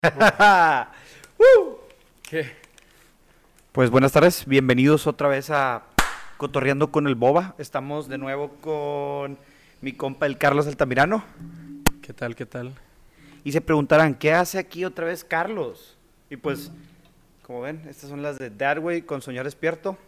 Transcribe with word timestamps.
¡Uh! 1.38 1.74
¿Qué? 2.22 2.50
Pues 3.72 3.90
buenas 3.90 4.12
tardes, 4.12 4.46
bienvenidos 4.46 5.06
otra 5.06 5.28
vez 5.28 5.50
a 5.50 5.82
Cotorreando 6.38 6.90
con 6.90 7.06
el 7.06 7.14
Boba. 7.14 7.54
Estamos 7.58 8.08
de 8.08 8.16
nuevo 8.16 8.48
con 8.62 9.36
mi 9.82 9.92
compa 9.92 10.24
el 10.24 10.38
Carlos 10.38 10.66
Altamirano. 10.66 11.22
¿Qué 12.00 12.14
tal, 12.14 12.34
qué 12.34 12.46
tal? 12.46 12.72
Y 13.44 13.52
se 13.52 13.60
preguntarán, 13.60 14.14
¿qué 14.14 14.32
hace 14.32 14.58
aquí 14.58 14.86
otra 14.86 15.04
vez 15.04 15.22
Carlos? 15.22 15.98
Y 16.30 16.36
pues, 16.36 16.72
como 17.42 17.60
ven, 17.60 17.82
estas 17.86 18.08
son 18.08 18.22
las 18.22 18.38
de 18.38 18.48
Dadway 18.48 19.02
con 19.02 19.20
Soñar 19.20 19.44
Despierto. 19.44 19.98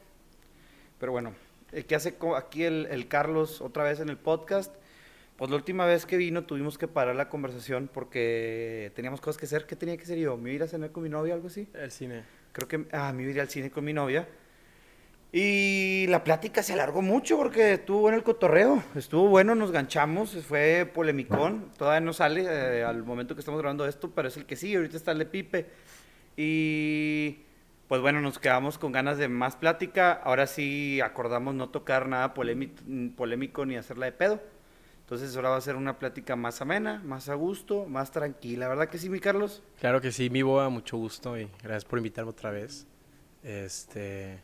Pero 0.99 1.13
bueno, 1.13 1.35
eh, 1.71 1.85
¿qué 1.85 1.97
hace 1.97 2.17
aquí 2.39 2.65
el, 2.65 2.87
el 2.87 3.09
Carlos 3.09 3.61
otra 3.61 3.85
vez 3.85 4.01
en 4.01 4.09
el 4.09 4.17
podcast? 4.17 4.75
Pues 5.37 5.51
la 5.51 5.57
última 5.57 5.87
vez 5.87 6.07
que 6.07 6.17
vino 6.17 6.45
tuvimos 6.45 6.79
que 6.79 6.87
parar 6.87 7.17
la 7.17 7.29
conversación 7.29 7.91
porque 7.93 8.93
teníamos 8.95 9.21
cosas 9.21 9.39
que 9.39 9.47
hacer. 9.47 9.67
¿Qué 9.67 9.75
tenía 9.77 9.97
que 9.97 10.05
hacer 10.05 10.19
yo? 10.19 10.37
¿Me 10.37 10.51
iba 10.51 10.53
a 10.53 10.57
ir 10.57 10.63
a 10.63 10.69
cenar 10.69 10.93
con 10.93 11.03
mi 11.03 11.09
novia 11.09 11.33
o 11.33 11.37
algo 11.37 11.49
así? 11.49 11.69
El 11.75 11.91
cine. 11.91 12.23
Creo 12.53 12.69
que 12.69 12.85
ah, 12.93 13.13
me 13.13 13.23
iba 13.23 13.31
a 13.31 13.35
ir 13.35 13.41
al 13.41 13.49
cine 13.49 13.71
con 13.71 13.85
mi 13.85 13.93
novia. 13.93 14.29
Y 15.33 16.07
la 16.09 16.23
plática 16.23 16.63
se 16.63 16.75
alargó 16.75 17.01
mucho 17.01 17.39
porque 17.39 17.73
estuvo 17.73 18.01
bueno 18.01 18.19
el 18.19 18.23
cotorreo. 18.23 18.85
Estuvo 18.95 19.29
bueno, 19.29 19.55
nos 19.55 19.73
ganchamos, 19.73 20.31
fue 20.47 20.89
polemicón. 20.93 21.73
Todavía 21.79 22.01
no 22.01 22.13
sale 22.13 22.45
eh, 22.47 22.85
al 22.85 23.03
momento 23.03 23.35
que 23.35 23.41
estamos 23.41 23.59
grabando 23.59 23.87
esto, 23.87 24.11
pero 24.11 24.29
es 24.29 24.37
el 24.37 24.45
que 24.45 24.57
sí. 24.57 24.77
Ahorita 24.77 24.97
está 24.97 25.13
el 25.13 25.19
de 25.19 25.27
Pipe. 25.27 25.67
Y 26.37 27.39
pues 27.89 28.01
bueno, 28.03 28.21
nos 28.21 28.39
quedamos 28.39 28.79
con 28.79 28.93
ganas 28.93 29.17
de 29.17 29.29
más 29.29 29.57
plática. 29.57 30.13
Ahora 30.13 30.47
sí 30.47 31.01
acordamos 31.01 31.55
no 31.55 31.71
tocar 31.71 32.07
nada 32.07 32.35
polémi- 32.35 33.15
polémico 33.17 33.65
ni 33.65 33.77
hacerla 33.77 34.05
de 34.07 34.13
pedo. 34.13 34.41
Entonces 35.13 35.37
ahora 35.37 35.51
va 35.51 35.57
a 35.59 35.61
ser 35.61 35.77
una 35.77 35.99
plática 35.99 36.37
más 36.37 36.63
amena, 36.63 37.03
más 37.05 37.29
a 37.29 37.35
gusto, 37.35 37.85
más 37.85 38.11
tranquila. 38.11 38.67
¿Verdad 38.67 38.89
que 38.89 38.97
sí, 38.97 39.11
mi 39.11 39.21
Carlos? 39.21 39.63
Claro 39.79 40.01
que 40.01 40.11
sí, 40.11 40.31
mi 40.31 40.41
boa, 40.41 40.71
mucho 40.71 40.97
gusto 40.97 41.39
y 41.39 41.51
gracias 41.63 41.85
por 41.85 41.99
invitarme 41.99 42.31
otra 42.31 42.51
vez. 42.51 42.87
Este. 43.43 44.41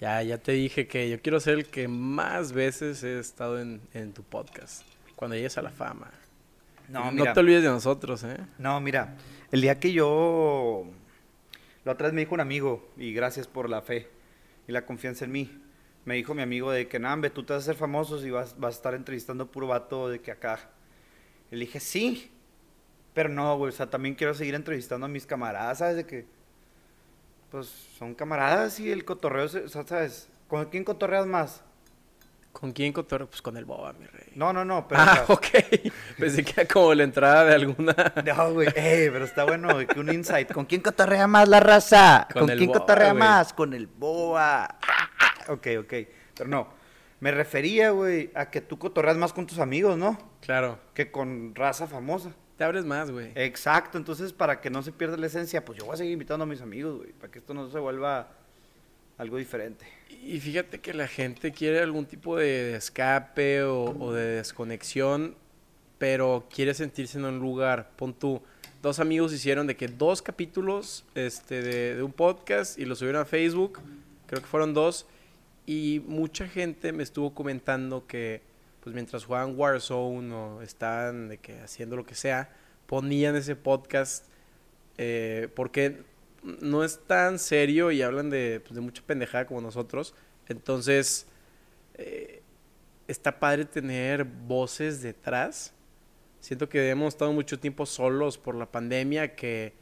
Ya, 0.00 0.22
ya 0.22 0.38
te 0.38 0.52
dije 0.52 0.86
que 0.86 1.10
yo 1.10 1.20
quiero 1.20 1.40
ser 1.40 1.54
el 1.54 1.66
que 1.66 1.88
más 1.88 2.52
veces 2.52 3.02
he 3.02 3.18
estado 3.18 3.60
en, 3.60 3.80
en 3.94 4.12
tu 4.12 4.22
podcast. 4.22 4.86
Cuando 5.16 5.34
llegues 5.34 5.58
a 5.58 5.62
la 5.62 5.70
fama. 5.70 6.08
No, 6.88 7.06
no 7.06 7.10
mira. 7.10 7.32
te 7.32 7.40
olvides 7.40 7.64
de 7.64 7.70
nosotros, 7.70 8.22
¿eh? 8.22 8.36
No, 8.58 8.80
mira, 8.80 9.16
el 9.50 9.60
día 9.60 9.80
que 9.80 9.92
yo... 9.92 10.84
La 11.84 11.94
otra 11.94 12.06
vez 12.06 12.14
me 12.14 12.20
dijo 12.20 12.34
un 12.34 12.40
amigo, 12.40 12.92
y 12.96 13.12
gracias 13.12 13.48
por 13.48 13.68
la 13.68 13.82
fe 13.82 14.08
y 14.68 14.72
la 14.72 14.86
confianza 14.86 15.24
en 15.24 15.32
mí. 15.32 15.63
Me 16.04 16.14
dijo 16.14 16.34
mi 16.34 16.42
amigo 16.42 16.70
de 16.70 16.86
que, 16.86 16.98
Nambe, 16.98 17.30
tú 17.30 17.44
te 17.44 17.52
vas 17.52 17.62
a 17.62 17.64
hacer 17.64 17.76
famosos 17.76 18.24
y 18.24 18.30
vas, 18.30 18.58
vas 18.58 18.74
a 18.74 18.76
estar 18.76 18.94
entrevistando 18.94 19.50
puro 19.50 19.68
vato 19.68 20.08
de 20.08 20.20
que 20.20 20.30
acá. 20.30 20.58
Y 21.50 21.56
le 21.56 21.64
dije, 21.64 21.80
sí, 21.80 22.30
pero 23.14 23.28
no, 23.28 23.56
güey, 23.56 23.70
o 23.70 23.72
sea, 23.72 23.88
también 23.88 24.14
quiero 24.14 24.34
seguir 24.34 24.54
entrevistando 24.54 25.06
a 25.06 25.08
mis 25.08 25.24
camaradas, 25.24 25.78
¿sabes? 25.78 25.96
De 25.96 26.06
que, 26.06 26.26
pues, 27.50 27.68
son 27.98 28.14
camaradas 28.14 28.80
y 28.80 28.90
el 28.90 29.04
cotorreo, 29.04 29.46
o 29.46 29.48
sea, 29.48 29.86
¿sabes? 29.86 30.28
¿Con 30.48 30.66
quién 30.66 30.84
cotorreas 30.84 31.26
más? 31.26 31.62
¿Con 32.52 32.72
quién 32.72 32.92
cotorreo? 32.92 33.28
Pues 33.28 33.42
con 33.42 33.56
el 33.56 33.64
boba, 33.64 33.92
mi 33.94 34.06
rey. 34.06 34.28
No, 34.36 34.52
no, 34.52 34.64
no, 34.64 34.86
pero... 34.86 35.00
o 35.00 35.04
ah, 35.04 35.14
sea, 35.14 35.24
ok. 35.28 35.46
Pensé 36.18 36.44
que 36.44 36.60
era 36.60 36.68
como 36.72 36.94
la 36.94 37.02
entrada 37.02 37.44
de 37.44 37.54
alguna. 37.54 37.94
No, 38.24 38.52
güey, 38.52 38.68
eh, 38.76 39.10
pero 39.12 39.24
está 39.24 39.44
bueno, 39.44 39.72
güey, 39.72 39.86
que 39.86 39.98
un 39.98 40.12
insight. 40.12 40.52
¿Con 40.52 40.64
quién 40.64 40.80
cotorrea 40.80 41.26
más 41.26 41.48
la 41.48 41.58
raza? 41.58 42.28
Con 42.32 42.46
¿Con, 42.46 42.56
quién 42.56 42.68
boa, 42.68 42.78
cotorrea 42.78 43.12
más? 43.12 43.52
Con 43.52 43.74
el 43.74 43.88
boa. 43.88 44.78
Ok, 45.48 45.66
ok. 45.78 45.94
Pero 46.36 46.48
no, 46.48 46.68
me 47.20 47.30
refería, 47.30 47.90
güey, 47.90 48.30
a 48.34 48.50
que 48.50 48.60
tú 48.60 48.78
cotorreas 48.78 49.16
más 49.16 49.32
con 49.32 49.46
tus 49.46 49.58
amigos, 49.58 49.96
¿no? 49.96 50.18
Claro. 50.40 50.78
Que 50.94 51.10
con 51.10 51.54
raza 51.54 51.86
famosa. 51.86 52.34
Te 52.58 52.64
abres 52.64 52.84
más, 52.84 53.10
güey. 53.10 53.32
Exacto, 53.34 53.98
entonces 53.98 54.32
para 54.32 54.60
que 54.60 54.70
no 54.70 54.82
se 54.82 54.92
pierda 54.92 55.16
la 55.16 55.26
esencia, 55.26 55.64
pues 55.64 55.78
yo 55.78 55.86
voy 55.86 55.94
a 55.94 55.96
seguir 55.96 56.12
invitando 56.12 56.44
a 56.44 56.46
mis 56.46 56.60
amigos, 56.60 56.98
güey, 56.98 57.12
para 57.12 57.32
que 57.32 57.40
esto 57.40 57.52
no 57.52 57.68
se 57.68 57.78
vuelva 57.78 58.28
algo 59.18 59.38
diferente. 59.38 59.86
Y 60.22 60.38
fíjate 60.38 60.80
que 60.80 60.94
la 60.94 61.08
gente 61.08 61.52
quiere 61.52 61.80
algún 61.80 62.06
tipo 62.06 62.36
de 62.36 62.76
escape 62.76 63.62
o, 63.62 63.84
o 63.84 64.12
de 64.12 64.36
desconexión, 64.36 65.34
pero 65.98 66.46
quiere 66.52 66.74
sentirse 66.74 67.18
en 67.18 67.24
un 67.24 67.38
lugar. 67.40 67.90
Pon 67.96 68.14
tú, 68.14 68.40
dos 68.82 69.00
amigos 69.00 69.32
hicieron 69.32 69.66
de 69.66 69.76
que 69.76 69.88
dos 69.88 70.22
capítulos 70.22 71.04
este, 71.14 71.62
de, 71.62 71.96
de 71.96 72.02
un 72.02 72.12
podcast 72.12 72.78
y 72.78 72.84
lo 72.84 72.94
subieron 72.94 73.22
a 73.22 73.24
Facebook, 73.24 73.80
creo 74.26 74.42
que 74.42 74.46
fueron 74.46 74.74
dos, 74.74 75.06
y 75.66 76.02
mucha 76.06 76.48
gente 76.48 76.92
me 76.92 77.02
estuvo 77.02 77.34
comentando 77.34 78.06
que 78.06 78.42
pues 78.80 78.94
mientras 78.94 79.24
jugaban 79.24 79.58
Warzone 79.58 80.34
o 80.34 80.62
estaban 80.62 81.28
de 81.28 81.38
que 81.38 81.58
haciendo 81.60 81.96
lo 81.96 82.04
que 82.04 82.14
sea, 82.14 82.50
ponían 82.86 83.34
ese 83.34 83.56
podcast 83.56 84.26
eh, 84.98 85.48
porque 85.56 86.02
no 86.42 86.84
es 86.84 87.00
tan 87.06 87.38
serio 87.38 87.90
y 87.90 88.02
hablan 88.02 88.28
de, 88.28 88.60
pues, 88.66 88.78
mucha 88.80 89.02
pendejada 89.06 89.46
como 89.46 89.62
nosotros. 89.62 90.14
Entonces, 90.48 91.26
eh, 91.94 92.42
está 93.08 93.40
padre 93.40 93.64
tener 93.64 94.24
voces 94.24 95.00
detrás. 95.02 95.72
Siento 96.40 96.68
que 96.68 96.90
hemos 96.90 97.14
estado 97.14 97.32
mucho 97.32 97.58
tiempo 97.58 97.86
solos 97.86 98.36
por 98.36 98.54
la 98.54 98.70
pandemia, 98.70 99.34
que 99.34 99.72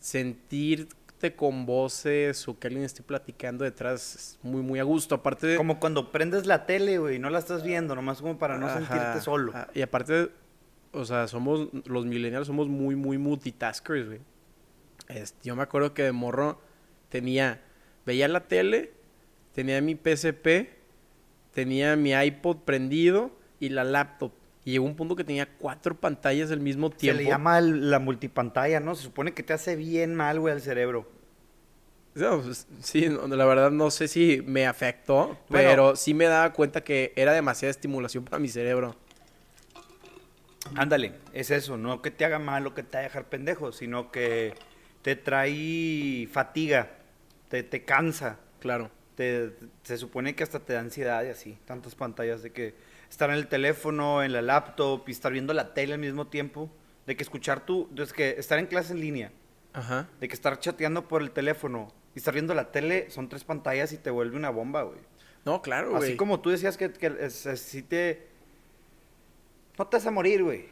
sentirte 0.00 0.94
con 1.36 1.64
voces 1.64 2.46
o 2.48 2.58
que 2.58 2.66
alguien 2.66 2.84
esté 2.84 3.02
platicando 3.02 3.64
detrás 3.64 4.14
es 4.14 4.38
muy, 4.42 4.60
muy 4.60 4.78
a 4.78 4.82
gusto. 4.82 5.14
Aparte 5.14 5.46
de... 5.46 5.56
Como 5.56 5.80
cuando 5.80 6.12
prendes 6.12 6.44
la 6.46 6.66
tele, 6.66 6.98
güey, 6.98 7.16
y 7.16 7.18
no 7.18 7.30
la 7.30 7.38
estás 7.38 7.62
viendo, 7.62 7.94
nomás 7.94 8.20
como 8.20 8.38
para 8.38 8.58
no 8.58 8.66
Ajá, 8.66 8.80
sentirte 8.80 9.20
solo. 9.20 9.52
ajá. 9.52 9.68
Y 9.74 9.80
aparte, 9.80 10.30
o 10.92 11.04
sea, 11.04 11.26
somos, 11.26 11.68
los 11.86 12.04
millennials 12.04 12.46
somos 12.46 12.68
muy, 12.68 12.94
muy 12.94 13.16
multitaskers, 13.16 14.06
güey. 14.06 14.20
Este, 15.08 15.48
yo 15.48 15.56
me 15.56 15.62
acuerdo 15.62 15.94
que 15.94 16.02
de 16.02 16.12
morro 16.12 16.60
tenía, 17.08 17.62
veía 18.04 18.28
la 18.28 18.46
tele, 18.46 18.92
tenía 19.52 19.80
mi 19.80 19.94
PSP, 19.94 20.68
tenía 21.52 21.96
mi 21.96 22.12
iPod 22.12 22.58
prendido 22.58 23.30
y 23.60 23.70
la 23.70 23.84
laptop. 23.84 24.32
Y 24.64 24.72
llegó 24.72 24.84
un 24.86 24.96
punto 24.96 25.14
que 25.14 25.24
tenía 25.24 25.46
cuatro 25.58 25.94
pantallas 25.94 26.50
al 26.50 26.60
mismo 26.60 26.90
Se 26.90 26.96
tiempo. 26.96 27.22
le 27.22 27.28
llama 27.28 27.58
el- 27.58 27.90
la 27.90 27.98
multipantalla, 27.98 28.80
¿no? 28.80 28.94
Se 28.94 29.02
supone 29.02 29.32
que 29.34 29.42
te 29.42 29.52
hace 29.52 29.76
bien 29.76 30.14
mal, 30.14 30.40
güey, 30.40 30.54
al 30.54 30.60
cerebro. 30.62 31.06
No, 32.14 32.40
pues, 32.40 32.66
sí, 32.80 33.08
no, 33.08 33.26
la 33.26 33.44
verdad 33.44 33.70
no 33.72 33.90
sé 33.90 34.06
si 34.08 34.40
me 34.46 34.66
afectó, 34.66 35.26
Bueno. 35.26 35.68
pero 35.68 35.96
sí 35.96 36.14
me 36.14 36.26
daba 36.26 36.52
cuenta 36.52 36.82
que 36.84 37.12
era 37.16 37.32
demasiada 37.32 37.70
estimulación 37.70 38.24
para 38.24 38.38
mi 38.38 38.48
cerebro. 38.48 38.94
Ándale, 40.76 41.12
es 41.34 41.50
eso, 41.50 41.76
no 41.76 42.00
que 42.00 42.10
te 42.10 42.24
haga 42.24 42.38
mal 42.38 42.66
o 42.66 42.74
que 42.74 42.82
te 42.82 42.96
haga 42.96 43.08
dejar 43.08 43.24
pendejo, 43.28 43.70
sino 43.72 44.10
que 44.10 44.54
te 45.02 45.14
trae 45.16 46.26
fatiga, 46.32 46.90
te, 47.50 47.62
te 47.62 47.84
cansa, 47.84 48.38
Claro. 48.60 48.90
te, 49.14 49.50
se 49.82 49.98
supone 49.98 50.34
que 50.34 50.42
hasta 50.42 50.60
te 50.60 50.72
da 50.72 50.80
ansiedad 50.80 51.22
y 51.24 51.28
así, 51.28 51.58
tantas 51.66 51.94
pantallas 51.94 52.42
de 52.42 52.50
que 52.52 52.74
estar 53.10 53.30
en 53.30 53.36
el 53.36 53.46
teléfono, 53.48 54.22
en 54.22 54.32
la 54.32 54.42
laptop 54.42 55.02
y 55.08 55.12
estar 55.12 55.32
viendo 55.32 55.52
la 55.54 55.74
tele 55.74 55.94
al 55.94 56.00
mismo 56.00 56.26
tiempo, 56.26 56.70
de 57.06 57.16
que 57.16 57.22
escuchar 57.22 57.64
tú, 57.66 57.88
es 57.96 58.12
que 58.12 58.30
estar 58.38 58.58
en 58.58 58.66
clase 58.66 58.92
en 58.92 59.00
línea, 59.00 59.32
Ajá. 59.72 60.08
de 60.20 60.28
que 60.28 60.34
estar 60.34 60.58
chateando 60.58 61.06
por 61.08 61.22
el 61.22 61.30
teléfono 61.30 61.92
y 62.14 62.18
estar 62.18 62.32
viendo 62.34 62.54
la 62.54 62.70
tele, 62.72 63.10
son 63.10 63.28
tres 63.28 63.44
pantallas 63.44 63.92
y 63.92 63.98
te 63.98 64.10
vuelve 64.10 64.36
una 64.36 64.50
bomba, 64.50 64.82
güey. 64.82 65.00
No, 65.44 65.60
claro, 65.62 65.90
güey. 65.90 66.02
Así 66.02 66.16
como 66.16 66.40
tú 66.40 66.50
decías 66.50 66.76
que, 66.76 66.90
que 66.92 67.14
es- 67.20 67.44
es- 67.46 67.60
sí 67.60 67.82
te... 67.82 68.28
No 69.78 69.86
te 69.86 69.96
vas 69.96 70.06
a 70.06 70.10
morir, 70.10 70.42
güey, 70.42 70.66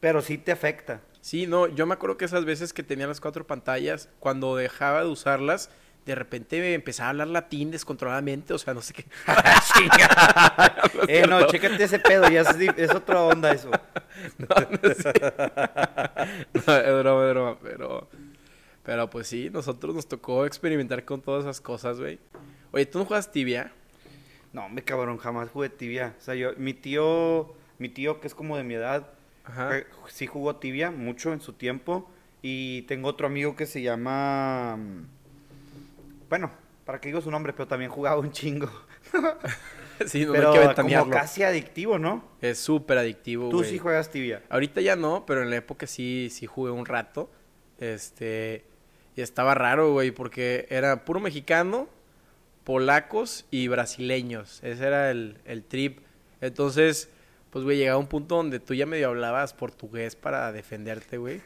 pero 0.00 0.22
sí 0.22 0.38
te 0.38 0.52
afecta. 0.52 1.02
Sí, 1.20 1.46
no, 1.46 1.66
yo 1.66 1.86
me 1.86 1.94
acuerdo 1.94 2.16
que 2.16 2.24
esas 2.24 2.44
veces 2.44 2.72
que 2.72 2.82
tenía 2.82 3.06
las 3.06 3.20
cuatro 3.20 3.46
pantallas, 3.46 4.08
cuando 4.20 4.56
dejaba 4.56 5.02
de 5.02 5.08
usarlas, 5.10 5.70
de 6.08 6.14
repente 6.14 6.58
me 6.58 6.72
empezaba 6.72 7.08
a 7.08 7.10
hablar 7.10 7.28
latín 7.28 7.70
descontroladamente, 7.70 8.54
o 8.54 8.58
sea, 8.58 8.72
no 8.72 8.80
sé 8.80 8.94
qué. 8.94 9.04
Eh, 11.06 11.26
no, 11.28 11.46
chécate 11.46 11.84
ese 11.84 11.98
pedo, 11.98 12.28
ya 12.28 12.40
es, 12.42 12.94
otra 12.94 13.22
onda 13.22 13.52
eso. 13.52 13.70
No, 14.38 14.46
no. 14.48 14.78
No, 16.66 16.76
es 16.76 17.02
broma, 17.02 17.26
es 17.26 17.30
broma, 17.30 17.58
pero... 17.62 18.08
Pero 18.84 19.10
pues 19.10 19.26
sí, 19.26 19.50
nosotros 19.50 19.94
nos 19.94 20.08
tocó 20.08 20.46
experimentar 20.46 21.04
con 21.04 21.20
todas 21.20 21.44
esas 21.44 21.60
cosas, 21.60 22.00
güey. 22.00 22.18
Oye, 22.72 22.86
¿tú 22.86 22.98
no 22.98 23.04
juegas 23.04 23.30
tibia? 23.30 23.70
No, 24.54 24.68
me 24.70 24.82
cabrón, 24.82 25.18
jamás 25.18 25.50
jugué 25.50 25.68
tibia. 25.68 26.14
O 26.18 26.22
sea, 26.22 26.34
yo, 26.34 26.52
mi 26.56 26.72
tío, 26.72 27.54
mi 27.78 27.90
tío 27.90 28.20
que 28.20 28.26
es 28.26 28.34
como 28.34 28.56
de 28.56 28.64
mi 28.64 28.74
edad, 28.74 29.10
Ajá. 29.44 29.76
eh, 29.76 29.86
sí 30.08 30.26
jugó 30.26 30.56
tibia 30.56 30.90
mucho 30.90 31.34
en 31.34 31.42
su 31.42 31.52
tiempo. 31.52 32.10
Y 32.40 32.82
tengo 32.82 33.08
otro 33.08 33.26
amigo 33.26 33.56
que 33.56 33.66
se 33.66 33.82
llama... 33.82 34.78
Bueno, 36.28 36.50
para 36.84 37.00
que 37.00 37.08
digo 37.08 37.20
su 37.20 37.30
nombre, 37.30 37.52
pero 37.52 37.66
también 37.68 37.90
jugaba 37.90 38.18
un 38.18 38.32
chingo. 38.32 38.70
sí, 40.06 40.24
no, 40.24 40.32
pero 40.32 40.52
hay 40.52 40.74
que 40.74 40.82
como 40.82 41.10
casi 41.10 41.42
adictivo, 41.42 41.98
¿no? 41.98 42.24
Es 42.40 42.58
súper 42.58 42.98
adictivo, 42.98 43.48
Tú 43.50 43.64
sí 43.64 43.78
juegas 43.78 44.10
tibia. 44.10 44.42
Ahorita 44.48 44.80
ya 44.80 44.96
no, 44.96 45.24
pero 45.26 45.42
en 45.42 45.50
la 45.50 45.56
época 45.56 45.86
sí, 45.86 46.28
sí 46.30 46.46
jugué 46.46 46.70
un 46.70 46.86
rato. 46.86 47.30
Este, 47.78 48.64
y 49.16 49.20
estaba 49.20 49.54
raro, 49.54 49.92
güey, 49.92 50.10
porque 50.10 50.66
era 50.70 51.04
puro 51.04 51.20
mexicano, 51.20 51.88
polacos 52.64 53.46
y 53.50 53.68
brasileños. 53.68 54.60
Ese 54.62 54.86
era 54.86 55.10
el, 55.10 55.38
el 55.44 55.64
trip. 55.64 56.00
Entonces, 56.40 57.10
pues, 57.50 57.64
güey, 57.64 57.78
llegaba 57.78 57.98
un 57.98 58.06
punto 58.06 58.36
donde 58.36 58.60
tú 58.60 58.74
ya 58.74 58.86
medio 58.86 59.08
hablabas 59.08 59.54
portugués 59.54 60.16
para 60.16 60.52
defenderte, 60.52 61.18
güey. 61.18 61.40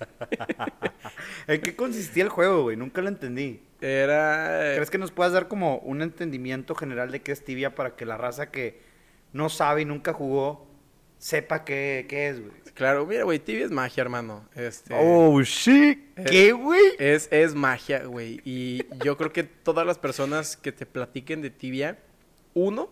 ¿En 1.46 1.60
qué 1.60 1.76
consistía 1.76 2.24
el 2.24 2.28
juego, 2.28 2.62
güey? 2.62 2.76
Nunca 2.76 3.00
lo 3.00 3.08
entendí. 3.08 3.62
Era... 3.84 4.72
¿Crees 4.74 4.90
que 4.90 4.98
nos 4.98 5.10
puedas 5.10 5.32
dar 5.32 5.46
como 5.48 5.78
un 5.78 6.00
entendimiento 6.00 6.74
general 6.74 7.10
de 7.10 7.20
qué 7.20 7.32
es 7.32 7.44
tibia 7.44 7.74
para 7.74 7.96
que 7.96 8.06
la 8.06 8.16
raza 8.16 8.50
que 8.50 8.80
no 9.32 9.48
sabe 9.48 9.82
y 9.82 9.84
nunca 9.84 10.12
jugó 10.12 10.66
sepa 11.18 11.64
qué, 11.64 12.06
qué 12.08 12.28
es, 12.28 12.40
güey? 12.40 12.52
Claro, 12.74 13.06
mira, 13.06 13.24
güey, 13.24 13.38
tibia 13.38 13.64
es 13.64 13.70
magia, 13.70 14.00
hermano. 14.00 14.48
Este, 14.54 14.94
Oh, 14.98 15.40
shit. 15.42 15.98
Eh, 16.16 16.24
¿Qué, 16.24 16.52
güey? 16.52 16.82
Es, 16.98 17.28
es 17.30 17.54
magia, 17.54 18.04
güey. 18.04 18.40
Y 18.44 18.84
yo 19.04 19.16
creo 19.16 19.32
que 19.32 19.44
todas 19.44 19.86
las 19.86 19.98
personas 19.98 20.56
que 20.56 20.72
te 20.72 20.86
platiquen 20.86 21.42
de 21.42 21.50
tibia, 21.50 21.98
uno, 22.54 22.90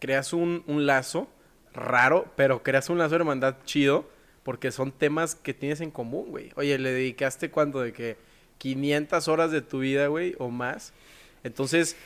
creas 0.00 0.32
un, 0.32 0.64
un 0.66 0.86
lazo 0.86 1.30
raro, 1.72 2.30
pero 2.36 2.62
creas 2.62 2.90
un 2.90 2.98
lazo 2.98 3.10
de 3.10 3.16
hermandad 3.16 3.56
chido, 3.64 4.10
porque 4.42 4.70
son 4.70 4.92
temas 4.92 5.34
que 5.34 5.54
tienes 5.54 5.80
en 5.80 5.90
común, 5.90 6.30
güey. 6.30 6.50
Oye, 6.56 6.78
le 6.78 6.92
dedicaste 6.92 7.50
cuánto 7.50 7.80
de 7.80 7.92
que 7.92 8.16
500 8.62 9.26
horas 9.26 9.50
de 9.50 9.60
tu 9.60 9.80
vida, 9.80 10.06
güey, 10.06 10.36
o 10.38 10.48
más. 10.48 10.92
Entonces, 11.42 11.96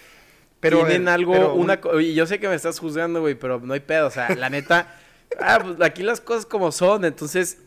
Pero, 0.59 0.79
tienen 0.87 1.07
eh, 1.07 1.11
algo, 1.11 1.33
pero 1.33 1.55
una... 1.55 1.79
Y 2.01 2.15
yo 2.15 2.27
sé 2.27 2.41
que 2.41 2.49
me 2.49 2.55
estás 2.55 2.79
juzgando, 2.79 3.21
güey, 3.21 3.35
pero 3.35 3.61
no 3.61 3.75
hay 3.75 3.81
pedo. 3.81 4.07
O 4.07 4.11
sea, 4.11 4.35
la 4.35 4.49
neta... 4.49 4.99
ah, 5.39 5.59
pues 5.63 5.79
aquí 5.83 6.03
las 6.03 6.23
cosas 6.23 6.47
como 6.47 6.73
son. 6.73 7.05
Entonces, 7.05 7.59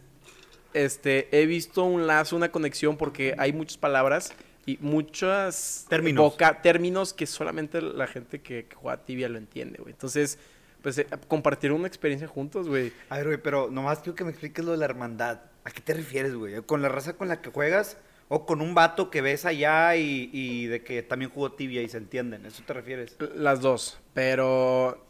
este, 0.74 1.28
he 1.40 1.46
visto 1.46 1.84
un 1.84 2.08
lazo, 2.08 2.36
una 2.36 2.52
conexión, 2.52 2.98
porque 2.98 3.36
hay 3.38 3.54
muchas 3.54 3.78
palabras 3.78 4.34
y 4.66 4.80
muchas... 4.82 5.86
Términos. 5.88 6.24
voca- 6.24 6.64
términos 6.64 7.14
que 7.14 7.28
solamente 7.28 7.84
la 7.84 8.08
gente 8.08 8.42
que, 8.42 8.66
que 8.66 8.76
juega 8.76 9.06
tibia 9.06 9.30
lo 9.30 9.38
entiende, 9.38 9.78
güey. 9.78 9.92
Entonces, 9.92 10.40
pues, 10.82 10.98
eh, 10.98 11.06
compartir 11.28 11.74
una 11.74 11.88
experiencia 11.88 12.28
juntos, 12.28 12.68
güey. 12.68 12.92
A 13.10 13.18
ver, 13.18 13.28
güey, 13.28 13.38
pero 13.38 13.70
nomás 13.70 14.00
quiero 14.00 14.16
que 14.16 14.24
me 14.24 14.32
expliques 14.32 14.66
lo 14.66 14.72
de 14.72 14.78
la 14.78 14.86
hermandad. 14.86 15.42
¿A 15.64 15.70
qué 15.70 15.82
te 15.82 15.94
refieres, 15.94 16.34
güey? 16.34 16.60
¿Con 16.64 16.82
la 16.82 16.90
raza 16.90 17.14
con 17.14 17.28
la 17.28 17.40
que 17.40 17.52
juegas? 17.52 17.98
¿O 18.30 18.46
con 18.46 18.62
un 18.62 18.76
vato 18.76 19.10
que 19.10 19.22
ves 19.22 19.46
allá 19.46 19.96
y, 19.96 20.68
de 20.68 20.84
que 20.84 21.02
también 21.04 21.32
jugó 21.32 21.52
tibia 21.52 21.82
y 21.82 21.90
se 21.90 21.98
entienden? 21.98 22.46
¿Eso 22.46 22.62
te 22.66 22.74
refieres? 22.74 23.18
Las 23.36 23.60
dos, 23.62 24.00
pero 24.14 25.04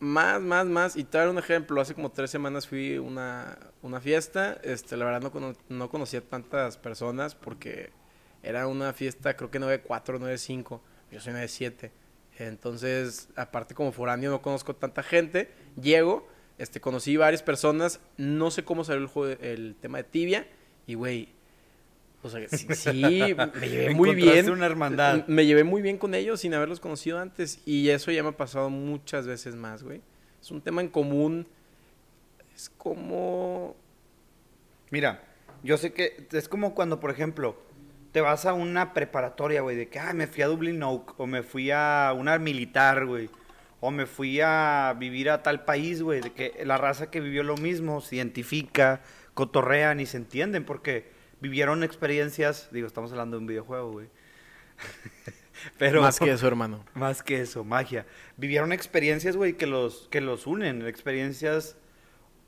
más, 0.00 0.40
más, 0.40 0.66
más. 0.66 0.96
Y 0.96 1.04
te 1.04 1.16
voy 1.16 1.22
a 1.22 1.24
dar 1.26 1.28
un 1.30 1.38
ejemplo. 1.38 1.80
Hace 1.80 1.94
como 1.94 2.10
tres 2.10 2.30
semanas 2.30 2.66
fui 2.66 2.96
a 2.96 3.00
una, 3.00 3.58
una 3.80 4.00
fiesta. 4.00 4.58
Este, 4.64 4.96
la 4.96 5.04
verdad 5.04 5.22
no, 5.22 5.30
cono- 5.30 5.56
no 5.68 5.88
conocía 5.88 6.20
tantas 6.20 6.76
personas 6.76 7.36
porque 7.36 7.90
era 8.42 8.66
una 8.66 8.92
fiesta, 8.92 9.36
creo 9.36 9.50
que 9.52 9.60
9-4, 9.60 10.18
9-5. 10.18 10.80
Yo 11.12 11.20
soy 11.20 11.32
9-7. 11.34 11.90
Entonces, 12.38 13.28
aparte 13.36 13.74
como 13.74 13.92
foráneo 13.92 14.30
no 14.30 14.42
conozco 14.42 14.74
tanta 14.74 15.02
gente. 15.04 15.50
Llego, 15.80 16.28
este, 16.58 16.80
conocí 16.80 17.16
varias 17.16 17.42
personas. 17.42 18.00
No 18.16 18.50
sé 18.50 18.64
cómo 18.64 18.82
salió 18.84 19.08
el, 19.26 19.38
el 19.44 19.76
tema 19.80 19.98
de 19.98 20.04
tibia. 20.04 20.46
Y, 20.86 20.94
güey, 20.94 21.28
o 22.22 22.28
sea, 22.28 22.48
sí, 22.48 22.66
sí, 22.74 23.02
me 23.60 23.68
llevé 23.68 23.90
muy 23.94 24.14
bien. 24.14 24.50
una 24.50 24.66
hermandad. 24.66 25.26
Me 25.28 25.46
llevé 25.46 25.64
muy 25.64 25.82
bien 25.82 25.98
con 25.98 26.14
ellos 26.14 26.40
sin 26.40 26.54
haberlos 26.54 26.80
conocido 26.80 27.18
antes. 27.18 27.60
Y 27.64 27.88
eso 27.90 28.10
ya 28.10 28.22
me 28.22 28.30
ha 28.30 28.36
pasado 28.36 28.70
muchas 28.70 29.26
veces 29.26 29.54
más, 29.54 29.82
güey. 29.82 30.00
Es 30.40 30.50
un 30.50 30.60
tema 30.60 30.80
en 30.80 30.88
común. 30.88 31.46
Es 32.54 32.70
como... 32.70 33.76
Mira, 34.90 35.22
yo 35.62 35.76
sé 35.76 35.92
que 35.92 36.26
es 36.32 36.48
como 36.48 36.74
cuando, 36.74 36.98
por 36.98 37.10
ejemplo, 37.10 37.56
te 38.12 38.20
vas 38.20 38.46
a 38.46 38.52
una 38.52 38.94
preparatoria, 38.94 39.60
güey, 39.60 39.76
de 39.76 39.88
que, 39.88 39.98
ah, 39.98 40.12
me 40.12 40.26
fui 40.26 40.42
a 40.42 40.46
Dublin 40.46 40.82
Oak, 40.82 41.18
o 41.20 41.26
me 41.26 41.42
fui 41.42 41.70
a 41.70 42.14
una 42.16 42.38
militar, 42.38 43.06
güey, 43.06 43.28
o 43.80 43.90
me 43.90 44.06
fui 44.06 44.40
a 44.40 44.96
vivir 44.98 45.30
a 45.30 45.42
tal 45.42 45.64
país, 45.64 46.02
güey, 46.02 46.20
de 46.20 46.32
que 46.32 46.64
la 46.64 46.78
raza 46.78 47.10
que 47.10 47.20
vivió 47.20 47.42
lo 47.42 47.56
mismo 47.56 48.00
se 48.00 48.16
identifica, 48.16 49.02
cotorrean 49.34 50.00
y 50.00 50.06
se 50.06 50.16
entienden, 50.16 50.64
porque 50.64 51.17
vivieron 51.40 51.82
experiencias, 51.82 52.68
digo, 52.72 52.86
estamos 52.86 53.10
hablando 53.12 53.36
de 53.36 53.40
un 53.42 53.46
videojuego, 53.46 53.92
güey. 53.92 54.08
Pero 55.78 56.02
Más 56.02 56.18
que 56.20 56.30
eso, 56.30 56.46
hermano. 56.46 56.84
más 56.94 57.22
que 57.22 57.40
eso, 57.40 57.64
magia. 57.64 58.06
Vivieron 58.36 58.72
experiencias, 58.72 59.36
güey, 59.36 59.54
que 59.54 59.66
los, 59.66 60.06
que 60.10 60.20
los 60.20 60.46
unen. 60.46 60.86
Experiencias, 60.86 61.76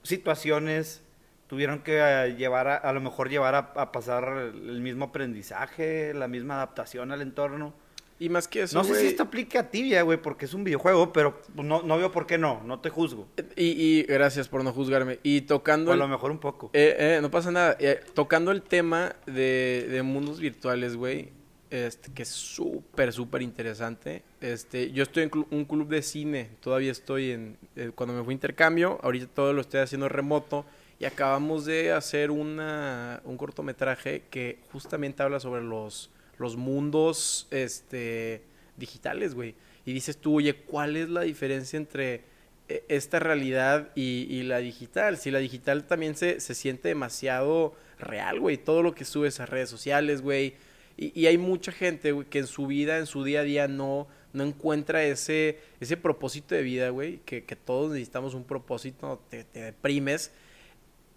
situaciones. 0.05 1.03
Tuvieron 1.49 1.81
que 1.81 1.99
eh, 2.01 2.37
llevar, 2.37 2.69
a, 2.69 2.77
a 2.77 2.93
lo 2.93 3.01
mejor 3.01 3.29
llevar 3.29 3.57
a, 3.57 3.59
a 3.75 3.91
pasar 3.91 4.53
el 4.55 4.81
mismo 4.81 5.07
aprendizaje, 5.07 6.15
la 6.15 6.29
misma 6.29 6.55
adaptación 6.55 7.11
al 7.11 7.23
entorno. 7.23 7.75
Y 8.21 8.29
más 8.29 8.47
que 8.47 8.63
eso, 8.63 8.77
no 8.79 8.85
sé 8.85 8.95
si 8.97 9.07
esto 9.09 9.25
aplique 9.25 9.59
a 9.59 9.71
tibia, 9.71 10.03
güey, 10.03 10.21
porque 10.21 10.45
es 10.45 10.55
un 10.55 10.63
videojuego, 10.63 11.13
pero 11.13 11.41
no, 11.55 11.83
no 11.83 11.99
veo 11.99 12.13
por 12.13 12.27
qué 12.27 12.39
no. 12.39 12.63
No 12.65 12.79
te 12.79 12.91
juzgo. 12.91 13.27
Y, 13.57 13.65
y 13.65 14.03
gracias 14.03 14.47
por 14.47 14.63
no 14.63 14.73
juzgarme. 14.73 15.19
Y 15.23 15.41
tocando... 15.41 15.91
O 15.91 15.95
a 15.95 15.97
lo 15.97 16.07
mejor 16.07 16.31
un 16.31 16.39
poco. 16.39 16.71
Eh, 16.75 16.95
eh, 16.99 17.19
no 17.23 17.31
pasa 17.31 17.51
nada. 17.51 17.77
Eh, 17.81 17.99
tocando 18.15 18.53
el 18.53 18.61
tema 18.61 19.17
de, 19.27 19.89
de 19.91 20.03
mundos 20.03 20.39
virtuales, 20.39 20.97
güey, 20.97 21.31
este, 21.71 22.13
que 22.13 22.25
es 22.25 22.29
súper, 22.29 23.13
súper 23.13 23.41
interesante. 23.43 24.23
Este, 24.41 24.93
yo 24.93 25.03
estoy 25.05 25.23
en 25.23 25.31
un 25.51 25.65
club 25.65 25.89
de 25.89 26.03
cine, 26.03 26.51
todavía 26.61 26.93
estoy 26.93 27.31
en... 27.31 27.57
eh, 27.77 27.91
cuando 27.95 28.15
me 28.15 28.23
fui 28.23 28.33
a 28.33 28.35
intercambio, 28.35 28.99
ahorita 29.03 29.29
todo 29.29 29.53
lo 29.53 29.61
estoy 29.61 29.81
haciendo 29.81 30.09
remoto 30.09 30.67
y 30.99 31.07
acabamos 31.07 31.65
de 31.65 31.93
hacer 31.93 32.31
una, 32.31 33.23
un 33.25 33.39
cortometraje 33.39 34.25
que 34.31 34.59
justamente 34.73 35.23
habla 35.23 35.41
sobre 35.41 35.63
los, 35.63 36.11
los 36.41 36.57
mundos 36.57 37.47
este, 37.51 38.43
digitales, 38.77 39.35
güey. 39.35 39.55
Y 39.85 39.93
dices 39.93 40.17
tú, 40.17 40.37
oye, 40.37 40.55
¿cuál 40.55 40.97
es 40.97 41.09
la 41.09 41.21
diferencia 41.21 41.77
entre 41.77 42.23
eh, 42.71 42.85
esta 42.89 43.19
realidad 43.19 43.91
y, 43.97 44.43
la 44.45 44.59
digital. 44.59 45.19
Si 45.19 45.33
la 45.33 45.41
digital 45.41 45.85
también 45.85 46.15
se, 46.15 46.39
se 46.41 46.55
siente 46.55 46.89
demasiado 46.89 47.75
real, 47.99 48.39
güey. 48.39 48.57
Todo 48.57 48.83
lo 48.83 48.95
que 48.95 49.05
subes 49.05 49.41
a 49.41 49.47
redes 49.47 49.69
sociales, 49.69 50.23
güey. 50.23 50.55
Y, 50.97 51.19
y 51.21 51.27
hay 51.27 51.37
mucha 51.37 51.73
gente, 51.73 52.13
güey, 52.13 52.29
que 52.29 52.39
en 52.39 52.47
su 52.47 52.69
vida, 52.69 52.99
en 52.99 53.07
su 53.07 53.25
día 53.25 53.41
a 53.41 53.43
día, 53.43 53.67
no, 53.67 54.07
no 54.33 54.45
encuentra 54.45 55.03
ese, 55.03 55.59
ese 55.81 55.97
propósito 55.97 56.55
de 56.55 56.63
vida, 56.63 56.91
güey. 56.91 57.19
Que, 57.25 57.45
que 57.45 57.57
todos 57.57 57.91
necesitamos 57.91 58.35
un 58.35 58.45
propósito, 58.45 59.21
te, 59.29 59.43
te 59.43 59.61
deprimes. 59.63 60.31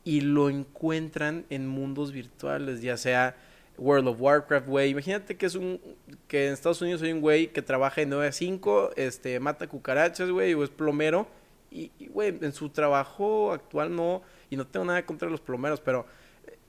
Y 0.04 0.22
lo 0.22 0.50
encuentran 0.50 1.46
en 1.52 1.68
mundos 1.68 2.12
virtuales, 2.12 2.82
ya 2.82 2.98
sea 2.98 3.38
World 3.78 4.08
of 4.08 4.22
Warcraft, 4.22 4.68
güey. 4.68 4.92
Imagínate 4.92 5.36
que 5.36 5.46
es 5.46 5.56
un 5.56 5.80
que 6.28 6.48
en 6.48 6.54
Estados 6.54 6.82
Unidos 6.82 7.02
hay 7.02 7.12
un 7.12 7.22
güey 7.22 7.48
que 7.48 7.62
trabaja 7.62 8.02
de 8.02 8.08
9 8.08 8.28
a 8.28 8.32
5, 8.32 8.92
este 8.96 9.40
mata 9.40 9.68
cucarachas, 9.68 10.30
güey, 10.30 10.54
o 10.54 10.64
es 10.64 10.70
plomero 10.70 11.28
y 11.72 11.92
güey, 12.10 12.38
en 12.42 12.54
su 12.54 12.70
trabajo 12.70 13.52
actual 13.52 13.96
no 13.96 14.22
y 14.50 14.56
no 14.56 14.68
tengo 14.68 14.86
nada 14.86 15.06
contra 15.06 15.30
los 15.30 15.42
plomeros, 15.42 15.82
pero 15.82 16.06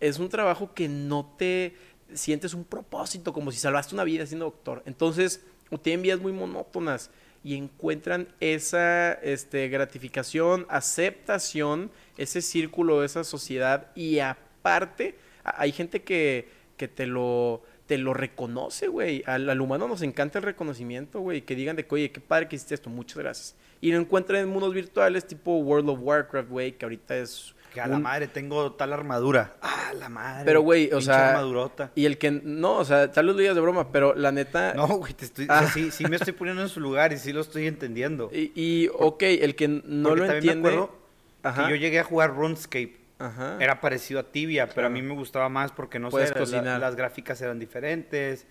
es 0.00 0.18
un 0.18 0.28
trabajo 0.28 0.72
que 0.74 0.88
no 0.88 1.34
te 1.38 1.74
sientes 2.12 2.54
un 2.54 2.64
propósito 2.64 3.32
como 3.32 3.52
si 3.52 3.58
salvaste 3.58 3.94
una 3.94 4.04
vida 4.04 4.26
siendo 4.26 4.46
doctor. 4.46 4.82
Entonces, 4.86 5.44
o 5.70 5.78
tienen 5.78 6.02
vidas 6.02 6.20
muy 6.20 6.32
monótonas 6.32 7.10
y 7.42 7.56
encuentran 7.56 8.28
esa 8.40 9.12
este, 9.12 9.68
gratificación, 9.68 10.66
aceptación, 10.68 11.90
ese 12.16 12.40
círculo, 12.40 13.04
esa 13.04 13.24
sociedad 13.24 13.90
y 13.94 14.18
aparte 14.20 15.16
hay 15.44 15.72
gente 15.72 16.02
que, 16.02 16.48
que 16.76 16.88
te 16.88 17.06
lo 17.06 17.62
te 17.86 17.98
lo 17.98 18.14
reconoce, 18.14 18.88
güey. 18.88 19.22
Al, 19.26 19.48
al 19.50 19.60
humano 19.60 19.86
nos 19.86 20.00
encanta 20.00 20.38
el 20.38 20.44
reconocimiento, 20.44 21.20
güey. 21.20 21.42
Que 21.42 21.54
digan 21.54 21.76
de 21.76 21.86
que, 21.86 21.94
oye, 21.94 22.10
qué 22.10 22.20
padre 22.20 22.48
que 22.48 22.56
hiciste 22.56 22.74
esto, 22.74 22.88
muchas 22.88 23.18
gracias. 23.18 23.56
Y 23.82 23.92
lo 23.92 23.98
encuentran 23.98 24.40
en 24.40 24.48
mundos 24.48 24.72
virtuales 24.72 25.26
tipo 25.26 25.58
World 25.58 25.90
of 25.90 25.98
Warcraft, 26.00 26.48
güey, 26.48 26.72
que 26.72 26.86
ahorita 26.86 27.16
es... 27.18 27.54
Que 27.74 27.80
a 27.82 27.86
la 27.88 27.98
madre 27.98 28.28
tengo 28.28 28.72
tal 28.72 28.92
armadura. 28.94 29.56
Ah, 29.60 29.92
la 29.98 30.08
madre. 30.08 30.44
Pero, 30.46 30.62
güey, 30.62 30.90
o 30.92 31.00
sea, 31.02 31.30
armadurota. 31.32 31.90
Y 31.96 32.06
el 32.06 32.16
que, 32.16 32.30
no, 32.30 32.76
o 32.78 32.84
sea, 32.86 33.10
tal 33.12 33.26
vez 33.26 33.34
lo 33.34 33.40
digas 33.40 33.54
de 33.56 33.60
broma, 33.60 33.90
pero 33.92 34.14
la 34.14 34.32
neta... 34.32 34.72
No, 34.74 34.86
güey, 34.86 35.12
te 35.12 35.26
estoy, 35.26 35.46
Ah. 35.50 35.58
o 35.58 35.62
sea, 35.64 35.70
sí, 35.72 35.90
sí 35.90 36.04
me 36.06 36.16
estoy 36.16 36.32
poniendo 36.32 36.62
en 36.62 36.68
su 36.70 36.80
lugar 36.80 37.12
y 37.12 37.18
sí 37.18 37.32
lo 37.34 37.42
estoy 37.42 37.66
entendiendo. 37.66 38.30
Y, 38.32 38.52
y, 38.54 38.88
ok, 38.94 39.22
el 39.24 39.54
que 39.56 39.68
no 39.68 40.08
Porque 40.08 40.24
lo 40.26 40.32
entiende... 40.32 40.62
me 40.62 40.68
acuerdo 40.76 40.98
Ajá. 41.42 41.64
que 41.66 41.70
yo 41.72 41.76
llegué 41.76 41.98
a 41.98 42.04
jugar 42.04 42.34
RuneScape. 42.34 42.96
Ajá. 43.18 43.56
Era 43.60 43.80
parecido 43.80 44.20
a 44.20 44.24
Tibia, 44.32 44.68
pero 44.68 44.86
a 44.88 44.90
mí 44.90 45.00
me 45.02 45.14
gustaba 45.14 45.48
más 45.48 45.72
porque 45.72 45.98
no 45.98 46.10
Puedes 46.10 46.28
sé, 46.30 46.34
la- 46.34 46.40
cocinar. 46.40 46.80
las 46.80 46.96
gráficas 46.96 47.40
eran 47.40 47.58
diferentes. 47.58 48.46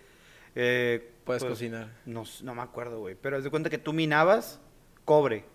eh, 0.56 1.10
Puedes 1.26 1.42
pues, 1.44 1.54
cocinar. 1.54 1.90
No, 2.06 2.24
no 2.44 2.56
me 2.56 2.62
acuerdo, 2.62 3.00
güey. 3.00 3.16
Pero 3.16 3.38
haz 3.38 3.44
de 3.44 3.50
cuenta 3.50 3.70
que 3.70 3.78
tú 3.78 3.94
minabas 3.94 4.60
cobre. 5.06 5.46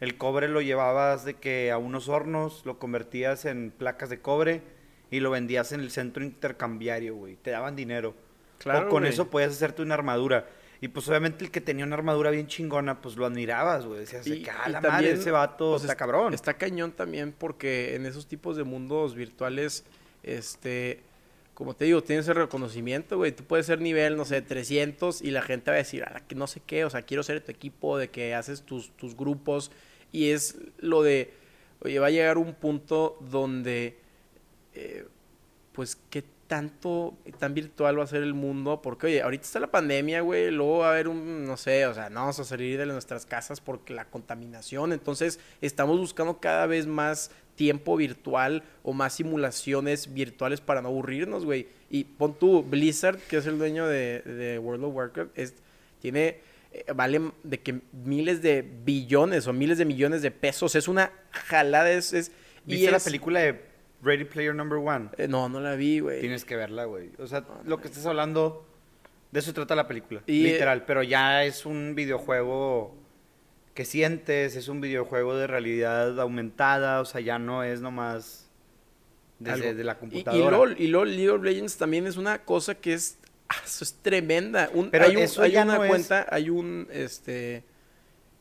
El 0.00 0.16
cobre 0.18 0.48
lo 0.48 0.60
llevabas 0.60 1.24
de 1.24 1.34
que 1.34 1.70
a 1.70 1.78
unos 1.78 2.08
hornos, 2.08 2.62
lo 2.66 2.78
convertías 2.78 3.44
en 3.44 3.70
placas 3.70 4.10
de 4.10 4.20
cobre 4.20 4.62
y 5.10 5.20
lo 5.20 5.30
vendías 5.30 5.72
en 5.72 5.80
el 5.80 5.90
centro 5.90 6.24
intercambiario, 6.24 7.14
güey. 7.14 7.36
Te 7.36 7.50
daban 7.50 7.76
dinero. 7.76 8.14
Claro, 8.58 8.86
o 8.86 8.90
con 8.90 9.04
eso 9.06 9.30
podías 9.30 9.52
hacerte 9.52 9.82
una 9.82 9.94
armadura. 9.94 10.46
Y 10.80 10.88
pues 10.88 11.08
obviamente 11.08 11.44
el 11.44 11.50
que 11.50 11.60
tenía 11.60 11.84
una 11.84 11.94
armadura 11.96 12.30
bien 12.30 12.46
chingona, 12.46 13.00
pues 13.00 13.16
lo 13.16 13.24
admirabas, 13.26 13.86
güey. 13.86 14.00
Decías, 14.00 14.24
de 14.24 14.36
Y- 14.36 14.42
que, 14.42 14.50
ah, 14.50 14.68
la 14.68 14.80
también, 14.80 14.92
madre, 14.92 15.12
ese 15.12 15.30
vato 15.30 15.70
pues, 15.70 15.82
está 15.82 15.92
es- 15.94 15.98
cabrón. 15.98 16.34
Está 16.34 16.54
cañón 16.54 16.92
también 16.92 17.32
porque 17.36 17.94
en 17.94 18.04
esos 18.06 18.26
tipos 18.26 18.56
de 18.56 18.64
mundos 18.64 19.14
virtuales, 19.14 19.84
este, 20.22 21.00
como 21.54 21.74
te 21.74 21.84
digo, 21.86 22.02
tienes 22.02 22.26
el 22.28 22.34
reconocimiento, 22.34 23.16
güey. 23.16 23.32
Tú 23.32 23.44
puedes 23.44 23.66
ser 23.66 23.80
nivel, 23.80 24.16
no 24.16 24.24
sé, 24.24 24.42
300 24.42 25.22
y 25.22 25.30
la 25.30 25.40
gente 25.42 25.70
va 25.70 25.76
a 25.76 25.78
decir, 25.78 26.02
ah, 26.04 26.20
que 26.26 26.34
no 26.34 26.46
sé 26.46 26.60
qué, 26.66 26.84
o 26.84 26.90
sea, 26.90 27.02
quiero 27.02 27.22
ser 27.22 27.40
tu 27.40 27.50
equipo, 27.52 27.96
de 27.96 28.08
que 28.10 28.34
haces 28.34 28.62
tus, 28.62 28.90
tus 28.96 29.16
grupos. 29.16 29.70
Y 30.12 30.30
es 30.30 30.56
lo 30.78 31.02
de, 31.02 31.32
oye, 31.80 31.98
va 31.98 32.08
a 32.08 32.10
llegar 32.10 32.36
un 32.38 32.54
punto 32.54 33.16
donde 33.20 33.96
eh, 34.74 35.06
pues, 35.72 35.96
qué 36.10 36.24
tanto, 36.46 37.16
tan 37.38 37.54
virtual 37.54 37.98
va 37.98 38.04
a 38.04 38.06
ser 38.06 38.22
el 38.22 38.34
mundo. 38.34 38.80
Porque, 38.82 39.06
oye, 39.06 39.22
ahorita 39.22 39.44
está 39.44 39.60
la 39.60 39.70
pandemia, 39.70 40.20
güey. 40.20 40.50
Luego 40.50 40.78
va 40.78 40.88
a 40.88 40.90
haber 40.92 41.08
un, 41.08 41.44
no 41.46 41.56
sé, 41.56 41.86
o 41.86 41.94
sea, 41.94 42.10
no 42.10 42.20
vamos 42.20 42.38
a 42.40 42.44
salir 42.44 42.78
de 42.78 42.86
nuestras 42.86 43.26
casas 43.26 43.60
porque 43.60 43.94
la 43.94 44.04
contaminación. 44.06 44.92
Entonces, 44.92 45.40
estamos 45.60 45.98
buscando 45.98 46.38
cada 46.40 46.66
vez 46.66 46.86
más 46.86 47.30
tiempo 47.56 47.96
virtual 47.96 48.64
o 48.82 48.92
más 48.92 49.14
simulaciones 49.14 50.12
virtuales 50.12 50.60
para 50.60 50.82
no 50.82 50.88
aburrirnos, 50.88 51.44
güey. 51.44 51.68
Y 51.90 52.04
pon 52.04 52.34
tú, 52.38 52.62
Blizzard, 52.62 53.18
que 53.28 53.36
es 53.36 53.46
el 53.46 53.58
dueño 53.58 53.86
de, 53.86 54.20
de 54.22 54.58
World 54.58 54.84
of 54.84 54.94
Warcraft, 54.94 55.38
es, 55.38 55.54
tiene, 56.00 56.40
eh, 56.72 56.84
vale 56.94 57.30
de 57.44 57.60
que 57.60 57.80
miles 57.92 58.42
de 58.42 58.62
billones 58.84 59.46
o 59.46 59.52
miles 59.52 59.78
de 59.78 59.84
millones 59.84 60.20
de 60.22 60.30
pesos. 60.32 60.74
Es 60.74 60.88
una 60.88 61.12
jalada, 61.30 61.90
es... 61.90 62.12
es 62.12 62.32
¿Viste 62.66 62.86
y 62.86 62.90
la 62.90 62.96
es- 62.96 63.04
película 63.04 63.40
de 63.40 63.60
Ready 64.04 64.24
Player 64.24 64.54
Number 64.54 64.78
One? 64.78 65.08
eh, 65.16 65.26
no, 65.28 65.48
no 65.48 65.60
la 65.60 65.74
vi, 65.76 66.00
güey. 66.00 66.20
Tienes 66.20 66.44
que 66.44 66.56
verla, 66.56 66.84
güey. 66.84 67.10
O 67.18 67.26
sea, 67.26 67.44
lo 67.64 67.80
que 67.80 67.88
estás 67.88 68.04
hablando, 68.06 68.66
de 69.32 69.40
eso 69.40 69.52
trata 69.54 69.74
la 69.74 69.88
película. 69.88 70.22
Y, 70.26 70.46
eh, 70.46 70.52
literal, 70.52 70.84
pero 70.84 71.02
ya 71.02 71.44
es 71.44 71.64
un 71.66 71.94
videojuego 71.94 72.94
que 73.74 73.84
sientes, 73.84 74.54
es 74.56 74.68
un 74.68 74.80
videojuego 74.80 75.36
de 75.36 75.46
realidad 75.46 76.20
aumentada, 76.20 77.00
o 77.00 77.04
sea, 77.04 77.20
ya 77.20 77.38
no 77.38 77.64
es 77.64 77.80
nomás 77.80 78.48
desde 79.40 79.68
Algo. 79.68 79.78
de 79.78 79.84
la 79.84 79.92
Y, 79.92 79.94
y 79.94 79.98
computadora. 79.98 80.56
LOL, 80.56 80.76
y 80.78 80.86
LOL, 80.86 81.08
League 81.10 81.30
of 81.30 81.42
Legends 81.42 81.76
también 81.76 82.06
es 82.06 82.16
una 82.16 82.38
cosa 82.44 82.76
que 82.76 82.94
es, 82.94 83.18
ah, 83.48 83.56
eso 83.64 83.82
es 83.82 83.94
tremenda. 83.94 84.70
Un- 84.72 84.90
Pero 84.90 85.06
hay 85.06 85.16
un- 85.16 85.22
eso 85.22 85.42
hay 85.42 85.52
ya 85.52 85.64
una 85.64 85.76
no 85.78 85.84
es- 85.84 85.88
cuenta, 85.90 86.26
hay 86.30 86.50
un, 86.50 86.86
este, 86.92 87.64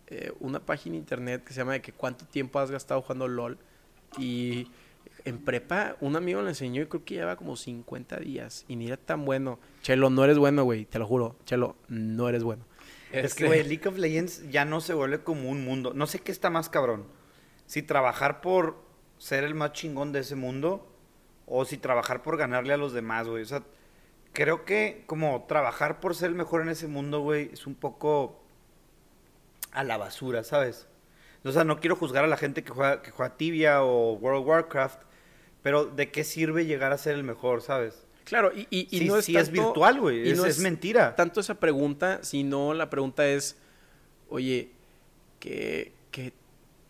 eh, 0.08 0.32
una 0.40 0.60
página 0.60 0.96
internet 0.98 1.44
que 1.44 1.52
se 1.54 1.60
llama 1.62 1.74
de 1.74 1.82
que 1.82 1.92
cuánto 1.94 2.26
tiempo 2.26 2.60
has 2.60 2.70
gastado 2.70 3.02
jugando 3.02 3.28
LOL. 3.28 3.58
Y 4.20 4.68
en 5.26 5.40
prepa, 5.40 5.96
un 6.02 6.16
amigo 6.16 6.42
le 6.42 6.50
enseñó 6.50 6.82
y 6.82 6.86
creo 6.88 7.06
que 7.06 7.16
lleva 7.16 7.36
como 7.36 7.56
50 7.56 8.18
días. 8.18 8.66
Y 8.68 8.76
ni 8.76 8.88
era 8.88 8.98
tan 8.98 9.26
bueno. 9.26 9.60
Chelo, 9.82 10.10
no 10.10 10.24
eres 10.24 10.38
bueno, 10.38 10.64
güey, 10.64 10.86
te 10.86 11.00
lo 11.00 11.08
juro. 11.08 11.36
Chelo, 11.46 11.76
no 11.88 12.30
eres 12.30 12.44
bueno. 12.44 12.66
Es 13.12 13.36
que, 13.36 13.46
Este, 13.46 13.48
güey, 13.48 13.64
League 13.64 13.88
of 13.88 13.98
Legends 13.98 14.50
ya 14.50 14.66
no 14.66 14.82
se 14.82 14.94
vuelve 14.94 15.24
como 15.24 15.50
un 15.50 15.64
mundo. 15.64 15.94
No 15.94 16.08
sé 16.08 16.20
qué 16.20 16.32
está 16.32 16.50
más 16.50 16.70
cabrón. 16.70 17.06
Si 17.66 17.82
trabajar 17.82 18.42
por 18.42 18.78
ser 19.18 19.44
el 19.44 19.56
más 19.56 19.72
chingón 19.74 20.12
de 20.12 20.20
ese 20.20 20.36
mundo 20.36 20.88
o 21.46 21.66
si 21.66 21.78
trabajar 21.78 22.22
por 22.24 22.38
ganarle 22.38 22.74
a 22.74 22.78
los 22.78 22.94
demás, 22.94 23.28
güey. 23.28 23.44
O 23.44 23.46
sea, 23.46 23.64
creo 24.34 24.66
que 24.66 25.04
como 25.06 25.46
trabajar 25.48 26.00
por 26.00 26.16
ser 26.16 26.30
el 26.30 26.36
mejor 26.36 26.62
en 26.62 26.70
ese 26.70 26.88
mundo, 26.88 27.22
güey, 27.22 27.52
es 27.54 27.68
un 27.68 27.76
poco 27.76 28.44
a 29.72 29.84
la 29.84 29.98
basura, 29.98 30.44
¿sabes? 30.44 30.88
O 31.46 31.52
sea, 31.52 31.64
no 31.64 31.80
quiero 31.80 31.96
juzgar 31.96 32.24
a 32.24 32.28
la 32.28 32.38
gente 32.38 32.64
que 32.64 32.72
juega, 32.72 33.02
que 33.02 33.12
juega 33.12 33.36
Tibia 33.38 33.84
o 33.84 34.14
World 34.14 34.42
of 34.42 34.48
Warcraft, 34.48 35.00
pero 35.62 35.86
¿de 35.86 36.10
qué 36.12 36.24
sirve 36.24 36.66
llegar 36.66 36.92
a 36.94 36.98
ser 36.98 37.16
el 37.16 37.24
mejor, 37.24 37.62
¿sabes? 37.62 38.06
Claro, 38.24 38.52
y, 38.56 38.62
y, 38.70 38.88
y 38.92 39.00
Sí, 39.00 39.06
no 39.06 39.18
es 39.18 39.26
sí 39.26 39.36
es 39.36 39.48
tanto- 39.48 39.62
virtual, 39.66 40.00
güey. 40.00 40.28
y 40.28 40.32
Es, 40.32 40.38
no 40.38 40.46
es 40.46 40.60
mentira. 40.60 41.16
tanto 41.16 41.42
esa 41.42 41.60
pregunta, 41.60 42.20
sino 42.24 42.74
la 42.74 42.90
pregunta 42.90 43.28
es, 43.28 43.58
oye, 44.30 44.72
¿qué, 45.40 45.92
qué 46.12 46.32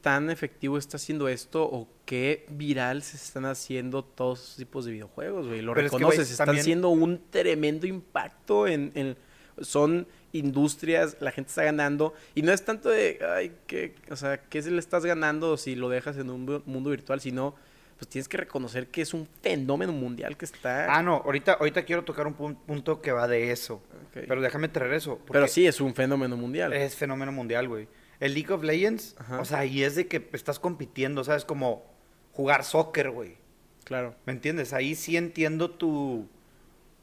tan 0.02 0.30
efectivo 0.30 0.78
está 0.78 0.98
haciendo 0.98 1.28
esto 1.28 1.64
o 1.64 1.88
qué 2.06 2.46
viral 2.50 3.02
se 3.02 3.18
están 3.18 3.46
haciendo 3.46 4.04
todos 4.04 4.44
esos 4.44 4.56
tipos 4.58 4.86
de 4.86 4.92
videojuegos, 4.92 5.48
güey? 5.48 5.62
Lo 5.62 5.74
Pero 5.74 5.88
es 5.88 5.92
que, 5.92 5.98
reconoces, 5.98 6.30
están 6.30 6.46
también- 6.48 6.62
haciendo 6.62 6.90
un 6.90 7.22
tremendo 7.32 7.88
impacto 7.88 8.68
en, 8.68 8.92
en- 8.94 9.18
Son 9.62 10.08
industrias, 10.34 11.18
la 11.22 11.32
gente 11.32 11.50
está 11.50 11.64
ganando, 11.64 12.14
y 12.36 12.42
no 12.42 12.52
es 12.52 12.66
tanto 12.66 12.90
de, 12.90 13.20
ay, 13.36 13.54
¿qué, 13.68 13.96
o 14.12 14.16
sea, 14.16 14.38
¿qué 14.42 14.62
se 14.62 14.72
le 14.72 14.80
estás 14.80 15.06
ganando 15.06 15.56
si 15.58 15.76
lo 15.76 15.88
dejas 15.90 16.18
en 16.18 16.30
un 16.30 16.62
mundo 16.66 16.90
virtual? 16.90 17.22
Sino, 17.22 17.56
pues 17.98 18.10
tienes 18.10 18.28
que 18.28 18.38
reconocer 18.38 18.88
que 18.88 19.02
es 19.02 19.14
un 19.14 19.28
fenómeno 19.42 19.94
mundial 19.94 20.36
que 20.36 20.46
está... 20.46 20.94
Ah, 20.94 21.02
no, 21.04 21.18
ahorita, 21.24 21.54
ahorita 21.54 21.84
quiero 21.86 22.04
tocar 22.04 22.28
un 22.28 22.36
pun- 22.36 22.58
punto 22.66 23.02
que 23.02 23.12
va 23.12 23.28
de 23.28 23.52
eso. 23.52 23.82
Pero 24.14 24.42
déjame 24.42 24.68
traer 24.68 24.94
eso. 24.94 25.20
Pero 25.32 25.48
sí, 25.48 25.66
es 25.66 25.80
un 25.82 25.96
fenómeno 25.96 26.36
mundial. 26.38 26.74
Es 26.74 26.96
fenómeno 26.96 27.32
mundial, 27.32 27.68
güey. 27.68 27.88
El 28.20 28.34
League 28.34 28.52
of 28.54 28.64
Legends, 28.64 29.16
Ajá. 29.20 29.40
o 29.40 29.46
sea, 29.46 29.60
ahí 29.60 29.84
es 29.84 29.96
de 29.96 30.08
que 30.08 30.30
estás 30.34 30.60
compitiendo, 30.60 31.24
¿sabes? 31.24 31.46
Como 31.46 31.86
jugar 32.32 32.64
soccer, 32.64 33.10
güey. 33.12 33.38
Claro. 33.84 34.16
¿Me 34.26 34.34
entiendes? 34.34 34.72
Ahí 34.74 34.96
sí 34.96 35.18
entiendo 35.18 35.70
tu, 35.72 36.28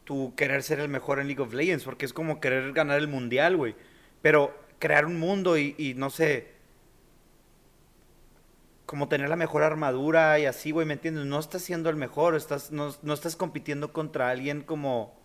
tu 0.04 0.34
querer 0.34 0.62
ser 0.62 0.80
el 0.80 0.88
mejor 0.88 1.20
en 1.20 1.26
League 1.26 1.42
of 1.42 1.54
Legends, 1.54 1.84
porque 1.84 2.04
es 2.06 2.12
como 2.12 2.40
querer 2.40 2.72
ganar 2.72 2.98
el 2.98 3.08
mundial, 3.08 3.56
güey. 3.56 3.74
Pero 4.22 4.54
crear 4.78 5.06
un 5.06 5.18
mundo 5.18 5.56
y, 5.58 5.74
y 5.78 5.94
no 5.94 6.10
sé, 6.10 6.48
como 8.90 9.06
tener 9.06 9.28
la 9.28 9.36
mejor 9.36 9.62
armadura 9.62 10.40
y 10.40 10.46
así, 10.46 10.72
güey, 10.72 10.84
¿me 10.84 10.94
entiendes? 10.94 11.24
No 11.24 11.38
estás 11.38 11.62
siendo 11.62 11.90
el 11.90 11.96
mejor, 11.96 12.34
estás, 12.34 12.72
no, 12.72 12.92
no 13.02 13.14
estás 13.14 13.36
compitiendo 13.36 13.92
contra 13.92 14.30
alguien 14.30 14.62
como 14.62 15.19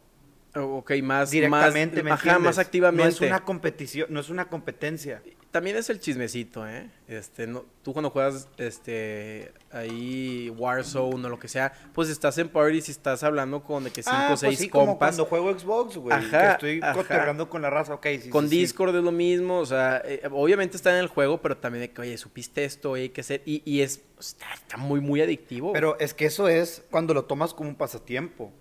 Ok, 0.55 0.93
más 1.03 1.31
directamente, 1.31 2.01
más, 2.01 2.23
¿me 2.23 2.31
ajá, 2.31 2.39
más 2.39 2.57
activamente. 2.57 3.03
No 3.03 3.09
es 3.09 3.21
una 3.21 3.43
competición, 3.43 4.07
no 4.09 4.19
es 4.19 4.29
una 4.29 4.47
competencia. 4.47 5.21
También 5.51 5.77
es 5.77 5.89
el 5.89 5.99
chismecito, 5.99 6.67
¿eh? 6.67 6.89
Este, 7.07 7.47
no, 7.47 7.63
tú 7.81 7.93
cuando 7.93 8.09
juegas 8.09 8.49
este 8.57 9.53
ahí 9.71 10.49
Warzone 10.49 11.25
o 11.25 11.29
lo 11.29 11.39
que 11.39 11.47
sea, 11.47 11.71
pues 11.93 12.09
estás 12.09 12.37
en 12.39 12.49
parties 12.49 12.89
y 12.89 12.91
estás 12.91 13.23
hablando 13.23 13.63
con 13.63 13.85
de 13.85 13.91
que 13.91 14.03
cinco 14.03 14.17
ah, 14.17 14.25
o 14.25 14.27
pues 14.29 14.39
seis 14.41 14.59
sí, 14.59 14.69
como 14.69 14.87
compas. 14.87 15.15
cuando 15.15 15.25
juego 15.25 15.57
Xbox, 15.57 15.97
güey. 15.97 16.13
Ajá, 16.13 16.57
que 16.57 16.67
estoy 16.69 16.93
cotorreando 16.93 17.49
con 17.49 17.61
la 17.61 17.69
raza, 17.69 17.93
ok, 17.93 18.05
sí, 18.21 18.29
con 18.29 18.45
sí, 18.45 18.49
sí. 18.49 18.61
Discord 18.61 18.97
es 18.97 19.03
lo 19.03 19.13
mismo, 19.13 19.59
o 19.59 19.65
sea, 19.65 20.01
eh, 20.03 20.21
obviamente 20.31 20.75
está 20.75 20.91
en 20.91 20.97
el 20.97 21.07
juego, 21.07 21.41
pero 21.41 21.55
también 21.55 21.83
de 21.83 21.91
que, 21.91 22.01
oye, 22.01 22.17
supiste 22.17 22.65
esto, 22.65 22.91
oye, 22.91 23.03
hay 23.03 23.09
que 23.09 23.21
hacer. 23.21 23.41
Y, 23.45 23.61
y 23.63 23.81
es, 23.81 24.01
está, 24.19 24.53
está 24.53 24.75
muy, 24.75 24.99
muy 24.99 25.21
adictivo. 25.21 25.71
Pero 25.71 25.97
es 25.99 26.13
que 26.13 26.25
eso 26.25 26.49
es 26.49 26.83
cuando 26.91 27.13
lo 27.13 27.23
tomas 27.25 27.53
como 27.53 27.69
un 27.69 27.75
pasatiempo. 27.75 28.51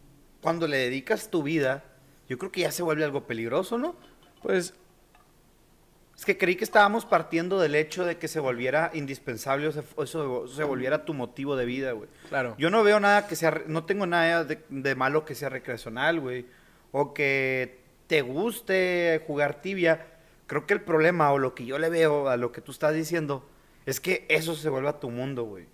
Cuando 0.45 0.69
le 0.69 0.77
dedicas 0.77 1.31
tu 1.31 1.43
vida, 1.43 1.83
yo 2.29 2.39
creo 2.39 2.53
que 2.53 2.61
ya 2.61 2.71
se 2.71 2.83
vuelve 2.83 3.03
algo 3.05 3.27
peligroso, 3.27 3.79
¿no? 3.79 3.97
pues, 4.43 4.75
Es 6.17 6.25
que 6.25 6.37
creí 6.39 6.55
que 6.55 6.65
estábamos 6.65 7.05
partiendo 7.07 7.59
del 7.59 7.75
hecho 7.75 8.05
de 8.05 8.19
que 8.19 8.29
se 8.29 8.39
volviera 8.41 8.91
indispensable 8.95 9.67
o 9.69 9.73
se, 9.73 9.83
eso 10.03 10.47
se 10.47 10.63
volviera 10.63 11.05
tu 11.05 11.15
motivo 11.15 11.57
de 11.57 11.65
vida, 11.65 11.93
güey. 11.93 12.09
claro. 12.29 12.55
Yo 12.59 12.71
no 12.71 12.85
veo 12.85 13.01
nada 13.01 13.27
que 13.27 13.35
sea, 13.37 13.63
no 13.67 13.85
tengo 13.85 14.07
nada 14.07 14.45
de, 14.45 14.63
de 14.69 14.95
malo 14.95 15.25
que 15.25 15.35
sea 15.35 15.49
recreacional, 15.49 16.21
güey. 16.21 16.47
O 16.93 17.13
que 17.15 17.81
te 18.07 18.21
guste 18.23 19.23
jugar 19.27 19.61
tibia. 19.61 20.07
Creo 20.47 20.67
que 20.67 20.75
el 20.75 20.83
problema 20.83 21.33
o 21.33 21.39
lo 21.39 21.55
que 21.55 21.65
yo 21.65 21.79
le 21.79 21.89
veo 21.89 22.29
a 22.29 22.37
lo 22.37 22.53
que 22.53 22.61
tú 22.61 22.71
estás 22.71 22.95
diciendo 22.95 23.49
es 23.87 23.99
que 23.99 24.27
eso 24.29 24.55
se 24.55 24.69
vuelva 24.69 25.01
tu 25.01 25.11
mundo, 25.11 25.45
güey. 25.45 25.67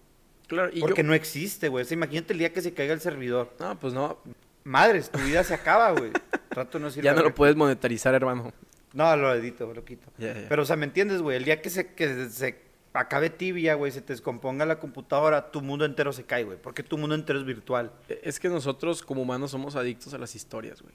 claro, 0.47 0.71
y 0.73 0.81
Porque 0.81 1.03
yo- 1.03 1.09
no 1.09 1.15
existe, 1.15 1.69
güey. 1.69 1.83
O 1.85 1.87
sea, 1.89 1.97
imagínate 1.97 2.33
el 2.33 2.39
día 2.39 2.53
que 2.53 2.63
se 2.63 2.73
caiga 2.73 2.95
el 2.95 3.01
servidor. 3.01 3.53
No, 3.61 3.79
pues 3.79 3.93
no, 3.93 4.19
Madres, 4.65 5.11
tu 5.11 5.19
vida 5.19 5.45
se 5.45 5.55
acaba, 5.55 5.93
güey. 5.93 6.11
Trato 6.51 6.79
de 6.79 6.83
no 6.83 6.87
decir 6.89 7.05
ya 7.05 7.15
no 7.15 7.23
lo 7.23 7.35
puedes 7.35 7.57
monetarizar, 7.57 8.15
hermano. 8.15 8.53
No, 8.93 9.17
lo 9.17 9.33
edito, 9.35 9.73
lo 9.73 9.85
quito. 9.85 10.09
Pero, 10.19 10.63
o 10.63 10.65
sea, 10.65 10.77
¿me 10.77 10.85
entiendes, 10.85 11.23
güey? 11.23 11.37
El 11.37 11.45
día 11.45 11.63
que 11.63 11.71
se, 11.71 11.95
que 11.95 12.29
se 12.29 12.61
acabe 12.93 13.31
tibia, 13.31 13.75
güey, 13.75 13.93
se 13.93 14.03
te 14.03 14.13
descomponga 14.13 14.67
la 14.67 14.79
computadora, 14.79 15.51
tu 15.51 15.61
mundo 15.61 15.85
entero 15.85 16.13
se 16.13 16.25
cae, 16.25 16.45
güey. 16.45 16.59
Porque 16.61 16.83
tu 16.83 16.99
mundo 16.99 17.15
entero 17.15 17.39
es 17.39 17.45
virtual. 17.45 17.93
Es 18.09 18.41
que 18.41 18.49
nosotros 18.49 19.03
como 19.03 19.23
humanos 19.23 19.53
somos 19.53 19.77
adictos 19.77 20.13
a 20.15 20.19
las 20.19 20.35
historias, 20.35 20.83
güey. 20.83 20.95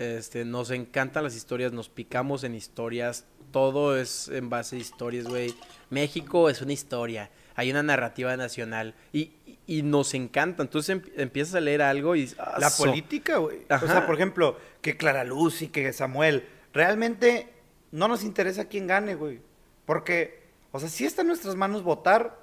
Este, 0.00 0.44
nos 0.46 0.70
encantan 0.70 1.24
las 1.24 1.36
historias, 1.36 1.72
nos 1.72 1.90
picamos 1.90 2.42
en 2.42 2.54
historias, 2.54 3.26
todo 3.52 3.98
es 3.98 4.28
en 4.28 4.48
base 4.48 4.76
a 4.76 4.78
historias, 4.78 5.26
güey. 5.26 5.54
México 5.90 6.48
es 6.48 6.62
una 6.62 6.72
historia, 6.72 7.30
hay 7.54 7.70
una 7.70 7.82
narrativa 7.82 8.34
nacional 8.36 8.94
y, 9.12 9.32
y- 9.78 9.82
nos 9.82 10.14
encanta. 10.14 10.62
Entonces 10.62 10.90
em- 10.90 11.02
empiezas 11.16 11.54
a 11.54 11.60
leer 11.60 11.82
algo 11.82 12.16
y... 12.16 12.30
¡ah, 12.38 12.56
La 12.58 12.70
so! 12.70 12.84
política, 12.84 13.36
güey. 13.38 13.58
O 13.70 13.86
sea, 13.86 14.06
por 14.06 14.14
ejemplo, 14.14 14.56
que 14.82 14.96
Clara 14.96 15.24
Luz 15.24 15.62
y 15.62 15.68
que 15.68 15.92
Samuel. 15.92 16.46
Realmente 16.72 17.48
no 17.90 18.08
nos 18.08 18.22
interesa 18.24 18.66
quién 18.66 18.86
gane, 18.86 19.14
güey. 19.14 19.40
Porque, 19.86 20.42
o 20.72 20.78
sea, 20.80 20.88
sí 20.88 21.04
está 21.04 21.22
en 21.22 21.28
nuestras 21.28 21.56
manos 21.56 21.82
votar, 21.82 22.38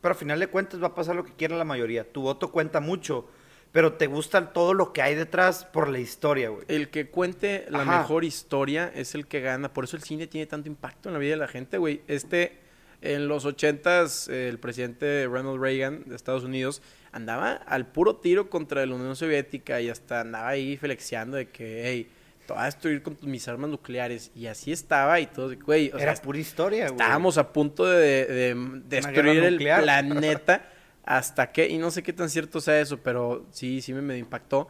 pero 0.00 0.12
al 0.14 0.18
final 0.18 0.40
de 0.40 0.46
cuentas 0.46 0.82
va 0.82 0.88
a 0.88 0.94
pasar 0.94 1.14
lo 1.16 1.24
que 1.24 1.34
quiera 1.34 1.56
la 1.56 1.64
mayoría. 1.64 2.10
Tu 2.10 2.22
voto 2.22 2.50
cuenta 2.50 2.80
mucho, 2.80 3.28
pero 3.72 3.92
te 3.94 4.06
gusta 4.06 4.52
todo 4.52 4.72
lo 4.74 4.92
que 4.94 5.02
hay 5.02 5.14
detrás 5.14 5.64
por 5.66 5.88
la 5.88 5.98
historia, 5.98 6.48
güey. 6.48 6.64
El 6.68 6.88
que 6.90 7.10
cuente 7.10 7.66
la 7.68 7.82
Ajá. 7.82 7.98
mejor 7.98 8.24
historia 8.24 8.90
es 8.94 9.14
el 9.14 9.26
que 9.26 9.40
gana. 9.40 9.72
Por 9.72 9.84
eso 9.84 9.96
el 9.96 10.02
cine 10.02 10.26
tiene 10.26 10.46
tanto 10.46 10.68
impacto 10.68 11.08
en 11.10 11.12
la 11.12 11.18
vida 11.18 11.32
de 11.32 11.36
la 11.36 11.48
gente, 11.48 11.76
güey. 11.76 12.00
Este, 12.08 12.58
en 13.02 13.28
los 13.28 13.44
ochentas, 13.44 14.28
eh, 14.28 14.48
el 14.48 14.58
presidente 14.58 15.26
Ronald 15.26 15.60
Reagan 15.60 16.04
de 16.06 16.16
Estados 16.16 16.44
Unidos 16.44 16.82
andaba 17.12 17.52
al 17.52 17.86
puro 17.86 18.16
tiro 18.16 18.50
contra 18.50 18.84
la 18.86 18.94
Unión 18.94 19.16
Soviética 19.16 19.80
y 19.80 19.88
hasta 19.88 20.20
andaba 20.20 20.48
ahí 20.48 20.76
flexiando 20.76 21.36
de 21.36 21.48
que, 21.48 21.82
hey, 21.86 22.10
te 22.46 22.52
voy 22.52 22.62
a 22.62 22.66
destruir 22.66 23.02
con 23.02 23.16
mis 23.22 23.46
armas 23.48 23.70
nucleares. 23.70 24.30
Y 24.34 24.46
así 24.46 24.72
estaba 24.72 25.18
y 25.20 25.26
todo, 25.26 25.52
güey. 25.64 25.90
O 25.92 25.98
Era 25.98 26.14
sea, 26.14 26.22
pura 26.22 26.38
historia, 26.38 26.88
güey. 26.88 27.00
estábamos 27.00 27.38
a 27.38 27.52
punto 27.52 27.84
de, 27.86 28.26
de 28.26 28.54
destruir 28.88 29.58
guerra 29.58 30.00
el 30.00 30.06
planeta 30.08 30.68
hasta 31.04 31.50
que, 31.52 31.68
y 31.68 31.78
no 31.78 31.90
sé 31.90 32.02
qué 32.02 32.12
tan 32.12 32.28
cierto 32.28 32.60
sea 32.60 32.80
eso, 32.80 32.98
pero 32.98 33.46
sí, 33.50 33.80
sí 33.80 33.92
me, 33.92 34.02
me 34.02 34.18
impactó. 34.18 34.68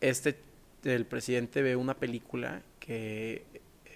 Este, 0.00 0.38
el 0.84 1.04
presidente 1.04 1.62
ve 1.62 1.76
una 1.76 1.94
película 1.94 2.62
que 2.78 3.44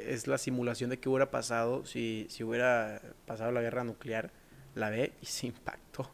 es 0.06 0.26
la 0.26 0.38
simulación 0.38 0.90
de 0.90 0.98
qué 0.98 1.08
hubiera 1.08 1.30
pasado 1.30 1.84
si, 1.84 2.26
si 2.28 2.44
hubiera 2.44 3.00
pasado 3.26 3.52
la 3.52 3.60
guerra 3.60 3.84
nuclear, 3.84 4.30
la 4.74 4.90
ve 4.90 5.12
y 5.20 5.26
se 5.26 5.46
impactó. 5.48 6.10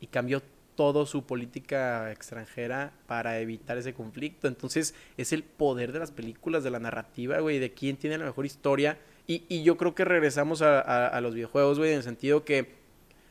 Y 0.00 0.06
cambió 0.06 0.42
toda 0.78 1.06
su 1.06 1.24
política 1.26 2.12
extranjera 2.12 2.92
para 3.08 3.40
evitar 3.40 3.76
ese 3.78 3.94
conflicto. 3.94 4.46
Entonces, 4.46 4.94
es 5.16 5.32
el 5.32 5.42
poder 5.42 5.90
de 5.90 5.98
las 5.98 6.12
películas, 6.12 6.62
de 6.62 6.70
la 6.70 6.78
narrativa, 6.78 7.40
güey, 7.40 7.58
de 7.58 7.72
quién 7.72 7.96
tiene 7.96 8.16
la 8.16 8.26
mejor 8.26 8.46
historia. 8.46 8.96
Y, 9.26 9.44
y 9.48 9.64
yo 9.64 9.76
creo 9.76 9.96
que 9.96 10.04
regresamos 10.04 10.62
a, 10.62 11.20
los 11.20 11.34
videojuegos, 11.34 11.78
güey, 11.78 11.90
en 11.90 11.96
el 11.96 12.02
sentido 12.04 12.44
que, 12.44 12.76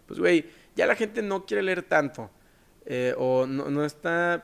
pues, 0.08 0.20
güey, 0.20 0.46
ya 0.76 0.88
la 0.88 0.96
gente 0.96 1.22
no 1.22 1.46
quiere 1.46 1.64
leer 1.64 1.84
tanto. 1.84 2.30
eh, 2.86 3.14
o 3.18 3.48
no, 3.48 3.70
no 3.70 3.86
está... 3.86 4.44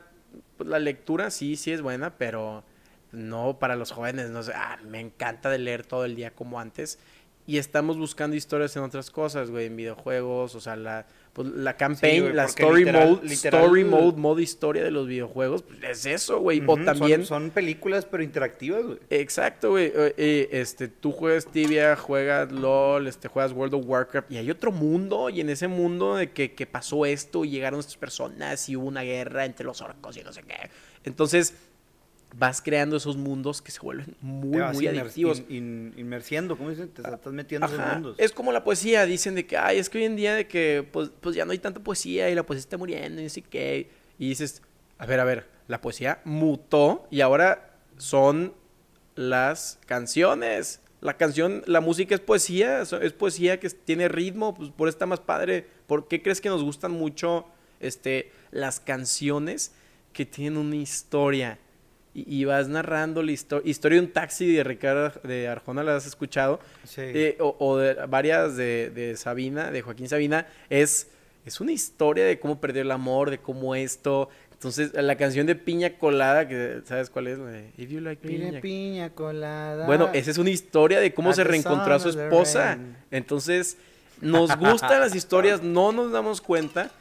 pues, 0.56 0.70
la 0.70 0.80
lectura 0.80 1.30
sí, 1.30 1.58
sí 1.58 1.72
es 1.74 1.82
buena, 1.82 2.18
pero 2.18 2.64
no 3.14 3.58
para 3.60 3.76
los 3.76 3.92
jóvenes. 3.92 4.30
No 4.30 4.44
sé, 4.44 4.52
ah, 4.56 4.78
me 4.86 5.00
encanta 5.00 5.50
de 5.50 5.60
leer 5.60 5.86
todo 5.86 6.04
el 6.06 6.16
día 6.16 6.32
como 6.32 6.60
antes. 6.60 7.00
Y 7.46 7.58
estamos 7.58 7.98
buscando 7.98 8.38
historias 8.38 8.74
en 8.78 8.84
otras 8.84 9.12
cosas, 9.12 9.50
güey, 9.52 9.66
en 9.66 9.76
videojuegos, 9.76 10.56
o 10.56 10.62
sea, 10.62 10.78
la, 10.78 11.06
pues, 11.34 11.50
la 11.50 11.76
campaign, 11.76 12.22
güey, 12.24 12.34
la 12.34 12.46
story 12.46 12.86
literal- 12.86 13.10
mode, 13.10 13.28
literal- 13.28 13.62
story 13.64 13.84
mode, 13.84 14.18
modo 14.18 14.40
historia 14.40 14.82
de 14.82 14.92
los 14.92 15.08
videojuegos, 15.08 15.62
pues 15.62 15.78
es 15.84 16.06
eso, 16.06 16.40
güey. 16.40 16.62
O 16.66 16.76
son- 16.78 16.86
también, 16.86 17.26
Son, 17.26 17.50
películas, 17.50 18.06
pero 18.06 18.24
interactivas, 18.24 18.86
güey. 18.86 18.98
exacto, 19.10 19.72
güey. 19.72 19.88
eh, 19.94 20.14
eh, 20.16 20.50
este, 20.54 20.88
tú 20.88 21.12
juegas 21.12 21.46
Tibia, 21.52 21.98
juegas 21.98 22.50
LOL, 22.50 23.08
este, 23.08 23.28
juegas 23.28 23.52
World 23.52 23.74
of 23.74 23.84
Warcraft, 23.88 24.32
y 24.32 24.38
hay 24.38 24.50
otro 24.50 24.72
mundo, 24.72 25.30
y 25.30 25.42
en 25.42 25.50
ese 25.50 25.68
mundo 25.68 26.16
de 26.16 26.32
que, 26.32 26.54
que 26.54 26.66
pasó 26.66 27.06
esto, 27.06 27.44
y 27.44 27.50
llegaron 27.50 27.82
estas 27.82 27.98
personas, 27.98 28.70
y 28.70 28.78
hubo 28.78 28.88
una 28.88 29.02
guerra 29.02 29.44
entre 29.44 29.66
los 29.66 29.82
orcos 29.82 30.16
y 30.16 30.24
no 30.24 30.32
sé 30.32 30.44
qué. 30.44 30.70
Entonces, 31.04 31.54
vas 32.38 32.62
creando 32.62 32.98
esos 32.98 33.16
mundos 33.16 33.62
que 33.62 33.72
se 33.72 33.80
vuelven 33.80 34.16
muy, 34.22 34.60
muy 34.74 34.88
adictivos. 34.88 35.40
in- 35.50 35.56
in- 35.56 35.94
inmersiendo, 35.98 36.58
¿cómo 36.58 36.70
dicen? 36.72 36.90
Te 36.90 37.02
estás 37.02 37.32
metiendo 37.34 37.68
en 37.68 37.74
esos 37.74 37.86
mundos. 37.94 38.16
Es 38.20 38.32
como 38.32 38.52
la 38.52 38.64
poesía, 38.64 39.06
dicen 39.06 39.36
de 39.36 39.46
que, 39.46 39.56
ay, 39.58 39.78
es 39.78 39.90
que 39.90 40.00
hoy 40.00 40.06
en 40.06 40.16
día 40.16 40.34
de 40.36 40.48
que, 40.48 40.88
pues, 40.92 41.12
pues 41.22 41.36
ya 41.36 41.46
no 41.46 41.52
hay 41.52 41.60
tanta 41.60 41.80
poesía 41.82 42.30
y 42.30 42.36
la 42.36 42.44
poesía 42.44 42.62
está 42.62 42.78
muriendo 42.78 43.22
y 43.22 43.26
así 43.28 43.42
que, 43.42 43.90
y 44.18 44.30
dices, 44.30 44.62
a 44.98 45.06
ver, 45.06 45.20
a 45.20 45.24
ver, 45.24 45.48
la 45.68 45.80
poesía 45.80 46.22
mutó 46.26 47.08
y 47.12 47.22
ahora 47.22 47.76
son 47.98 48.54
las 49.16 49.80
canciones. 49.86 50.80
La 51.02 51.18
canción, 51.18 51.64
la 51.68 51.82
música 51.82 52.16
es 52.16 52.22
poesía, 52.22 52.82
es 52.82 53.14
poesía 53.14 53.60
que 53.60 53.70
tiene 53.70 54.08
ritmo, 54.08 54.56
pues 54.56 54.70
por 54.72 54.88
eso 54.88 54.96
está 54.96 55.06
más 55.06 55.20
padre. 55.20 55.68
¿Por 55.86 56.08
qué 56.08 56.22
crees 56.22 56.40
que 56.40 56.48
nos 56.50 56.64
gustan 56.64 56.92
mucho 56.92 57.46
este, 57.82 58.32
las 58.52 58.80
canciones 58.80 59.74
que 60.14 60.26
tienen 60.26 60.58
una 60.58 60.78
historia? 60.78 61.60
Y, 62.16 62.42
y 62.42 62.46
vas 62.46 62.68
narrando 62.68 63.24
la 63.24 63.32
histo- 63.32 63.62
historia 63.66 64.00
de 64.00 64.06
un 64.06 64.12
taxi 64.14 64.54
de 64.54 64.64
Ricardo 64.64 65.12
de 65.24 65.48
Arjona, 65.48 65.82
¿la 65.84 65.96
has 65.96 66.06
escuchado? 66.06 66.60
Sí. 66.84 67.02
Eh, 67.02 67.38
o, 67.40 67.56
o 67.60 67.78
de 67.78 67.96
varias 68.08 68.56
de, 68.56 68.92
de 68.92 69.18
Sabina, 69.18 69.72
de 69.72 69.82
Joaquín 69.82 70.08
Sabina, 70.08 70.46
es, 70.70 71.08
es 71.46 71.60
una 71.60 71.72
historia 71.72 72.24
de 72.26 72.40
cómo 72.40 72.60
perdió 72.62 72.84
el 72.84 72.92
amor, 72.92 73.32
de 73.32 73.40
cómo 73.40 73.74
esto. 73.74 74.30
Entonces, 74.52 74.94
la 74.94 75.16
canción 75.18 75.46
de 75.48 75.56
Piña 75.56 75.98
Colada, 75.98 76.48
que 76.48 76.82
¿sabes 76.86 77.10
cuál 77.10 77.28
es? 77.28 77.38
If 77.78 77.90
you 77.90 78.00
like 78.00 78.26
piña. 78.26 78.62
piña 78.62 79.10
colada. 79.10 79.86
Bueno, 79.88 80.10
esa 80.14 80.30
es 80.32 80.38
una 80.38 80.52
historia 80.52 81.00
de 81.02 81.14
cómo 81.14 81.32
At 81.32 81.36
se 81.36 81.44
reencontró 81.44 81.96
a 81.96 82.00
su 82.00 82.10
esposa. 82.10 82.78
Entonces, 83.12 83.78
nos 84.22 84.56
gustan 84.58 85.02
las 85.02 85.16
historias, 85.16 85.62
no 85.64 85.92
nos 85.92 86.12
damos 86.12 86.40
cuenta. 86.42 86.92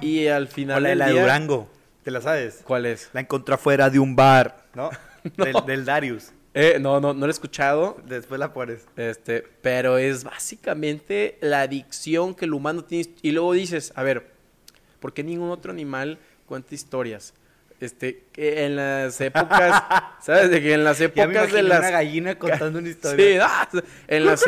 Y 0.00 0.28
al 0.28 0.48
final. 0.48 0.78
Hola, 0.78 0.88
del 0.90 0.98
la 0.98 1.06
de 1.06 1.12
día- 1.12 1.20
Durango. 1.22 1.68
¿Te 2.02 2.10
la 2.10 2.20
sabes? 2.20 2.60
¿Cuál 2.64 2.86
es? 2.86 3.10
La 3.12 3.20
encontró 3.20 3.54
afuera 3.54 3.88
de 3.90 3.98
un 3.98 4.16
bar, 4.16 4.64
¿no? 4.74 4.90
No. 5.36 5.44
Del, 5.44 5.54
del 5.66 5.84
Darius. 5.84 6.32
Eh, 6.52 6.78
no, 6.80 7.00
no, 7.00 7.14
no 7.14 7.20
lo 7.20 7.26
he 7.28 7.30
escuchado. 7.30 7.96
Después 8.06 8.40
la 8.40 8.52
pones. 8.52 8.84
Este, 8.96 9.44
pero 9.62 9.96
es 9.98 10.24
básicamente 10.24 11.38
la 11.40 11.60
adicción 11.62 12.34
que 12.34 12.44
el 12.46 12.54
humano 12.54 12.84
tiene. 12.84 13.08
Y 13.22 13.30
luego 13.30 13.52
dices, 13.52 13.92
a 13.94 14.02
ver, 14.02 14.26
¿por 14.98 15.12
qué 15.14 15.22
ningún 15.22 15.50
otro 15.50 15.70
animal 15.70 16.18
cuenta 16.46 16.74
historias? 16.74 17.34
Este, 17.78 18.24
que 18.32 18.64
en 18.66 18.74
las 18.76 19.20
épocas, 19.20 19.82
¿sabes? 20.22 20.50
De 20.50 20.60
que 20.60 20.74
en 20.74 20.82
las 20.84 20.98
Ya 20.98 21.08
me 21.08 21.22
épocas 21.22 21.52
de 21.52 21.62
las. 21.62 21.78
una 21.78 21.90
gallina 21.90 22.38
contando 22.38 22.80
una 22.80 22.88
Sí, 22.88 22.92
historia. 22.94 23.46
ah, 23.48 23.68
en 24.08 24.24
las. 24.26 24.44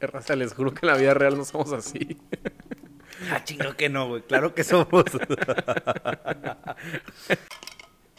Raza, 0.00 0.34
les 0.34 0.54
juro 0.54 0.72
que 0.74 0.86
en 0.86 0.92
la 0.92 0.98
vida 0.98 1.14
real 1.14 1.36
no 1.36 1.44
somos 1.44 1.72
así. 1.72 2.18
Ah, 3.30 3.42
chingo 3.44 3.74
que 3.76 3.88
no, 3.88 4.08
güey. 4.08 4.22
Claro 4.22 4.54
que 4.54 4.64
somos. 4.64 5.04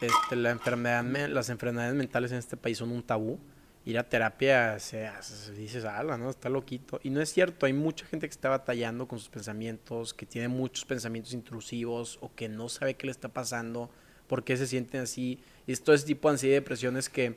Este, 0.02 0.36
la 0.38 0.52
enfermedad, 0.52 1.04
me- 1.04 1.28
las 1.28 1.50
enfermedades 1.50 1.94
mentales 1.94 2.32
en 2.32 2.38
este 2.38 2.56
país 2.56 2.78
son 2.78 2.92
un 2.92 3.04
tabú. 3.04 3.38
Ir 3.86 3.98
a 3.98 4.08
terapia, 4.08 4.80
se, 4.80 5.10
se- 5.22 5.52
dices, 5.54 5.84
ala, 5.84 6.18
¿no? 6.18 6.30
Está 6.30 6.48
loquito. 6.50 7.00
Y 7.04 7.10
no 7.10 7.22
es 7.22 7.34
cierto, 7.34 7.66
hay 7.66 7.74
mucha 7.74 8.06
gente 8.06 8.28
que 8.28 8.32
está 8.32 8.50
batallando 8.50 9.08
con 9.08 9.20
sus 9.20 9.30
pensamientos, 9.30 10.14
que 10.14 10.26
tiene 10.26 10.48
muchos 10.48 10.86
pensamientos 10.86 11.34
intrusivos 11.34 12.18
o 12.22 12.34
que 12.34 12.48
no 12.48 12.70
sabe 12.70 12.94
qué 12.96 13.08
le 13.08 13.12
está 13.12 13.28
pasando, 13.30 13.90
por 14.28 14.44
qué 14.44 14.56
se 14.58 14.68
sienten 14.68 15.02
así. 15.02 15.40
Y 15.68 15.74
es 15.74 15.82
todo 15.84 15.96
ese 15.96 16.06
tipo 16.06 16.30
de 16.30 16.34
ansiedad 16.34 16.54
y 16.54 16.56
depresiones 16.62 17.10
que 17.10 17.36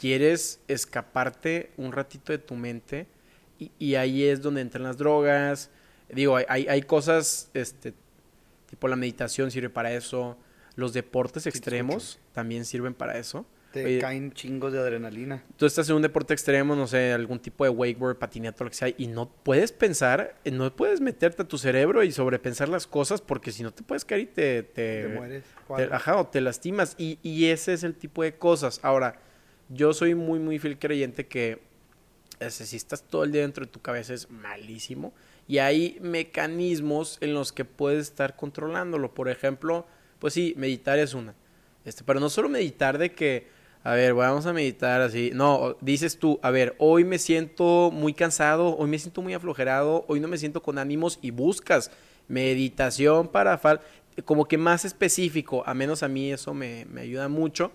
quieres 0.00 0.60
escaparte 0.68 1.72
un 1.76 1.92
ratito 1.92 2.32
de 2.32 2.38
tu 2.38 2.54
mente 2.54 3.06
y 3.78 3.94
ahí 3.94 4.24
es 4.24 4.42
donde 4.42 4.60
entran 4.60 4.84
las 4.84 4.98
drogas. 4.98 5.70
Digo, 6.08 6.36
hay, 6.36 6.66
hay, 6.68 6.82
cosas, 6.82 7.50
este, 7.54 7.92
tipo 8.70 8.88
la 8.88 8.96
meditación 8.96 9.50
sirve 9.50 9.70
para 9.70 9.92
eso, 9.92 10.36
los 10.76 10.92
deportes 10.92 11.44
te 11.44 11.48
extremos 11.48 12.18
también 12.32 12.64
sirven 12.64 12.94
para 12.94 13.18
eso. 13.18 13.46
Te 13.72 13.84
Oye, 13.84 13.98
caen 13.98 14.32
chingos 14.32 14.72
de 14.72 14.78
adrenalina. 14.78 15.42
tú 15.58 15.66
estás 15.66 15.88
en 15.90 15.96
un 15.96 16.02
deporte 16.02 16.32
extremo, 16.32 16.74
no 16.76 16.86
sé, 16.86 17.12
algún 17.12 17.38
tipo 17.40 17.64
de 17.64 17.70
wakeboard, 17.70 18.16
patineta, 18.16 18.64
lo 18.64 18.70
que 18.70 18.76
sea, 18.76 18.88
y 18.96 19.06
no 19.08 19.28
puedes 19.28 19.72
pensar, 19.72 20.36
no 20.50 20.74
puedes 20.74 21.00
meterte 21.02 21.42
a 21.42 21.48
tu 21.48 21.58
cerebro 21.58 22.02
y 22.02 22.10
sobrepensar 22.12 22.68
las 22.70 22.86
cosas 22.86 23.20
porque 23.20 23.52
si 23.52 23.62
no 23.62 23.72
te 23.74 23.82
puedes 23.82 24.04
caer 24.06 24.20
y 24.22 24.26
te... 24.26 24.62
te, 24.62 25.02
Te 25.02 25.08
mueres. 25.08 25.44
te- 25.76 25.92
ajá, 25.92 26.16
o 26.16 26.26
te 26.28 26.40
lastimas. 26.40 26.94
Y, 26.96 27.18
y 27.22 27.46
ese 27.46 27.74
es 27.74 27.82
el 27.82 27.94
tipo 27.94 28.22
de 28.22 28.36
cosas. 28.36 28.80
Ahora, 28.82 29.20
yo 29.68 29.92
soy 29.92 30.14
muy, 30.14 30.38
muy 30.38 30.58
fiel 30.58 30.78
creyente 30.78 31.26
que 31.26 31.60
ese, 32.40 32.64
si 32.64 32.76
estás 32.76 33.02
todo 33.02 33.24
el 33.24 33.32
día 33.32 33.42
dentro 33.42 33.66
de 33.66 33.70
tu 33.70 33.80
cabeza 33.82 34.14
es 34.14 34.30
malísimo. 34.30 35.12
Y 35.48 35.58
hay 35.58 35.98
mecanismos 36.00 37.18
en 37.20 37.34
los 37.34 37.52
que 37.52 37.64
puedes 37.64 38.08
estar 38.08 38.36
controlándolo. 38.36 39.14
Por 39.14 39.28
ejemplo, 39.28 39.86
pues 40.18 40.34
sí, 40.34 40.54
meditar 40.56 40.98
es 40.98 41.14
una. 41.14 41.34
Este, 41.84 42.02
pero 42.04 42.18
no 42.18 42.28
solo 42.28 42.48
meditar 42.48 42.98
de 42.98 43.12
que, 43.12 43.46
a 43.84 43.94
ver, 43.94 44.14
vamos 44.14 44.46
a 44.46 44.52
meditar 44.52 45.00
así. 45.00 45.30
No, 45.32 45.76
dices 45.80 46.18
tú, 46.18 46.40
a 46.42 46.50
ver, 46.50 46.74
hoy 46.78 47.04
me 47.04 47.18
siento 47.18 47.90
muy 47.92 48.12
cansado, 48.12 48.76
hoy 48.76 48.88
me 48.88 48.98
siento 48.98 49.22
muy 49.22 49.34
aflojerado, 49.34 50.04
hoy 50.08 50.18
no 50.18 50.26
me 50.26 50.38
siento 50.38 50.62
con 50.62 50.78
ánimos 50.78 51.18
y 51.22 51.30
buscas 51.30 51.92
meditación 52.28 53.28
para 53.28 53.56
fal 53.56 53.80
como 54.24 54.46
que 54.46 54.58
más 54.58 54.84
específico, 54.84 55.62
a 55.66 55.74
menos 55.74 56.02
a 56.02 56.08
mí 56.08 56.32
eso 56.32 56.54
me, 56.54 56.86
me 56.86 57.02
ayuda 57.02 57.28
mucho. 57.28 57.72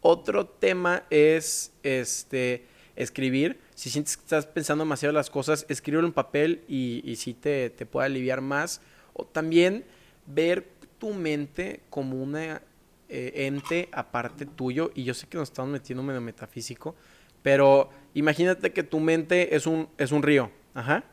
Otro 0.00 0.46
tema 0.46 1.02
es 1.10 1.72
este 1.82 2.66
escribir. 2.96 3.58
Si 3.74 3.90
sientes 3.90 4.16
que 4.16 4.22
estás 4.22 4.46
pensando 4.46 4.84
demasiado 4.84 5.12
las 5.12 5.30
cosas, 5.30 5.66
escríbelo 5.68 6.06
en 6.06 6.12
papel 6.12 6.62
y, 6.68 7.02
y 7.04 7.16
sí 7.16 7.34
te, 7.34 7.70
te 7.70 7.86
puede 7.86 8.06
aliviar 8.06 8.40
más. 8.40 8.80
O 9.12 9.24
también 9.24 9.84
ver 10.26 10.68
tu 10.98 11.12
mente 11.14 11.80
como 11.90 12.22
una 12.22 12.62
eh, 13.08 13.32
ente 13.46 13.88
aparte 13.92 14.46
tuyo. 14.46 14.90
Y 14.94 15.04
yo 15.04 15.14
sé 15.14 15.26
que 15.26 15.38
nos 15.38 15.48
estamos 15.48 15.70
metiendo 15.72 16.02
medio 16.02 16.20
metafísico, 16.20 16.94
pero 17.42 17.90
imagínate 18.14 18.72
que 18.72 18.82
tu 18.82 19.00
mente 19.00 19.54
es 19.56 19.66
un, 19.66 19.88
es 19.98 20.12
un 20.12 20.22
río. 20.22 20.50
Ajá. 20.74 21.04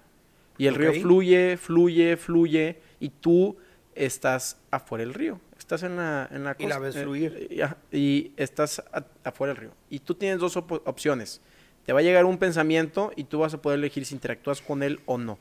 Y 0.57 0.65
el 0.67 0.75
río 0.75 0.93
fluye, 0.93 1.55
fluye, 1.57 2.17
fluye. 2.17 2.79
Y 2.99 3.09
tú 3.09 3.57
estás 3.95 4.57
afuera 4.71 5.03
del 5.05 5.13
río. 5.13 5.39
Estás 5.57 5.83
en 5.83 5.95
la, 5.97 6.27
en 6.31 6.43
la 6.43 6.55
Y 6.57 6.63
la 6.63 6.75
costa, 6.75 6.79
ves 6.79 6.95
eh, 6.95 7.01
fluir. 7.03 7.49
y, 7.91 8.31
estás 8.37 8.79
a- 8.91 9.05
afuera 9.23 9.53
del 9.53 9.61
río. 9.61 9.71
Y 9.89 9.99
tú 9.99 10.15
tienes 10.15 10.39
dos 10.39 10.55
op- 10.57 10.81
opciones. 10.87 11.41
Te 11.87 11.93
va 11.93 12.01
a 12.01 12.03
llegar 12.03 12.25
un 12.25 12.37
pensamiento 12.37 13.13
y 13.15 13.23
tú 13.23 13.39
vas 13.39 13.53
a 13.53 13.61
poder 13.61 13.79
elegir 13.79 14.05
si 14.05 14.13
interactúas 14.13 14.61
con 14.61 14.83
él 14.83 14.99
o 15.05 15.17
no. 15.17 15.39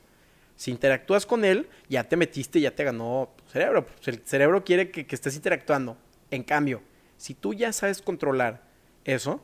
Si 0.54 0.70
interactúas 0.70 1.26
con 1.26 1.44
él, 1.44 1.68
ya 1.88 2.04
te 2.04 2.16
metiste, 2.16 2.60
ya 2.60 2.70
te 2.70 2.84
ganó 2.84 3.30
tu 3.36 3.50
cerebro. 3.50 3.84
Pues 3.84 4.06
el 4.06 4.22
cerebro 4.24 4.62
quiere 4.64 4.92
que, 4.92 5.06
que 5.06 5.14
estés 5.16 5.34
interactuando. 5.34 5.96
En 6.30 6.44
cambio, 6.44 6.82
si 7.16 7.34
tú 7.34 7.52
ya 7.52 7.72
sabes 7.72 8.00
controlar 8.00 8.62
eso, 9.04 9.42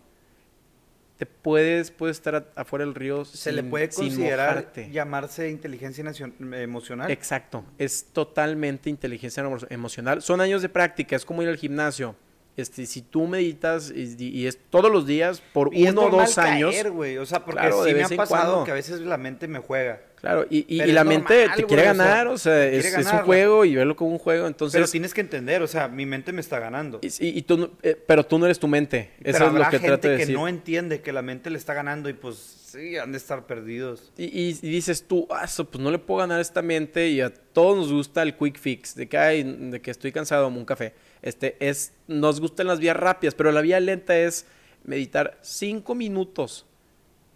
te 1.17 1.27
puedes, 1.27 1.91
puedes 1.91 2.19
estar 2.19 2.53
afuera 2.55 2.85
del 2.85 2.95
río 2.95 3.25
Se 3.25 3.37
sin, 3.51 3.57
le 3.57 3.65
puede 3.65 3.89
considerar 3.91 4.73
llamarse 4.93 5.51
inteligencia 5.51 6.05
emocional. 6.53 7.11
Exacto, 7.11 7.65
es 7.79 8.05
totalmente 8.13 8.91
inteligencia 8.91 9.43
emo- 9.43 9.67
emocional. 9.71 10.23
Son 10.23 10.41
años 10.41 10.63
de 10.63 10.69
práctica, 10.69 11.17
es 11.17 11.25
como 11.25 11.43
ir 11.43 11.49
al 11.49 11.57
gimnasio. 11.57 12.15
Este, 12.57 12.85
si 12.85 13.01
tú 13.01 13.27
meditas 13.27 13.91
y, 13.95 14.15
y 14.29 14.47
es 14.47 14.59
todos 14.69 14.93
los 14.93 15.07
días 15.07 15.43
por 15.55 15.75
Y 15.75 15.89
uno 15.89 16.03
o 16.03 16.11
dos 16.11 16.37
años, 16.37 16.73
caer, 16.73 16.91
güey. 16.91 17.17
O 17.17 17.25
sea, 17.25 17.45
porque 17.45 17.61
Claro, 17.61 17.83
sí 17.85 17.95
me 17.95 18.03
ha 18.05 18.09
pasado 18.11 18.27
cuando. 18.53 18.65
que 18.65 18.71
a 18.73 18.75
veces 18.75 19.01
la 19.01 19.17
mente 19.17 19.49
me 19.49 19.59
juega. 19.59 20.03
Claro, 20.21 20.47
y, 20.51 20.59
y- 20.69 20.79
Pero 20.79 20.91
y 20.91 20.93
la 20.93 21.03
mente 21.03 21.47
te 21.57 21.65
quiere 21.65 21.83
ganar, 21.83 22.29
o 22.29 22.39
sea, 22.39 22.65
es, 22.67 22.95
un 22.95 23.05
juego 23.25 23.65
y 23.65 23.75
verlo 23.75 23.97
como 23.97 24.13
un 24.13 24.19
juego, 24.19 24.47
entonces... 24.47 24.79
Pero 24.79 24.87
tienes 24.89 25.13
que 25.15 25.21
entender, 25.21 25.63
o 25.63 25.67
sea, 25.67 25.89
mi 25.89 26.07
mente 26.07 26.33
me 26.33 26.41
está 26.41 26.61
ganando. 26.61 27.01
y, 27.03 27.07
y- 27.09 27.39
y 27.39 27.43
tú, 27.43 27.57
no- 27.59 27.71
eh, 27.83 28.01
pero 28.07 28.25
tú 28.25 28.39
no 28.39 28.45
eres 28.45 28.61
tu 28.61 28.69
mente, 28.69 29.11
Pero 29.21 29.37
eso 29.39 29.47
es 29.49 29.53
lo 29.55 29.59
que 29.65 29.71
gente 29.71 29.87
trato 29.89 30.09
de 30.09 30.15
que 30.15 30.21
decir. 30.21 30.37
no 30.37 30.47
entiende 30.47 31.01
que 31.01 31.13
la 31.13 31.23
mente 31.23 31.51
le 31.51 31.59
está 31.59 31.75
ganando 31.75 32.09
y 32.09 32.13
pues 32.13 32.37
sí, 32.37 32.97
han 32.99 33.11
de 33.11 33.19
estar 33.19 33.47
perdidos. 33.49 34.13
Y, 34.17 34.53
dices 34.53 35.03
tú, 35.09 35.27
ah, 35.29 35.43
eso, 35.45 35.69
pues 35.69 35.83
no 35.83 35.91
le 35.91 35.99
puedo 35.99 36.21
ganar 36.21 36.39
a 36.39 36.43
esta 36.43 36.63
mente 36.63 37.09
y 37.09 37.21
a 37.21 37.31
todos 37.35 37.77
nos 37.79 37.93
gusta 37.93 38.23
el 38.23 38.37
quick 38.37 38.59
fix, 38.61 38.95
de 38.95 39.09
que, 39.09 39.19
ay, 39.19 39.43
de 39.43 39.81
que 39.81 39.91
estoy 39.91 40.13
cansado, 40.13 40.47
amo 40.47 40.59
un 40.59 40.65
café. 40.67 40.93
Este, 41.23 41.57
es, 41.61 41.93
nos 42.09 42.41
gustan 42.41 42.67
las 42.67 42.81
vías 42.81 42.97
rápidas, 42.97 43.35
pero 43.35 43.53
la 43.53 43.61
vía 43.61 43.81
lenta 43.81 44.19
es 44.19 44.47
meditar 44.85 45.39
cinco 45.41 45.95
minutos 45.95 46.67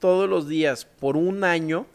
todos 0.00 0.28
los 0.28 0.48
días 0.48 0.84
por 0.84 1.16
un 1.16 1.44
año 1.44 1.86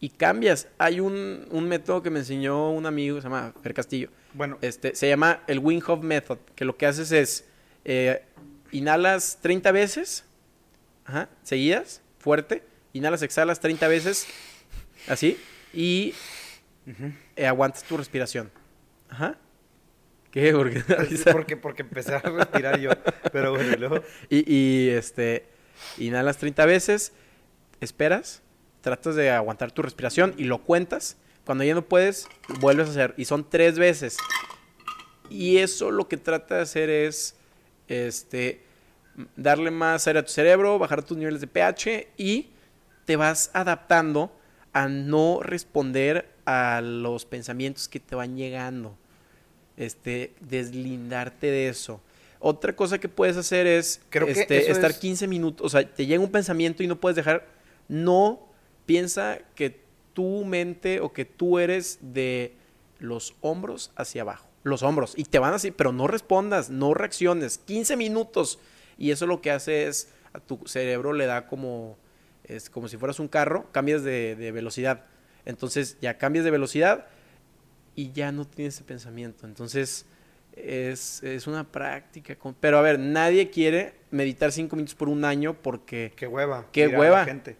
y 0.00 0.10
cambias. 0.10 0.68
Hay 0.78 1.00
un, 1.00 1.46
un 1.50 1.68
método 1.68 2.02
que 2.02 2.10
me 2.10 2.20
enseñó 2.20 2.70
un 2.70 2.86
amigo, 2.86 3.18
se 3.18 3.24
llama 3.24 3.52
Fer 3.62 3.74
Castillo, 3.74 4.08
Bueno, 4.32 4.58
este, 4.60 4.94
se 4.94 5.08
llama 5.08 5.42
el 5.46 5.58
Wing 5.58 5.82
Hof 5.86 6.02
Method, 6.02 6.38
que 6.54 6.64
lo 6.64 6.76
que 6.76 6.86
haces 6.86 7.12
es 7.12 7.44
eh, 7.84 8.24
inhalas 8.70 9.38
30 9.42 9.72
veces, 9.72 10.24
ajá, 11.04 11.28
seguidas, 11.42 12.00
fuerte, 12.18 12.62
inhalas, 12.92 13.22
exhalas 13.22 13.60
30 13.60 13.88
veces, 13.88 14.26
así, 15.08 15.38
y 15.72 16.14
eh, 17.36 17.46
aguantas 17.46 17.82
tu 17.82 17.96
respiración. 17.96 18.50
Ajá. 19.08 19.36
¿Qué? 20.30 20.52
Porque, 20.52 20.82
es 21.10 21.24
porque, 21.24 21.56
porque 21.56 21.82
empecé 21.82 22.14
a 22.14 22.20
respirar 22.20 22.78
yo. 22.78 22.90
Pero 23.32 23.52
bueno, 23.52 23.72
y 23.72 23.76
luego. 23.76 24.02
y, 24.28 24.54
y, 24.54 24.88
este, 24.90 25.46
inhalas 25.98 26.38
30 26.38 26.66
veces, 26.66 27.12
esperas, 27.80 28.42
tratas 28.80 29.16
de 29.16 29.30
aguantar 29.30 29.72
tu 29.72 29.82
respiración 29.82 30.34
y 30.36 30.44
lo 30.44 30.58
cuentas. 30.58 31.16
Cuando 31.44 31.64
ya 31.64 31.74
no 31.74 31.82
puedes, 31.82 32.28
vuelves 32.60 32.88
a 32.88 32.90
hacer. 32.90 33.14
Y 33.16 33.24
son 33.24 33.48
tres 33.48 33.78
veces. 33.78 34.18
Y 35.30 35.58
eso 35.58 35.90
lo 35.90 36.06
que 36.08 36.16
trata 36.16 36.56
de 36.56 36.62
hacer 36.62 36.90
es 36.90 37.34
este, 37.88 38.62
darle 39.36 39.70
más 39.70 40.06
aire 40.06 40.20
a 40.20 40.24
tu 40.24 40.30
cerebro, 40.30 40.78
bajar 40.78 41.02
tus 41.02 41.16
niveles 41.16 41.40
de 41.40 41.46
pH 41.46 42.08
y 42.16 42.50
te 43.04 43.16
vas 43.16 43.50
adaptando 43.54 44.32
a 44.72 44.88
no 44.88 45.40
responder 45.42 46.32
a 46.44 46.80
los 46.80 47.24
pensamientos 47.24 47.88
que 47.88 48.00
te 48.00 48.14
van 48.14 48.36
llegando. 48.36 48.96
Este, 49.76 50.32
deslindarte 50.40 51.46
de 51.50 51.68
eso. 51.68 52.00
Otra 52.38 52.74
cosa 52.74 52.98
que 52.98 53.08
puedes 53.08 53.36
hacer 53.36 53.66
es 53.66 54.00
Creo 54.10 54.26
que 54.26 54.32
este, 54.32 54.70
estar 54.70 54.90
es- 54.90 54.98
15 54.98 55.26
minutos, 55.26 55.64
o 55.66 55.68
sea, 55.68 55.86
te 55.88 56.06
llega 56.06 56.22
un 56.22 56.30
pensamiento 56.30 56.82
y 56.82 56.86
no 56.86 56.98
puedes 57.00 57.16
dejar, 57.16 57.46
no 57.88 58.40
piensa 58.86 59.38
que 59.54 59.80
tu 60.14 60.44
mente 60.44 61.00
o 61.00 61.12
que 61.12 61.24
tú 61.24 61.58
eres 61.58 61.98
de 62.00 62.54
los 62.98 63.34
hombros 63.40 63.92
hacia 63.96 64.22
abajo, 64.22 64.48
los 64.64 64.82
hombros, 64.82 65.14
y 65.16 65.24
te 65.24 65.38
van 65.38 65.54
así, 65.54 65.70
pero 65.70 65.92
no 65.92 66.06
respondas, 66.06 66.70
no 66.70 66.94
reacciones, 66.94 67.58
15 67.58 67.96
minutos, 67.96 68.58
y 68.98 69.10
eso 69.10 69.26
lo 69.26 69.40
que 69.40 69.50
hace 69.50 69.86
es, 69.86 70.08
a 70.32 70.40
tu 70.40 70.60
cerebro 70.66 71.12
le 71.12 71.26
da 71.26 71.46
como, 71.46 71.96
es 72.44 72.70
como 72.70 72.88
si 72.88 72.96
fueras 72.96 73.20
un 73.20 73.28
carro, 73.28 73.66
cambias 73.72 74.02
de, 74.02 74.34
de 74.36 74.50
velocidad, 74.52 75.04
entonces 75.44 75.96
ya 76.00 76.18
cambias 76.18 76.44
de 76.44 76.50
velocidad 76.50 77.06
y 77.94 78.12
ya 78.12 78.32
no 78.32 78.46
tienes 78.46 78.74
ese 78.76 78.84
pensamiento, 78.84 79.46
entonces 79.46 80.06
es, 80.52 81.22
es 81.22 81.46
una 81.46 81.70
práctica, 81.70 82.34
con- 82.36 82.54
pero 82.54 82.78
a 82.78 82.82
ver, 82.82 82.98
nadie 82.98 83.50
quiere 83.50 83.94
meditar 84.10 84.52
5 84.52 84.74
minutos 84.76 84.94
por 84.94 85.08
un 85.08 85.24
año 85.24 85.54
porque... 85.54 86.12
Qué 86.16 86.26
hueva. 86.26 86.66
Qué 86.72 86.88
hueva. 86.88 87.24
gente. 87.24 87.56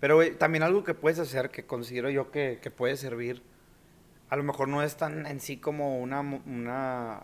Pero, 0.00 0.16
güey, 0.16 0.34
también 0.36 0.62
algo 0.62 0.84
que 0.84 0.94
puedes 0.94 1.18
hacer 1.18 1.50
que 1.50 1.64
considero 1.66 2.10
yo 2.10 2.30
que, 2.30 2.58
que 2.62 2.70
puede 2.70 2.96
servir. 2.96 3.42
A 4.28 4.36
lo 4.36 4.42
mejor 4.42 4.68
no 4.68 4.82
es 4.82 4.96
tan 4.96 5.26
en 5.26 5.40
sí 5.40 5.56
como 5.56 6.00
una, 6.00 6.20
una 6.20 7.22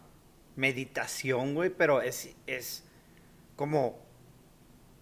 meditación, 0.57 1.55
güey, 1.55 1.71
pero 1.71 2.01
es, 2.03 2.35
es 2.47 2.85
como 3.57 3.99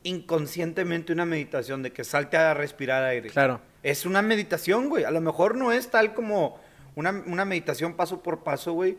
inconscientemente 0.03 1.13
una 1.13 1.27
meditación 1.27 1.83
de 1.83 1.93
que 1.93 2.05
salte 2.05 2.37
a 2.37 2.55
respirar 2.55 3.05
aire. 3.05 3.31
Claro. 3.31 3.61
Es 3.83 4.07
una 4.07 4.23
meditación, 4.23 4.89
güey. 4.89 5.05
A 5.05 5.11
lo 5.11 5.21
mejor 5.21 5.57
no 5.57 5.73
es 5.73 5.91
tal 5.91 6.15
como 6.15 6.59
una, 6.95 7.11
una 7.27 7.45
meditación 7.45 7.95
paso 7.95 8.23
por 8.23 8.43
paso, 8.43 8.73
güey. 8.73 8.99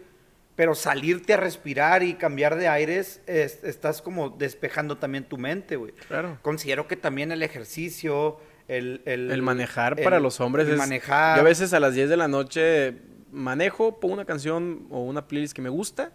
Pero 0.56 0.76
salirte 0.76 1.34
a 1.34 1.38
respirar 1.38 2.04
y 2.04 2.16
cambiar 2.16 2.56
de 2.58 2.68
aires, 2.68 3.22
es- 3.26 3.64
estás 3.64 4.02
como 4.02 4.30
despejando 4.32 4.98
también 4.98 5.24
tu 5.24 5.38
mente, 5.38 5.78
güey. 5.78 5.94
Claro. 6.08 6.38
Considero 6.42 6.88
que 6.88 6.98
también 6.98 7.32
el 7.32 7.42
ejercicio, 7.42 8.38
el... 8.68 9.02
El, 9.06 9.32
El 9.32 9.42
manejar 9.42 9.96
el- 9.98 10.04
para 10.04 10.20
los 10.20 10.42
hombres 10.42 10.68
el 10.68 10.74
es... 10.74 10.78
manejar. 10.78 11.38
Yo 11.38 11.42
a 11.42 11.46
veces 11.46 11.74
a 11.74 11.80
las 11.80 11.94
10 11.96 12.10
de 12.10 12.18
la 12.18 12.28
noche 12.28 12.96
manejo, 13.32 14.00
pongo 14.02 14.14
una 14.16 14.26
canción 14.26 14.88
o 14.92 15.02
una 15.04 15.26
playlist 15.26 15.56
que 15.56 15.62
me 15.62 15.70
gusta 15.70 16.12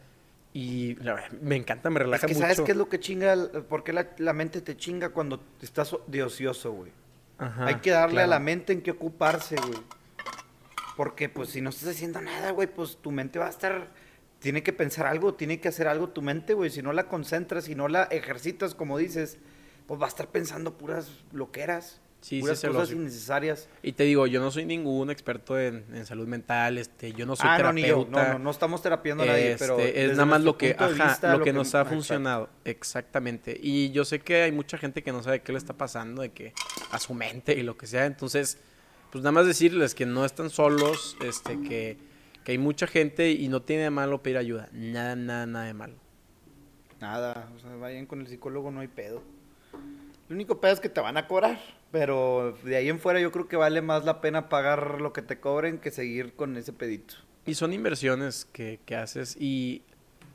y 0.53 0.95
la 0.97 1.15
verdad, 1.15 1.31
me 1.41 1.57
encanta, 1.57 1.89
me 1.89 1.97
Es 2.01 2.03
relaja 2.05 2.27
que 2.27 2.35
mucho. 2.35 2.43
¿sabes 2.45 2.61
qué 2.61 2.73
es 2.73 2.77
lo 2.79 2.89
que 2.91 3.01
chinga? 3.01 3.35
¿Por 3.69 3.85
qué 3.85 3.95
la, 3.95 4.09
la 4.19 4.33
mente 4.35 4.61
te 4.61 4.77
chinga 4.77 5.09
cuando 5.11 5.43
estás 5.63 5.97
de 6.07 6.23
ocioso, 6.23 6.73
güey? 6.73 6.93
Ajá, 7.39 7.67
Hay 7.67 7.77
que 7.77 7.91
darle 7.91 8.21
a 8.21 8.25
claro. 8.25 8.31
la 8.31 8.39
mente 8.39 8.75
en 8.75 8.83
qué 8.83 8.91
ocuparse, 8.91 9.57
güey. 9.57 9.79
Porque, 10.97 11.29
pues, 11.29 11.51
si 11.51 11.61
no 11.61 11.71
estás 11.71 11.91
haciendo 11.91 12.21
nada, 12.23 12.51
güey, 12.53 12.69
pues 12.69 12.97
tu 12.97 13.11
mente 13.11 13.39
va 13.39 13.47
a 13.47 13.51
estar... 13.51 13.93
Tiene 14.39 14.63
que 14.63 14.73
pensar 14.73 15.07
algo, 15.07 15.35
tiene 15.35 15.61
que 15.61 15.69
hacer 15.69 15.89
algo 15.89 16.09
tu 16.09 16.23
mente, 16.23 16.55
güey. 16.55 16.71
Si 16.71 16.83
no 16.83 16.93
la 16.93 17.09
concentras, 17.09 17.65
si 17.65 17.75
no 17.75 17.89
la 17.89 18.05
ejercitas, 18.05 18.75
como 18.75 18.99
dices, 18.99 19.39
pues 19.87 20.01
va 20.01 20.07
a 20.07 20.09
estar 20.09 20.29
pensando 20.29 20.77
puras 20.77 21.11
loqueras. 21.33 22.01
Sí, 22.21 22.37
sí, 22.37 22.41
puras 22.41 22.63
lo 22.65 22.73
cosas 22.73 22.93
innecesarias. 22.93 23.69
Y 23.83 23.93
te 23.93 24.05
digo, 24.05 24.27
yo 24.27 24.41
no 24.41 24.51
soy 24.51 24.65
ningún 24.65 25.11
experto 25.11 25.59
en, 25.59 25.85
en 25.93 26.05
salud 26.07 26.27
mental, 26.27 26.77
este, 26.77 27.13
yo 27.13 27.25
no 27.25 27.37
soy 27.37 27.49
ah, 27.49 27.59
no, 27.59 27.73
ni 27.73 27.87
yo. 27.87 28.07
No, 28.11 28.33
no, 28.33 28.39
no 28.39 28.51
estamos 28.51 28.83
terapiando 28.83 29.23
a 29.23 29.27
nadie, 29.27 29.57
pero... 29.59 29.79
Este, 29.79 30.05
es 30.07 30.13
nada 30.13 30.27
más 30.27 30.43
lo 30.43 30.59
que, 30.59 30.77
ajá, 30.79 30.89
vista, 31.09 31.37
lo 31.37 31.45
que 31.45 31.53
nos 31.53 31.75
ha 31.75 31.85
funcionado. 31.85 32.49
Exactamente. 32.65 33.57
Y 33.61 33.91
yo 33.93 34.05
sé 34.05 34.21
que 34.21 34.43
hay 34.43 34.53
mucha 34.53 34.77
gente 34.77 35.03
que 35.03 35.13
no 35.13 35.23
sabe 35.23 35.41
qué 35.41 35.53
le 35.53 35.59
está 35.59 35.75
pasando, 35.75 36.23
de 36.23 36.31
que 36.31 36.53
a 36.91 36.99
su 36.99 37.15
mente 37.15 37.55
y 37.55 37.63
lo 37.63 37.77
que 37.77 37.87
sea. 37.87 38.07
Entonces, 38.07 38.59
pues 39.11 39.23
nada 39.23 39.33
más 39.33 39.47
decirles 39.47 39.95
que 39.95 40.07
no 40.07 40.25
están 40.25 40.51
solos, 40.51 41.17
este, 41.25 41.61
que, 41.63 41.97
que 42.45 42.53
hay 42.53 42.59
mucha 42.59 42.87
gente 42.87 43.31
y 43.31 43.49
no 43.49 43.63
tiene 43.63 43.85
de 43.85 43.91
malo 43.91 44.23
pedir 44.23 44.39
ayuda. 44.39 44.69
Nada, 44.73 45.17
nada, 45.17 45.47
nada 45.47 45.65
de 45.67 45.75
malo. 45.75 45.95
Nada, 47.01 47.51
o 47.55 47.59
sea, 47.59 47.77
vayan 47.77 48.07
con 48.07 48.21
el 48.21 48.27
psicólogo, 48.27 48.71
no 48.71 48.81
hay 48.81 48.89
pedo. 48.89 49.23
El 50.29 50.35
único 50.35 50.61
pedo 50.61 50.73
es 50.73 50.81
que 50.81 50.89
te 50.89 51.01
van 51.01 51.17
a 51.17 51.29
cobrar, 51.29 51.61
pero 51.93 52.57
de 52.65 52.77
ahí 52.77 52.89
en 52.89 52.99
fuera 52.99 53.21
yo 53.21 53.31
creo 53.31 53.47
que 53.47 53.57
vale 53.57 53.81
más 53.81 54.05
la 54.05 54.21
pena 54.21 54.49
pagar 54.49 55.01
lo 55.01 55.13
que 55.13 55.23
te 55.23 55.39
cobren 55.39 55.79
que 55.79 55.91
seguir 55.91 56.35
con 56.35 56.57
ese 56.57 56.73
pedito. 56.73 57.15
Y 57.45 57.55
son 57.55 57.73
inversiones 57.73 58.45
que, 58.45 58.81
que 58.85 58.97
haces 58.97 59.37
y, 59.39 59.83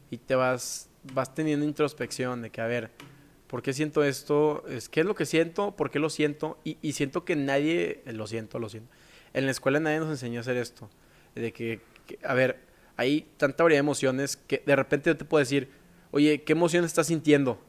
y 0.09 0.17
te 0.17 0.35
vas, 0.35 0.89
vas 1.13 1.35
teniendo 1.35 1.65
introspección 1.65 2.41
de 2.41 2.51
que, 2.51 2.61
a 2.61 2.67
ver, 2.67 2.91
¿por 3.51 3.61
qué 3.61 3.73
siento 3.73 4.03
esto? 4.03 4.63
Es, 4.69 4.87
¿Qué 4.87 5.01
es 5.01 5.05
lo 5.05 5.13
que 5.13 5.25
siento? 5.25 5.75
¿Por 5.75 5.91
qué 5.91 5.99
lo 5.99 6.09
siento? 6.09 6.57
Y, 6.63 6.77
y 6.81 6.93
siento 6.93 7.25
que 7.25 7.35
nadie, 7.35 8.01
eh, 8.05 8.13
lo 8.13 8.25
siento, 8.25 8.57
lo 8.59 8.69
siento. 8.69 8.89
En 9.33 9.45
la 9.45 9.51
escuela 9.51 9.79
nadie 9.81 9.99
nos 9.99 10.09
enseñó 10.09 10.39
a 10.39 10.41
hacer 10.41 10.55
esto. 10.55 10.89
De 11.35 11.51
que, 11.51 11.81
que, 12.07 12.17
a 12.23 12.33
ver, 12.33 12.61
hay 12.95 13.27
tanta 13.35 13.63
variedad 13.63 13.81
de 13.81 13.85
emociones 13.85 14.37
que 14.37 14.63
de 14.65 14.75
repente 14.75 15.09
yo 15.09 15.17
te 15.17 15.25
puedo 15.25 15.39
decir, 15.41 15.69
oye, 16.11 16.43
¿qué 16.43 16.53
emoción 16.53 16.85
estás 16.85 17.07
sintiendo? 17.07 17.59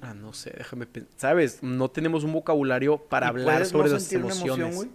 Ah, 0.00 0.14
no 0.14 0.32
sé, 0.32 0.54
déjame 0.56 0.86
pensar. 0.86 1.12
¿Sabes? 1.16 1.62
No 1.62 1.90
tenemos 1.90 2.22
un 2.22 2.32
vocabulario 2.32 2.98
para 2.98 3.26
¿Y 3.26 3.30
hablar 3.30 3.66
sobre 3.66 3.88
no 3.88 3.94
las 3.94 4.12
emoción, 4.12 4.60
emociones 4.60 4.88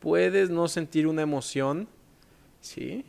puedes 0.00 0.50
no 0.50 0.68
sentir 0.68 1.06
una 1.06 1.22
emoción, 1.22 1.86
¿sí? 2.60 3.04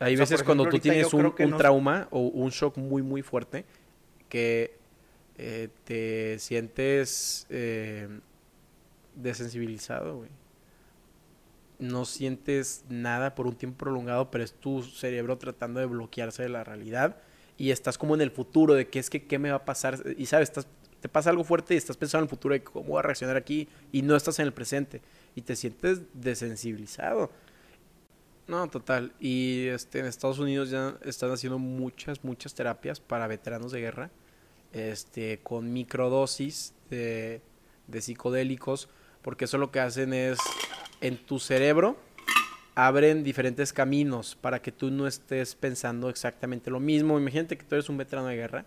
Hay 0.00 0.14
O 0.14 0.16
sea, 0.16 0.24
veces 0.24 0.42
cuando 0.42 0.68
tú 0.68 0.78
tienes 0.78 1.12
un, 1.14 1.22
no- 1.22 1.56
trauma 1.56 2.08
o 2.10 2.20
un 2.20 2.50
shock 2.50 2.76
muy, 2.76 3.02
muy 3.02 3.22
fuerte 3.22 3.64
que 4.34 4.76
eh, 5.38 5.68
te 5.84 6.40
sientes 6.40 7.46
eh, 7.50 8.08
desensibilizado, 9.14 10.16
güey. 10.16 10.30
No 11.78 12.04
sientes 12.04 12.84
nada 12.88 13.36
por 13.36 13.46
un 13.46 13.54
tiempo 13.54 13.84
prolongado, 13.84 14.32
pero 14.32 14.42
es 14.42 14.52
tu 14.52 14.82
cerebro 14.82 15.38
tratando 15.38 15.78
de 15.78 15.86
bloquearse 15.86 16.42
de 16.42 16.48
la 16.48 16.64
realidad 16.64 17.16
y 17.56 17.70
estás 17.70 17.96
como 17.96 18.16
en 18.16 18.22
el 18.22 18.32
futuro 18.32 18.74
de 18.74 18.88
qué 18.88 18.98
es 18.98 19.08
que 19.08 19.24
qué 19.24 19.38
me 19.38 19.50
va 19.50 19.58
a 19.58 19.64
pasar 19.64 20.02
y 20.18 20.26
sabes, 20.26 20.48
estás, 20.48 20.66
te 20.98 21.08
pasa 21.08 21.30
algo 21.30 21.44
fuerte 21.44 21.74
y 21.74 21.76
estás 21.76 21.96
pensando 21.96 22.22
en 22.22 22.24
el 22.24 22.30
futuro 22.30 22.54
de 22.54 22.64
cómo 22.64 22.88
voy 22.88 22.98
a 22.98 23.02
reaccionar 23.02 23.36
aquí 23.36 23.68
y 23.92 24.02
no 24.02 24.16
estás 24.16 24.40
en 24.40 24.46
el 24.46 24.52
presente 24.52 25.00
y 25.36 25.42
te 25.42 25.54
sientes 25.54 26.02
desensibilizado. 26.12 27.30
No, 28.48 28.68
total. 28.68 29.12
Y 29.20 29.68
este, 29.68 30.00
en 30.00 30.06
Estados 30.06 30.40
Unidos 30.40 30.70
ya 30.70 30.98
están 31.02 31.30
haciendo 31.30 31.60
muchas, 31.60 32.24
muchas 32.24 32.52
terapias 32.52 32.98
para 32.98 33.28
veteranos 33.28 33.72
de 33.72 33.80
guerra, 33.80 34.10
este, 34.74 35.38
con 35.42 35.72
microdosis 35.72 36.74
de, 36.90 37.40
de 37.86 38.00
psicodélicos, 38.02 38.88
porque 39.22 39.46
eso 39.46 39.56
lo 39.56 39.70
que 39.70 39.80
hacen 39.80 40.12
es, 40.12 40.38
en 41.00 41.16
tu 41.16 41.38
cerebro, 41.38 41.96
abren 42.74 43.22
diferentes 43.22 43.72
caminos 43.72 44.36
para 44.36 44.60
que 44.60 44.72
tú 44.72 44.90
no 44.90 45.06
estés 45.06 45.54
pensando 45.54 46.08
exactamente 46.08 46.70
lo 46.70 46.80
mismo. 46.80 47.18
Imagínate 47.18 47.56
que 47.56 47.64
tú 47.64 47.76
eres 47.76 47.88
un 47.88 47.96
veterano 47.96 48.28
de 48.28 48.36
guerra, 48.36 48.66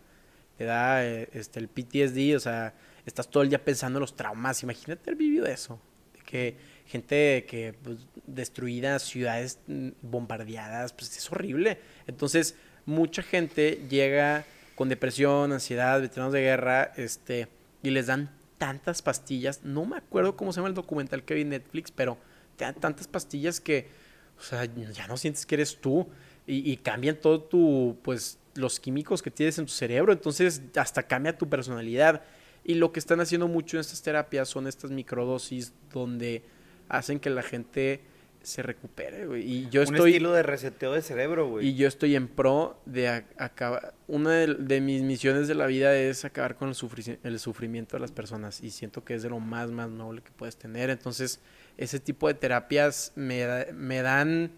te 0.57 0.63
da 0.63 1.05
eh, 1.05 1.29
este, 1.33 1.59
el 1.59 1.67
PTSD, 1.67 2.35
o 2.35 2.39
sea, 2.39 2.73
estás 3.05 3.29
todo 3.29 3.43
el 3.43 3.49
día 3.49 3.63
pensando 3.63 3.97
en 3.99 4.01
los 4.01 4.15
traumas. 4.15 4.63
Imagínate 4.63 5.01
haber 5.09 5.15
vivido 5.15 5.45
eso. 5.45 5.79
De 6.13 6.21
que 6.21 6.55
gente 6.85 7.45
que 7.47 7.73
pues, 7.83 7.97
destruida, 8.25 8.97
ciudades 8.99 9.59
bombardeadas, 10.01 10.93
pues 10.93 11.15
es 11.17 11.31
horrible. 11.31 11.79
Entonces, 12.07 12.55
mucha 12.85 13.21
gente 13.21 13.81
llega 13.89 14.45
con 14.77 14.89
depresión, 14.89 15.51
ansiedad, 15.51 15.99
veteranos 15.99 16.31
de 16.33 16.41
guerra, 16.41 16.93
este, 16.97 17.47
y 17.81 17.89
les 17.89 18.05
dan 18.05 18.29
tantas 18.59 19.01
pastillas. 19.01 19.63
No 19.63 19.85
me 19.85 19.97
acuerdo 19.97 20.37
cómo 20.37 20.53
se 20.53 20.57
llama 20.57 20.69
el 20.69 20.75
documental 20.75 21.23
que 21.23 21.33
vi 21.33 21.41
en 21.41 21.49
Netflix, 21.49 21.89
pero 21.89 22.19
te 22.57 22.63
dan 22.63 22.75
tantas 22.75 23.07
pastillas 23.07 23.59
que, 23.59 23.89
o 24.37 24.43
sea, 24.43 24.65
ya 24.65 25.07
no 25.07 25.17
sientes 25.17 25.47
que 25.47 25.55
eres 25.55 25.81
tú 25.81 26.07
y, 26.45 26.71
y 26.71 26.77
cambian 26.77 27.15
todo 27.15 27.41
tu, 27.41 27.97
pues, 28.03 28.37
los 28.53 28.79
químicos 28.79 29.23
que 29.23 29.31
tienes 29.31 29.57
en 29.57 29.65
tu 29.65 29.71
cerebro. 29.71 30.13
Entonces, 30.13 30.61
hasta 30.75 31.01
cambia 31.01 31.35
tu 31.35 31.49
personalidad. 31.49 32.21
Y 32.63 32.75
lo 32.75 32.91
que 32.91 32.99
están 32.99 33.19
haciendo 33.19 33.47
mucho 33.47 33.77
en 33.77 33.81
estas 33.81 34.03
terapias 34.03 34.47
son 34.47 34.67
estas 34.67 34.91
microdosis 34.91 35.73
donde 35.91 36.43
hacen 36.87 37.19
que 37.19 37.31
la 37.31 37.41
gente 37.41 38.01
se 38.47 38.61
recupere, 38.63 39.25
güey. 39.27 39.43
Y 39.43 39.69
yo 39.69 39.81
Un 39.81 39.93
estoy... 39.95 40.11
estilo 40.11 40.31
de 40.31 40.43
reseteo 40.43 40.93
de 40.93 41.01
cerebro, 41.01 41.49
güey. 41.49 41.67
Y 41.67 41.75
yo 41.75 41.87
estoy 41.87 42.15
en 42.15 42.27
pro 42.27 42.79
de 42.85 43.09
acabar. 43.37 43.93
Una 44.07 44.31
de, 44.31 44.53
de 44.55 44.81
mis 44.81 45.01
misiones 45.03 45.47
de 45.47 45.55
la 45.55 45.65
vida 45.67 45.95
es 45.95 46.25
acabar 46.25 46.55
con 46.55 46.69
el, 46.69 46.75
sufri- 46.75 47.19
el 47.23 47.39
sufrimiento 47.39 47.97
de 47.97 48.01
las 48.01 48.11
personas. 48.11 48.61
Y 48.63 48.71
siento 48.71 49.03
que 49.03 49.15
es 49.15 49.23
de 49.23 49.29
lo 49.29 49.39
más, 49.39 49.69
más 49.71 49.89
noble 49.89 50.21
que 50.21 50.31
puedes 50.31 50.55
tener. 50.55 50.89
Entonces, 50.89 51.39
ese 51.77 51.99
tipo 51.99 52.27
de 52.27 52.33
terapias 52.33 53.11
me, 53.15 53.39
da- 53.41 53.67
me 53.73 54.01
dan 54.01 54.51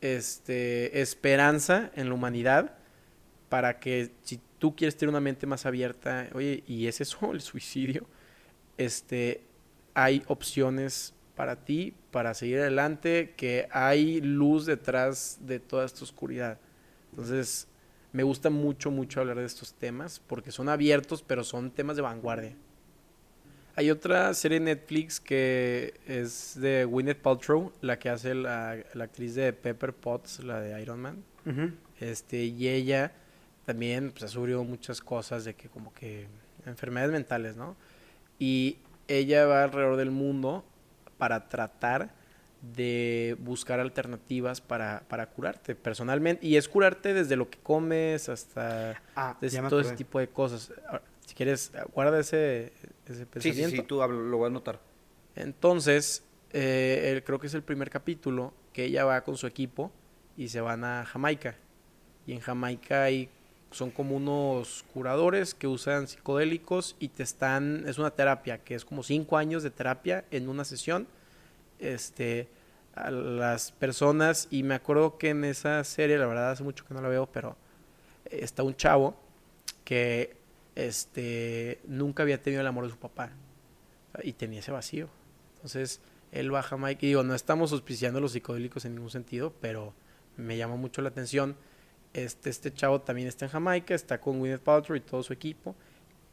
este, 0.00 1.00
esperanza 1.00 1.90
en 1.94 2.08
la 2.08 2.14
humanidad 2.14 2.74
para 3.48 3.78
que 3.80 4.10
si 4.22 4.40
tú 4.58 4.74
quieres 4.76 4.96
tener 4.96 5.10
una 5.10 5.20
mente 5.20 5.46
más 5.46 5.66
abierta, 5.66 6.28
oye, 6.34 6.62
y 6.66 6.86
es 6.86 7.00
eso 7.00 7.32
el 7.32 7.40
suicidio, 7.40 8.06
este, 8.78 9.42
hay 9.94 10.22
opciones 10.26 11.12
para 11.42 11.56
ti, 11.56 11.92
para 12.12 12.34
seguir 12.34 12.60
adelante, 12.60 13.34
que 13.36 13.66
hay 13.72 14.20
luz 14.20 14.64
detrás 14.64 15.38
de 15.40 15.58
toda 15.58 15.84
esta 15.84 16.04
oscuridad. 16.04 16.60
Entonces, 17.10 17.66
me 18.12 18.22
gusta 18.22 18.48
mucho, 18.48 18.92
mucho 18.92 19.18
hablar 19.18 19.38
de 19.38 19.46
estos 19.46 19.74
temas, 19.74 20.20
porque 20.20 20.52
son 20.52 20.68
abiertos, 20.68 21.20
pero 21.20 21.42
son 21.42 21.72
temas 21.72 21.96
de 21.96 22.02
vanguardia. 22.02 22.54
Hay 23.74 23.90
otra 23.90 24.32
serie 24.34 24.60
Netflix 24.60 25.18
que 25.18 25.94
es 26.06 26.60
de 26.60 26.84
Gwyneth 26.84 27.18
Paltrow, 27.18 27.72
la 27.80 27.98
que 27.98 28.08
hace 28.08 28.36
la, 28.36 28.76
la 28.94 29.02
actriz 29.02 29.34
de 29.34 29.52
Pepper 29.52 29.92
Potts, 29.94 30.44
la 30.44 30.60
de 30.60 30.80
Iron 30.80 31.00
Man. 31.00 31.24
Ujú. 31.44 31.72
Este, 31.98 32.44
y 32.44 32.68
ella 32.68 33.14
también 33.66 34.12
pues, 34.12 34.22
ha 34.22 34.28
sufrido 34.28 34.62
muchas 34.62 35.00
cosas 35.00 35.44
de 35.44 35.54
que 35.54 35.68
como 35.68 35.92
que 35.92 36.28
enfermedades 36.66 37.10
mentales, 37.10 37.56
¿no? 37.56 37.74
Y 38.38 38.78
ella 39.08 39.44
va 39.46 39.64
alrededor 39.64 39.96
del 39.96 40.12
mundo 40.12 40.64
para 41.22 41.48
tratar 41.48 42.10
de 42.62 43.36
buscar 43.38 43.78
alternativas 43.78 44.60
para, 44.60 45.04
para 45.06 45.26
curarte 45.30 45.76
personalmente. 45.76 46.44
Y 46.44 46.56
es 46.56 46.68
curarte 46.68 47.14
desde 47.14 47.36
lo 47.36 47.48
que 47.48 47.58
comes 47.60 48.28
hasta 48.28 49.00
Ah, 49.14 49.36
desde 49.40 49.62
todo 49.68 49.78
ese 49.78 49.94
tipo 49.94 50.18
de 50.18 50.26
cosas. 50.26 50.72
Ahora, 50.88 51.04
si 51.24 51.36
quieres, 51.36 51.70
guarda 51.94 52.18
ese, 52.18 52.72
ese 53.06 53.20
Sí, 53.20 53.24
pensamiento. 53.26 53.70
sí, 53.70 53.76
sí, 53.76 53.82
tú 53.84 54.02
hablo, 54.02 54.20
lo 54.20 54.36
voy 54.38 54.46
a 54.46 54.48
anotar. 54.48 54.80
Entonces, 55.36 56.24
eh, 56.50 57.12
el- 57.12 57.22
creo 57.22 57.38
que 57.38 57.46
es 57.46 57.54
el 57.54 57.62
primer 57.62 57.88
capítulo 57.88 58.52
que 58.72 58.86
ella 58.86 59.04
va 59.04 59.22
con 59.22 59.36
su 59.36 59.46
equipo 59.46 59.92
y 60.36 60.48
se 60.48 60.60
van 60.60 60.82
a 60.82 61.04
Jamaica. 61.04 61.54
Y 62.26 62.32
en 62.32 62.40
Jamaica 62.40 63.04
hay, 63.04 63.28
son 63.72 63.90
como 63.90 64.16
unos 64.16 64.84
curadores 64.92 65.54
que 65.54 65.66
usan 65.66 66.06
psicodélicos 66.06 66.96
y 66.98 67.08
te 67.08 67.22
están, 67.22 67.84
es 67.86 67.98
una 67.98 68.10
terapia 68.10 68.58
que 68.58 68.74
es 68.74 68.84
como 68.84 69.02
cinco 69.02 69.36
años 69.36 69.62
de 69.62 69.70
terapia 69.70 70.24
en 70.30 70.48
una 70.48 70.64
sesión. 70.64 71.06
Este, 71.78 72.48
a 72.94 73.10
las 73.10 73.72
personas, 73.72 74.48
y 74.50 74.62
me 74.62 74.74
acuerdo 74.74 75.16
que 75.16 75.30
en 75.30 75.44
esa 75.44 75.82
serie, 75.84 76.18
la 76.18 76.26
verdad 76.26 76.50
hace 76.50 76.62
mucho 76.62 76.84
que 76.84 76.94
no 76.94 77.00
la 77.00 77.08
veo, 77.08 77.26
pero 77.26 77.56
está 78.30 78.62
un 78.62 78.76
chavo 78.76 79.16
que 79.84 80.36
este, 80.74 81.80
nunca 81.86 82.22
había 82.22 82.42
tenido 82.42 82.60
el 82.60 82.66
amor 82.66 82.84
de 82.84 82.90
su 82.90 82.98
papá 82.98 83.30
y 84.22 84.34
tenía 84.34 84.60
ese 84.60 84.72
vacío. 84.72 85.08
Entonces, 85.56 86.00
él 86.32 86.54
va 86.54 86.60
a 86.60 86.62
Jamaica 86.62 87.04
y 87.04 87.08
digo, 87.08 87.22
no 87.22 87.34
estamos 87.34 87.72
auspiciando 87.72 88.20
los 88.20 88.32
psicodélicos 88.32 88.84
en 88.84 88.94
ningún 88.94 89.10
sentido, 89.10 89.52
pero 89.60 89.94
me 90.36 90.56
llamó 90.56 90.76
mucho 90.76 91.02
la 91.02 91.08
atención. 91.08 91.56
Este, 92.14 92.50
este 92.50 92.72
chavo 92.72 93.00
también 93.00 93.28
está 93.28 93.46
en 93.46 93.50
Jamaica, 93.52 93.94
está 93.94 94.20
con 94.20 94.38
Gwyneth 94.38 94.60
Paltrow 94.60 94.96
y 94.96 95.00
todo 95.00 95.22
su 95.22 95.32
equipo 95.32 95.74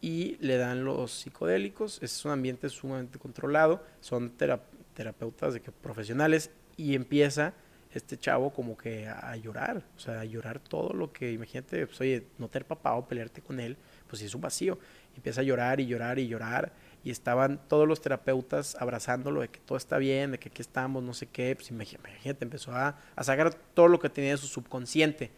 y 0.01 0.37
le 0.41 0.57
dan 0.57 0.83
los 0.83 1.11
psicodélicos. 1.11 2.01
Es 2.01 2.25
un 2.25 2.31
ambiente 2.31 2.67
sumamente 2.69 3.17
controlado, 3.17 3.83
son 4.01 4.29
tera- 4.31 4.61
terapeutas 4.93 5.53
de 5.53 5.61
que 5.61 5.71
profesionales 5.71 6.51
y 6.75 6.95
empieza 6.95 7.53
este 7.93 8.17
chavo 8.17 8.51
como 8.51 8.77
que 8.77 9.07
a, 9.07 9.31
a 9.31 9.35
llorar, 9.37 9.81
o 9.95 9.99
sea, 9.99 10.19
a 10.19 10.25
llorar 10.25 10.59
todo 10.59 10.93
lo 10.93 11.11
que, 11.11 11.31
imagínate, 11.31 11.87
pues 11.87 11.99
oye, 12.01 12.27
no 12.37 12.47
tener 12.47 12.67
papá 12.67 12.93
o 12.93 13.07
pelearte 13.07 13.41
con 13.41 13.59
él, 13.59 13.77
pues 14.07 14.21
es 14.21 14.35
un 14.35 14.41
vacío. 14.41 14.77
Empieza 15.15 15.41
a 15.41 15.43
llorar 15.43 15.79
y 15.79 15.87
llorar 15.87 16.19
y 16.19 16.27
llorar 16.27 16.71
y 17.03 17.09
estaban 17.09 17.59
todos 17.67 17.87
los 17.87 17.99
terapeutas 18.01 18.75
abrazándolo 18.75 19.41
de 19.41 19.47
que 19.47 19.59
todo 19.59 19.77
está 19.77 19.97
bien, 19.97 20.31
de 20.31 20.37
que 20.39 20.49
aquí 20.49 20.61
estamos, 20.61 21.01
no 21.01 21.13
sé 21.13 21.25
qué, 21.27 21.55
pues 21.55 21.71
imagínate, 21.71 22.43
empezó 22.43 22.73
a, 22.73 22.99
a 23.15 23.23
sacar 23.23 23.53
todo 23.73 23.87
lo 23.87 23.99
que 23.99 24.09
tenía 24.09 24.31
de 24.31 24.37
su 24.37 24.47
subconsciente 24.47 25.31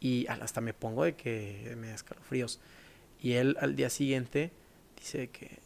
y 0.00 0.26
hasta 0.28 0.60
me 0.60 0.74
pongo 0.74 1.04
de 1.04 1.14
que 1.14 1.74
me 1.78 1.88
da 1.88 1.94
escalofríos. 1.94 2.60
Y 3.20 3.32
él 3.32 3.56
al 3.60 3.76
día 3.76 3.90
siguiente 3.90 4.52
dice 4.96 5.28
que 5.28 5.58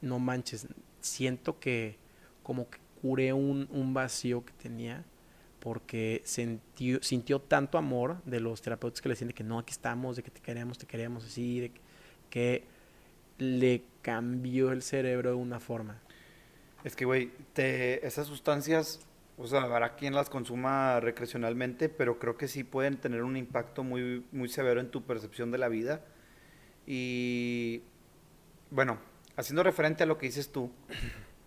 no 0.00 0.18
manches, 0.18 0.66
siento 1.00 1.58
que 1.58 1.96
como 2.42 2.68
que 2.68 2.78
curé 3.00 3.32
un, 3.32 3.68
un 3.70 3.94
vacío 3.94 4.44
que 4.44 4.52
tenía 4.52 5.04
porque 5.64 6.20
sintió, 6.26 7.02
sintió 7.02 7.40
tanto 7.40 7.78
amor 7.78 8.22
de 8.26 8.38
los 8.38 8.60
terapeutas 8.60 9.00
que 9.00 9.08
le 9.08 9.14
decían 9.14 9.28
de 9.28 9.34
que 9.34 9.44
no, 9.44 9.58
aquí 9.58 9.72
estamos, 9.72 10.14
de 10.14 10.22
que 10.22 10.30
te 10.30 10.42
queremos, 10.42 10.76
te 10.76 10.84
queremos 10.84 11.24
así, 11.24 11.58
de 11.58 11.72
que, 12.28 12.64
le 13.38 13.82
cambió 14.02 14.70
el 14.70 14.82
cerebro 14.82 15.30
de 15.30 15.36
una 15.36 15.58
forma. 15.58 15.98
Es 16.84 16.94
que, 16.94 17.04
güey, 17.04 17.32
esas 17.56 18.28
sustancias, 18.28 19.00
o 19.36 19.46
sea, 19.46 19.62
habrá 19.62 19.96
quien 19.96 20.14
las 20.14 20.30
consuma 20.30 21.00
recreacionalmente, 21.00 21.88
pero 21.88 22.18
creo 22.18 22.36
que 22.36 22.46
sí 22.46 22.62
pueden 22.62 22.98
tener 22.98 23.22
un 23.24 23.36
impacto 23.36 23.82
muy, 23.82 24.24
muy 24.30 24.48
severo 24.48 24.80
en 24.80 24.90
tu 24.90 25.02
percepción 25.02 25.50
de 25.50 25.58
la 25.58 25.68
vida. 25.68 26.02
Y, 26.86 27.82
bueno, 28.70 28.98
haciendo 29.36 29.62
referente 29.64 30.04
a 30.04 30.06
lo 30.06 30.18
que 30.18 30.26
dices 30.26 30.52
tú, 30.52 30.70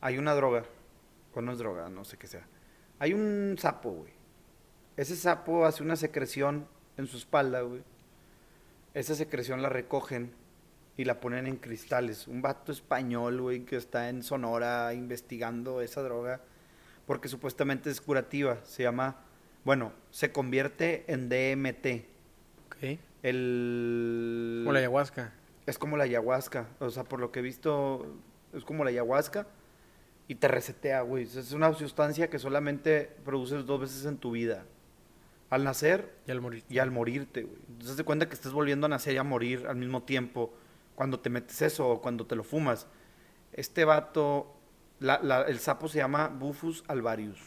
hay 0.02 0.18
una 0.18 0.36
droga, 0.36 0.64
o 1.34 1.42
no 1.42 1.54
es 1.54 1.60
droga, 1.60 1.90
no 1.90 2.04
sé 2.04 2.18
qué 2.18 2.28
sea. 2.28 2.46
Hay 3.00 3.14
un 3.14 3.56
sapo, 3.58 3.92
güey. 3.92 4.12
Ese 4.98 5.16
sapo 5.16 5.66
hace 5.66 5.84
una 5.84 5.96
secreción 5.96 6.68
en 6.98 7.08
su 7.08 7.18
espalda, 7.18 7.62
güey. 7.62 7.84
Esa 8.94 9.16
secreción 9.16 9.62
la 9.62 9.70
recogen 9.70 10.34
y 10.98 11.06
la 11.06 11.20
ponen 11.20 11.48
en 11.48 11.58
cristales. 11.58 12.28
Un 12.28 12.42
vato 12.42 12.72
español, 12.72 13.40
güey, 13.40 13.64
que 13.64 13.78
está 13.78 14.10
en 14.10 14.24
Sonora 14.24 14.94
investigando 14.94 15.82
esa 15.82 16.02
droga 16.02 16.42
porque 17.08 17.30
supuestamente 17.30 17.90
es 17.90 18.00
curativa. 18.00 18.60
Se 18.64 18.84
llama, 18.84 19.16
bueno, 19.66 19.94
se 20.12 20.32
convierte 20.32 21.06
en 21.08 21.30
DMT. 21.30 22.06
¿Ok? 22.68 23.00
El... 23.24 24.62
Como 24.64 24.74
la 24.74 24.80
ayahuasca. 24.80 25.34
Es 25.66 25.80
como 25.80 25.98
la 25.98 26.04
ayahuasca. 26.04 26.68
O 26.80 26.92
sea, 26.92 27.04
por 27.04 27.20
lo 27.20 27.32
que 27.32 27.40
he 27.40 27.42
visto, 27.42 28.06
es 28.54 28.64
como 28.64 28.84
la 28.84 28.92
ayahuasca 28.92 29.48
y 30.28 30.36
te 30.36 30.48
resetea, 30.48 31.02
güey. 31.02 31.24
Es 31.24 31.52
una 31.54 31.74
sustancia 31.74 32.30
que 32.30 32.38
solamente 32.38 33.10
produces 33.24 33.66
dos 33.66 33.80
veces 33.82 34.06
en 34.06 34.18
tu 34.18 34.32
vida. 34.32 34.66
Al 35.50 35.64
nacer 35.64 36.14
Y 36.28 36.32
al 36.32 36.42
morir. 36.42 36.66
y 36.70 36.80
al 36.80 36.92
morirte, 36.92 37.44
güey. 37.44 37.58
Entonces 37.70 37.96
te 37.96 38.04
cuenta 38.04 38.28
que 38.28 38.36
estás 38.36 38.52
volviendo 38.52 38.86
a 38.86 38.90
nacer 38.90 39.14
y 39.14 39.18
a 39.18 39.24
morir 39.24 39.66
al 39.68 39.78
mismo 39.78 40.04
tiempo 40.04 40.54
cuando 40.96 41.22
te 41.22 41.30
metes 41.30 41.62
eso 41.62 41.88
o 41.88 42.02
cuando 42.02 42.26
te 42.26 42.36
lo 42.36 42.44
fumas. 42.44 42.88
Este 43.54 43.86
vato, 43.86 44.57
la- 45.00 45.20
la- 45.22 45.42
el 45.44 45.60
sapo 45.60 45.88
se 45.88 45.98
llama 46.00 46.28
Bufus 46.28 46.84
alvarius, 46.88 47.40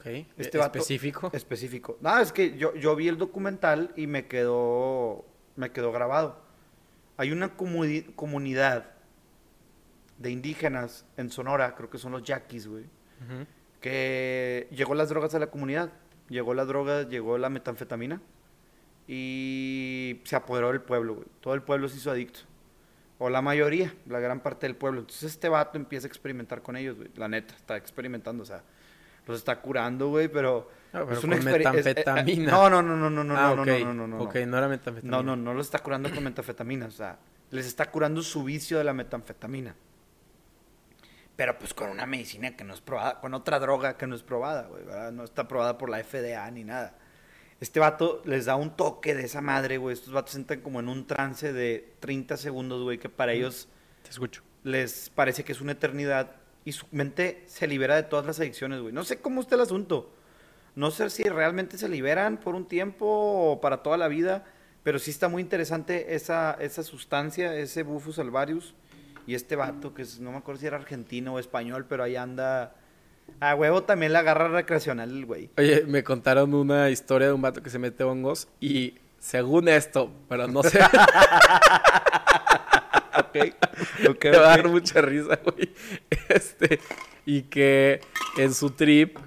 Ok. 0.00 0.06
Este 0.36 0.58
vato- 0.58 0.78
Específico. 0.78 1.30
específico. 1.32 1.96
Nada, 2.00 2.20
es 2.22 2.32
que 2.32 2.56
yo, 2.58 2.74
yo 2.74 2.94
vi 2.94 3.08
el 3.08 3.16
documental 3.18 3.92
y 3.96 4.06
me 4.06 4.26
quedó, 4.26 5.24
me 5.56 5.70
quedó 5.72 5.92
grabado. 5.92 6.42
Hay 7.16 7.32
una 7.32 7.56
comuni- 7.56 8.14
comunidad 8.14 8.90
de 10.18 10.30
indígenas 10.30 11.06
en 11.16 11.30
Sonora, 11.30 11.74
creo 11.74 11.88
que 11.90 11.98
son 11.98 12.12
los 12.12 12.22
yaquis, 12.22 12.66
güey 12.68 12.84
que 13.80 14.66
llegó 14.70 14.94
las 14.94 15.08
drogas 15.10 15.34
a 15.34 15.38
la 15.38 15.48
comunidad. 15.48 15.90
Llegó 16.30 16.54
la 16.54 16.64
droga, 16.64 17.02
llegó 17.08 17.36
la 17.36 17.50
metanfetamina 17.50 18.20
y 19.06 20.20
se 20.24 20.36
apoderó 20.36 20.68
del 20.68 20.80
pueblo, 20.80 21.14
güey. 21.16 21.26
Todo 21.40 21.54
el 21.54 21.62
pueblo 21.62 21.88
se 21.88 21.96
hizo 21.98 22.10
adicto. 22.10 22.40
O 23.24 23.30
la 23.30 23.40
mayoría, 23.40 23.90
la 24.04 24.20
gran 24.20 24.40
parte 24.40 24.66
del 24.66 24.76
pueblo. 24.76 25.00
Entonces 25.00 25.32
este 25.32 25.48
vato 25.48 25.78
empieza 25.78 26.06
a 26.06 26.08
experimentar 26.08 26.60
con 26.60 26.76
ellos, 26.76 26.98
güey. 26.98 27.08
La 27.16 27.26
neta, 27.26 27.54
está 27.54 27.74
experimentando, 27.78 28.42
o 28.42 28.46
sea, 28.46 28.62
los 29.26 29.38
está 29.38 29.62
curando, 29.62 30.10
güey, 30.10 30.28
pero... 30.28 30.70
Ah, 30.92 31.04
pero 31.08 31.12
es 31.12 31.24
una 31.24 31.38
con 31.38 31.48
eh, 31.48 31.52
metanfetamina. 31.52 32.52
no, 32.52 32.68
no, 32.68 32.82
no, 32.82 32.94
no, 32.98 33.08
no, 33.08 33.24
no, 33.24 33.34
ah, 33.34 33.54
no, 33.56 33.62
ok. 33.62 33.66
no, 33.66 33.78
no, 33.78 33.94
no, 33.94 34.06
no, 34.06 34.18
no. 34.18 34.24
Ok, 34.24 34.34
no 34.46 34.58
era 34.58 34.68
metanfetamina. 34.68 35.16
No, 35.16 35.22
no, 35.22 35.36
no 35.36 35.54
los 35.54 35.68
está 35.68 35.78
curando 35.78 36.10
con 36.10 36.22
metanfetamina, 36.22 36.84
o 36.84 36.90
sea, 36.90 37.18
les 37.50 37.64
está 37.64 37.90
curando 37.90 38.20
su 38.20 38.44
vicio 38.44 38.76
de 38.76 38.84
la 38.84 38.92
metanfetamina. 38.92 39.74
pero 41.34 41.58
pues 41.58 41.72
con 41.72 41.88
una 41.88 42.04
medicina 42.04 42.54
que 42.54 42.62
no 42.62 42.74
es 42.74 42.82
probada, 42.82 43.20
con 43.22 43.32
otra 43.32 43.58
droga 43.58 43.96
que 43.96 44.06
no 44.06 44.16
es 44.16 44.22
probada, 44.22 44.66
güey, 44.66 44.84
¿verdad? 44.84 45.12
No 45.12 45.24
está 45.24 45.48
probada 45.48 45.78
por 45.78 45.88
la 45.88 46.04
FDA 46.04 46.50
ni 46.50 46.64
nada. 46.64 46.94
Este 47.60 47.80
vato 47.80 48.22
les 48.24 48.46
da 48.46 48.56
un 48.56 48.76
toque 48.76 49.14
de 49.14 49.24
esa 49.24 49.40
madre, 49.40 49.78
güey. 49.78 49.94
Estos 49.94 50.12
vatos 50.12 50.34
entran 50.34 50.60
como 50.60 50.80
en 50.80 50.88
un 50.88 51.06
trance 51.06 51.52
de 51.52 51.94
30 52.00 52.36
segundos, 52.36 52.82
güey, 52.82 52.98
que 52.98 53.08
para 53.08 53.32
ellos 53.32 53.68
Te 54.02 54.10
escucho. 54.10 54.42
les 54.64 55.10
parece 55.10 55.44
que 55.44 55.52
es 55.52 55.60
una 55.60 55.72
eternidad 55.72 56.36
y 56.64 56.72
su 56.72 56.86
mente 56.90 57.44
se 57.46 57.66
libera 57.66 57.96
de 57.96 58.02
todas 58.02 58.26
las 58.26 58.40
adicciones, 58.40 58.80
güey. 58.80 58.92
No 58.92 59.04
sé 59.04 59.20
cómo 59.20 59.40
está 59.40 59.54
el 59.54 59.60
asunto. 59.60 60.12
No 60.74 60.90
sé 60.90 61.08
si 61.10 61.22
realmente 61.24 61.78
se 61.78 61.88
liberan 61.88 62.38
por 62.38 62.54
un 62.54 62.66
tiempo 62.66 63.06
o 63.06 63.60
para 63.60 63.82
toda 63.82 63.96
la 63.96 64.08
vida, 64.08 64.44
pero 64.82 64.98
sí 64.98 65.10
está 65.10 65.28
muy 65.28 65.40
interesante 65.40 66.14
esa, 66.14 66.56
esa 66.60 66.82
sustancia, 66.82 67.54
ese 67.54 67.84
bufus 67.84 68.18
alvarius 68.18 68.74
y 69.26 69.34
este 69.34 69.56
vato 69.56 69.94
que 69.94 70.02
es, 70.02 70.20
no 70.20 70.32
me 70.32 70.38
acuerdo 70.38 70.60
si 70.60 70.66
era 70.66 70.76
argentino 70.76 71.34
o 71.34 71.38
español, 71.38 71.86
pero 71.88 72.02
ahí 72.02 72.16
anda... 72.16 72.74
A 73.40 73.54
huevo 73.54 73.82
también 73.82 74.12
la 74.12 74.20
agarra 74.20 74.48
recreacional 74.48 75.10
el 75.10 75.26
güey. 75.26 75.50
Oye, 75.58 75.84
me 75.86 76.02
contaron 76.02 76.54
una 76.54 76.90
historia 76.90 77.28
de 77.28 77.34
un 77.34 77.42
vato 77.42 77.62
que 77.62 77.70
se 77.70 77.78
mete 77.78 78.04
hongos 78.04 78.48
y 78.60 78.94
según 79.18 79.68
esto, 79.68 80.12
pero 80.28 80.46
no 80.48 80.62
sé. 80.62 80.80
ok, 83.18 83.36
ok, 84.08 84.24
Me 84.24 84.38
va 84.38 84.54
a 84.54 84.56
dar 84.56 84.68
mucha 84.68 85.00
risa, 85.00 85.40
güey. 85.44 85.72
Este, 86.28 86.80
y 87.26 87.42
que 87.42 88.00
en 88.36 88.54
su 88.54 88.70
trip, 88.70 89.18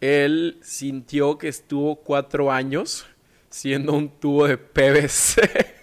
él 0.00 0.58
sintió 0.62 1.36
que 1.38 1.48
estuvo 1.48 1.96
cuatro 1.96 2.50
años 2.50 3.06
siendo 3.50 3.92
un 3.92 4.08
tubo 4.08 4.46
de 4.46 4.56
PVC. 4.56 5.76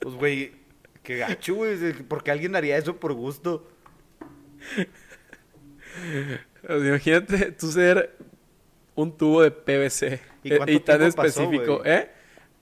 Pues 0.00 0.14
güey, 0.14 0.52
qué 1.02 1.18
gacho, 1.18 1.54
güey, 1.54 1.92
porque 2.08 2.30
alguien 2.30 2.56
haría 2.56 2.76
eso 2.76 2.96
por 2.96 3.12
gusto. 3.12 3.68
Imagínate 6.68 7.52
tú 7.58 7.70
ser 7.70 8.16
un 8.94 9.16
tubo 9.16 9.42
de 9.42 9.50
PVC. 9.50 10.20
¿Y 10.42 10.52
eh, 10.52 10.56
cuánto 10.56 10.72
y 10.72 10.80
tan 10.80 10.98
tiempo 11.00 11.22
específico? 11.22 11.82
¿eh? 11.84 12.10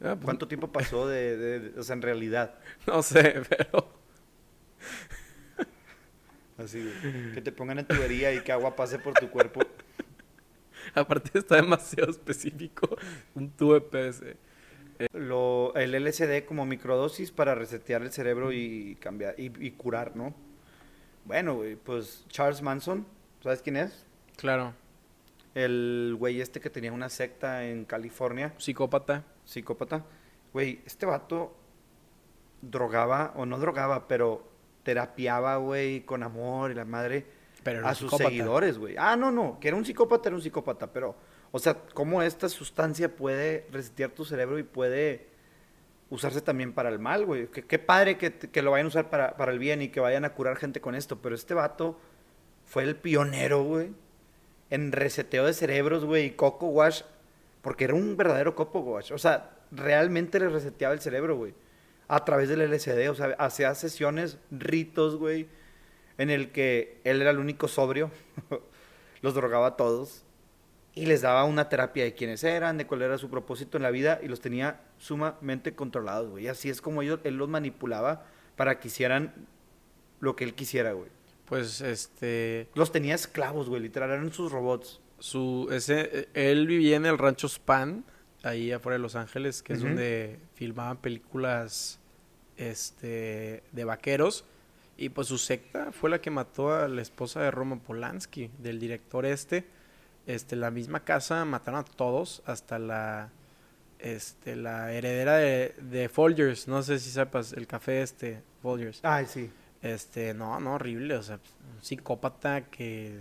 Ah, 0.01 0.15
pues, 0.17 0.25
¿Cuánto 0.25 0.49
tiempo 0.49 0.71
pasó 0.71 1.07
de, 1.09 1.37
de- 1.37 1.61
de- 1.61 1.81
o 1.81 1.83
sea, 1.83 1.95
en 1.95 2.03
realidad? 2.03 2.55
No 2.87 3.03
sé, 3.03 3.43
pero... 3.49 3.89
Así, 6.59 6.83
güey. 6.83 7.33
Que 7.35 7.41
te 7.41 7.51
pongan 7.53 7.81
en 7.81 7.87
tubería 7.87 8.33
y 8.33 8.41
que 8.43 8.53
agua 8.53 8.77
pase 8.77 8.99
por 8.99 9.15
tu 9.15 9.29
cuerpo. 9.31 9.61
Aparte 10.95 11.39
está 11.39 11.57
demasiado 11.57 12.11
específico. 12.11 12.97
Un 13.35 13.51
tubo 13.51 13.75
de 13.75 13.81
PVC. 13.81 14.37
Lo, 15.13 15.75
el 15.75 15.93
LSD 16.05 16.45
como 16.47 16.65
microdosis 16.67 17.33
para 17.33 17.55
resetear 17.57 18.03
el 18.03 18.13
cerebro 18.13 18.53
y 18.53 18.97
cambiar 19.01 19.35
y, 19.39 19.51
y 19.67 19.73
curar, 19.73 20.15
¿no? 20.15 20.33
Bueno, 21.25 21.57
güey, 21.57 21.75
pues 21.75 22.25
Charles 22.29 22.63
Manson, 22.63 23.05
¿sabes 23.45 23.61
quién 23.61 23.77
es? 23.77 24.07
Claro. 24.37 24.73
El 25.55 26.17
güey 26.19 26.41
este 26.41 26.61
que 26.61 26.71
tenía 26.71 26.93
una 26.93 27.11
secta 27.11 27.65
en 27.67 27.85
California, 27.85 28.55
Psicópata. 28.57 29.23
psicópata. 29.45 30.03
Güey, 30.55 30.81
este 30.87 31.05
vato 31.05 31.55
drogaba, 32.63 33.33
o 33.37 33.45
no 33.45 33.59
drogaba, 33.59 34.09
pero 34.09 34.49
terapiaba, 34.83 35.57
güey, 35.59 36.01
con 36.07 36.23
amor 36.23 36.71
y 36.71 36.75
la 36.75 36.87
madre 36.87 37.27
Pero 37.63 37.87
a 37.87 37.95
sus 37.95 38.07
psicópata. 38.11 38.31
seguidores, 38.31 38.79
güey. 38.79 38.97
Ah, 38.99 39.15
no, 39.15 39.31
no, 39.31 39.61
que 39.61 39.69
era 39.69 39.77
un 39.77 39.85
psicópata, 39.85 40.31
era 40.31 40.37
un 40.37 40.43
psicópata, 40.43 40.91
pero, 40.91 41.15
o 41.53 41.59
sea, 41.59 41.77
cómo 41.93 42.23
esta 42.23 42.49
sustancia 42.49 43.15
puede 43.15 43.67
resetear 43.71 44.11
tu 44.11 44.25
cerebro 44.25 44.59
y 44.59 44.63
puede 44.63 45.29
usarse 46.09 46.41
también 46.41 46.73
para 46.73 46.89
el 46.89 46.99
mal, 46.99 47.27
güey. 47.27 47.49
Qué, 47.49 47.63
qué 47.63 47.79
padre 47.79 48.17
que, 48.17 48.33
que 48.39 48.63
lo 48.63 48.71
vayan 48.71 48.87
a 48.87 48.89
usar 48.89 49.11
para, 49.11 49.37
para 49.37 49.53
el 49.53 49.59
bien 49.59 49.83
y 49.83 49.89
que 49.89 50.01
vayan 50.01 50.25
a 50.25 50.31
curar 50.33 50.57
gente 50.57 50.81
con 50.81 50.95
esto, 50.95 51.21
pero 51.21 51.35
este 51.35 51.53
vato 51.53 52.01
fue 52.67 52.83
el 52.85 52.97
pionero, 52.97 53.63
güey, 53.63 53.93
en 54.71 54.93
reseteo 54.93 55.47
de 55.47 55.53
cerebros, 55.53 56.05
güey, 56.05 56.27
y 56.27 56.31
Coco 56.31 56.67
Wash, 56.67 57.03
porque 57.63 57.85
era 57.85 57.95
un 57.95 58.17
verdadero 58.17 58.55
Coco 58.55 58.81
Wash. 58.81 59.13
O 59.13 59.19
sea, 59.19 59.51
realmente 59.71 60.39
le 60.39 60.49
reseteaba 60.49 60.95
el 60.95 61.01
cerebro, 61.01 61.37
güey, 61.37 61.55
a 62.09 62.25
través 62.25 62.49
del 62.49 62.61
LSD. 62.71 63.11
O 63.11 63.15
sea, 63.15 63.35
hacía 63.39 63.75
sesiones, 63.75 64.39
ritos, 64.51 65.17
güey, 65.17 65.49
en 66.19 66.31
el 66.31 66.53
que 66.53 67.01
él 67.05 67.21
era 67.21 67.31
el 67.31 67.39
único 67.39 67.69
sobrio, 67.69 68.11
los 69.23 69.35
drogaba 69.35 69.69
a 69.69 69.77
todos 69.77 70.25
y 70.95 71.07
les 71.07 71.23
daba 71.23 71.45
una 71.45 71.69
terapia 71.69 72.05
de 72.05 72.15
quiénes 72.15 72.45
eran, 72.45 72.79
de 72.79 72.87
cuál 72.87 73.03
era 73.03 73.19
su 73.19 73.29
propósito 73.29 73.77
en 73.77 73.83
la 73.83 73.91
vida 73.91 74.21
y 74.23 74.29
los 74.29 74.41
tenía 74.41 74.81
sumamente 74.99 75.75
controlados, 75.75 76.31
güey. 76.31 76.47
Así 76.47 76.71
es 76.71 76.81
como 76.81 77.03
ellos, 77.03 77.21
él 77.25 77.37
los 77.37 77.49
manipulaba 77.49 78.27
para 78.57 78.79
que 78.79 78.89
hicieran 78.89 79.35
lo 80.21 80.37
que 80.37 80.45
él 80.45 80.55
quisiera, 80.55 80.93
güey. 80.93 81.11
Pues 81.47 81.81
este. 81.81 82.69
Los 82.75 82.93
tenía 82.93 83.15
esclavos, 83.15 83.69
güey, 83.69 83.83
literal, 83.83 84.11
eran 84.11 84.33
sus 84.33 84.51
robots. 84.51 85.01
Su, 85.19 85.69
ese, 85.71 86.29
él 86.35 86.67
vivía 86.67 86.97
en 86.97 87.07
el 87.07 87.19
rancho 87.19 87.49
Span, 87.49 88.05
ahí 88.43 88.73
afuera 88.73 88.97
de 88.97 89.03
Los 89.03 89.17
Ángeles, 89.17 89.63
que 89.63 89.75
es 89.75 89.81
donde 89.81 90.39
filmaban 90.55 90.99
películas 90.99 91.99
este, 92.57 93.63
de 93.73 93.85
vaqueros. 93.85 94.45
Y 94.97 95.09
pues 95.09 95.29
su 95.29 95.39
secta 95.39 95.93
fue 95.93 96.11
la 96.11 96.21
que 96.21 96.31
mató 96.31 96.73
a 96.73 96.89
la 96.89 97.03
esposa 97.03 97.41
de 97.41 97.51
Roman 97.51 97.81
Polanski, 97.81 98.51
del 98.59 98.79
director 98.79 99.27
este. 99.27 99.65
Este, 100.27 100.57
la 100.57 100.71
misma 100.71 101.05
casa 101.05 101.45
mataron 101.45 101.81
a 101.81 101.85
todos, 101.85 102.43
hasta 102.47 102.79
la, 102.79 103.31
este, 103.99 104.57
la 104.57 104.93
heredera 104.93 105.37
de, 105.37 105.75
de 105.81 106.09
Folgers. 106.09 106.69
No 106.69 106.83
sé 106.83 106.99
si 106.99 107.11
sepas, 107.11 107.53
el 107.53 107.67
café 107.67 108.03
este, 108.03 108.43
Folgers. 108.63 109.01
Ay, 109.03 109.27
sí. 109.27 109.51
Este, 109.85 110.35
no, 110.35 110.59
no, 110.61 110.75
horrible, 110.75 111.15
o 111.17 111.23
sea, 111.23 111.37
un 111.77 111.83
psicópata 111.85 112.63
que, 112.71 113.17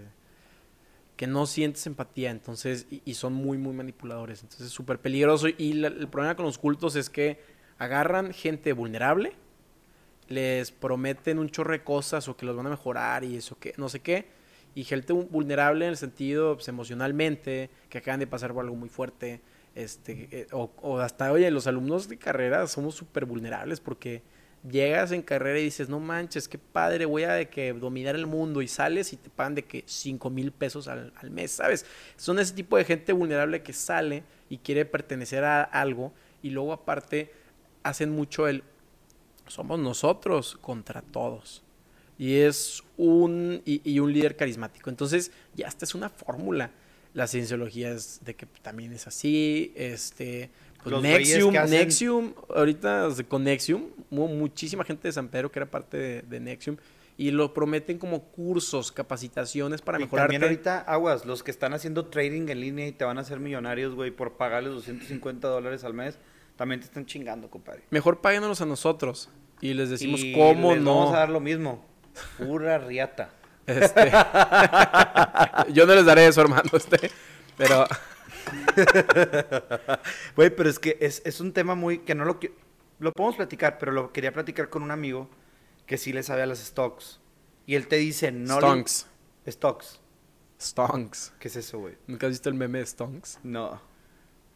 que 1.15 1.27
no 1.27 1.45
sientes 1.45 1.85
empatía, 1.85 2.31
entonces, 2.31 2.87
y, 2.89 3.13
son 3.13 3.33
muy, 3.33 3.57
muy 3.57 3.73
manipuladores, 3.73 4.41
entonces 4.41 4.67
es 4.67 4.73
súper 4.73 4.99
peligroso. 4.99 5.47
Y 5.47 5.73
la- 5.73 5.89
el 5.89 6.07
problema 6.07 6.35
con 6.35 6.45
los 6.45 6.57
cultos 6.57 6.95
es 6.95 7.09
que 7.09 7.39
agarran 7.77 8.33
gente 8.33 8.73
vulnerable, 8.73 9.33
les 10.29 10.71
prometen 10.71 11.39
un 11.39 11.49
chorro 11.49 11.73
de 11.73 11.83
cosas 11.83 12.27
o 12.29 12.37
que 12.37 12.45
los 12.45 12.55
van 12.55 12.67
a 12.67 12.71
mejorar 12.71 13.23
y 13.23 13.37
eso 13.37 13.59
que, 13.59 13.73
no 13.77 13.89
sé 13.89 14.01
qué, 14.01 14.27
y 14.75 14.83
gente 14.85 15.13
vu- 15.13 15.29
vulnerable 15.29 15.85
en 15.85 15.91
el 15.91 15.97
sentido 15.97 16.55
pues, 16.55 16.67
emocionalmente, 16.69 17.69
que 17.89 17.99
acaban 17.99 18.19
de 18.21 18.27
pasar 18.27 18.53
por 18.53 18.63
algo 18.65 18.75
muy 18.77 18.89
fuerte, 18.89 19.41
este, 19.75 20.29
eh, 20.31 20.47
o, 20.51 20.71
o 20.81 20.99
hasta, 20.99 21.31
oye, 21.31 21.51
los 21.51 21.67
alumnos 21.67 22.09
de 22.09 22.17
carrera 22.17 22.67
somos 22.67 22.95
súper 22.95 23.25
vulnerables 23.25 23.79
porque 23.81 24.23
llegas 24.69 25.11
en 25.11 25.21
carrera 25.21 25.59
y 25.59 25.63
dices, 25.63 25.89
no 25.89 25.99
manches, 25.99 26.47
qué 26.47 26.57
padre, 26.57 27.05
voy 27.05 27.23
a 27.23 27.33
de 27.33 27.49
que 27.49 27.73
dominar 27.73 28.15
el 28.15 28.27
mundo 28.27 28.61
y 28.61 28.67
sales 28.67 29.13
y 29.13 29.17
te 29.17 29.29
pagan 29.29 29.55
de 29.55 29.65
que 29.65 29.83
5 29.85 30.29
mil 30.29 30.51
pesos 30.51 30.87
al, 30.87 31.13
al 31.17 31.31
mes, 31.31 31.51
¿sabes? 31.51 31.85
Son 32.15 32.39
ese 32.39 32.53
tipo 32.53 32.77
de 32.77 32.85
gente 32.85 33.13
vulnerable 33.13 33.61
que 33.61 33.73
sale 33.73 34.23
y 34.49 34.57
quiere 34.57 34.85
pertenecer 34.85 35.43
a 35.43 35.63
algo 35.63 36.13
y 36.41 36.49
luego 36.49 36.73
aparte 36.73 37.31
hacen 37.83 38.11
mucho 38.11 38.47
el 38.47 38.63
somos 39.47 39.79
nosotros 39.79 40.57
contra 40.61 41.01
todos. 41.01 41.63
Y 42.17 42.35
es 42.37 42.83
un, 42.97 43.61
y, 43.65 43.81
y 43.89 43.99
un 43.99 44.13
líder 44.13 44.35
carismático. 44.35 44.89
Entonces, 44.89 45.31
ya 45.55 45.67
esta 45.67 45.85
es 45.85 45.95
una 45.95 46.09
fórmula. 46.09 46.71
La 47.13 47.27
cienciología 47.27 47.91
es 47.91 48.21
de 48.23 48.35
que 48.35 48.45
también 48.61 48.91
es 48.93 49.05
así. 49.07 49.71
Este, 49.75 50.49
pues 50.81 50.91
Los 50.91 51.03
Nexium, 51.03 51.55
hacen- 51.55 51.69
Nexium, 51.69 52.33
ahorita 52.55 53.09
con 53.27 53.43
Nexium, 53.43 53.89
hubo 54.09 54.27
muchísima 54.27 54.83
gente 54.83 55.07
de 55.07 55.11
San 55.11 55.27
Pedro 55.29 55.51
que 55.51 55.59
era 55.59 55.69
parte 55.69 55.97
de, 55.97 56.21
de 56.23 56.39
Nexium. 56.39 56.77
Y 57.15 57.29
lo 57.29 57.53
prometen 57.53 57.99
como 57.99 58.23
cursos, 58.23 58.91
capacitaciones 58.91 59.81
para 59.83 59.99
y 59.99 60.01
mejorarte. 60.05 60.33
también 60.33 60.43
ahorita, 60.43 60.79
aguas, 60.79 61.25
los 61.27 61.43
que 61.43 61.51
están 61.51 61.73
haciendo 61.75 62.07
trading 62.07 62.49
en 62.49 62.59
línea 62.59 62.87
y 62.87 62.91
te 62.91 63.05
van 63.05 63.19
a 63.19 63.21
hacer 63.21 63.39
millonarios, 63.39 63.93
güey, 63.93 64.09
por 64.09 64.33
pagarles 64.37 64.73
250 64.73 65.47
dólares 65.47 65.83
al 65.83 65.93
mes, 65.93 66.17
también 66.55 66.79
te 66.79 66.87
están 66.87 67.05
chingando, 67.05 67.51
compadre. 67.51 67.83
Mejor 67.91 68.19
páguenos 68.21 68.61
a 68.61 68.65
nosotros. 68.65 69.29
Y 69.61 69.75
les 69.75 69.91
decimos 69.91 70.21
y 70.23 70.33
cómo 70.33 70.73
les 70.73 70.81
no. 70.81 70.95
vamos 70.95 71.13
a 71.13 71.19
dar 71.19 71.29
lo 71.29 71.39
mismo. 71.39 71.85
Pura 72.39 72.79
riata. 72.79 73.29
Este, 73.65 74.11
yo 75.73 75.85
no 75.85 75.95
les 75.95 76.05
daré 76.05 76.27
eso, 76.27 76.41
hermano, 76.41 76.69
este, 76.73 77.11
pero 77.57 77.85
Güey, 80.35 80.49
pero 80.55 80.69
es 80.69 80.79
que 80.79 80.97
es, 80.99 81.21
es 81.25 81.39
un 81.39 81.53
tema 81.53 81.75
muy 81.75 81.99
que 81.99 82.15
no 82.15 82.25
lo 82.25 82.39
lo 82.99 83.11
podemos 83.11 83.35
platicar, 83.35 83.77
pero 83.79 83.91
lo 83.91 84.11
quería 84.13 84.31
platicar 84.31 84.69
con 84.69 84.83
un 84.83 84.91
amigo 84.91 85.29
que 85.85 85.97
sí 85.97 86.13
le 86.13 86.23
sabe 86.23 86.43
a 86.43 86.45
las 86.45 86.59
stocks. 86.59 87.19
Y 87.65 87.75
él 87.75 87.87
te 87.87 87.97
dice, 87.97 88.31
no 88.31 88.55
le- 88.55 88.67
Stonks, 88.67 89.07
Stocks. 89.47 89.99
Stonks. 90.61 91.33
¿Qué 91.39 91.47
es 91.49 91.55
eso, 91.57 91.79
güey? 91.79 91.97
¿Nunca 92.07 92.27
has 92.27 92.31
visto 92.33 92.49
el 92.49 92.55
meme 92.55 92.79
de 92.79 92.85
Stonks? 92.85 93.39
No. 93.43 93.81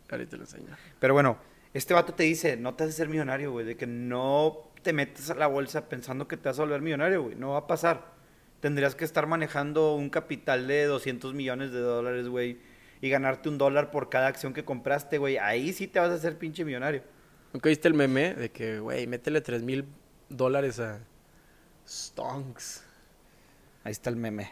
Ahorita 0.09 0.37
lo 0.37 0.43
enseño. 0.43 0.67
Pero 0.99 1.13
bueno, 1.13 1.37
este 1.73 1.93
vato 1.93 2.13
te 2.13 2.23
dice, 2.23 2.55
no 2.55 2.73
te 2.75 2.85
haces 2.85 2.95
ser 2.95 3.09
millonario, 3.09 3.51
güey, 3.51 3.65
de 3.65 3.75
que 3.75 3.87
no 3.87 4.71
te 4.81 4.93
metes 4.93 5.29
a 5.29 5.35
la 5.35 5.47
bolsa 5.47 5.89
pensando 5.89 6.27
que 6.27 6.37
te 6.37 6.47
vas 6.47 6.59
a 6.59 6.61
volver 6.61 6.81
millonario, 6.81 7.23
güey, 7.23 7.35
no 7.35 7.49
va 7.51 7.59
a 7.59 7.67
pasar. 7.67 8.16
Tendrías 8.59 8.95
que 8.95 9.05
estar 9.05 9.27
manejando 9.27 9.95
un 9.95 10.09
capital 10.09 10.67
de 10.67 10.85
200 10.85 11.33
millones 11.33 11.71
de 11.71 11.79
dólares, 11.79 12.27
güey, 12.27 12.59
y 13.01 13.09
ganarte 13.09 13.49
un 13.49 13.57
dólar 13.57 13.91
por 13.91 14.09
cada 14.09 14.27
acción 14.27 14.53
que 14.53 14.65
compraste, 14.65 15.17
güey. 15.17 15.37
Ahí 15.37 15.73
sí 15.73 15.87
te 15.87 15.99
vas 15.99 16.09
a 16.09 16.15
hacer 16.15 16.37
pinche 16.37 16.65
millonario. 16.65 17.03
¿Nunca 17.53 17.69
viste 17.69 17.87
el 17.87 17.93
meme 17.93 18.33
de 18.33 18.49
que, 18.49 18.79
güey, 18.79 19.07
métele 19.07 19.41
3 19.41 19.63
mil 19.63 19.85
dólares 20.29 20.79
a 20.79 20.99
Stonks? 21.87 22.83
Ahí 23.83 23.91
está 23.91 24.09
el 24.09 24.15
meme. 24.15 24.51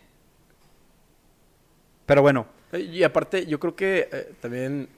Pero 2.06 2.22
bueno. 2.22 2.47
Y 2.74 3.03
aparte, 3.03 3.45
yo 3.45 3.60
creo 3.60 3.76
que 3.76 4.10
eh, 4.12 4.34
también 4.41 4.89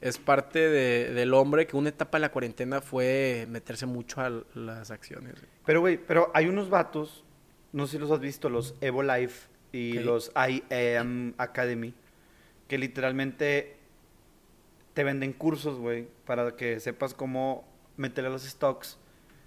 es 0.00 0.18
parte 0.18 0.58
de, 0.58 1.12
del 1.12 1.32
hombre 1.34 1.66
que 1.66 1.76
una 1.76 1.88
etapa 1.88 2.18
de 2.18 2.22
la 2.22 2.30
cuarentena 2.30 2.80
fue 2.80 3.46
meterse 3.48 3.86
mucho 3.86 4.20
a 4.20 4.30
las 4.54 4.90
acciones. 4.90 5.34
Pero, 5.64 5.80
güey, 5.80 5.96
pero 5.96 6.30
hay 6.34 6.46
unos 6.46 6.68
vatos, 6.68 7.23
no 7.74 7.86
sé 7.86 7.92
si 7.92 7.98
los 7.98 8.10
has 8.12 8.20
visto, 8.20 8.48
los 8.48 8.76
Evo 8.80 9.02
Life 9.02 9.48
y 9.72 9.94
los 9.94 10.30
I 10.36 10.62
Am 10.96 11.34
Academy, 11.38 11.92
que 12.68 12.78
literalmente 12.78 13.76
te 14.94 15.02
venden 15.02 15.32
cursos, 15.32 15.80
güey, 15.80 16.06
para 16.24 16.54
que 16.54 16.78
sepas 16.78 17.14
cómo 17.14 17.66
meterle 17.96 18.30
los 18.30 18.44
stocks, 18.44 18.96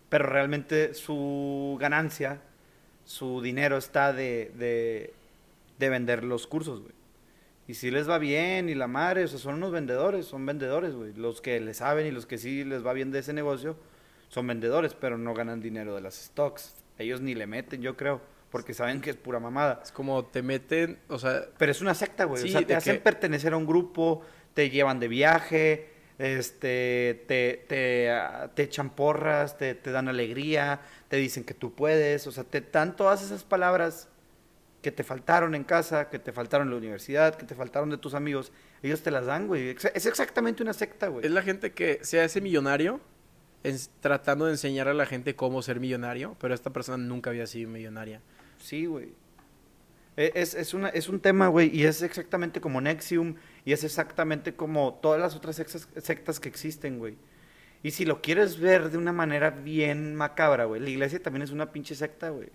pero 0.10 0.26
realmente 0.26 0.94
su 0.94 1.78
ganancia, 1.80 2.42
su 3.06 3.42
dinero 3.42 3.78
está 3.78 4.12
de, 4.12 4.52
de, 4.56 5.14
de 5.80 5.90
vender 5.90 6.26
los 6.26 6.48
cursos, 6.48 6.82
güey. 6.82 6.94
Y 7.66 7.76
si 7.76 7.92
les 7.92 8.10
va 8.10 8.18
bien 8.18 8.68
y 8.68 8.76
la 8.76 8.88
madre, 8.88 9.24
o 9.24 9.28
sea, 9.30 9.40
son 9.40 9.56
unos 9.56 9.72
vendedores, 9.72 10.26
son 10.26 10.46
vendedores, 10.46 10.96
güey. 10.96 11.14
Los 11.14 11.40
que 11.40 11.62
le 11.62 11.74
saben 11.74 12.06
y 12.06 12.12
los 12.12 12.26
que 12.26 12.38
sí 12.38 12.66
les 12.66 12.86
va 12.86 12.92
bien 12.92 13.12
de 13.12 13.20
ese 13.20 13.32
negocio 13.32 13.78
son 14.28 14.48
vendedores, 14.48 14.94
pero 14.94 15.18
no 15.18 15.34
ganan 15.34 15.62
dinero 15.62 15.96
de 15.96 16.02
las 16.02 16.16
stocks. 16.16 16.76
Ellos 16.98 17.22
ni 17.22 17.36
le 17.36 17.48
meten, 17.48 17.82
yo 17.82 17.96
creo, 17.96 18.22
porque 18.50 18.74
saben 18.74 19.02
que 19.02 19.10
es 19.10 19.16
pura 19.16 19.40
mamada. 19.40 19.82
Es 19.84 19.92
como 19.92 20.26
te 20.26 20.42
meten, 20.42 21.00
o 21.10 21.20
sea... 21.20 21.46
Pero 21.58 21.72
es 21.72 21.82
una 21.82 21.94
secta, 21.94 22.26
güey. 22.26 22.44
o 22.44 22.48
sea, 22.48 22.66
te 22.66 22.76
hacen 22.76 23.02
pertenecer 23.02 23.54
a 23.54 23.58
un 23.58 23.66
grupo, 23.66 24.22
te 24.54 24.70
llevan 24.70 25.00
de 25.00 25.08
viaje, 25.08 25.90
este, 26.18 27.24
te, 27.28 27.66
te, 27.68 28.12
te 28.54 28.64
echan 28.64 28.90
porras, 28.90 29.58
te, 29.58 29.76
te 29.76 29.92
dan 29.92 30.08
alegría, 30.08 30.82
te 31.08 31.18
dicen 31.18 31.44
que 31.44 31.54
tú 31.54 31.74
puedes, 31.74 32.26
o 32.28 32.32
sea, 32.32 32.44
te 32.44 32.62
dan 32.62 32.96
todas 32.96 33.22
esas 33.24 33.44
palabras 33.44 34.10
que 34.82 34.92
te 34.92 35.04
faltaron 35.04 35.54
en 35.54 35.64
casa, 35.64 36.10
que 36.10 36.20
te 36.20 36.32
faltaron 36.32 36.68
en 36.68 36.72
la 36.72 36.78
universidad, 36.78 37.36
que 37.36 37.46
te 37.46 37.56
faltaron 37.56 37.90
de 37.90 37.98
tus 37.98 38.14
amigos, 38.14 38.52
ellos 38.82 39.02
te 39.02 39.12
las 39.12 39.26
dan, 39.26 39.48
güey. 39.48 39.76
Es 39.94 40.06
exactamente 40.06 40.64
una 40.64 40.74
secta, 40.74 41.08
güey. 41.08 41.26
Es 41.26 41.32
la 41.32 41.42
gente 41.42 41.74
que 41.74 42.00
se 42.04 42.22
hace 42.22 42.42
millonario 42.42 43.02
tratando 44.00 44.46
de 44.46 44.52
enseñar 44.52 44.88
a 44.88 44.94
la 44.94 45.06
gente 45.06 45.36
cómo 45.36 45.62
ser 45.62 45.80
millonario, 45.80 46.36
pero 46.40 46.54
esta 46.54 46.72
persona 46.72 46.98
nunca 46.98 47.30
había 47.30 47.48
sido 47.48 47.70
millonaria. 47.70 48.22
Sí, 48.58 48.86
güey. 48.86 49.10
E, 50.16 50.32
es, 50.36 50.54
es, 50.54 50.74
una, 50.74 50.90
es 50.90 51.10
un 51.10 51.20
tema, 51.20 51.48
güey, 51.48 51.76
y 51.76 51.84
es 51.84 52.02
exactamente 52.02 52.62
como 52.62 52.82
Nexium, 52.82 53.36
y 53.66 53.74
es 53.74 53.84
exactamente 53.84 54.56
como 54.56 55.00
todas 55.02 55.20
las 55.20 55.36
otras 55.36 55.56
sectas 55.56 56.40
que 56.40 56.50
existen, 56.50 57.00
güey. 57.00 57.18
Y 57.84 57.92
si 57.92 58.06
lo 58.06 58.22
quieres 58.22 58.60
ver 58.60 58.90
de 58.90 58.98
una 58.98 59.14
manera 59.14 59.52
bien 59.52 60.16
macabra, 60.16 60.66
güey, 60.66 60.82
la 60.82 60.90
iglesia 60.90 61.22
también 61.22 61.44
es 61.44 61.52
una 61.52 61.72
pinche 61.72 61.96
secta, 61.96 62.30
güey 62.30 62.50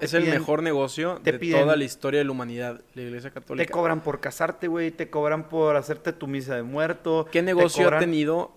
es 0.00 0.14
el 0.14 0.24
mejor 0.26 0.62
negocio 0.62 1.20
de 1.22 1.32
toda 1.32 1.76
la 1.76 1.84
historia 1.84 2.18
de 2.18 2.24
la 2.24 2.32
humanidad, 2.32 2.80
la 2.94 3.02
Iglesia 3.02 3.30
Católica. 3.30 3.66
Te 3.66 3.70
cobran 3.70 4.02
por 4.02 4.20
casarte, 4.20 4.68
güey, 4.68 4.90
te 4.90 5.08
cobran 5.08 5.48
por 5.48 5.76
hacerte 5.76 6.12
tu 6.12 6.26
misa 6.26 6.56
de 6.56 6.62
muerto. 6.62 7.28
¿Qué 7.30 7.42
negocio 7.42 7.88
ha 7.88 7.98
tenido 7.98 8.52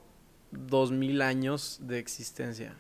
dos 0.51 0.91
mil 0.91 1.21
años 1.21 1.79
de 1.81 1.99
existencia? 1.99 2.75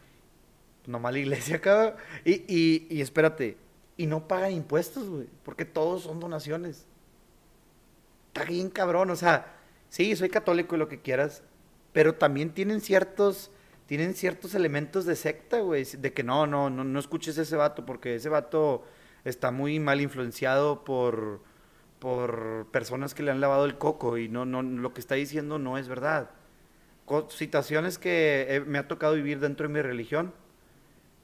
Nomás 0.85 1.13
la 1.13 1.19
iglesia 1.19 1.57
acá. 1.57 1.95
Y, 2.25 2.43
y, 2.47 2.87
y 2.89 3.01
espérate, 3.01 3.57
y 3.97 4.07
no 4.07 4.27
pagan 4.27 4.51
impuestos, 4.51 5.09
güey, 5.09 5.27
porque 5.43 5.65
todos 5.65 6.03
son 6.03 6.19
donaciones. 6.19 6.85
Está 8.27 8.45
bien 8.45 8.69
cabrón, 8.69 9.09
o 9.09 9.15
sea, 9.15 9.55
sí, 9.89 10.15
soy 10.15 10.29
católico 10.29 10.75
y 10.75 10.79
lo 10.79 10.87
que 10.87 11.01
quieras, 11.01 11.43
pero 11.93 12.15
también 12.15 12.53
tienen 12.53 12.81
ciertos 12.81 13.51
tienen 13.91 14.13
ciertos 14.13 14.55
elementos 14.55 15.03
de 15.03 15.17
secta, 15.17 15.59
güey, 15.59 15.83
de 15.83 16.13
que 16.13 16.23
no, 16.23 16.47
no, 16.47 16.69
no, 16.69 16.85
no 16.85 16.97
escuches 16.97 17.37
ese 17.37 17.57
vato 17.57 17.85
porque 17.85 18.15
ese 18.15 18.29
vato 18.29 18.85
está 19.25 19.51
muy 19.51 19.81
mal 19.81 19.99
influenciado 19.99 20.85
por, 20.85 21.41
por 21.99 22.67
personas 22.71 23.13
que 23.13 23.21
le 23.21 23.31
han 23.31 23.41
lavado 23.41 23.65
el 23.65 23.77
coco 23.77 24.17
y 24.17 24.29
no, 24.29 24.45
no, 24.45 24.61
lo 24.61 24.93
que 24.93 25.01
está 25.01 25.15
diciendo 25.15 25.59
no 25.59 25.77
es 25.77 25.89
verdad. 25.89 26.29
Situaciones 27.29 27.97
que 27.97 28.63
me 28.67 28.77
ha 28.77 28.87
tocado 28.87 29.15
vivir 29.15 29.39
dentro 29.39 29.67
de 29.67 29.73
mi 29.73 29.81
religión 29.81 30.33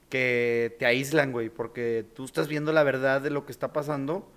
que 0.09 0.75
te 0.79 0.85
aíslan, 0.85 1.31
güey, 1.31 1.49
porque 1.49 2.05
tú 2.15 2.25
estás 2.25 2.47
viendo 2.47 2.71
la 2.71 2.83
verdad 2.83 3.21
de 3.21 3.29
lo 3.29 3.45
que 3.45 3.51
está 3.51 3.73
pasando, 3.73 4.29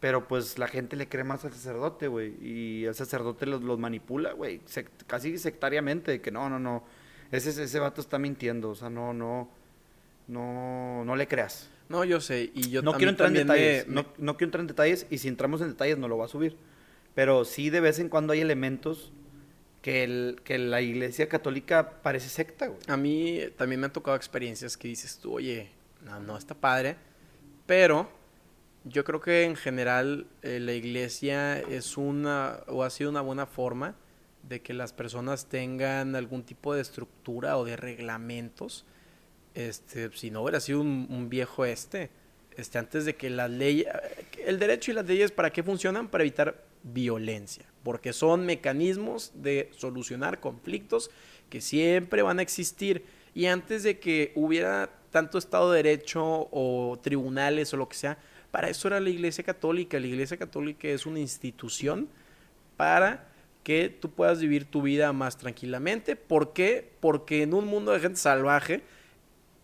pero 0.00 0.28
pues 0.28 0.58
la 0.58 0.68
gente 0.68 0.96
le 0.96 1.08
cree 1.08 1.24
más 1.24 1.44
al 1.44 1.52
sacerdote, 1.52 2.08
güey, 2.08 2.34
y 2.42 2.84
el 2.84 2.94
sacerdote 2.94 3.46
los, 3.46 3.62
los 3.62 3.78
manipula, 3.78 4.32
güey, 4.32 4.60
casi 5.06 5.38
sectariamente, 5.38 6.20
que 6.20 6.30
no, 6.30 6.50
no, 6.50 6.58
no 6.58 6.84
ese, 7.32 7.62
ese 7.62 7.78
vato 7.78 8.00
está 8.00 8.18
mintiendo, 8.18 8.70
o 8.70 8.74
sea, 8.74 8.90
no, 8.90 9.14
no, 9.14 9.48
no, 10.28 11.04
no 11.04 11.16
le 11.16 11.26
creas. 11.26 11.70
No, 11.88 12.04
yo 12.04 12.20
sé, 12.20 12.50
y 12.54 12.70
yo 12.70 12.82
no 12.82 12.92
quiero 12.94 13.10
entrar 13.10 13.28
en 13.28 13.34
detalles, 13.34 13.88
no, 13.88 14.06
no, 14.18 14.36
quiero 14.36 14.48
entrar 14.48 14.60
en 14.60 14.68
detalles, 14.68 15.06
y 15.10 15.18
si 15.18 15.28
entramos 15.28 15.60
en 15.60 15.68
detalles 15.68 15.98
no 15.98 16.08
lo 16.08 16.18
va 16.18 16.26
a 16.26 16.28
subir. 16.28 16.56
Pero 17.14 17.44
sí 17.44 17.70
de 17.70 17.80
vez 17.80 17.98
en 17.98 18.08
cuando 18.08 18.32
hay 18.32 18.40
elementos 18.40 19.12
que, 19.84 20.02
el, 20.02 20.40
que 20.44 20.56
la 20.56 20.80
iglesia 20.80 21.28
católica 21.28 22.00
parece 22.00 22.30
secta, 22.30 22.68
güey. 22.68 22.80
A 22.88 22.96
mí 22.96 23.38
también 23.58 23.80
me 23.80 23.84
han 23.84 23.92
tocado 23.92 24.16
experiencias 24.16 24.78
que 24.78 24.88
dices 24.88 25.18
tú, 25.18 25.34
oye, 25.34 25.72
no, 26.00 26.18
no 26.20 26.38
está 26.38 26.54
padre, 26.54 26.96
pero 27.66 28.08
yo 28.84 29.04
creo 29.04 29.20
que 29.20 29.44
en 29.44 29.56
general 29.56 30.26
eh, 30.40 30.58
la 30.58 30.72
iglesia 30.72 31.58
es 31.58 31.98
una, 31.98 32.60
o 32.66 32.82
ha 32.82 32.88
sido 32.88 33.10
una 33.10 33.20
buena 33.20 33.44
forma 33.44 33.94
de 34.48 34.62
que 34.62 34.72
las 34.72 34.94
personas 34.94 35.50
tengan 35.50 36.16
algún 36.16 36.44
tipo 36.44 36.74
de 36.74 36.80
estructura 36.80 37.58
o 37.58 37.66
de 37.66 37.76
reglamentos. 37.76 38.86
Este, 39.52 40.10
si 40.16 40.30
no 40.30 40.40
hubiera 40.40 40.60
sido 40.60 40.80
un, 40.80 41.28
viejo 41.28 41.66
este, 41.66 42.08
este, 42.56 42.78
antes 42.78 43.04
de 43.04 43.16
que 43.16 43.28
las 43.28 43.50
leyes, 43.50 43.86
el 44.46 44.58
derecho 44.58 44.92
y 44.92 44.94
las 44.94 45.04
leyes, 45.04 45.30
¿para 45.30 45.52
qué 45.52 45.62
funcionan? 45.62 46.08
Para 46.08 46.24
evitar 46.24 46.64
violencia, 46.82 47.66
porque 47.84 48.12
son 48.12 48.46
mecanismos 48.46 49.30
de 49.34 49.70
solucionar 49.76 50.40
conflictos 50.40 51.10
que 51.50 51.60
siempre 51.60 52.22
van 52.22 52.40
a 52.40 52.42
existir. 52.42 53.04
Y 53.34 53.46
antes 53.46 53.82
de 53.82 54.00
que 54.00 54.32
hubiera 54.34 54.90
tanto 55.10 55.38
Estado 55.38 55.70
de 55.70 55.82
Derecho 55.82 56.48
o 56.50 56.98
tribunales 57.00 57.72
o 57.74 57.76
lo 57.76 57.88
que 57.88 57.96
sea, 57.96 58.18
para 58.50 58.68
eso 58.68 58.88
era 58.88 59.00
la 59.00 59.10
Iglesia 59.10 59.44
Católica. 59.44 60.00
La 60.00 60.06
Iglesia 60.06 60.36
Católica 60.36 60.88
es 60.88 61.06
una 61.06 61.20
institución 61.20 62.08
para 62.76 63.28
que 63.62 63.88
tú 63.88 64.10
puedas 64.10 64.40
vivir 64.40 64.64
tu 64.64 64.82
vida 64.82 65.12
más 65.12 65.36
tranquilamente. 65.36 66.16
¿Por 66.16 66.52
qué? 66.52 66.92
Porque 67.00 67.42
en 67.42 67.54
un 67.54 67.66
mundo 67.66 67.92
de 67.92 68.00
gente 68.00 68.18
salvaje, 68.18 68.82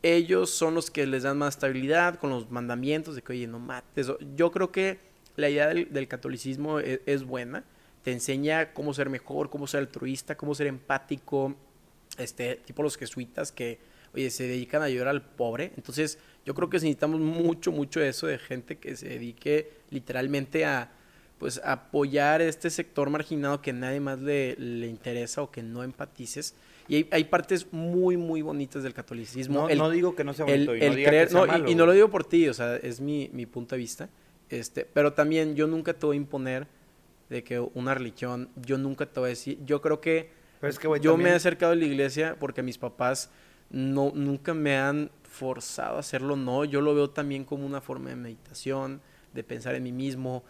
ellos 0.02 0.50
son 0.50 0.74
los 0.74 0.90
que 0.90 1.06
les 1.06 1.22
dan 1.22 1.38
más 1.38 1.54
estabilidad 1.54 2.18
con 2.18 2.30
los 2.30 2.50
mandamientos 2.50 3.14
de 3.14 3.22
que, 3.22 3.32
oye, 3.32 3.46
no 3.46 3.58
mates. 3.58 4.10
Yo 4.34 4.50
creo 4.50 4.72
que 4.72 4.98
la 5.36 5.50
idea 5.50 5.68
del, 5.68 6.08
catolicismo 6.08 6.80
es, 6.80 7.00
es, 7.06 7.24
buena. 7.24 7.64
Te 8.02 8.12
enseña 8.12 8.72
cómo 8.72 8.94
ser 8.94 9.10
mejor, 9.10 9.50
cómo 9.50 9.66
ser 9.66 9.80
altruista, 9.80 10.36
cómo 10.36 10.54
ser 10.54 10.66
empático. 10.66 11.54
Este, 12.18 12.56
tipo 12.56 12.82
los 12.82 12.96
jesuitas 12.96 13.52
que, 13.52 13.78
oye, 14.14 14.30
se 14.30 14.44
dedican 14.44 14.82
a 14.82 14.86
ayudar 14.86 15.08
al 15.08 15.22
pobre. 15.22 15.72
Entonces, 15.76 16.18
yo 16.44 16.54
creo 16.54 16.68
que 16.70 16.76
necesitamos 16.76 17.20
mucho, 17.20 17.72
mucho 17.72 18.02
eso 18.02 18.26
de 18.26 18.38
gente 18.38 18.78
que 18.78 18.96
se 18.96 19.08
dedique 19.08 19.70
literalmente 19.90 20.64
a 20.64 20.92
pues 21.38 21.58
apoyar 21.64 22.42
este 22.42 22.68
sector 22.68 23.08
marginado 23.08 23.62
que 23.62 23.72
nadie 23.72 23.98
más 23.98 24.20
le, 24.20 24.56
le 24.56 24.86
interesa 24.86 25.40
o 25.40 25.50
que 25.50 25.62
no 25.62 25.82
empatices. 25.82 26.54
Y 26.86 27.06
hay, 27.10 27.24
partes 27.24 27.72
muy, 27.72 28.16
muy 28.16 28.42
bonitas 28.42 28.82
del 28.82 28.92
catolicismo. 28.92 29.68
No, 29.68 29.74
no 29.74 29.90
digo 29.90 30.14
que 30.14 30.24
no 30.24 30.34
sea 30.34 30.44
bonito 30.44 30.74
y, 30.74 30.80
no 30.80 30.94
que 31.46 31.70
y, 31.70 31.74
no 31.76 31.86
lo 31.86 31.92
digo 31.92 32.10
por 32.10 32.24
ti, 32.24 32.48
o 32.48 32.52
sea, 32.52 32.76
es 32.76 33.00
mi, 33.00 33.30
mi 33.32 33.46
punto 33.46 33.74
de 33.74 33.78
vista. 33.78 34.10
Este, 34.48 34.84
pero 34.84 35.12
también 35.12 35.54
yo 35.54 35.66
nunca 35.66 35.94
te 35.94 36.04
voy 36.04 36.16
a 36.16 36.18
imponer 36.18 36.66
de 37.30 37.42
que 37.42 37.60
una 37.60 37.94
religión, 37.94 38.50
yo 38.56 38.76
nunca 38.76 39.06
te 39.06 39.20
voy 39.20 39.28
a 39.28 39.30
decir, 39.30 39.58
yo 39.64 39.80
creo 39.80 40.00
que, 40.00 40.30
yo 41.00 41.16
me 41.16 41.30
he 41.30 41.32
acercado 41.32 41.72
a 41.72 41.76
la 41.76 41.84
iglesia 41.84 42.36
porque 42.38 42.62
mis 42.62 42.76
papás 42.76 43.30
no, 43.70 44.12
nunca 44.14 44.52
me 44.52 44.76
han 44.76 45.10
forzado 45.22 45.96
a 45.96 46.00
hacerlo, 46.00 46.36
no, 46.36 46.64
yo 46.64 46.80
lo 46.80 46.94
veo 46.94 47.08
también 47.08 47.44
como 47.44 47.64
una 47.64 47.80
forma 47.80 48.10
de 48.10 48.16
meditación, 48.16 49.00
de 49.32 49.44
pensar 49.44 49.76
en 49.76 49.84
mí 49.84 49.92
mismo, 49.92 50.42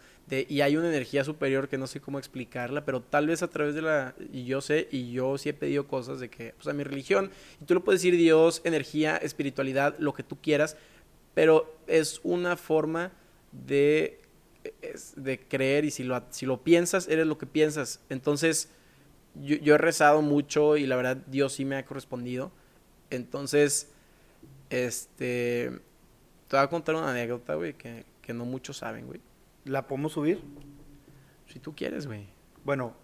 y 0.47 0.61
hay 0.61 0.77
una 0.77 0.87
energía 0.87 1.23
superior 1.23 1.67
que 1.67 1.77
no 1.77 1.87
sé 1.87 1.99
cómo 1.99 2.17
explicarla, 2.17 2.85
pero 2.85 3.01
tal 3.01 3.27
vez 3.27 3.43
a 3.43 3.49
través 3.49 3.75
de 3.75 3.81
la, 3.81 4.15
y 4.31 4.45
yo 4.45 4.61
sé, 4.61 4.87
y 4.91 5.11
yo 5.11 5.37
sí 5.37 5.49
he 5.49 5.53
pedido 5.53 5.87
cosas 5.87 6.19
de 6.19 6.29
que, 6.29 6.53
pues 6.53 6.67
a 6.67 6.73
mi 6.73 6.83
religión, 6.83 7.31
y 7.61 7.65
tú 7.65 7.73
lo 7.73 7.83
puedes 7.83 8.01
decir 8.01 8.17
Dios, 8.17 8.61
energía, 8.63 9.17
espiritualidad, 9.17 9.95
lo 9.99 10.13
que 10.13 10.23
tú 10.23 10.39
quieras, 10.41 10.77
pero 11.33 11.75
es 11.85 12.21
una 12.23 12.57
forma 12.57 13.11
de, 13.51 14.20
de 15.15 15.39
creer 15.39 15.85
y 15.85 15.91
si 15.91 16.03
lo, 16.03 16.21
si 16.29 16.45
lo 16.45 16.63
piensas, 16.63 17.07
eres 17.07 17.27
lo 17.27 17.37
que 17.37 17.45
piensas. 17.45 18.01
Entonces, 18.09 18.69
yo, 19.35 19.55
yo 19.57 19.75
he 19.75 19.77
rezado 19.77 20.21
mucho 20.21 20.77
y 20.77 20.85
la 20.85 20.95
verdad 20.95 21.17
Dios 21.27 21.53
sí 21.53 21.65
me 21.65 21.77
ha 21.77 21.85
correspondido. 21.85 22.51
Entonces, 23.09 23.91
este, 24.69 25.71
te 26.47 26.55
voy 26.55 26.63
a 26.63 26.69
contar 26.69 26.95
una 26.95 27.11
anécdota, 27.11 27.55
güey, 27.55 27.73
que, 27.73 28.05
que 28.21 28.33
no 28.33 28.45
muchos 28.45 28.77
saben, 28.77 29.07
güey. 29.07 29.21
¿La 29.65 29.87
podemos 29.87 30.13
subir? 30.13 30.41
Si 31.47 31.59
tú 31.59 31.75
quieres, 31.75 32.07
güey. 32.07 32.27
Bueno, 32.63 32.95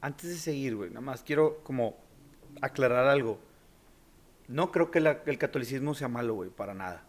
antes 0.00 0.30
de 0.30 0.36
seguir, 0.36 0.76
güey, 0.76 0.90
nada 0.90 1.02
más 1.02 1.22
quiero 1.22 1.60
como 1.62 1.96
aclarar 2.60 3.06
algo. 3.06 3.38
No 4.48 4.72
creo 4.72 4.90
que 4.90 4.98
el 4.98 5.38
catolicismo 5.38 5.94
sea 5.94 6.08
malo, 6.08 6.34
güey, 6.34 6.50
para 6.50 6.74
nada. 6.74 7.04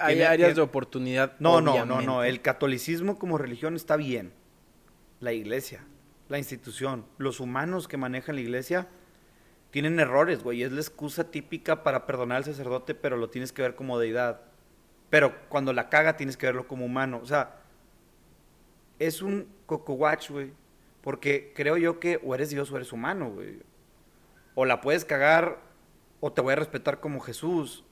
Hay 0.00 0.14
Tiene- 0.14 0.26
áreas 0.26 0.38
tiene- 0.48 0.54
de 0.54 0.60
oportunidad. 0.60 1.32
No, 1.38 1.60
no, 1.60 1.84
no, 1.84 2.00
no. 2.00 2.24
El 2.24 2.40
catolicismo 2.42 3.18
como 3.18 3.38
religión 3.38 3.76
está 3.76 3.96
bien. 3.96 4.32
La 5.20 5.32
iglesia, 5.32 5.84
la 6.28 6.38
institución, 6.38 7.04
los 7.18 7.40
humanos 7.40 7.88
que 7.88 7.96
manejan 7.96 8.36
la 8.36 8.40
iglesia 8.40 8.88
tienen 9.70 10.00
errores, 10.00 10.42
güey. 10.42 10.62
Es 10.62 10.72
la 10.72 10.80
excusa 10.80 11.30
típica 11.30 11.82
para 11.82 12.06
perdonar 12.06 12.38
al 12.38 12.44
sacerdote, 12.44 12.94
pero 12.94 13.16
lo 13.16 13.28
tienes 13.30 13.52
que 13.52 13.62
ver 13.62 13.74
como 13.74 13.98
deidad. 13.98 14.40
Pero 15.10 15.34
cuando 15.48 15.72
la 15.72 15.88
caga 15.88 16.16
tienes 16.16 16.36
que 16.36 16.46
verlo 16.46 16.66
como 16.66 16.84
humano. 16.86 17.20
O 17.22 17.26
sea, 17.26 17.56
es 18.98 19.22
un 19.22 19.48
coco 19.66 19.94
watch, 19.94 20.30
güey. 20.30 20.52
Porque 21.02 21.52
creo 21.54 21.76
yo 21.76 21.98
que 22.00 22.20
o 22.24 22.34
eres 22.34 22.50
Dios 22.50 22.70
o 22.72 22.76
eres 22.76 22.92
humano, 22.92 23.30
güey. 23.30 23.60
O 24.54 24.64
la 24.66 24.80
puedes 24.80 25.04
cagar 25.04 25.60
o 26.20 26.32
te 26.32 26.40
voy 26.42 26.52
a 26.52 26.56
respetar 26.56 27.00
como 27.00 27.20
Jesús. 27.20 27.84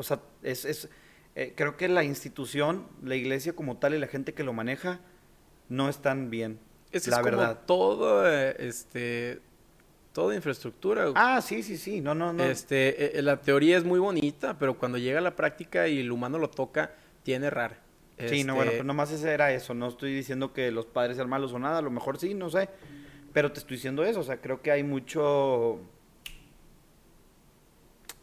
O 0.00 0.02
sea, 0.02 0.18
es, 0.42 0.64
es 0.64 0.88
eh, 1.34 1.52
creo 1.54 1.76
que 1.76 1.88
la 1.88 2.02
institución, 2.02 2.86
la 3.04 3.16
iglesia 3.16 3.52
como 3.54 3.76
tal 3.76 3.94
y 3.94 3.98
la 3.98 4.06
gente 4.08 4.32
que 4.32 4.42
lo 4.42 4.54
maneja 4.54 5.00
no 5.68 5.90
están 5.90 6.30
bien. 6.30 6.58
Es, 6.90 7.06
la 7.06 7.16
es 7.16 7.22
como 7.22 7.36
verdad. 7.36 7.60
todo, 7.66 8.26
eh, 8.26 8.56
este, 8.58 9.40
toda 10.14 10.34
infraestructura. 10.34 11.12
Ah, 11.14 11.42
sí, 11.42 11.62
sí, 11.62 11.76
sí. 11.76 12.00
No, 12.00 12.14
no, 12.14 12.32
no. 12.32 12.42
Este, 12.42 13.18
eh, 13.18 13.22
la 13.22 13.42
teoría 13.42 13.76
es 13.76 13.84
muy 13.84 14.00
bonita, 14.00 14.58
pero 14.58 14.78
cuando 14.78 14.96
llega 14.96 15.18
a 15.18 15.22
la 15.22 15.36
práctica 15.36 15.86
y 15.86 16.00
el 16.00 16.10
humano 16.10 16.38
lo 16.38 16.48
toca, 16.48 16.92
tiene 17.22 17.48
errar. 17.48 17.78
Sí, 18.26 18.44
no, 18.44 18.54
bueno, 18.54 18.72
pues 18.72 18.84
nomás 18.84 19.10
ese 19.12 19.30
era 19.30 19.52
eso. 19.52 19.74
No 19.74 19.88
estoy 19.88 20.14
diciendo 20.14 20.54
que 20.54 20.70
los 20.70 20.84
padres 20.86 21.16
sean 21.16 21.28
malos 21.28 21.52
o 21.52 21.58
nada, 21.58 21.78
a 21.78 21.82
lo 21.82 21.90
mejor 21.90 22.18
sí, 22.18 22.32
no 22.32 22.48
sé. 22.48 22.70
Pero 23.34 23.52
te 23.52 23.60
estoy 23.60 23.76
diciendo 23.76 24.02
eso, 24.02 24.20
o 24.20 24.24
sea, 24.24 24.40
creo 24.40 24.62
que 24.62 24.70
hay 24.70 24.82
mucho. 24.82 25.80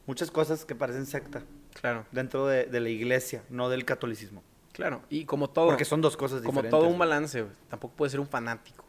Muchas 0.07 0.31
cosas 0.31 0.65
que 0.65 0.75
parecen 0.75 1.05
secta 1.05 1.43
Claro, 1.79 2.05
dentro 2.11 2.47
de, 2.47 2.65
de 2.65 2.79
la 2.79 2.89
iglesia, 2.89 3.43
no 3.49 3.69
del 3.69 3.85
catolicismo. 3.85 4.43
claro. 4.73 5.01
Y 5.09 5.25
como 5.25 5.49
todo, 5.49 5.67
Porque 5.67 5.85
son 5.85 6.01
dos 6.01 6.17
cosas 6.17 6.41
como 6.41 6.61
diferentes. 6.61 6.71
todo 6.79 6.87
un 6.89 6.97
balance, 6.99 7.41
güey, 7.41 7.53
tampoco 7.69 7.95
puedes 7.95 8.11
ser 8.11 8.19
un 8.19 8.27
fanático, 8.27 8.83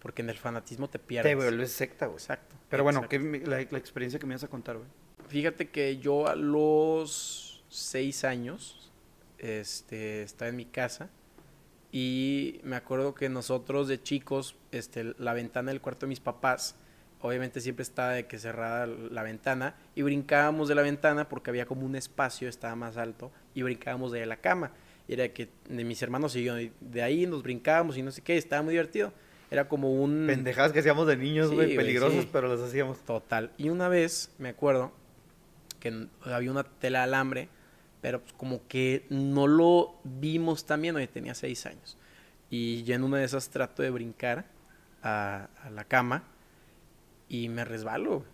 porque 0.00 0.22
en 0.22 0.30
el 0.30 0.36
fanatismo 0.38 0.88
te 0.88 0.98
pierdes. 0.98 1.30
Te 1.30 1.34
vuelves 1.34 1.72
secta, 1.72 2.06
güey. 2.06 2.16
Exacto. 2.18 2.54
Pero 2.68 2.82
bueno. 2.84 3.08
¿qué 3.08 3.18
la, 3.18 3.56
la 3.70 3.78
experiencia 3.78 4.18
que 4.20 4.26
me 4.26 4.34
ibas 4.34 4.44
a 4.44 4.48
contar, 4.48 4.76
güey. 4.76 4.88
Fíjate 5.28 5.68
que 5.70 5.98
yo 5.98 6.26
a 6.28 6.34
los 6.36 7.64
seis 7.68 8.24
años 8.24 8.90
este, 9.38 10.22
estaba 10.22 10.48
en 10.48 10.56
mi 10.56 10.64
casa 10.66 11.10
y 11.92 12.60
me 12.64 12.76
acuerdo 12.76 13.14
que 13.14 13.28
nosotros 13.28 13.88
de 13.88 14.02
chicos, 14.02 14.56
este, 14.72 15.14
la 15.18 15.32
ventana 15.32 15.70
del 15.70 15.80
cuarto 15.80 16.06
de 16.06 16.08
mis 16.10 16.20
papás, 16.20 16.76
obviamente 17.20 17.60
siempre 17.60 17.82
estaba 17.82 18.10
de 18.10 18.26
que 18.26 18.38
cerrada 18.38 18.86
la 18.86 19.22
ventana 19.22 19.74
y 19.94 20.02
brincábamos 20.02 20.68
de 20.68 20.74
la 20.74 20.82
ventana 20.82 21.28
porque 21.28 21.50
había 21.50 21.66
como 21.66 21.84
un 21.84 21.96
espacio, 21.96 22.48
estaba 22.48 22.74
más 22.76 22.96
alto 22.96 23.32
y 23.54 23.62
brincábamos 23.62 24.12
de 24.12 24.24
la 24.26 24.36
cama. 24.36 24.72
Y 25.06 25.14
era 25.14 25.28
que 25.28 25.48
de 25.68 25.84
mis 25.84 26.02
hermanos 26.02 26.36
y 26.36 26.44
yo 26.44 26.54
de 26.54 27.02
ahí 27.02 27.26
nos 27.26 27.42
brincábamos 27.42 27.96
y 27.96 28.02
no 28.02 28.10
sé 28.10 28.22
qué, 28.22 28.36
estaba 28.36 28.62
muy 28.62 28.72
divertido. 28.72 29.12
Era 29.50 29.66
como 29.66 29.94
un... 29.94 30.26
Pendejadas 30.26 30.72
que 30.72 30.80
hacíamos 30.80 31.06
de 31.06 31.16
niños, 31.16 31.50
güey, 31.50 31.70
sí. 31.70 32.28
pero 32.30 32.48
las 32.48 32.60
hacíamos. 32.60 32.98
Total. 32.98 33.50
Y 33.56 33.70
una 33.70 33.88
vez, 33.88 34.30
me 34.38 34.50
acuerdo, 34.50 34.92
que 35.80 36.06
había 36.24 36.50
una 36.50 36.64
tela 36.64 36.98
de 36.98 37.04
alambre, 37.04 37.48
pero 38.02 38.20
pues 38.20 38.34
como 38.34 38.66
que 38.68 39.06
no 39.08 39.46
lo 39.46 39.94
vimos 40.04 40.66
también, 40.66 40.96
oye, 40.96 41.06
tenía 41.06 41.34
seis 41.34 41.64
años. 41.64 41.96
Y 42.50 42.82
yo 42.84 42.94
en 42.94 43.04
una 43.04 43.16
de 43.16 43.24
esas 43.24 43.48
trato 43.48 43.82
de 43.82 43.88
brincar 43.88 44.44
a, 45.02 45.48
a 45.62 45.70
la 45.70 45.84
cama 45.84 46.24
y 47.28 47.48
me 47.48 47.64
resbalo. 47.64 48.24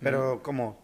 Pero, 0.00 0.42
¿cómo? 0.42 0.78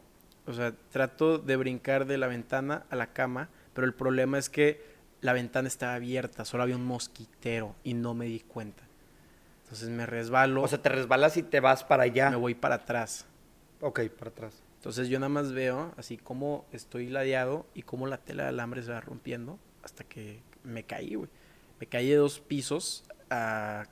O 0.47 0.53
sea, 0.53 0.73
trato 0.91 1.39
de 1.39 1.57
brincar 1.57 2.07
de 2.07 2.19
la 2.19 2.27
ventana 2.27 2.87
a 2.91 2.97
la 2.97 3.13
cama, 3.13 3.49
pero 3.75 3.87
el 3.87 3.95
problema 3.95 4.39
es 4.39 4.49
que 4.49 4.83
la 5.21 5.33
ventana 5.33 5.69
estaba 5.69 5.95
abierta, 5.95 6.45
solo 6.45 6.63
había 6.63 6.77
un 6.77 6.85
mosquitero 6.87 7.75
y 7.83 7.95
no 7.95 8.15
me 8.15 8.27
di 8.27 8.41
cuenta. 8.41 8.85
Entonces 9.65 9.91
me 9.91 10.07
resbalo, 10.07 10.63
O 10.63 10.69
sea, 10.69 10.81
te 10.81 10.89
resbalas 10.89 11.37
y 11.37 11.43
te 11.43 11.61
vas 11.61 11.85
para 11.85 12.05
allá. 12.05 12.31
me 12.31 12.37
voy 12.37 12.55
para 12.55 12.77
atrás. 12.77 13.27
Ok, 13.81 14.01
para 14.19 14.31
atrás. 14.31 14.63
Entonces 14.77 15.09
yo 15.09 15.19
nada 15.19 15.29
más 15.29 15.53
veo 15.53 15.93
así 15.97 16.17
como 16.17 16.65
estoy 16.73 17.09
ladeado 17.09 17.67
y 17.75 17.83
como 17.83 18.07
la 18.07 18.19
tela 18.19 18.45
de 18.45 18.49
alambre 18.51 18.83
se 18.83 18.93
va 18.93 19.01
rompiendo 19.01 19.59
hasta 19.83 20.05
que 20.05 20.41
me 20.63 20.85
caí, 20.85 21.17
güey. 21.17 21.29
Me 21.81 21.87
caí 21.87 22.09
de 22.09 22.17
dos 22.17 22.41
pisos 22.41 23.05
a 23.29 23.85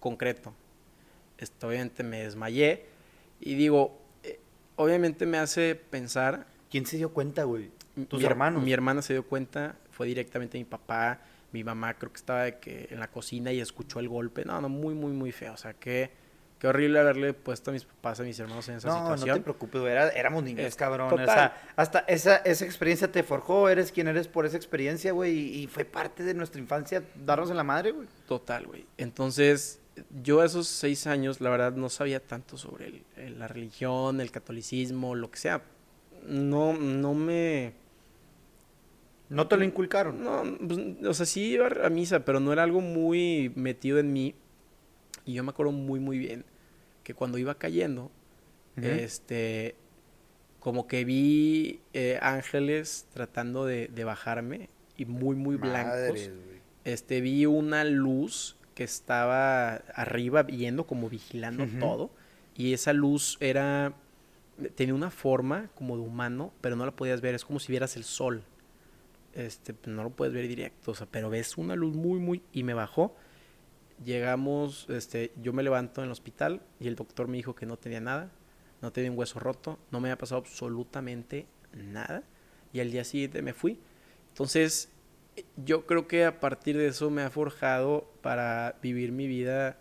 concreto. 0.00 0.54
Esto, 1.38 1.68
obviamente 1.68 2.02
me 2.02 2.22
desmayé 2.24 2.84
y 3.40 3.54
digo, 3.54 3.98
eh, 4.22 4.40
obviamente 4.76 5.24
me 5.26 5.38
hace 5.38 5.74
pensar... 5.74 6.46
¿Quién 6.70 6.84
se 6.84 6.98
dio 6.98 7.14
cuenta, 7.14 7.44
güey? 7.44 7.70
Tus 8.08 8.20
mi, 8.20 8.26
her- 8.26 8.30
hermanos. 8.32 8.62
Mi 8.62 8.72
hermana 8.74 9.00
se 9.00 9.14
dio 9.14 9.24
cuenta, 9.26 9.76
fue 9.90 10.06
directamente 10.06 10.58
mi 10.58 10.64
papá, 10.64 11.20
mi 11.50 11.64
mamá 11.64 11.94
creo 11.94 12.12
que 12.12 12.18
estaba 12.18 12.42
de 12.42 12.58
que 12.58 12.88
en 12.90 13.00
la 13.00 13.08
cocina 13.10 13.50
y 13.52 13.60
escuchó 13.60 14.00
el 14.00 14.08
golpe. 14.10 14.44
No, 14.44 14.60
no, 14.60 14.68
muy, 14.68 14.94
muy, 14.94 15.12
muy 15.12 15.32
feo. 15.32 15.54
O 15.54 15.56
sea, 15.56 15.72
qué, 15.72 16.10
qué 16.58 16.66
horrible 16.68 16.98
haberle 17.00 17.32
puesto 17.32 17.70
a 17.70 17.72
mis 17.72 17.86
papás, 17.86 18.20
a 18.20 18.22
mis 18.22 18.38
hermanos 18.38 18.68
en 18.68 18.76
esa 18.76 18.88
No, 18.88 18.94
situación. 18.98 19.28
no 19.28 19.34
te 19.36 19.40
preocupes, 19.40 19.80
era- 19.80 20.10
éramos 20.10 20.42
niños, 20.44 20.66
Es- 20.66 20.76
cabrón. 20.76 21.08
total. 21.08 21.26
O 21.26 21.32
sea, 21.32 21.72
hasta 21.76 21.98
esa, 22.00 22.36
esa 22.36 22.66
experiencia 22.66 23.10
te 23.10 23.22
forjó. 23.22 23.70
Eres 23.70 23.90
quien 23.92 24.08
eres 24.08 24.28
por 24.28 24.44
esa 24.44 24.58
experiencia, 24.58 25.12
güey. 25.12 25.32
Y, 25.38 25.62
y 25.62 25.66
fue 25.68 25.86
parte 25.86 26.22
de 26.22 26.34
nuestra 26.34 26.60
infancia 26.60 27.02
darnos 27.24 27.48
en 27.50 27.56
la 27.56 27.64
madre, 27.64 27.92
güey. 27.92 28.08
Total, 28.26 28.66
güey. 28.66 28.84
Entonces, 28.98 29.80
yo 30.22 30.40
a 30.40 30.46
esos 30.46 30.66
seis 30.68 31.06
años, 31.06 31.40
la 31.40 31.50
verdad, 31.50 31.72
no 31.74 31.88
sabía 31.88 32.20
tanto 32.20 32.56
sobre 32.56 32.86
el- 32.86 33.02
el- 33.16 33.38
la 33.38 33.48
religión, 33.48 34.20
el 34.20 34.30
catolicismo, 34.30 35.14
lo 35.14 35.30
que 35.30 35.38
sea. 35.38 35.62
No, 36.26 36.72
no 36.74 37.14
me... 37.14 37.72
No 39.28 39.46
te 39.46 39.56
lo 39.58 39.64
inculcaron. 39.64 40.22
No, 40.24 40.42
pues, 40.66 40.78
o 41.06 41.14
sea, 41.14 41.26
sí 41.26 41.52
iba 41.52 41.68
a 41.84 41.90
misa, 41.90 42.24
pero 42.24 42.40
no 42.40 42.52
era 42.52 42.62
algo 42.62 42.80
muy 42.80 43.52
metido 43.56 43.98
en 43.98 44.12
mí. 44.12 44.34
Y 45.26 45.34
yo 45.34 45.44
me 45.44 45.50
acuerdo 45.50 45.72
muy, 45.72 46.00
muy 46.00 46.18
bien 46.18 46.44
que 47.02 47.12
cuando 47.14 47.36
iba 47.38 47.54
cayendo, 47.56 48.10
este, 49.04 49.74
como 50.60 50.86
que 50.86 51.04
vi 51.04 51.80
eh, 51.92 52.18
ángeles 52.22 53.06
tratando 53.12 53.66
de, 53.66 53.88
de 53.88 54.04
bajarme 54.04 54.68
y 54.96 55.04
muy, 55.04 55.36
muy 55.36 55.56
blancos. 55.56 56.30
Este, 56.84 57.20
vi 57.20 57.44
una 57.44 57.84
luz 57.84 58.56
que 58.78 58.84
estaba 58.84 59.74
arriba 59.92 60.44
viendo, 60.44 60.86
como 60.86 61.08
vigilando 61.08 61.66
todo. 61.80 62.10
Y 62.54 62.74
esa 62.74 62.92
luz 62.92 63.36
era, 63.40 63.92
tenía 64.76 64.94
una 64.94 65.10
forma 65.10 65.68
como 65.74 65.96
de 65.96 66.04
humano, 66.04 66.52
pero 66.60 66.76
no 66.76 66.86
la 66.86 66.92
podías 66.92 67.20
ver. 67.20 67.34
Es 67.34 67.44
como 67.44 67.58
si 67.58 67.72
vieras 67.72 67.96
el 67.96 68.04
sol. 68.04 68.44
Este, 69.34 69.74
no 69.86 70.04
lo 70.04 70.10
puedes 70.10 70.32
ver 70.32 70.46
directo, 70.46 70.92
o 70.92 70.94
sea, 70.94 71.08
pero 71.10 71.28
ves 71.28 71.58
una 71.58 71.74
luz 71.74 71.96
muy, 71.96 72.20
muy... 72.20 72.40
Y 72.52 72.62
me 72.62 72.72
bajó. 72.72 73.16
Llegamos, 74.04 74.86
este, 74.90 75.32
yo 75.42 75.52
me 75.52 75.64
levanto 75.64 76.00
en 76.00 76.04
el 76.04 76.12
hospital 76.12 76.62
y 76.78 76.86
el 76.86 76.94
doctor 76.94 77.26
me 77.26 77.36
dijo 77.36 77.56
que 77.56 77.66
no 77.66 77.78
tenía 77.78 78.00
nada, 78.00 78.30
no 78.80 78.92
tenía 78.92 79.10
un 79.10 79.18
hueso 79.18 79.40
roto, 79.40 79.80
no 79.90 79.98
me 79.98 80.08
había 80.08 80.18
pasado 80.18 80.40
absolutamente 80.40 81.48
nada. 81.72 82.22
Y 82.72 82.78
al 82.78 82.92
día 82.92 83.02
siguiente 83.02 83.42
me 83.42 83.54
fui. 83.54 83.80
Entonces, 84.28 84.88
yo 85.56 85.86
creo 85.86 86.06
que 86.06 86.24
a 86.24 86.40
partir 86.40 86.76
de 86.76 86.88
eso 86.88 87.10
me 87.10 87.22
ha 87.22 87.30
forjado 87.30 88.10
para 88.22 88.76
vivir 88.82 89.12
mi 89.12 89.26
vida, 89.26 89.76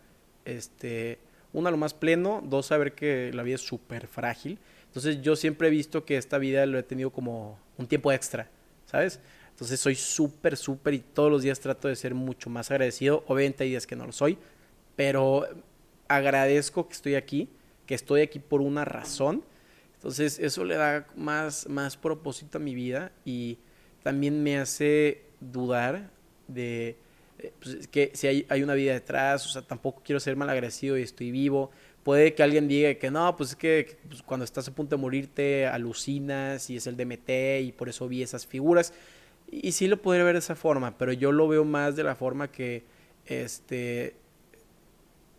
este, 0.45 1.19
uno, 1.53 1.69
a 1.69 1.71
lo 1.71 1.77
más 1.77 1.93
pleno, 1.93 2.41
dos, 2.45 2.67
saber 2.67 2.93
que 2.93 3.31
la 3.33 3.43
vida 3.43 3.55
es 3.55 3.61
súper 3.61 4.07
frágil. 4.07 4.59
Entonces, 4.87 5.21
yo 5.21 5.35
siempre 5.35 5.67
he 5.67 5.71
visto 5.71 6.05
que 6.05 6.17
esta 6.17 6.37
vida 6.37 6.65
lo 6.65 6.77
he 6.77 6.83
tenido 6.83 7.11
como 7.11 7.59
un 7.77 7.87
tiempo 7.87 8.11
extra, 8.11 8.49
¿sabes? 8.85 9.19
Entonces, 9.51 9.79
soy 9.79 9.95
súper, 9.95 10.57
súper 10.57 10.93
y 10.93 10.99
todos 10.99 11.31
los 11.31 11.43
días 11.43 11.59
trato 11.59 11.87
de 11.87 11.95
ser 11.95 12.13
mucho 12.13 12.49
más 12.49 12.71
agradecido. 12.71 13.23
Obviamente 13.27 13.63
hay 13.63 13.71
días 13.71 13.87
que 13.87 13.95
no 13.95 14.05
lo 14.05 14.11
soy, 14.11 14.37
pero 14.95 15.47
agradezco 16.07 16.87
que 16.87 16.93
estoy 16.93 17.15
aquí, 17.15 17.49
que 17.85 17.95
estoy 17.95 18.21
aquí 18.21 18.39
por 18.39 18.61
una 18.61 18.85
razón. 18.85 19.43
Entonces, 19.95 20.39
eso 20.39 20.63
le 20.63 20.75
da 20.75 21.07
más, 21.15 21.67
más 21.67 21.97
propósito 21.97 22.59
a 22.59 22.61
mi 22.61 22.75
vida 22.75 23.11
y 23.25 23.57
también 24.03 24.41
me 24.41 24.57
hace 24.57 25.26
dudar 25.39 26.09
de 26.47 26.97
eh, 27.39 27.53
pues, 27.59 27.75
es 27.75 27.87
que 27.87 28.11
si 28.13 28.27
hay, 28.27 28.45
hay 28.49 28.63
una 28.63 28.73
vida 28.73 28.93
detrás, 28.93 29.45
o 29.45 29.49
sea, 29.49 29.61
tampoco 29.61 30.01
quiero 30.03 30.19
ser 30.19 30.35
mal 30.35 30.49
agradecido 30.49 30.97
y 30.97 31.03
estoy 31.03 31.31
vivo. 31.31 31.71
Puede 32.03 32.33
que 32.33 32.43
alguien 32.43 32.67
diga 32.67 32.93
que 32.95 33.11
no, 33.11 33.35
pues 33.35 33.51
es 33.51 33.55
que 33.55 33.97
pues, 34.07 34.23
cuando 34.23 34.43
estás 34.43 34.67
a 34.67 34.73
punto 34.73 34.95
de 34.95 35.01
morirte 35.01 35.67
alucinas 35.67 36.69
y 36.69 36.77
es 36.77 36.87
el 36.87 36.95
DMT 36.95 37.29
y 37.61 37.73
por 37.77 37.89
eso 37.89 38.07
vi 38.07 38.23
esas 38.23 38.47
figuras. 38.47 38.93
Y, 39.51 39.67
y 39.67 39.71
sí 39.73 39.87
lo 39.87 40.01
podría 40.01 40.23
ver 40.23 40.33
de 40.33 40.39
esa 40.39 40.55
forma, 40.55 40.97
pero 40.97 41.13
yo 41.13 41.31
lo 41.31 41.47
veo 41.47 41.65
más 41.65 41.95
de 41.95 42.03
la 42.03 42.15
forma 42.15 42.51
que 42.51 42.83
este 43.25 44.15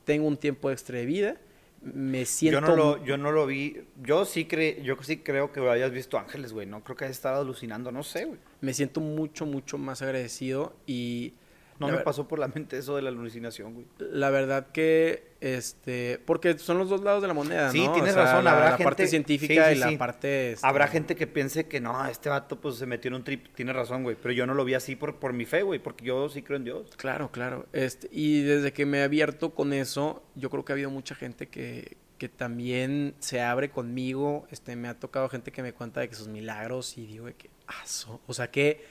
tengo 0.04 0.26
un 0.26 0.38
tiempo 0.38 0.70
extra 0.70 0.98
de 0.98 1.04
vida, 1.04 1.36
me 1.82 2.24
siento 2.24 2.60
Yo 2.60 2.66
no, 2.66 2.76
lo, 2.76 3.04
yo 3.04 3.16
no 3.16 3.30
lo 3.32 3.46
vi. 3.46 3.82
Yo 4.02 4.24
sí, 4.24 4.46
cre, 4.46 4.82
yo 4.82 4.96
sí 5.02 5.18
creo 5.18 5.52
que 5.52 5.60
hayas 5.68 5.90
visto 5.92 6.18
ángeles, 6.18 6.52
güey. 6.52 6.66
No 6.66 6.82
creo 6.82 6.96
que 6.96 7.04
hayas 7.04 7.16
estado 7.16 7.40
alucinando. 7.42 7.92
No 7.92 8.02
sé, 8.02 8.24
güey. 8.24 8.38
me 8.60 8.74
siento 8.74 9.00
mucho, 9.00 9.46
mucho 9.46 9.78
más 9.78 10.02
agradecido 10.02 10.74
y 10.86 11.34
No 11.78 11.86
me 11.86 11.94
ver- 11.94 12.04
pasó 12.04 12.26
por 12.26 12.38
la 12.40 12.48
mente 12.48 12.78
eso 12.78 12.96
de 12.96 13.02
la 13.02 13.10
alucinación, 13.10 13.74
güey. 13.74 13.86
la 13.98 14.30
verdad 14.30 14.68
que 14.72 15.27
este, 15.40 16.20
porque 16.26 16.58
son 16.58 16.78
los 16.78 16.88
dos 16.88 17.02
lados 17.02 17.22
de 17.22 17.28
la 17.28 17.34
moneda, 17.34 17.70
Sí, 17.70 17.84
¿no? 17.86 17.92
tienes 17.92 18.10
O 18.12 18.14
sea, 18.14 18.24
razón, 18.24 18.44
la, 18.44 18.52
habrá 18.52 18.70
la 18.70 18.76
parte 18.78 19.06
gente- 19.06 19.06
científica 19.08 19.68
sí, 19.70 19.76
y 19.76 19.78
la 19.78 19.98
parte... 19.98 20.52
este, 20.52 20.66
Habrá 20.66 20.88
gente 20.88 21.14
que 21.16 21.26
piense 21.26 21.66
que 21.68 21.80
no, 21.80 22.06
este 22.06 22.28
vato 22.28 22.60
pues 22.60 22.76
se 22.76 22.86
metió 22.86 23.08
en 23.08 23.14
un 23.14 23.24
trip. 23.24 23.46
Tienes 23.54 23.74
razón, 23.76 24.02
güey. 24.02 24.16
Pero 24.20 24.32
yo 24.32 24.46
no 24.46 24.54
lo 24.54 24.64
vi 24.64 24.74
así 24.74 24.96
por, 24.96 25.16
por 25.16 25.32
mi 25.32 25.44
fe, 25.44 25.62
güey. 25.62 25.78
Porque 25.78 26.04
yo 26.04 26.28
sí 26.28 26.42
creo 26.42 26.56
en 26.56 26.64
Dios. 26.64 26.90
Claro, 26.96 27.30
claro. 27.30 27.66
Este, 27.72 28.08
y 28.10 28.42
desde 28.42 28.72
que 28.72 28.84
me 28.86 28.98
he 28.98 29.02
abierto 29.02 29.50
con 29.54 29.72
eso, 29.72 30.22
yo 30.34 30.50
creo 30.50 30.64
que 30.64 30.72
ha 30.72 30.74
habido 30.74 30.90
mucha 30.90 31.14
gente 31.14 31.46
que, 31.46 31.96
que 32.18 32.28
también 32.28 33.14
se 33.20 33.40
abre 33.40 33.70
conmigo. 33.70 34.46
Este, 34.50 34.74
me 34.76 34.88
ha 34.88 34.94
tocado 34.98 35.28
gente 35.28 35.52
que 35.52 35.62
me 35.62 35.72
cuenta 35.72 36.00
de 36.00 36.08
que 36.08 36.14
sus 36.16 36.28
milagros 36.28 36.98
y 36.98 37.06
digo 37.06 37.26
de 37.26 37.34
que, 37.34 37.48
ah, 37.68 37.82
so- 37.86 38.20
o 38.26 38.34
sea, 38.34 38.50
que, 38.50 38.84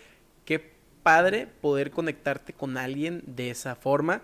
qué 0.46 0.78
padre 1.04 1.48
poder 1.62 1.92
conectarte 1.92 2.54
con 2.54 2.78
alguien 2.78 3.22
de 3.26 3.50
esa 3.50 3.76
forma. 3.76 4.22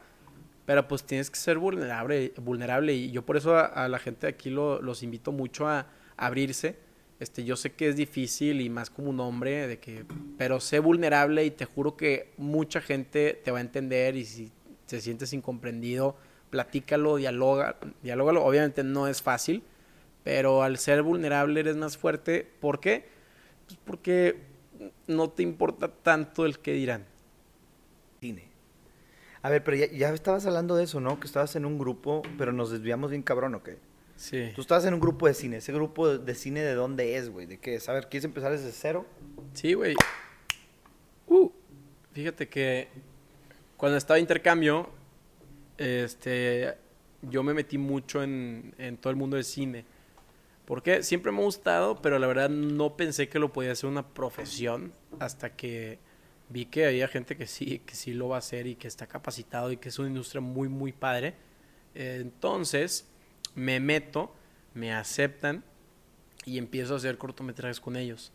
Pero 0.66 0.88
pues 0.88 1.04
tienes 1.04 1.30
que 1.30 1.38
ser 1.38 1.58
vulnerable, 1.58 2.34
vulnerable. 2.38 2.94
Y 2.94 3.12
yo 3.12 3.26
por 3.26 3.38
eso 3.38 3.58
a, 3.58 3.88
la 3.90 4.00
gente 4.00 4.28
de 4.28 4.34
aquí 4.34 4.50
lo- 4.50 4.82
los 4.82 5.04
invito 5.04 5.32
mucho 5.32 5.68
a, 5.68 5.88
abrirse. 6.18 6.78
Este, 7.20 7.44
yo 7.44 7.56
sé 7.56 7.72
que 7.74 7.90
es 7.90 7.96
difícil 7.96 8.62
y 8.62 8.70
más 8.70 8.90
como 8.90 9.10
un 9.10 9.20
hombre, 9.20 9.68
de 9.68 9.80
que, 9.80 10.06
pero 10.38 10.60
sé 10.60 10.80
vulnerable 10.80 11.46
y 11.46 11.52
te 11.52 11.66
juro 11.66 11.96
que 11.98 12.32
mucha 12.38 12.82
gente 12.82 13.40
te 13.44 13.52
va 13.52 13.60
a 13.60 13.62
entender 13.62 14.16
y 14.16 14.26
si 14.26 14.52
te 14.88 15.00
sientes 15.02 15.34
incomprendido, 15.34 16.16
platícalo, 16.50 17.16
dialoga, 17.18 17.78
dialógalo. 18.02 18.44
Obviamente 18.44 18.84
no 18.84 19.08
es 19.08 19.22
fácil, 19.22 19.64
pero 20.24 20.64
al 20.64 20.78
ser 20.78 21.02
vulnerable 21.02 21.60
eres 21.60 21.76
más 21.76 21.98
fuerte. 21.98 22.48
¿Por 22.60 22.80
qué? 22.80 23.06
Pues 23.68 23.80
porque 23.86 24.38
no 25.08 25.30
te 25.30 25.44
importa 25.44 25.88
tanto 25.90 26.46
el 26.46 26.60
que 26.60 26.74
dirán. 26.74 27.06
Cine. 28.20 28.53
A 29.44 29.50
ver, 29.50 29.64
pero 29.64 29.76
ya, 29.76 29.88
ya 29.88 30.14
estabas 30.14 30.46
hablando 30.46 30.76
de 30.78 30.86
eso, 30.86 31.02
¿no? 31.02 31.20
Que 31.20 31.28
estabas 31.28 31.56
en 31.58 31.66
un 31.66 31.78
grupo, 31.78 32.22
pero 32.38 32.54
nos 32.54 32.72
desviamos 32.72 33.12
bien 33.12 33.22
cabrón, 33.22 33.56
¿o 33.56 33.62
qué? 33.62 33.78
Sí. 34.16 34.52
Tú 34.56 34.62
estabas 34.62 34.86
en 34.86 34.94
un 34.94 35.02
grupo 35.02 35.28
de 35.28 35.34
cine. 35.34 35.58
¿Ese 35.58 35.74
grupo 35.74 36.18
de, 36.18 36.36
cine 36.36 36.62
de 36.62 36.74
dónde 36.76 37.18
es, 37.18 37.30
güey? 37.30 37.46
¿De 37.46 37.60
qué 37.60 37.76
es? 37.76 37.90
A 37.90 37.94
ver, 37.94 38.08
¿quieres 38.08 38.24
empezar 38.24 38.54
desde 38.54 38.72
cero? 38.72 39.06
Sí, 39.54 39.74
güey. 39.74 39.96
Uh, 41.28 41.52
fíjate 42.14 42.48
que 42.48 42.88
cuando 43.76 43.98
estaba 43.98 44.18
intercambio, 44.18 44.90
este, 45.78 46.76
yo 47.22 47.44
me 47.44 47.54
metí 47.54 47.78
mucho 47.78 48.24
en, 48.24 48.74
en 48.78 48.96
todo 48.96 49.12
el 49.12 49.18
mundo 49.18 49.36
del 49.36 49.44
cine. 49.44 49.84
Porque 50.64 51.04
siempre 51.04 51.34
me 51.34 51.40
ha 51.40 51.44
gustado, 51.44 52.02
pero 52.02 52.18
la 52.18 52.28
verdad 52.28 52.50
no 52.50 52.96
pensé 52.96 53.28
que 53.28 53.40
lo 53.40 53.52
podía 53.52 53.74
hacer 53.74 53.90
una 53.90 54.08
profesión 54.08 54.94
hasta 55.20 55.54
que 55.54 56.00
vi 56.54 56.68
que 56.68 56.86
había 56.86 57.08
gente 57.08 57.36
que 57.36 57.48
sí, 57.48 57.80
que 57.80 57.96
sí 57.96 58.14
lo 58.14 58.30
va 58.30 58.36
a 58.36 58.40
hacer 58.40 58.68
y 58.68 58.76
que 58.76 58.88
está 58.88 59.08
capacitado 59.08 59.72
y 59.72 59.78
que 59.78 59.90
es 59.90 59.98
una 59.98 60.08
industria 60.08 60.40
muy, 60.40 60.70
muy 60.70 60.92
padre. 60.92 61.34
Entonces, 61.96 63.10
me 63.56 63.80
meto, 63.80 64.36
me 64.76 64.94
aceptan 64.94 65.64
y 66.46 66.60
empiezo 66.60 66.94
a 66.94 66.98
hacer 66.98 67.18
cortometrajes 67.18 67.80
con 67.80 67.96
ellos. 67.96 68.32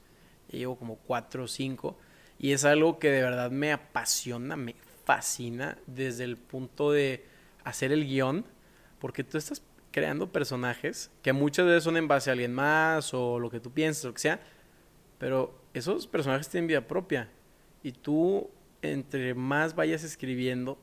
Llevo 0.51 0.77
como 0.77 0.97
cuatro 0.97 1.45
o 1.45 1.49
cinco. 1.49 1.97
Y 2.41 2.53
es 2.53 2.65
algo 2.65 2.99
que 2.99 3.11
de 3.11 3.23
verdad 3.23 3.53
me 3.53 3.73
apasiona, 3.73 4.57
me 4.57 4.75
fascina 5.05 5.79
desde 5.87 6.25
el 6.25 6.37
punto 6.37 6.91
de 6.91 7.25
hacer 7.63 7.93
el 7.93 8.05
guion. 8.05 8.45
Porque 8.99 9.23
tú 9.23 9.39
estás 9.39 9.63
creando 9.93 10.33
personajes 10.33 11.11
que 11.23 11.33
muchas 11.33 11.67
veces 11.67 11.85
son 11.85 11.97
en 11.97 12.09
base 12.09 12.31
a 12.31 12.33
alguien 12.33 12.53
más 12.53 13.15
o 13.15 13.39
lo 13.39 13.49
que 13.49 13.61
tú 13.61 13.71
piensas, 13.73 14.05
lo 14.05 14.15
que 14.15 14.21
sea. 14.21 14.41
Pero 15.19 15.63
esos 15.73 16.09
personajes 16.09 16.49
tienen 16.49 16.67
vida 16.67 16.81
propia. 16.81 17.31
Y 17.83 17.93
tú, 17.93 18.51
entre 18.83 19.35
más 19.35 19.75
vayas 19.75 20.05
escribiendo, 20.05 20.79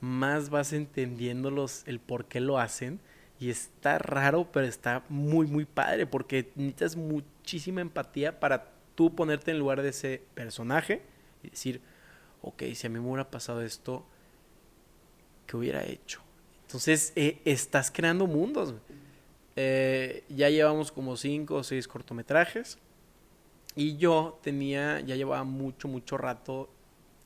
más 0.00 0.50
vas 0.50 0.72
entendiendo 0.72 1.50
los, 1.50 1.82
el 1.86 2.00
por 2.00 2.26
qué 2.26 2.40
lo 2.40 2.58
hacen. 2.58 3.00
Y 3.38 3.50
está 3.50 3.98
raro, 3.98 4.50
pero 4.50 4.66
está 4.66 5.04
muy, 5.08 5.46
muy 5.46 5.64
padre. 5.64 6.06
Porque 6.06 6.50
necesitas 6.54 6.96
muchísima 6.96 7.80
empatía 7.80 8.40
para 8.40 8.72
tú 8.94 9.14
ponerte 9.14 9.50
en 9.50 9.58
lugar 9.58 9.82
de 9.82 9.90
ese 9.90 10.22
personaje 10.34 11.02
y 11.42 11.50
decir, 11.50 11.80
ok, 12.42 12.62
si 12.74 12.86
a 12.86 12.90
mí 12.90 12.98
me 12.98 13.06
hubiera 13.06 13.30
pasado 13.30 13.62
esto, 13.62 14.04
¿qué 15.46 15.56
hubiera 15.56 15.84
hecho? 15.84 16.20
Entonces, 16.62 17.12
eh, 17.14 17.40
estás 17.44 17.90
creando 17.90 18.26
mundos. 18.26 18.74
Eh, 19.54 20.24
ya 20.28 20.50
llevamos 20.50 20.92
como 20.92 21.16
cinco 21.16 21.56
o 21.56 21.62
seis 21.62 21.86
cortometrajes. 21.86 22.78
Y 23.76 23.98
yo 23.98 24.40
tenía, 24.42 25.00
ya 25.00 25.14
llevaba 25.16 25.44
mucho, 25.44 25.86
mucho 25.86 26.16
rato 26.16 26.70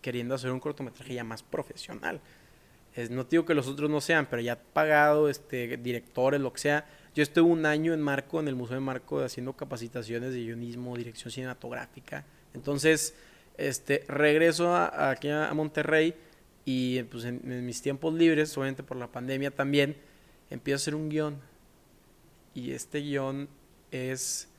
queriendo 0.03 0.35
hacer 0.35 0.51
un 0.51 0.59
cortometraje 0.59 1.15
ya 1.15 1.23
más 1.23 1.45
profesional. 1.45 2.21
Es, 2.97 3.09
no 3.09 3.23
digo 3.23 3.45
que 3.45 3.55
los 3.55 3.69
otros 3.69 3.89
no 3.89 4.01
sean, 4.01 4.27
pero 4.27 4.43
ya 4.43 4.59
pagado, 4.61 5.29
este, 5.29 5.77
directores, 5.77 6.41
lo 6.41 6.53
que 6.53 6.59
sea. 6.59 6.87
Yo 7.15 7.23
estuve 7.23 7.49
un 7.49 7.67
año 7.67 7.95
en 7.95 8.01
Marco, 8.01 8.41
en 8.41 8.49
el 8.49 8.57
Museo 8.57 8.75
de 8.75 8.81
Marco, 8.81 9.21
haciendo 9.21 9.53
capacitaciones 9.53 10.33
de 10.33 10.41
guionismo, 10.41 10.97
dirección 10.97 11.31
cinematográfica. 11.31 12.25
Entonces, 12.53 13.15
este, 13.57 14.05
regreso 14.09 14.75
a, 14.75 15.11
aquí 15.11 15.29
a 15.29 15.53
Monterrey 15.55 16.17
y 16.65 17.03
pues 17.05 17.25
en, 17.25 17.41
en 17.51 17.65
mis 17.65 17.81
tiempos 17.81 18.13
libres, 18.13 18.57
obviamente 18.59 18.83
por 18.83 18.97
la 18.97 19.07
pandemia 19.07 19.53
también, 19.53 19.97
empiezo 20.51 20.75
a 20.75 20.81
hacer 20.83 20.95
un 20.97 21.09
guion. 21.09 21.39
Y 22.55 22.73
este 22.73 22.99
guion 23.01 23.49
es 23.93 24.50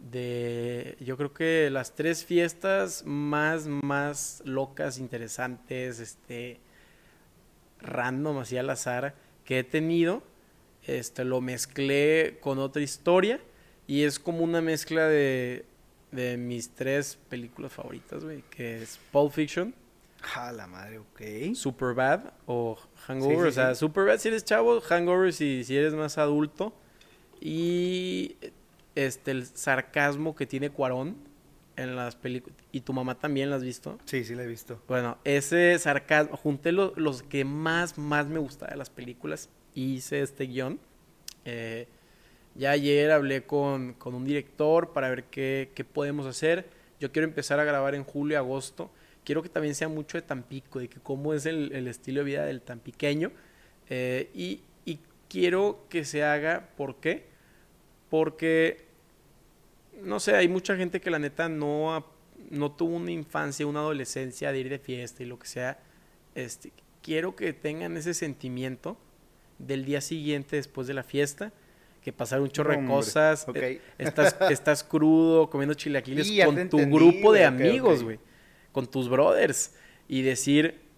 de, 0.00 0.96
yo 1.00 1.16
creo 1.16 1.32
que 1.32 1.68
las 1.70 1.94
tres 1.94 2.24
fiestas 2.24 3.04
más, 3.04 3.66
más 3.66 4.42
locas, 4.44 4.98
interesantes, 4.98 6.00
este, 6.00 6.60
random, 7.80 8.38
así 8.38 8.56
al 8.56 8.70
azar, 8.70 9.14
que 9.44 9.60
he 9.60 9.64
tenido. 9.64 10.22
Este, 10.86 11.24
lo 11.24 11.40
mezclé 11.40 12.38
con 12.40 12.58
otra 12.58 12.80
historia 12.82 13.38
y 13.86 14.04
es 14.04 14.18
como 14.18 14.42
una 14.42 14.62
mezcla 14.62 15.06
de, 15.06 15.66
de 16.10 16.36
mis 16.38 16.70
tres 16.70 17.18
películas 17.28 17.72
favoritas, 17.72 18.24
güey, 18.24 18.42
que 18.50 18.82
es 18.82 18.98
Pulp 19.12 19.32
Fiction, 19.32 19.74
A 20.34 20.52
la 20.52 20.66
madre, 20.66 20.98
ok. 20.98 21.54
Superbad 21.54 22.32
o 22.46 22.78
Hangover. 23.06 23.36
Sí, 23.36 23.42
sí, 23.42 23.48
o 23.48 23.52
sea, 23.52 23.74
sí. 23.74 23.80
Superbad 23.80 24.18
si 24.18 24.28
eres 24.28 24.44
chavo, 24.44 24.80
Hangover 24.80 25.32
si, 25.32 25.64
si 25.64 25.76
eres 25.76 25.94
más 25.94 26.18
adulto. 26.18 26.74
Y 27.40 28.36
este 28.94 29.30
el 29.32 29.46
sarcasmo 29.46 30.34
que 30.34 30.46
tiene 30.46 30.70
Cuarón 30.70 31.16
en 31.76 31.96
las 31.96 32.16
películas. 32.16 32.58
Y 32.72 32.80
tu 32.82 32.92
mamá 32.92 33.18
también 33.18 33.50
la 33.50 33.56
has 33.56 33.62
visto. 33.64 33.98
Sí, 34.04 34.24
sí 34.24 34.34
la 34.34 34.42
he 34.42 34.46
visto. 34.46 34.82
Bueno, 34.88 35.18
ese 35.24 35.78
sarcasmo, 35.78 36.36
junté 36.36 36.72
lo- 36.72 36.92
los 36.96 37.22
que 37.22 37.44
más, 37.44 37.98
más 37.98 38.26
me 38.26 38.38
gustaba 38.38 38.72
de 38.72 38.76
las 38.78 38.90
películas 38.90 39.48
y 39.74 39.94
hice 39.94 40.20
este 40.20 40.44
guion. 40.46 40.78
Eh, 41.44 41.86
ya 42.54 42.72
ayer 42.72 43.10
hablé 43.12 43.44
con, 43.46 43.94
con 43.94 44.14
un 44.14 44.24
director 44.24 44.92
para 44.92 45.08
ver 45.08 45.24
qué, 45.24 45.70
qué 45.74 45.84
podemos 45.84 46.26
hacer. 46.26 46.68
Yo 46.98 47.12
quiero 47.12 47.26
empezar 47.28 47.60
a 47.60 47.64
grabar 47.64 47.94
en 47.94 48.04
julio, 48.04 48.36
agosto. 48.38 48.90
Quiero 49.24 49.42
que 49.42 49.48
también 49.48 49.74
sea 49.74 49.88
mucho 49.88 50.18
de 50.18 50.22
Tampico, 50.22 50.80
de 50.80 50.88
que 50.88 50.98
cómo 51.00 51.32
es 51.34 51.46
el, 51.46 51.72
el 51.72 51.88
estilo 51.88 52.20
de 52.20 52.24
vida 52.24 52.44
del 52.44 52.60
tampiqueño. 52.62 53.30
Eh, 53.88 54.30
y, 54.34 54.60
y 54.84 54.98
quiero 55.28 55.86
que 55.88 56.04
se 56.04 56.24
haga, 56.24 56.68
¿por 56.76 56.96
qué? 56.96 57.29
Porque, 58.10 58.84
no 60.02 60.20
sé, 60.20 60.34
hay 60.34 60.48
mucha 60.48 60.76
gente 60.76 61.00
que 61.00 61.10
la 61.10 61.18
neta 61.18 61.48
no, 61.48 62.04
no 62.50 62.72
tuvo 62.72 62.96
una 62.96 63.12
infancia, 63.12 63.66
una 63.66 63.80
adolescencia 63.80 64.52
de 64.52 64.58
ir 64.58 64.68
de 64.68 64.78
fiesta 64.78 65.22
y 65.22 65.26
lo 65.26 65.38
que 65.38 65.46
sea. 65.46 65.78
Este, 66.34 66.72
quiero 67.02 67.36
que 67.36 67.52
tengan 67.52 67.96
ese 67.96 68.12
sentimiento 68.12 68.98
del 69.58 69.84
día 69.84 70.00
siguiente 70.00 70.56
después 70.56 70.86
de 70.86 70.94
la 70.94 71.02
fiesta, 71.02 71.52
que 72.02 72.12
pasaron 72.12 72.44
un 72.44 72.50
chorro 72.50 72.72
de 72.72 72.86
cosas, 72.86 73.46
eh, 73.54 73.80
estás, 73.98 74.36
estás 74.50 74.82
crudo, 74.82 75.48
comiendo 75.50 75.74
chilaquiles 75.74 76.28
con 76.44 76.54
tu 76.54 76.78
entendí, 76.78 76.96
grupo 76.96 77.32
de 77.32 77.44
amigos, 77.44 78.02
güey, 78.02 78.18
con 78.72 78.86
tus 78.86 79.08
brothers, 79.08 79.74
y 80.08 80.22
decir, 80.22 80.90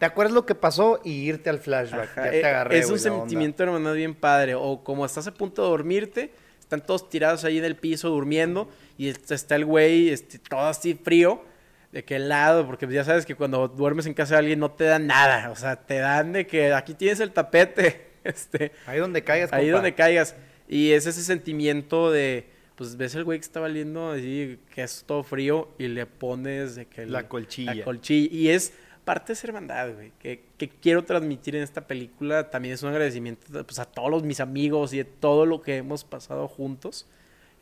¿Te 0.00 0.06
acuerdas 0.06 0.32
lo 0.32 0.46
que 0.46 0.54
pasó 0.54 0.98
y 1.04 1.10
irte 1.10 1.50
al 1.50 1.58
flashback? 1.58 2.12
Ajá, 2.12 2.24
ya 2.24 2.30
te 2.30 2.40
eh, 2.40 2.44
agarré, 2.46 2.78
Es 2.78 2.86
un 2.86 2.92
onda. 2.92 3.02
sentimiento, 3.02 3.62
hermano, 3.62 3.92
bien 3.92 4.14
padre. 4.14 4.54
O 4.54 4.82
como 4.82 5.04
estás 5.04 5.26
a 5.26 5.34
punto 5.34 5.62
de 5.62 5.68
dormirte, 5.68 6.32
están 6.70 6.86
todos 6.86 7.08
tirados 7.10 7.42
ahí 7.44 7.58
en 7.58 7.64
el 7.64 7.74
piso 7.74 8.10
durmiendo 8.10 8.70
y 8.96 9.08
est- 9.08 9.28
está 9.32 9.56
el 9.56 9.64
güey 9.64 10.10
este, 10.10 10.38
todo 10.38 10.60
así 10.60 10.94
frío, 10.94 11.42
de 11.90 12.04
qué 12.04 12.20
lado, 12.20 12.64
porque 12.64 12.86
ya 12.86 13.02
sabes 13.02 13.26
que 13.26 13.34
cuando 13.34 13.66
duermes 13.66 14.06
en 14.06 14.14
casa 14.14 14.34
de 14.34 14.38
alguien 14.38 14.60
no 14.60 14.70
te 14.70 14.84
dan 14.84 15.08
nada. 15.08 15.50
O 15.50 15.56
sea, 15.56 15.74
te 15.74 15.96
dan 15.98 16.32
de 16.32 16.46
que 16.46 16.72
aquí 16.72 16.94
tienes 16.94 17.18
el 17.18 17.32
tapete, 17.32 18.10
este, 18.24 18.70
Ahí 18.86 19.00
donde 19.00 19.24
caigas, 19.24 19.52
ahí 19.52 19.64
compa. 19.64 19.76
donde 19.78 19.94
caigas. 19.96 20.36
Y 20.68 20.92
es 20.92 21.06
ese 21.06 21.24
sentimiento 21.24 22.12
de, 22.12 22.46
pues 22.76 22.96
ves 22.96 23.16
el 23.16 23.24
güey 23.24 23.40
que 23.40 23.44
está 23.46 23.58
valiendo 23.58 24.12
así, 24.12 24.60
que 24.72 24.84
es 24.84 25.02
todo 25.04 25.24
frío 25.24 25.70
y 25.76 25.88
le 25.88 26.06
pones 26.06 26.76
de 26.76 26.86
que... 26.86 27.02
el- 27.02 27.10
La 27.12 27.26
colchilla. 27.26 27.74
La 27.74 27.84
colchilla. 27.84 28.32
Y 28.32 28.48
es 28.50 28.72
parte 29.04 29.28
de 29.28 29.32
esa 29.34 29.46
hermandad, 29.46 29.94
güey, 29.94 30.12
que, 30.18 30.44
que 30.56 30.68
quiero 30.68 31.04
transmitir 31.04 31.56
en 31.56 31.62
esta 31.62 31.86
película. 31.86 32.50
También 32.50 32.74
es 32.74 32.82
un 32.82 32.90
agradecimiento 32.90 33.64
pues, 33.64 33.78
a 33.78 33.84
todos 33.84 34.22
mis 34.22 34.40
amigos 34.40 34.92
y 34.92 34.98
de 34.98 35.04
todo 35.04 35.46
lo 35.46 35.62
que 35.62 35.76
hemos 35.76 36.04
pasado 36.04 36.48
juntos. 36.48 37.06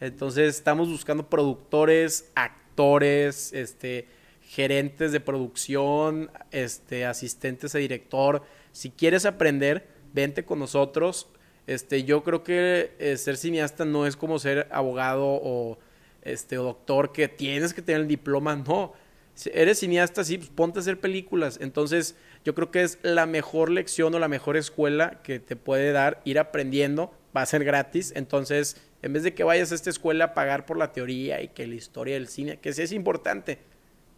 Entonces 0.00 0.56
estamos 0.56 0.88
buscando 0.88 1.28
productores, 1.28 2.30
actores, 2.34 3.52
este, 3.52 4.06
gerentes 4.42 5.12
de 5.12 5.20
producción, 5.20 6.30
este, 6.50 7.04
asistentes 7.04 7.72
de 7.72 7.80
director. 7.80 8.42
Si 8.72 8.90
quieres 8.90 9.26
aprender, 9.26 9.88
vente 10.12 10.44
con 10.44 10.58
nosotros. 10.58 11.28
Este, 11.66 12.04
yo 12.04 12.24
creo 12.24 12.44
que 12.44 12.92
eh, 12.98 13.16
ser 13.16 13.36
cineasta 13.36 13.84
no 13.84 14.06
es 14.06 14.16
como 14.16 14.38
ser 14.38 14.68
abogado 14.70 15.26
o, 15.26 15.78
este, 16.22 16.56
o 16.58 16.62
doctor 16.62 17.12
que 17.12 17.28
tienes 17.28 17.74
que 17.74 17.82
tener 17.82 18.02
el 18.02 18.08
diploma, 18.08 18.56
no. 18.56 18.94
Si 19.38 19.52
eres 19.54 19.78
cineasta, 19.78 20.24
sí, 20.24 20.36
pues 20.36 20.50
ponte 20.50 20.80
a 20.80 20.82
hacer 20.82 20.98
películas. 20.98 21.60
Entonces, 21.62 22.16
yo 22.44 22.56
creo 22.56 22.72
que 22.72 22.82
es 22.82 22.98
la 23.02 23.24
mejor 23.24 23.70
lección 23.70 24.12
o 24.16 24.18
la 24.18 24.26
mejor 24.26 24.56
escuela 24.56 25.22
que 25.22 25.38
te 25.38 25.54
puede 25.54 25.92
dar 25.92 26.20
ir 26.24 26.40
aprendiendo. 26.40 27.12
Va 27.36 27.42
a 27.42 27.46
ser 27.46 27.62
gratis. 27.62 28.12
Entonces, 28.16 28.76
en 29.00 29.12
vez 29.12 29.22
de 29.22 29.34
que 29.34 29.44
vayas 29.44 29.70
a 29.70 29.76
esta 29.76 29.90
escuela 29.90 30.24
a 30.24 30.34
pagar 30.34 30.66
por 30.66 30.76
la 30.76 30.92
teoría 30.92 31.40
y 31.40 31.50
que 31.50 31.68
la 31.68 31.76
historia 31.76 32.14
del 32.14 32.26
cine, 32.26 32.56
que 32.56 32.72
sí 32.72 32.82
es 32.82 32.90
importante, 32.90 33.60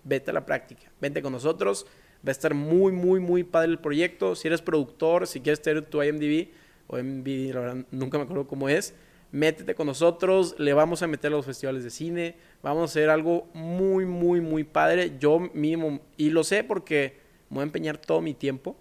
vete 0.05 0.31
a 0.31 0.33
la 0.33 0.47
práctica. 0.47 0.91
Vente 1.03 1.21
con 1.21 1.35
nosotros. 1.35 1.85
Va 2.27 2.29
a 2.29 2.33
estar 2.33 2.55
muy, 2.55 2.91
muy, 2.91 3.21
muy 3.21 3.45
padre 3.45 3.73
el 3.73 3.79
proyecto. 3.79 4.35
Si 4.35 4.49
eres 4.49 4.63
productor, 4.63 5.27
si 5.27 5.43
quieres 5.43 5.61
tener 5.61 5.85
tu 5.85 6.03
IMDb 6.03 6.49
o 6.87 6.99
IMDb, 6.99 7.53
la 7.53 7.61
verdad, 7.61 7.85
nunca 7.91 8.17
me 8.17 8.25
acuerdo 8.25 8.47
cómo 8.47 8.71
es, 8.71 8.95
métete 9.33 9.75
con 9.75 9.87
nosotros. 9.87 10.55
Le 10.59 10.73
vamos 10.73 11.03
a 11.03 11.07
meter 11.07 11.29
a 11.33 11.37
los 11.37 11.47
festivales 11.47 11.85
de 11.85 11.91
cine. 11.91 12.37
Vamos 12.63 12.83
a 12.83 12.85
hacer 12.87 13.11
algo 13.11 13.49
muy, 13.55 14.05
muy, 14.07 14.41
muy 14.41 14.65
padre. 14.65 15.13
Yo 15.19 15.39
mismo, 15.39 16.01
y 16.17 16.31
lo 16.31 16.45
sé 16.45 16.65
porque 16.65 17.21
me 17.49 17.57
voy 17.57 17.61
a 17.63 17.65
empeñar 17.65 17.99
todo 17.99 18.21
mi 18.21 18.35
tiempo 18.35 18.77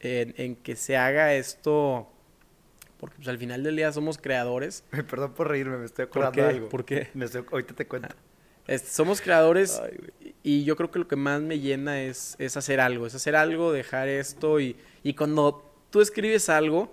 en, 0.00 0.34
en 0.36 0.56
que 0.56 0.76
se 0.76 0.96
haga 0.96 1.34
esto. 1.34 2.08
Porque 2.98 3.16
pues, 3.16 3.28
al 3.28 3.38
final 3.38 3.62
del 3.62 3.76
día 3.76 3.92
somos 3.92 4.18
creadores. 4.18 4.84
Perdón 5.10 5.34
por 5.34 5.48
reírme, 5.48 5.78
me 5.78 5.86
estoy 5.86 6.06
¿Por 6.06 6.22
acordando 6.24 6.42
de 6.42 6.48
algo. 6.56 6.68
¿Por 6.68 6.84
qué? 6.84 7.08
Me 7.14 7.24
estoy- 7.26 7.44
ahorita 7.50 7.74
te 7.74 7.86
cuento. 7.86 8.14
Este, 8.66 8.88
somos 8.88 9.20
creadores 9.20 9.78
Ay, 9.84 10.34
y 10.42 10.64
yo 10.64 10.74
creo 10.76 10.90
que 10.90 10.98
lo 10.98 11.06
que 11.06 11.16
más 11.16 11.42
me 11.42 11.58
llena 11.58 12.00
es, 12.00 12.34
es 12.38 12.56
hacer 12.56 12.80
algo, 12.80 13.06
es 13.06 13.14
hacer 13.14 13.36
algo, 13.36 13.72
dejar 13.72 14.08
esto 14.08 14.58
y, 14.58 14.76
y 15.02 15.12
cuando 15.12 15.70
tú 15.90 16.00
escribes 16.00 16.48
algo 16.48 16.90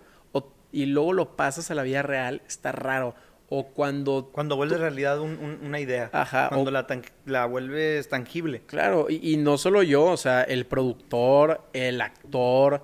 y 0.72 0.86
luego 0.86 1.14
lo 1.14 1.36
pasas 1.36 1.70
a 1.72 1.76
la 1.76 1.84
vida 1.84 2.02
real, 2.02 2.42
está 2.48 2.72
raro. 2.72 3.16
O 3.54 3.68
cuando, 3.68 4.30
Cuando 4.32 4.56
vuelve 4.56 4.78
realidad 4.78 5.20
un- 5.20 5.38
un- 5.38 5.60
una 5.66 5.80
idea. 5.82 6.10
Ajá, 6.14 6.48
Cuando 6.50 6.70
o- 6.70 6.72
la, 6.72 6.88
tan- 6.88 7.04
la 7.26 7.46
vuelves 7.46 8.08
tangible. 8.08 8.62
claro, 8.66 9.08
y, 9.10 9.34
y 9.34 9.36
no 9.38 9.58
solo 9.58 9.84
yo, 9.84 10.06
o 10.06 10.16
sea, 10.18 10.44
el 10.44 10.66
productor, 10.66 11.62
el 11.74 12.00
actor, 12.00 12.82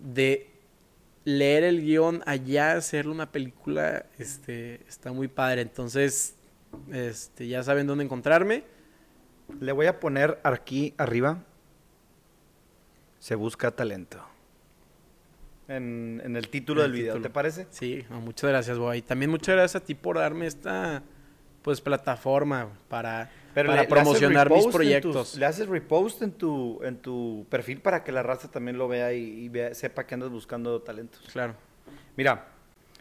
de 0.00 0.50
leer 1.24 1.62
el 1.62 1.80
guion 1.82 2.22
allá, 2.26 2.72
hacerle 2.72 3.12
una 3.12 3.30
película, 3.30 4.06
este, 4.18 4.80
está 4.88 5.12
muy 5.12 5.28
padre. 5.28 5.60
Entonces, 5.62 6.34
este, 6.92 7.46
ya 7.46 7.62
saben 7.62 7.86
dónde 7.86 8.02
encontrarme. 8.04 8.64
Le 9.60 9.70
voy 9.72 9.86
a 9.86 10.00
poner 10.00 10.40
aquí 10.42 10.94
arriba. 10.96 11.38
Se 13.20 13.34
busca 13.34 13.70
talento. 13.70 14.18
En, 15.70 16.20
en 16.24 16.36
el 16.36 16.48
título 16.48 16.80
En 16.82 16.86
el 16.86 16.92
del 16.92 17.00
video. 17.02 17.20
¿te 17.22 17.30
parece? 17.30 17.66
Sí, 17.70 18.04
no, 18.10 18.20
muchas 18.20 18.50
gracias, 18.50 18.76
Boy. 18.78 18.98
Y 18.98 19.02
también 19.02 19.30
muchas 19.30 19.54
gracias 19.54 19.82
a 19.82 19.84
ti 19.84 19.94
por 19.94 20.18
darme 20.18 20.46
esta 20.46 21.02
pues 21.62 21.80
plataforma 21.80 22.68
para, 22.88 23.30
para 23.54 23.68
le- 23.68 23.74
le 23.74 23.78
haces 23.80 23.88
promocionar 23.88 24.50
mis 24.50 24.66
proyectos. 24.66 25.30
tus- 25.32 25.38
le 25.38 25.46
haces 25.46 25.68
repost 25.68 26.22
en 26.22 26.32
tu, 26.32 26.80
en 26.82 26.96
tu 26.96 27.46
perfil 27.50 27.80
para 27.80 28.02
que 28.02 28.12
la 28.12 28.22
raza 28.22 28.50
también 28.50 28.78
lo 28.78 28.88
vea 28.88 29.12
y, 29.12 29.44
y 29.44 29.48
vea- 29.48 29.74
sepa 29.74 30.06
que 30.06 30.14
andas 30.14 30.30
buscando 30.30 30.80
talentos. 30.82 31.20
Claro. 31.32 31.54
Mira, 32.16 32.46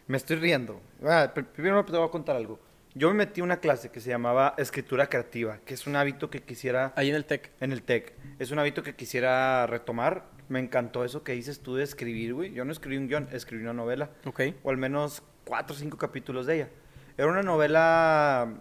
me 0.07 0.17
estoy 0.17 0.35
riendo. 0.35 0.79
Ah, 1.03 1.31
pr- 1.33 1.45
primero 1.45 1.83
te 1.85 1.93
voy 1.93 2.05
a 2.07 2.11
contar 2.11 2.35
algo. 2.35 2.59
Yo 2.99 3.07
me 3.07 3.13
metí 3.13 3.39
a 3.39 3.45
una 3.45 3.61
clase 3.61 3.91
que 3.91 4.01
se 4.01 4.09
llamaba 4.09 4.55
escritura 4.57 5.07
creativa, 5.07 5.59
que 5.63 5.73
es 5.73 5.87
un 5.87 5.95
hábito 5.95 6.29
que 6.29 6.43
quisiera 6.43 6.91
Ahí 6.97 7.07
en 7.07 7.15
el 7.15 7.23
TEC. 7.23 7.49
en 7.61 7.71
el 7.71 7.81
TEC. 7.81 8.13
Es 8.39 8.51
un 8.51 8.59
hábito 8.59 8.83
que 8.83 8.93
quisiera 8.93 9.65
retomar. 9.67 10.25
Me 10.49 10.59
encantó 10.59 11.05
eso 11.05 11.23
que 11.23 11.31
dices 11.31 11.61
tú 11.61 11.75
de 11.75 11.85
escribir, 11.85 12.33
güey. 12.33 12.51
Yo 12.51 12.65
no 12.65 12.73
escribí 12.73 12.97
un 12.97 13.07
guion, 13.07 13.29
escribí 13.31 13.63
una 13.63 13.71
novela. 13.71 14.09
Ok. 14.25 14.41
O 14.63 14.69
al 14.69 14.75
menos 14.75 15.23
cuatro 15.45 15.77
o 15.77 15.79
cinco 15.79 15.97
capítulos 15.97 16.45
de 16.45 16.55
ella. 16.55 16.69
Era 17.17 17.27
una 17.27 17.41
novela... 17.41 18.53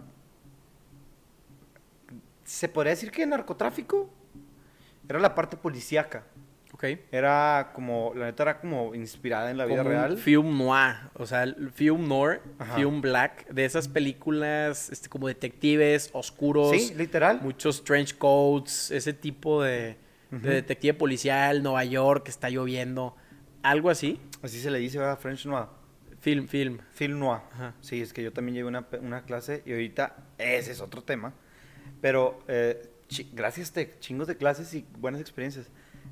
¿Se 2.45 2.69
podría 2.69 2.91
decir 2.91 3.11
que 3.11 3.27
narcotráfico? 3.27 4.09
Era 5.09 5.19
la 5.19 5.35
parte 5.35 5.57
policíaca. 5.57 6.23
Ok. 6.79 6.85
Era 7.11 7.73
como, 7.75 8.13
la 8.15 8.27
neta 8.27 8.45
era 8.45 8.61
como 8.61 8.95
inspirada 8.95 9.51
en 9.51 9.57
la 9.59 9.65
vida 9.67 9.79
Como 9.79 9.91
un 9.91 9.97
real. 9.97 10.17
film 10.17 10.57
noir, 10.57 10.95
o 11.15 11.27
sea, 11.27 11.45
film 11.75 12.07
noir, 12.07 12.41
Ajá. 12.59 12.77
film 12.77 13.01
black, 13.01 13.49
de 13.49 13.65
esas 13.65 13.89
películas 13.89 14.89
este, 14.91 15.09
como 15.09 15.27
detectives, 15.27 16.11
oscuros, 16.13 16.71
Sí, 16.81 16.95
literal. 16.95 17.41
muchos 17.43 17.83
trench 17.83 18.17
coats, 18.17 18.93
ese 18.93 19.13
tipo 19.13 19.61
de, 19.63 19.97
de 20.31 20.37
Ujú. 20.37 20.47
detective 20.47 20.95
policial, 20.95 21.65
Nueva 21.65 21.85
York, 21.85 22.23
que 22.25 22.31
está 22.31 22.49
lloviendo, 22.49 23.17
algo 23.63 23.91
así. 23.91 24.21
Así 24.43 24.61
se 24.61 24.71
le 24.71 24.79
dice, 24.79 24.99
¿verdad? 24.99 25.19
French 25.19 25.47
Noir. 25.47 25.67
Film, 26.21 26.47
film. 26.47 26.79
Film 26.93 27.19
Noir. 27.19 27.41
Ajá. 27.55 27.75
Sí, 27.81 28.01
es 28.01 28.13
que 28.13 28.23
yo 28.23 28.33
también 28.33 28.55
llevé 28.55 28.69
una, 28.69 28.87
una 29.01 29.23
clase 29.25 29.65
y 29.67 29.73
ahorita 29.73 30.15
ese 30.39 30.71
es 30.71 30.81
otro 30.81 31.03
tema. 31.03 31.33
Pero 32.01 32.39
eh, 32.47 32.89
gracias 33.33 33.73
a 33.77 33.99
chingos 33.99 34.29
de 34.29 34.37
clases 34.37 34.73
y 34.75 34.87
buenas 34.99 35.21
experiencias. 35.21 35.67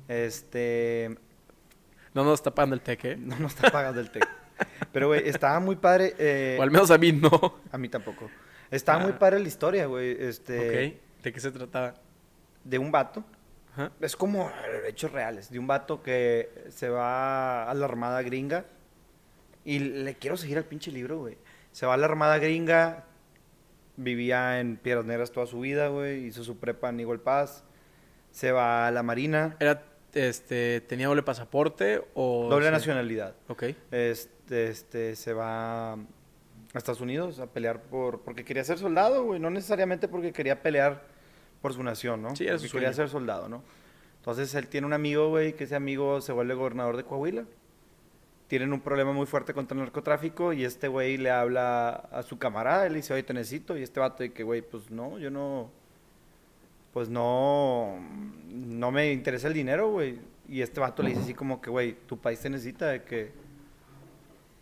Este, 0.07 1.17
No 2.13 2.23
nos 2.23 2.35
está 2.35 2.51
pagando 2.53 2.75
el 2.75 2.81
TEC, 2.81 3.05
¿eh? 3.05 3.17
no 3.17 3.37
nos 3.39 3.53
está 3.55 3.69
pagando 3.71 3.99
el 4.01 4.09
TEC. 4.11 4.27
Pero, 4.91 5.07
güey, 5.07 5.27
estaba 5.27 5.59
muy 5.59 5.75
padre. 5.75 6.15
eh, 6.17 6.57
O 6.59 6.63
al 6.63 6.71
menos 6.71 6.89
a 6.91 6.97
mí 6.97 7.11
no. 7.11 7.29
A 7.71 7.77
mí 7.77 7.89
tampoco. 7.89 8.29
Estaba 8.71 8.99
muy 8.99 9.11
Ah. 9.13 9.19
padre 9.19 9.39
la 9.39 9.47
historia, 9.47 9.85
güey. 9.85 10.15
Este, 10.19 10.57
ok. 11.17 11.23
¿De 11.23 11.33
qué 11.33 11.39
se 11.39 11.51
trataba? 11.51 11.93
De 12.63 12.77
un 12.79 12.91
vato. 12.91 13.23
Es 14.01 14.15
como 14.15 14.51
hechos 14.87 15.11
reales. 15.11 15.51
De 15.51 15.59
un 15.59 15.67
vato 15.67 16.01
que 16.01 16.65
se 16.69 16.89
va 16.89 17.69
a 17.69 17.73
la 17.75 17.85
armada 17.85 18.21
gringa. 18.23 18.65
Y 19.63 19.77
le 19.79 20.15
quiero 20.15 20.35
seguir 20.37 20.57
al 20.57 20.65
pinche 20.65 20.91
libro, 20.91 21.19
güey. 21.19 21.37
Se 21.71 21.85
va 21.85 21.93
a 21.93 21.97
la 21.97 22.05
armada 22.07 22.39
gringa. 22.39 23.03
Vivía 23.95 24.59
en 24.59 24.77
Piedras 24.77 25.05
Negras 25.05 25.31
toda 25.31 25.45
su 25.45 25.59
vida, 25.59 25.89
güey. 25.89 26.25
Hizo 26.25 26.43
su 26.43 26.57
prepa 26.57 26.89
en 26.89 26.99
Eagle 26.99 27.19
Pass. 27.19 27.63
Se 28.31 28.51
va 28.51 28.87
a 28.87 28.91
la 28.91 29.03
marina. 29.03 29.55
Era, 29.59 29.83
este, 30.13 30.81
¿tenía 30.81 31.07
doble 31.07 31.23
pasaporte 31.23 32.03
o...? 32.13 32.47
Doble 32.49 32.71
nacionalidad. 32.71 33.35
Ok. 33.47 33.63
Este, 33.91 34.67
este, 34.67 35.15
se 35.15 35.33
va 35.33 35.93
a 35.93 35.97
Estados 36.73 37.01
Unidos 37.01 37.39
a 37.39 37.47
pelear 37.47 37.81
por... 37.81 38.21
Porque 38.21 38.43
quería 38.43 38.63
ser 38.63 38.77
soldado, 38.77 39.23
güey. 39.23 39.39
No 39.39 39.49
necesariamente 39.49 40.07
porque 40.07 40.31
quería 40.31 40.61
pelear 40.61 41.03
por 41.61 41.73
su 41.73 41.83
nación, 41.83 42.21
¿no? 42.21 42.35
Sí, 42.35 42.45
era 42.45 42.57
su 42.57 42.63
Porque 42.63 42.73
quería 42.73 42.93
ser 42.93 43.09
soldado, 43.09 43.49
¿no? 43.49 43.63
Entonces 44.19 44.53
él 44.55 44.67
tiene 44.67 44.85
un 44.85 44.93
amigo, 44.93 45.29
güey, 45.29 45.53
que 45.53 45.63
ese 45.63 45.75
amigo 45.75 46.19
se 46.21 46.33
vuelve 46.33 46.53
gobernador 46.53 46.97
de 46.97 47.03
Coahuila. 47.03 47.45
Tienen 48.47 48.73
un 48.73 48.81
problema 48.81 49.11
muy 49.13 49.25
fuerte 49.25 49.53
contra 49.53 49.75
el 49.75 49.81
narcotráfico 49.81 50.53
y 50.53 50.65
este 50.65 50.87
güey 50.87 51.17
le 51.17 51.31
habla 51.31 51.89
a 51.89 52.23
su 52.23 52.37
camarada, 52.37 52.87
él 52.87 52.93
dice, 52.93 53.13
oye, 53.13 53.23
te 53.23 53.33
necesito. 53.33 53.77
Y 53.77 53.83
este 53.83 53.99
vato 53.99 54.23
que, 54.33 54.43
güey, 54.43 54.61
pues 54.61 54.89
no, 54.91 55.17
yo 55.17 55.29
no... 55.29 55.71
Pues 56.97 57.09
no... 57.09 57.99
No 58.49 58.89
me 58.89 59.11
interesa 59.11 59.47
el 59.47 59.53
dinero, 59.53 59.91
güey. 59.91 60.17
Y 60.49 60.63
este 60.63 60.79
vato 60.79 61.03
le 61.03 61.09
dice 61.09 61.21
así 61.21 61.35
como 61.35 61.61
que, 61.61 61.69
güey, 61.69 61.93
tu 62.07 62.17
país 62.17 62.39
te 62.39 62.49
necesita 62.49 62.87
de 62.87 63.03
que... 63.03 63.33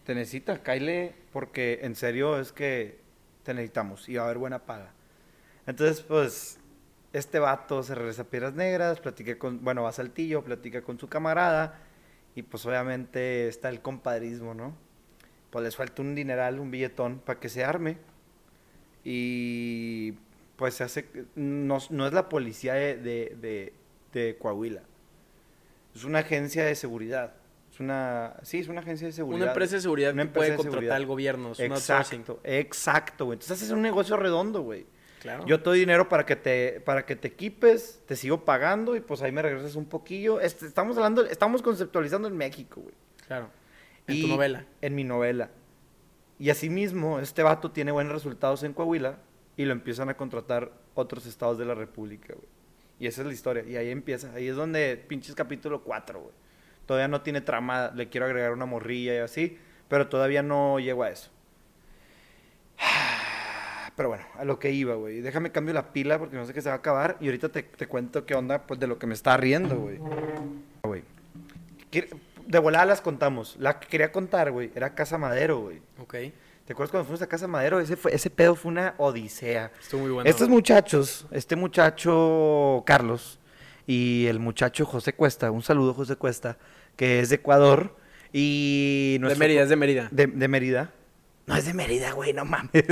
Te 0.03 0.13
necesita, 0.13 0.61
cáile, 0.61 1.15
porque 1.31 1.79
en 1.83 1.95
serio 1.95 2.37
es 2.37 2.51
que 2.51 2.99
te 3.43 3.53
necesitamos 3.53 4.09
y 4.09 4.15
va 4.15 4.23
a 4.23 4.25
haber 4.25 4.37
buena 4.37 4.65
paga. 4.65 4.91
Entonces, 5.65 6.01
pues, 6.01 6.59
este 7.13 7.39
vato 7.39 7.83
se 7.83 7.95
regresa 7.95 8.23
a 8.23 8.25
Piedras 8.25 8.53
Negras, 8.53 8.99
platica 8.99 9.39
con, 9.39 9.63
bueno, 9.63 9.83
va 9.83 9.89
a 9.91 9.93
Saltillo, 9.93 10.43
platica 10.43 10.81
con 10.81 10.99
su 10.99 11.07
camarada 11.07 11.79
y 12.35 12.41
pues 12.41 12.65
obviamente 12.65 13.47
está 13.47 13.69
el 13.69 13.79
compadrismo, 13.81 14.53
¿no? 14.53 14.75
Pues 15.51 15.63
les 15.63 15.77
falta 15.77 16.01
un 16.01 16.15
dineral, 16.15 16.59
un 16.59 16.69
billetón 16.69 17.19
para 17.19 17.39
que 17.39 17.47
se 17.47 17.63
arme 17.63 17.97
y 19.05 20.15
pues 20.55 20.75
se 20.75 20.83
hace, 20.83 21.05
no, 21.35 21.77
no 21.89 22.07
es 22.07 22.13
la 22.13 22.29
policía 22.29 22.73
de, 22.73 22.95
de, 22.97 23.35
de- 23.41 23.73
de 24.13 24.37
Coahuila, 24.37 24.81
es 25.93 26.03
una 26.05 26.19
agencia 26.19 26.63
de 26.63 26.75
seguridad. 26.75 27.33
Es 27.71 27.81
una, 27.81 28.37
sí, 28.43 28.59
es 28.59 28.69
una 28.69 28.79
agencia 28.79 29.05
de 29.07 29.11
seguridad. 29.11 29.41
Una 29.41 29.51
empresa 29.51 29.75
de 29.75 29.81
seguridad 29.81 30.13
Una 30.13 30.23
que 30.23 30.29
puede 30.29 30.55
contratar 30.55 30.93
al 30.93 31.05
gobierno. 31.05 31.51
Es. 31.51 31.59
Exacto, 31.59 32.39
exacto, 32.45 33.25
güey. 33.25 33.35
Entonces 33.35 33.57
haces 33.57 33.71
un 33.71 33.81
negocio 33.81 34.15
redondo, 34.15 34.61
güey. 34.61 34.85
Claro. 35.21 35.45
Yo 35.45 35.59
te 35.59 35.65
doy 35.71 35.79
dinero 35.79 36.07
para 36.07 36.25
que 36.25 36.37
te, 36.37 36.79
para 36.85 37.05
que 37.05 37.17
te 37.17 37.27
equipes, 37.27 38.01
te 38.05 38.15
sigo 38.15 38.45
pagando 38.45 38.95
y 38.95 39.01
pues 39.01 39.21
ahí 39.23 39.33
me 39.33 39.41
regresas 39.41 39.75
un 39.75 39.85
poquillo. 39.87 40.39
Este, 40.39 40.65
estamos 40.67 40.95
hablando, 40.95 41.25
estamos 41.25 41.61
conceptualizando 41.61 42.29
en 42.29 42.37
México, 42.37 42.79
güey. 42.79 42.95
Claro. 43.27 43.49
En 44.07 44.15
Y- 44.15 44.21
tu 44.21 44.27
novela. 44.29 44.65
En 44.81 44.95
mi 44.95 45.03
novela. 45.03 45.49
Y 46.39 46.49
asimismo, 46.51 47.19
este 47.19 47.43
vato 47.43 47.71
tiene 47.71 47.91
buenos 47.91 48.13
resultados 48.13 48.63
en 48.63 48.71
Coahuila 48.71 49.17
y 49.57 49.65
lo 49.65 49.71
empiezan 49.71 50.09
a 50.09 50.15
contratar 50.15 50.71
otros 50.93 51.25
estados 51.25 51.57
de 51.57 51.65
la 51.65 51.75
República, 51.75 52.33
güey. 52.33 52.47
Y 52.99 53.07
esa 53.07 53.21
es 53.21 53.27
la 53.27 53.33
historia. 53.33 53.63
Y 53.63 53.75
ahí 53.75 53.89
empieza. 53.89 54.31
Ahí 54.33 54.47
es 54.47 54.55
donde 54.55 54.97
pinches 55.07 55.35
capítulo 55.35 55.83
4, 55.83 56.19
güey. 56.19 56.33
Todavía 56.85 57.07
no 57.07 57.21
tiene 57.21 57.41
trama. 57.41 57.91
Le 57.93 58.09
quiero 58.09 58.25
agregar 58.25 58.51
una 58.53 58.65
morrilla 58.65 59.15
y 59.15 59.17
así. 59.17 59.57
Pero 59.87 60.07
todavía 60.07 60.43
no 60.43 60.79
llego 60.79 61.03
a 61.03 61.09
eso. 61.09 61.29
Pero 63.95 64.09
bueno, 64.09 64.25
a 64.35 64.43
lo 64.45 64.59
que 64.59 64.71
iba, 64.71 64.95
güey. 64.95 65.21
Déjame 65.21 65.51
cambio 65.51 65.73
la 65.73 65.93
pila 65.93 66.19
porque 66.19 66.35
no 66.35 66.45
sé 66.45 66.53
qué 66.53 66.61
se 66.61 66.69
va 66.69 66.75
a 66.75 66.79
acabar. 66.79 67.17
Y 67.19 67.25
ahorita 67.25 67.49
te, 67.49 67.63
te 67.63 67.87
cuento 67.87 68.25
qué 68.25 68.35
onda 68.35 68.65
pues, 68.65 68.79
de 68.79 68.87
lo 68.87 68.97
que 68.97 69.07
me 69.07 69.13
está 69.13 69.37
riendo, 69.37 69.75
güey. 69.77 69.99
Güey. 70.83 71.03
De 72.47 72.59
volada 72.59 72.85
las 72.85 73.01
contamos. 73.01 73.55
La 73.57 73.79
que 73.79 73.87
quería 73.87 74.11
contar, 74.11 74.51
güey, 74.51 74.71
era 74.75 74.95
Casa 74.95 75.17
Madero, 75.17 75.59
güey. 75.59 75.81
Ok. 75.99 76.15
¿Te 76.65 76.73
acuerdas 76.73 76.89
cuando 76.89 77.05
fuimos 77.05 77.21
a 77.21 77.27
Casa 77.27 77.47
Madero? 77.47 77.79
Ese, 77.79 77.95
fue, 77.95 78.15
ese 78.15 78.31
pedo 78.31 78.55
fue 78.55 78.71
una 78.71 78.95
odisea. 78.97 79.71
Estuvo 79.79 80.01
muy 80.01 80.09
bueno. 80.09 80.27
Estos 80.27 80.49
muchachos, 80.49 81.27
este 81.29 81.55
muchacho 81.55 82.81
Carlos 82.87 83.39
y 83.85 84.25
el 84.25 84.39
muchacho 84.39 84.83
José 84.83 85.13
Cuesta, 85.13 85.51
un 85.51 85.61
saludo 85.61 85.93
José 85.93 86.15
Cuesta, 86.15 86.57
que 86.95 87.19
es 87.19 87.29
de 87.29 87.35
Ecuador 87.35 87.95
y... 88.33 89.19
de 89.19 89.35
Mérida, 89.35 89.61
es 89.61 89.69
de 89.69 89.75
Mérida. 89.75 90.07
de, 90.09 90.25
de 90.25 90.47
Mérida. 90.47 90.91
No 91.45 91.55
es 91.55 91.67
de 91.67 91.75
Mérida, 91.75 92.13
güey, 92.13 92.33
no 92.33 92.45
mames. 92.45 92.71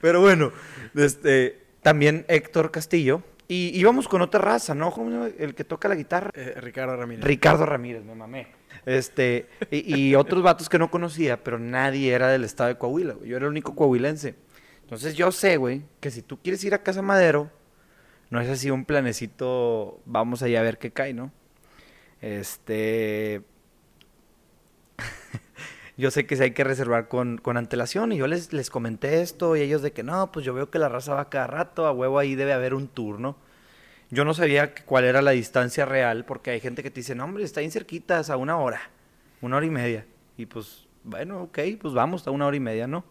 Pero 0.00 0.20
bueno, 0.20 0.50
este, 0.96 1.62
también 1.82 2.24
Héctor 2.26 2.72
Castillo. 2.72 3.22
Y 3.46 3.78
íbamos 3.78 4.08
con 4.08 4.22
otra 4.22 4.40
raza, 4.40 4.74
¿no? 4.74 4.92
El 5.38 5.54
que 5.54 5.64
toca 5.64 5.86
la 5.86 5.94
guitarra. 5.94 6.30
Eh, 6.34 6.54
Ricardo 6.56 6.96
Ramírez. 6.96 7.24
Ricardo 7.24 7.64
Ramírez, 7.64 8.02
me 8.02 8.14
mamé. 8.14 8.48
Este, 8.86 9.48
y, 9.70 10.14
otros 10.14 10.42
vatos 10.42 10.68
que 10.68 10.78
no 10.78 10.90
conocía, 10.90 11.42
pero 11.42 11.58
nadie 11.58 12.12
era 12.12 12.28
del 12.28 12.44
estado 12.44 12.68
de 12.68 12.78
Coahuila, 12.78 13.14
güey. 13.14 13.30
Yo 13.30 13.36
era 13.36 13.46
el 13.46 13.50
único 13.50 13.74
coahuilense. 13.74 14.34
Entonces 14.82 15.14
yo 15.14 15.32
sé, 15.32 15.56
güey, 15.56 15.82
que 16.00 16.10
si 16.10 16.22
tú 16.22 16.40
quieres 16.42 16.62
ir 16.64 16.74
a 16.74 16.82
Casa 16.82 17.00
Madero, 17.00 17.50
no 18.30 18.40
es 18.40 18.48
así 18.48 18.70
un 18.70 18.84
planecito, 18.84 20.00
vamos 20.04 20.42
allá 20.42 20.60
a 20.60 20.62
ver 20.62 20.78
qué 20.78 20.92
cae, 20.92 21.14
¿no? 21.14 21.32
Este. 22.20 23.42
yo 25.96 26.10
sé 26.10 26.26
que 26.26 26.36
sí 26.36 26.42
hay 26.42 26.50
que 26.52 26.64
reservar 26.64 27.08
con, 27.08 27.38
con 27.38 27.56
antelación 27.56 28.12
y 28.12 28.18
yo 28.18 28.26
les, 28.26 28.52
les 28.52 28.70
comenté 28.70 29.22
esto 29.22 29.56
y 29.56 29.62
ellos 29.62 29.82
de 29.82 29.92
que 29.92 30.02
no, 30.02 30.32
pues 30.32 30.44
yo 30.44 30.52
veo 30.52 30.70
que 30.70 30.78
la 30.78 30.88
raza 30.88 31.14
va 31.14 31.30
cada 31.30 31.46
rato, 31.46 31.86
a 31.86 31.92
huevo 31.92 32.18
ahí 32.18 32.34
debe 32.34 32.52
haber 32.52 32.74
un 32.74 32.88
tour, 32.88 33.20
¿no? 33.20 33.36
Yo 34.14 34.24
no 34.24 34.32
sabía 34.32 34.74
cuál 34.86 35.04
era 35.04 35.22
la 35.22 35.32
distancia 35.32 35.84
real 35.84 36.24
porque 36.24 36.50
hay 36.52 36.60
gente 36.60 36.82
que 36.82 36.90
te 36.90 37.00
dice, 37.00 37.14
no, 37.14 37.24
hombre, 37.24 37.42
está 37.44 37.60
bien 37.60 37.72
cerquitas, 37.72 38.30
a 38.30 38.36
una 38.36 38.56
hora, 38.58 38.80
una 39.40 39.56
hora 39.56 39.66
y 39.66 39.70
media. 39.70 40.06
Y 40.36 40.46
pues, 40.46 40.86
bueno, 41.02 41.42
ok, 41.42 41.58
pues 41.80 41.94
vamos 41.94 42.26
a 42.26 42.30
una 42.30 42.46
hora 42.46 42.56
y 42.56 42.60
media, 42.60 42.86
¿no? 42.86 43.04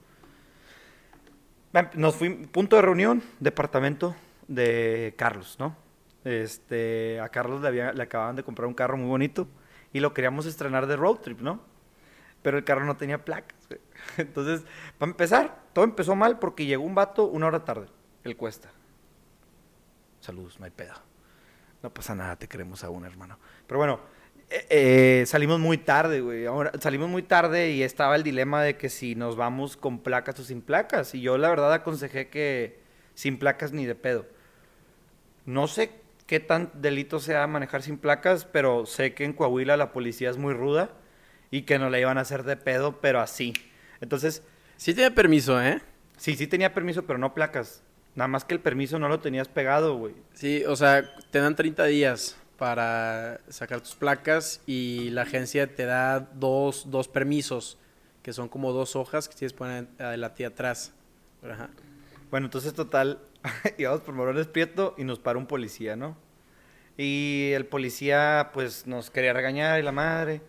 Nos 1.95 2.16
fuimos, 2.16 2.47
punto 2.49 2.76
de 2.76 2.84
reunión, 2.84 3.24
departamento 3.39 4.16
de 4.47 5.16
Carlos, 5.18 5.56
¿no? 5.60 5.76
Este, 6.24 7.20
a 7.20 7.30
Carlos 7.30 7.62
le, 7.62 7.68
había- 7.68 7.93
le 7.93 8.04
acababan 8.04 8.36
de 8.36 8.43
comprar 8.43 8.68
un 8.68 8.76
carro 8.76 8.95
muy 8.97 9.08
bonito 9.08 9.47
y 9.91 9.99
lo 9.99 10.14
queríamos 10.14 10.45
estrenar 10.45 10.86
de 10.88 10.95
road 10.95 11.18
trip, 11.18 11.41
¿no? 11.41 11.62
Pero 12.43 12.58
el 12.58 12.64
carro 12.66 12.86
no 12.86 12.97
tenía 12.97 13.26
placas. 13.26 13.58
Entonces, 14.18 14.64
para 14.99 15.12
empezar, 15.12 15.60
todo 15.74 15.86
empezó 15.86 16.16
mal 16.16 16.39
porque 16.39 16.66
llegó 16.66 16.84
un 16.84 16.95
vato 16.95 17.26
una 17.26 17.47
hora 17.47 17.66
tarde, 17.66 17.88
el 18.24 18.38
cuesta. 18.38 18.70
Saludos, 20.24 20.57
no 20.57 20.65
hay 20.65 20.71
pedo. 20.71 20.93
No 21.82 21.93
pasa 21.93 22.15
nada, 22.15 22.38
te 22.38 22.47
queremos 22.47 22.86
aún, 22.86 23.03
hermano. 23.03 23.38
Pero 23.67 23.78
bueno, 23.78 23.99
eh, 24.49 24.67
eh, 24.69 25.24
salimos 25.26 25.59
muy 25.59 25.78
tarde, 25.78 26.21
güey. 26.21 26.45
Ahora, 26.45 26.71
salimos 26.80 27.09
muy 27.09 27.24
tarde 27.24 27.71
y 27.71 27.84
estaba 27.84 28.15
el 28.15 28.24
dilema 28.24 28.63
de 28.63 28.78
que 28.78 28.88
si 28.88 29.15
nos 29.15 29.36
vamos 29.36 29.76
con 29.76 29.99
placas 29.99 30.39
o 30.39 30.45
sin 30.45 30.61
placas. 30.61 31.13
Y 31.13 31.19
yo 31.19 31.38
la 31.38 31.49
verdad 31.49 31.74
aconsejé 31.74 32.30
que 32.30 32.80
sin 33.15 33.38
placas 33.38 33.74
ni 33.74 33.86
de 33.86 33.95
pedo. 33.95 34.26
No 35.45 35.67
sé 35.67 35.91
qué 36.26 36.39
tan 36.39 36.71
delito 36.76 37.19
sea 37.19 37.45
manejar 37.47 37.82
sin 37.82 37.97
placas, 37.97 38.45
pero 38.45 38.86
sé 38.86 39.13
que 39.13 39.26
en 39.26 39.34
Coahuila 39.34 39.76
la 39.76 39.91
policía 39.91 40.30
es 40.30 40.38
muy 40.38 40.53
ruda 40.53 40.91
y 41.51 41.63
que 41.63 41.80
no 41.80 41.89
la 41.89 41.99
iban 41.99 42.17
a 42.17 42.21
hacer 42.21 42.43
de 42.43 42.55
pedo, 42.55 43.01
pero 43.01 43.19
así. 43.19 43.51
Entonces, 43.99 44.41
Sí 44.78 44.93
tiene 44.93 45.11
permiso, 45.11 45.61
¿eh? 45.61 45.82
sí, 46.17 46.36
sí 46.36 46.47
tenía 46.47 46.74
permiso, 46.74 47.03
pero 47.03 47.19
no 47.19 47.34
placas. 47.34 47.84
Nada 48.16 48.28
más 48.28 48.45
que 48.45 48.53
el 48.53 48.59
permiso 48.59 48.99
no 48.99 49.09
lo 49.09 49.20
tenías 49.20 49.47
pegado, 49.47 49.97
güey. 49.97 50.14
Sí, 50.34 50.64
o 50.66 50.76
sea, 50.76 51.16
te 51.32 51.39
dan 51.39 51.55
30 51.55 51.86
días 51.86 52.38
para 52.57 53.41
sacar 53.49 53.82
tus 53.82 53.95
placas 53.95 54.61
y 54.66 55.09
la 55.09 55.24
agencia 55.24 55.76
te 55.76 55.86
da 55.86 56.20
dos, 56.20 56.91
dos 56.91 57.07
permisos, 57.07 57.78
que 58.22 58.32
son 58.34 58.49
como 58.49 58.72
dos 58.72 58.95
hojas 58.95 59.28
que 59.28 59.36
tienes 59.36 59.53
que 59.53 59.57
poner 59.57 59.88
adelante 59.99 60.43
y 60.43 60.45
atrás. 60.45 60.93
Ajá. 61.43 61.70
Bueno, 62.30 62.47
entonces 62.47 62.74
total, 62.74 63.20
íbamos 63.78 64.01
por 64.01 64.14
Morones 64.14 64.47
Prieto 64.47 64.95
y 64.97 65.03
nos 65.03 65.20
para 65.20 65.38
un 65.38 65.47
policía, 65.47 65.95
¿no? 65.95 66.16
Y 66.97 67.51
el 67.53 67.66
policía 67.66 68.51
pues 68.53 68.86
nos 68.86 69.09
quería 69.09 69.34
regañar 69.34 69.80
y 69.80 69.84
la 69.84 69.91
madre. 69.91 70.41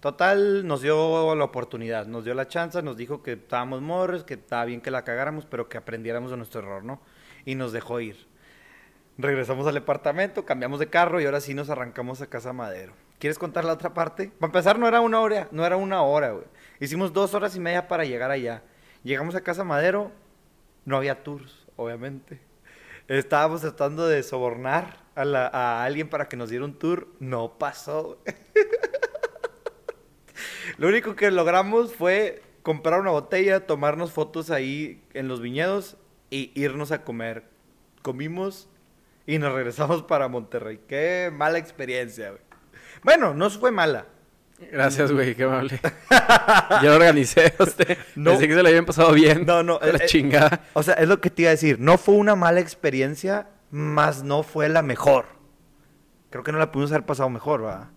Total, 0.00 0.66
nos 0.66 0.82
dio 0.82 1.34
la 1.36 1.44
oportunidad, 1.44 2.06
nos 2.06 2.24
dio 2.24 2.34
la 2.34 2.48
chance, 2.48 2.82
nos 2.82 2.96
dijo 2.96 3.22
que 3.22 3.34
estábamos 3.34 3.80
morros, 3.82 4.24
que 4.24 4.34
estaba 4.34 4.64
bien 4.64 4.80
que 4.80 4.90
la 4.90 5.04
cagáramos, 5.04 5.46
pero 5.46 5.68
que 5.68 5.78
aprendiéramos 5.78 6.32
de 6.32 6.36
nuestro 6.36 6.60
error, 6.60 6.82
¿no? 6.82 7.00
Y 7.44 7.54
nos 7.54 7.72
dejó 7.72 8.00
ir. 8.00 8.32
Regresamos 9.18 9.66
al 9.66 9.74
departamento, 9.74 10.44
cambiamos 10.44 10.80
de 10.80 10.88
carro 10.88 11.20
y 11.20 11.26
ahora 11.26 11.40
sí 11.40 11.54
nos 11.54 11.68
arrancamos 11.68 12.22
a 12.22 12.28
Casa 12.28 12.52
Madero. 12.52 12.94
¿Quieres 13.18 13.38
contar 13.38 13.64
la 13.64 13.74
otra 13.74 13.94
parte? 13.94 14.32
Para 14.38 14.48
empezar, 14.48 14.78
no 14.78 14.88
era 14.88 15.00
una 15.00 15.20
hora, 15.20 15.48
no 15.52 15.66
era 15.66 15.76
una 15.76 16.02
hora, 16.02 16.32
güey. 16.32 16.46
Hicimos 16.80 17.12
dos 17.12 17.34
horas 17.34 17.54
y 17.54 17.60
media 17.60 17.86
para 17.86 18.04
llegar 18.04 18.30
allá. 18.30 18.62
Llegamos 19.04 19.34
a 19.34 19.42
Casa 19.42 19.64
Madero, 19.64 20.10
no 20.84 20.96
había 20.96 21.22
tours, 21.22 21.66
obviamente. 21.76 22.40
Estábamos 23.06 23.60
tratando 23.60 24.08
de 24.08 24.22
sobornar 24.22 25.04
a, 25.14 25.22
a 25.22 25.84
alguien 25.84 26.08
para 26.08 26.28
que 26.28 26.36
nos 26.36 26.50
diera 26.50 26.64
un 26.64 26.78
tour. 26.78 27.08
No 27.20 27.58
pasó. 27.58 28.18
Lo 30.78 30.88
único 30.88 31.14
que 31.14 31.30
logramos 31.30 31.94
fue 31.94 32.42
comprar 32.62 32.98
una 32.98 33.10
botella, 33.10 33.66
tomarnos 33.66 34.12
fotos 34.12 34.50
ahí 34.50 35.04
en 35.12 35.28
los 35.28 35.40
viñedos 35.40 35.96
y 36.32 36.50
irnos 36.54 36.90
a 36.92 37.04
comer. 37.04 37.44
Comimos 38.00 38.68
y 39.26 39.38
nos 39.38 39.52
regresamos 39.52 40.02
para 40.02 40.28
Monterrey. 40.28 40.80
Qué 40.88 41.30
mala 41.32 41.58
experiencia, 41.58 42.30
güey. 42.30 42.42
Bueno, 43.04 43.34
no 43.34 43.50
fue 43.50 43.70
mala. 43.70 44.06
Gracias, 44.70 45.12
güey, 45.12 45.34
qué 45.34 45.44
amable. 45.44 45.78
Yo 46.82 46.88
lo 46.88 46.94
organicé 46.94 47.52
a 47.58 47.62
usted. 47.62 47.98
No. 48.14 48.30
Pensé 48.30 48.48
que 48.48 48.54
se 48.54 48.62
le 48.62 48.68
habían 48.70 48.86
pasado 48.86 49.12
bien. 49.12 49.44
No, 49.44 49.62
no, 49.62 49.78
La 49.82 49.88
eh, 49.88 50.00
eh, 50.00 50.06
chingada. 50.06 50.64
O 50.72 50.82
sea, 50.82 50.94
es 50.94 51.06
lo 51.06 51.20
que 51.20 51.28
te 51.28 51.42
iba 51.42 51.50
a 51.50 51.52
decir. 51.52 51.78
No 51.78 51.98
fue 51.98 52.14
una 52.14 52.34
mala 52.34 52.60
experiencia, 52.60 53.48
más 53.70 54.22
no 54.22 54.42
fue 54.42 54.68
la 54.70 54.82
mejor. 54.82 55.26
Creo 56.30 56.44
que 56.44 56.52
no 56.52 56.58
la 56.58 56.72
pudimos 56.72 56.92
haber 56.92 57.04
pasado 57.04 57.28
mejor, 57.28 57.64
¿va? 57.64 57.90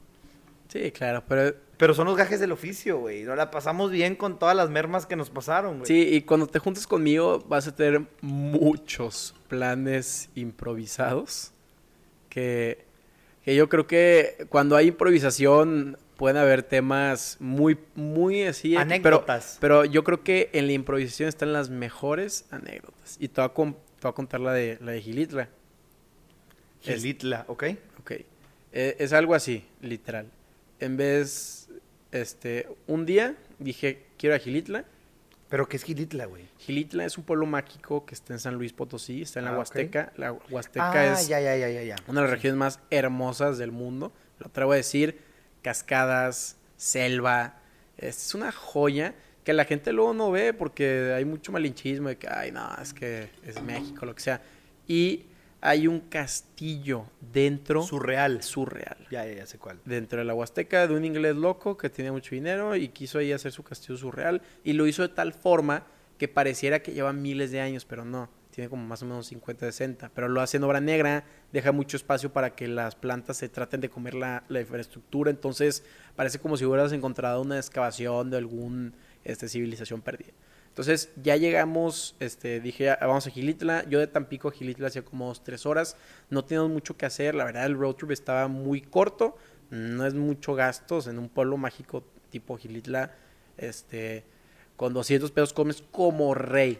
Sí, 0.67 0.91
claro, 0.91 1.23
pero... 1.25 1.55
Pero 1.77 1.93
son 1.93 2.05
los 2.07 2.15
gajes 2.15 2.39
del 2.39 2.51
oficio, 2.51 2.97
güey. 2.99 3.23
No 3.23 3.35
la 3.35 3.51
pasamos 3.51 3.91
bien 3.91 4.15
con 4.15 4.39
todas 4.39 4.55
las 4.55 4.69
mermas 4.69 5.05
que 5.05 5.15
nos 5.15 5.29
pasaron, 5.29 5.79
güey. 5.79 5.87
Sí, 5.87 6.07
y 6.15 6.21
cuando 6.21 6.47
te 6.47 6.59
juntes 6.59 6.87
conmigo 6.87 7.43
vas 7.47 7.67
a 7.67 7.75
tener 7.75 8.01
muchos 8.21 9.35
planes 9.49 10.29
improvisados. 10.35 11.51
Que, 12.29 12.85
que 13.43 13.55
yo 13.55 13.67
creo 13.69 13.87
que 13.87 14.45
cuando 14.49 14.75
hay 14.75 14.87
improvisación 14.87 15.97
pueden 16.17 16.37
haber 16.37 16.63
temas 16.63 17.35
muy, 17.41 17.77
muy 17.95 18.43
así. 18.43 18.69
pero- 18.69 18.81
Anécdotas. 18.81 19.57
Pero, 19.59 19.83
yo 19.85 20.03
creo 20.05 20.23
que 20.23 20.49
en 20.53 20.67
la 20.67 20.73
improvisación 20.73 21.27
están 21.27 21.51
las 21.51 21.69
mejores 21.69 22.45
anécdotas. 22.51 23.17
Y 23.19 23.27
te 23.27 23.41
voy 23.41 23.49
a, 23.49 23.53
con- 23.53 23.73
te 23.73 24.01
voy 24.03 24.09
a 24.11 24.13
contar 24.13 24.39
la 24.39 24.53
de, 24.53 24.77
la 24.81 24.91
de 24.93 25.01
Gilitla. 25.01 25.49
Gilitla, 26.81 27.45
¿ok? 27.47 27.63
Ok. 27.99 28.11
Eh, 28.71 28.95
es 28.99 29.13
algo 29.13 29.33
así, 29.35 29.65
literal. 29.81 30.27
En 30.79 30.97
vez, 30.97 31.64
este, 32.21 32.67
un 32.87 33.05
día 33.05 33.35
dije, 33.59 34.03
quiero 34.17 34.35
a 34.35 34.39
Gilitla. 34.39 34.85
Pero 35.47 35.69
¿qué 35.69 35.77
es 35.77 35.83
Gilitla, 35.83 36.25
güey? 36.25 36.43
Gilitla 36.57 37.05
es 37.05 37.17
un 37.19 37.23
pueblo 37.23 37.45
mágico 37.45 38.03
que 38.05 38.15
está 38.15 38.33
en 38.33 38.39
San 38.39 38.55
Luis 38.55 38.73
Potosí, 38.73 39.21
está 39.21 39.39
en 39.39 39.45
la 39.45 39.51
Ah. 39.51 39.57
Huasteca. 39.59 40.11
La 40.17 40.31
Huasteca 40.33 40.91
Ah, 40.91 41.13
es 41.13 41.27
ya, 41.27 41.39
ya, 41.39 41.55
ya, 41.55 41.69
ya, 41.69 41.83
ya. 41.83 41.95
una 42.07 42.21
de 42.21 42.27
las 42.27 42.31
regiones 42.31 42.57
más 42.57 42.79
hermosas 42.89 43.57
del 43.59 43.71
mundo. 43.71 44.11
Lo 44.39 44.47
atrevo 44.47 44.71
a 44.71 44.75
decir, 44.75 45.19
cascadas, 45.61 46.57
selva. 46.77 47.55
Es 47.97 48.33
una 48.35 48.51
joya 48.51 49.13
que 49.43 49.53
la 49.53 49.65
gente 49.65 49.93
luego 49.93 50.13
no 50.13 50.31
ve 50.31 50.53
porque 50.53 51.13
hay 51.15 51.25
mucho 51.25 51.51
malinchismo 51.51 52.09
de 52.09 52.17
que, 52.17 52.27
ay, 52.27 52.51
no, 52.51 52.67
es 52.81 52.93
que 52.93 53.29
es 53.45 53.61
México, 53.61 54.05
lo 54.05 54.15
que 54.15 54.21
sea. 54.21 54.41
Y 54.87 55.25
hay 55.67 55.87
un 55.87 55.99
castillo 56.01 57.05
dentro, 57.33 57.81
Surreal. 57.81 58.41
surreal, 58.43 58.97
Ya, 59.11 59.25
ya, 59.25 59.33
ya 59.33 59.45
sé 59.45 59.57
cuál. 59.57 59.79
dentro 59.85 60.19
de 60.19 60.25
la 60.25 60.33
Huasteca 60.33 60.87
de 60.87 60.93
un 60.95 61.05
inglés 61.05 61.35
loco 61.35 61.77
que 61.77 61.89
tenía 61.89 62.11
mucho 62.11 62.35
dinero 62.35 62.75
y 62.75 62.89
quiso 62.89 63.19
ahí 63.19 63.31
hacer 63.31 63.51
su 63.51 63.63
castillo 63.63 63.97
surreal 63.97 64.41
y 64.63 64.73
lo 64.73 64.87
hizo 64.87 65.01
de 65.01 65.09
tal 65.09 65.33
forma 65.33 65.83
que 66.17 66.27
pareciera 66.27 66.81
que 66.81 66.93
lleva 66.93 67.11
miles 67.13 67.51
de 67.51 67.59
años, 67.61 67.83
pero 67.83 68.05
no, 68.05 68.29
tiene 68.51 68.69
como 68.69 68.85
más 68.85 69.01
o 69.01 69.05
menos 69.05 69.27
50, 69.27 69.65
60, 69.65 70.11
pero 70.13 70.29
lo 70.29 70.39
hace 70.39 70.57
en 70.57 70.63
obra 70.63 70.79
negra, 70.79 71.25
deja 71.51 71.73
mucho 71.73 71.97
espacio 71.97 72.31
para 72.31 72.55
que 72.55 72.69
las 72.69 72.95
plantas 72.95 73.35
se 73.37 73.49
traten 73.49 73.81
de 73.81 73.89
comer 73.89 74.13
la, 74.13 74.43
la 74.47 74.61
infraestructura, 74.61 75.29
entonces 75.29 75.83
parece 76.15 76.39
como 76.39 76.55
si 76.55 76.63
hubieras 76.63 76.93
encontrado 76.93 77.41
una 77.41 77.57
excavación 77.57 78.29
de 78.29 78.37
algún 78.37 78.93
este, 79.25 79.49
civilización 79.49 80.01
perdida. 80.01 80.31
Entonces 80.75 81.09
ya 81.23 81.37
llegamos, 81.37 82.17
este, 82.19 82.59
dije, 82.59 82.89
"Ah, 82.89 82.97
vamos 82.99 83.25
a 83.25 83.29
Gilitla. 83.29 83.87
Yo 83.87 83.97
de 83.97 84.07
Tampico 84.07 84.49
a 84.49 84.51
Gilitla 84.51 84.87
hacía 84.89 85.05
como 85.05 85.27
dos, 85.27 85.41
tres 85.41 85.65
horas. 85.65 85.95
No 86.29 86.43
teníamos 86.43 86.69
mucho 86.69 86.97
que 86.97 87.05
hacer. 87.05 87.33
La 87.33 87.45
verdad, 87.45 87.65
el 87.65 87.77
road 87.77 87.95
trip 87.95 88.11
estaba 88.11 88.49
muy 88.49 88.81
corto. 88.81 89.37
No 89.69 90.05
es 90.05 90.13
mucho 90.13 90.53
gastos 90.53 91.07
en 91.07 91.17
un 91.17 91.29
pueblo 91.29 91.55
mágico 91.55 92.03
tipo 92.29 92.57
Gilitla. 92.57 93.13
Este, 93.57 94.25
con 94.75 94.93
200 94.93 95.31
pesos 95.31 95.53
comes 95.53 95.81
como 95.91 96.33
rey. 96.33 96.77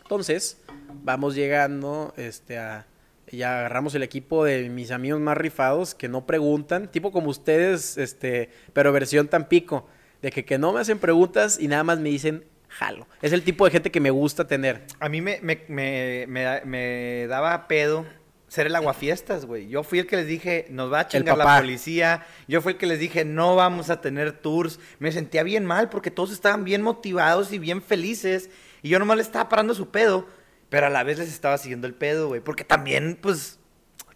Entonces, 0.00 0.56
vamos 1.04 1.34
llegando 1.34 2.14
este, 2.16 2.56
a, 2.56 2.86
ya 3.30 3.58
agarramos 3.58 3.94
el 3.94 4.04
equipo 4.04 4.42
de 4.46 4.70
mis 4.70 4.90
amigos 4.90 5.20
más 5.20 5.36
rifados 5.36 5.94
que 5.94 6.08
no 6.08 6.24
preguntan, 6.24 6.90
tipo 6.90 7.12
como 7.12 7.28
ustedes, 7.28 7.98
este, 7.98 8.48
pero 8.72 8.90
versión 8.90 9.28
Tampico, 9.28 9.86
de 10.22 10.30
que, 10.30 10.46
que 10.46 10.56
no 10.56 10.72
me 10.72 10.80
hacen 10.80 10.98
preguntas 10.98 11.60
y 11.60 11.68
nada 11.68 11.84
más 11.84 11.98
me 11.98 12.08
dicen 12.08 12.44
jalo. 12.72 13.06
Es 13.22 13.32
el 13.32 13.42
tipo 13.42 13.64
de 13.64 13.70
gente 13.70 13.90
que 13.90 14.00
me 14.00 14.10
gusta 14.10 14.46
tener. 14.46 14.82
A 15.00 15.08
mí 15.08 15.20
me, 15.20 15.38
me, 15.42 15.64
me, 15.68 16.24
me, 16.28 16.42
da- 16.42 16.62
me 16.64 17.26
daba 17.28 17.68
pedo 17.68 18.06
ser 18.48 18.66
el 18.66 18.76
aguafiestas, 18.76 19.46
güey. 19.46 19.68
Yo 19.68 19.82
fui 19.82 19.98
el 19.98 20.06
que 20.06 20.16
les 20.16 20.26
dije, 20.26 20.66
nos 20.68 20.92
va 20.92 21.00
a 21.00 21.08
chingar 21.08 21.38
la 21.38 21.58
policía. 21.60 22.26
Yo 22.48 22.60
fui 22.60 22.72
el 22.72 22.78
que 22.78 22.86
les 22.86 22.98
dije, 22.98 23.24
no 23.24 23.56
vamos 23.56 23.88
a 23.88 24.00
tener 24.02 24.32
tours. 24.32 24.78
Me 24.98 25.10
sentía 25.10 25.42
bien 25.42 25.64
mal 25.64 25.88
porque 25.88 26.10
todos 26.10 26.32
estaban 26.32 26.62
bien 26.64 26.82
motivados 26.82 27.52
y 27.52 27.58
bien 27.58 27.80
felices. 27.80 28.50
Y 28.82 28.90
yo 28.90 28.98
nomás 28.98 29.16
le 29.16 29.22
estaba 29.22 29.48
parando 29.48 29.72
su 29.74 29.90
pedo. 29.90 30.28
Pero 30.68 30.86
a 30.86 30.90
la 30.90 31.02
vez 31.02 31.18
les 31.18 31.28
estaba 31.28 31.56
siguiendo 31.58 31.86
el 31.86 31.94
pedo, 31.94 32.28
güey. 32.28 32.40
Porque 32.42 32.64
también, 32.64 33.18
pues, 33.20 33.58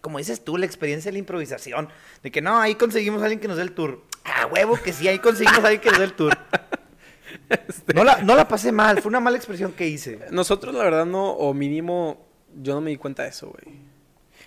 como 0.02 0.18
dices 0.18 0.44
tú, 0.44 0.56
la 0.58 0.66
experiencia 0.66 1.08
de 1.10 1.12
la 1.14 1.18
improvisación. 1.18 1.88
De 2.22 2.30
que 2.30 2.42
no, 2.42 2.58
ahí 2.60 2.74
conseguimos 2.74 3.20
a 3.22 3.24
alguien 3.26 3.40
que 3.40 3.48
nos 3.48 3.56
dé 3.56 3.62
el 3.62 3.72
tour. 3.72 4.04
Ah, 4.24 4.46
huevo, 4.46 4.78
que 4.82 4.92
sí, 4.92 5.06
ahí 5.08 5.18
conseguimos 5.18 5.60
a 5.64 5.68
alguien 5.68 5.80
que 5.80 5.88
nos 5.90 5.98
dé 5.98 6.04
el 6.04 6.12
tour. 6.14 6.36
No 7.94 8.04
la, 8.04 8.22
no 8.22 8.34
la 8.34 8.48
pasé 8.48 8.72
mal, 8.72 9.00
fue 9.00 9.08
una 9.08 9.20
mala 9.20 9.36
expresión 9.36 9.72
que 9.72 9.86
hice. 9.86 10.18
Nosotros, 10.30 10.74
la 10.74 10.84
verdad, 10.84 11.06
no, 11.06 11.30
o 11.30 11.54
mínimo, 11.54 12.26
yo 12.60 12.74
no 12.74 12.80
me 12.80 12.90
di 12.90 12.96
cuenta 12.96 13.22
de 13.22 13.30
eso, 13.30 13.50
güey. 13.50 13.78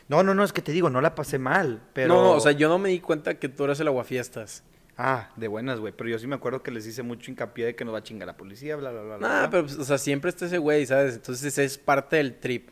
No, 0.08 0.24
no, 0.24 0.34
no, 0.34 0.43
es 0.43 0.52
que 0.52 0.62
te 0.62 0.72
digo, 0.72 0.89
no 0.89 1.02
la 1.02 1.16
pasé 1.16 1.38
mal, 1.38 1.82
pero... 1.93 2.16
No, 2.16 2.32
o 2.32 2.39
sea, 2.39 2.52
yo 2.52 2.68
no 2.68 2.80
me 2.80 2.89
di 2.89 3.00
cuenta 3.00 3.39
que 3.39 3.47
tú 3.47 3.64
eras 3.64 3.80
el 3.80 3.88
aguafiestas. 3.88 4.64
Ah, 4.97 5.30
de 5.38 5.47
buenas, 5.47 5.80
güey, 5.80 5.93
pero 5.95 6.10
yo 6.10 6.20
sí 6.20 6.28
me 6.28 6.36
acuerdo 6.36 6.62
que 6.62 6.72
les 6.72 6.86
hice 6.86 7.04
mucho 7.04 7.32
hincapié 7.32 7.68
de 7.68 7.76
que 7.76 7.86
nos 7.86 7.93
va 7.93 8.00
a 8.00 8.04
chingar 8.04 8.28
la 8.28 8.36
policía, 8.36 8.76
bla, 8.76 8.91
bla, 8.91 9.02
bla. 9.02 9.18
Nah, 9.18 9.39
bla. 9.39 9.50
pero, 9.50 9.64
pues, 9.64 9.78
o 9.78 9.86
sea, 9.86 9.97
siempre 9.97 10.30
está 10.30 10.45
ese 10.45 10.58
güey, 10.58 10.86
¿sabes? 10.86 11.16
Entonces 11.16 11.58
es 11.58 11.78
parte 11.78 12.18
del 12.18 12.39
trip. 12.39 12.70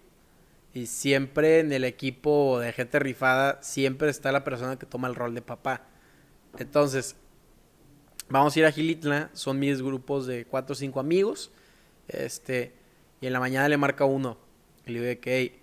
Y 0.74 0.88
siempre 0.88 1.60
en 1.60 1.72
el 1.72 1.86
equipo 1.86 2.60
de 2.60 2.74
gente 2.74 3.00
rifada, 3.00 3.62
siempre 3.62 4.10
está 4.10 4.32
la 4.32 4.44
persona 4.44 4.78
que 4.78 4.86
toma 4.86 5.08
el 5.08 5.16
rol 5.16 5.34
de 5.36 5.42
papá. 5.42 5.88
Entonces, 6.58 7.16
vamos 8.30 8.56
a 8.56 8.60
ir 8.60 8.66
a 8.66 8.72
Gilitla, 8.72 9.30
son 9.34 9.60
mis 9.60 9.82
grupos 9.82 10.28
de 10.28 10.46
cuatro 10.46 10.74
o 10.74 10.76
cinco 10.76 11.00
amigos. 11.00 11.52
Este, 12.08 12.74
y 13.22 13.28
en 13.28 13.34
la 13.34 13.40
mañana 13.40 13.68
le 13.70 13.78
marca 13.78 14.06
uno. 14.06 14.38
Y 14.86 14.92
le 14.92 15.02
digo 15.02 15.22
que, 15.22 15.38
hey, 15.38 15.60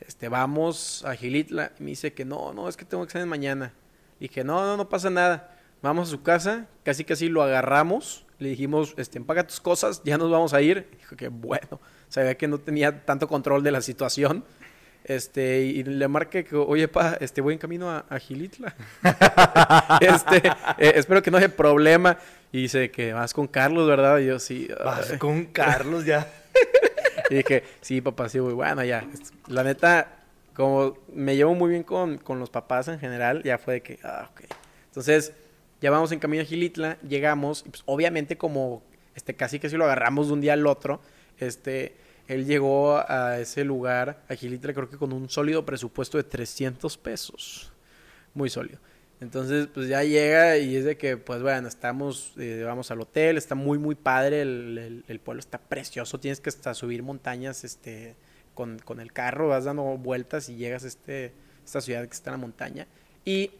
este, 0.00 0.28
vamos 0.28 1.04
a 1.04 1.14
Gilitla. 1.14 1.72
Y 1.78 1.82
me 1.82 1.90
dice 1.90 2.12
que 2.12 2.24
no, 2.24 2.52
no, 2.52 2.68
es 2.68 2.76
que 2.76 2.84
tengo 2.84 3.04
examen 3.04 3.28
mañana. 3.28 3.72
Y 4.18 4.28
dije, 4.28 4.44
no, 4.44 4.64
no, 4.64 4.76
no 4.76 4.88
pasa 4.88 5.10
nada. 5.10 5.56
Vamos 5.82 6.08
a 6.08 6.10
su 6.12 6.22
casa, 6.22 6.68
casi 6.84 7.04
casi 7.04 7.28
lo 7.28 7.42
agarramos. 7.42 8.24
Le 8.38 8.50
dijimos, 8.50 8.94
este, 8.96 9.18
empaga 9.18 9.46
tus 9.46 9.60
cosas, 9.60 10.02
ya 10.04 10.18
nos 10.18 10.30
vamos 10.30 10.54
a 10.54 10.62
ir. 10.62 10.88
Y 10.92 10.96
dijo 10.96 11.16
que 11.16 11.28
bueno, 11.28 11.80
sabía 12.08 12.36
que 12.36 12.48
no 12.48 12.58
tenía 12.58 13.04
tanto 13.04 13.28
control 13.28 13.62
de 13.62 13.72
la 13.72 13.80
situación. 13.80 14.44
Este, 15.04 15.60
y 15.62 15.82
le 15.82 16.06
marqué 16.08 16.44
que, 16.44 16.56
oye, 16.56 16.88
pa, 16.88 17.16
este, 17.20 17.40
voy 17.40 17.54
en 17.54 17.58
camino 17.58 17.90
a, 17.90 18.04
a 18.08 18.18
Gilitla. 18.18 18.74
este, 20.00 20.48
eh, 20.78 20.92
espero 20.96 21.22
que 21.22 21.30
no 21.30 21.38
haya 21.38 21.54
problema. 21.54 22.18
Y 22.52 22.62
dice 22.62 22.90
que 22.90 23.12
vas 23.12 23.32
con 23.32 23.46
Carlos, 23.46 23.88
¿verdad? 23.88 24.18
Y 24.18 24.26
yo, 24.26 24.38
sí. 24.38 24.68
Vas 24.84 25.12
con 25.18 25.46
Carlos 25.46 26.04
ya. 26.04 26.30
Y 27.30 27.36
dije, 27.36 27.64
sí, 27.80 28.02
papá, 28.02 28.28
sí, 28.28 28.38
güey, 28.40 28.54
bueno, 28.54 28.84
ya. 28.84 29.06
La 29.46 29.64
neta, 29.64 30.18
como 30.54 30.98
me 31.14 31.34
llevo 31.34 31.54
muy 31.54 31.70
bien 31.70 31.82
con, 31.82 32.18
con 32.18 32.38
los 32.38 32.50
papás 32.50 32.88
en 32.88 32.98
general, 32.98 33.42
ya 33.42 33.56
fue 33.56 33.74
de 33.74 33.80
que, 33.80 33.98
ah, 34.02 34.28
ok. 34.30 34.42
Entonces, 34.88 35.32
ya 35.80 35.90
vamos 35.90 36.12
en 36.12 36.18
camino 36.18 36.42
a 36.42 36.46
Gilitla, 36.46 36.98
llegamos, 37.08 37.64
y 37.66 37.70
pues 37.70 37.82
obviamente 37.86 38.36
como 38.36 38.82
este, 39.14 39.34
casi 39.34 39.58
que 39.58 39.68
si 39.68 39.76
lo 39.76 39.84
agarramos 39.84 40.28
de 40.28 40.32
un 40.34 40.40
día 40.40 40.54
al 40.54 40.66
otro, 40.66 41.00
este, 41.38 41.94
él 42.28 42.46
llegó 42.46 42.96
a 42.98 43.38
ese 43.40 43.64
lugar, 43.64 44.22
a 44.28 44.34
Gilitla, 44.34 44.72
creo 44.74 44.88
que 44.88 44.96
con 44.96 45.12
un 45.12 45.28
sólido 45.28 45.64
presupuesto 45.66 46.18
de 46.18 46.24
300 46.24 46.96
pesos. 46.98 47.72
Muy 48.34 48.50
sólido. 48.50 48.78
Entonces, 49.20 49.68
pues 49.72 49.88
ya 49.88 50.02
llega 50.02 50.56
y 50.58 50.74
es 50.76 50.84
de 50.84 50.96
que, 50.96 51.16
pues 51.16 51.42
bueno, 51.42 51.68
estamos, 51.68 52.32
eh, 52.38 52.62
vamos 52.66 52.90
al 52.90 53.00
hotel, 53.00 53.36
está 53.38 53.54
muy, 53.54 53.78
muy 53.78 53.94
padre, 53.94 54.42
el, 54.42 54.78
el- 54.78 55.04
el 55.06 55.20
pueblo 55.20 55.38
está 55.40 55.58
precioso, 55.58 56.18
tienes 56.18 56.40
que 56.40 56.48
hasta 56.48 56.74
subir 56.74 57.02
montañas, 57.04 57.62
este, 57.64 58.16
con, 58.54 58.78
con 58.80 58.98
el 59.00 59.12
carro, 59.12 59.48
vas 59.48 59.64
dando 59.64 59.84
vueltas 59.96 60.48
y 60.48 60.56
llegas 60.56 60.82
a 60.84 60.88
este, 60.88 61.32
esta 61.64 61.80
ciudad 61.80 62.04
que 62.06 62.14
está 62.14 62.30
en 62.30 62.34
la 62.34 62.38
montaña. 62.38 62.86
Y 63.24 63.52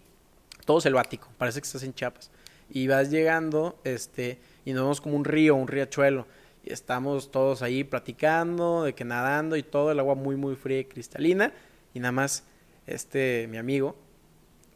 todo 0.65 0.81
selvático, 0.81 1.29
parece 1.39 1.61
que 1.61 1.67
estás 1.67 1.83
en 1.85 1.95
Chiapas. 1.95 2.31
Y 2.71 2.87
vas 2.89 3.11
llegando, 3.11 3.79
este, 3.85 4.39
y 4.65 4.73
nos 4.73 4.83
vemos 4.83 5.01
como 5.01 5.17
un 5.17 5.25
río, 5.25 5.55
un 5.55 5.69
riachuelo. 5.69 6.27
Y 6.65 6.73
estamos 6.73 7.31
todos 7.31 7.63
ahí 7.63 7.85
platicando, 7.85 8.85
de 8.85 8.95
que 8.95 9.05
nadando 9.05 9.57
y 9.57 9.63
todo, 9.63 9.91
el 9.91 9.99
agua 9.99 10.15
muy, 10.15 10.37
muy 10.37 10.55
fría 10.55 10.81
y 10.81 10.85
cristalina. 10.85 11.53
Y 11.95 12.01
nada 12.01 12.13
más, 12.13 12.45
este, 12.87 13.47
mi 13.51 13.59
amigo, 13.59 13.97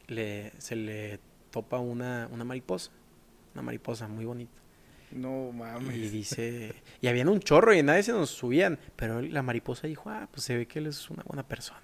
le, 0.08 0.52
se 0.58 0.76
le 0.76 1.20
topa 1.50 1.78
una, 1.78 2.28
una 2.32 2.44
mariposa. 2.44 2.90
Una 3.54 3.62
mariposa 3.62 4.08
muy 4.08 4.24
bonita. 4.24 4.52
No 5.12 5.50
Y 5.50 5.52
mames. 5.52 6.12
dice, 6.12 6.74
y 7.00 7.06
habían 7.06 7.28
un 7.28 7.40
chorro 7.40 7.72
y 7.72 7.82
nadie 7.82 8.02
se 8.02 8.12
nos 8.12 8.30
subían. 8.30 8.78
Pero 8.96 9.22
la 9.22 9.42
mariposa 9.42 9.86
dijo, 9.86 10.10
ah, 10.10 10.28
pues 10.30 10.44
se 10.44 10.56
ve 10.56 10.66
que 10.66 10.80
él 10.80 10.86
es 10.88 11.08
una 11.10 11.22
buena 11.22 11.46
persona. 11.46 11.80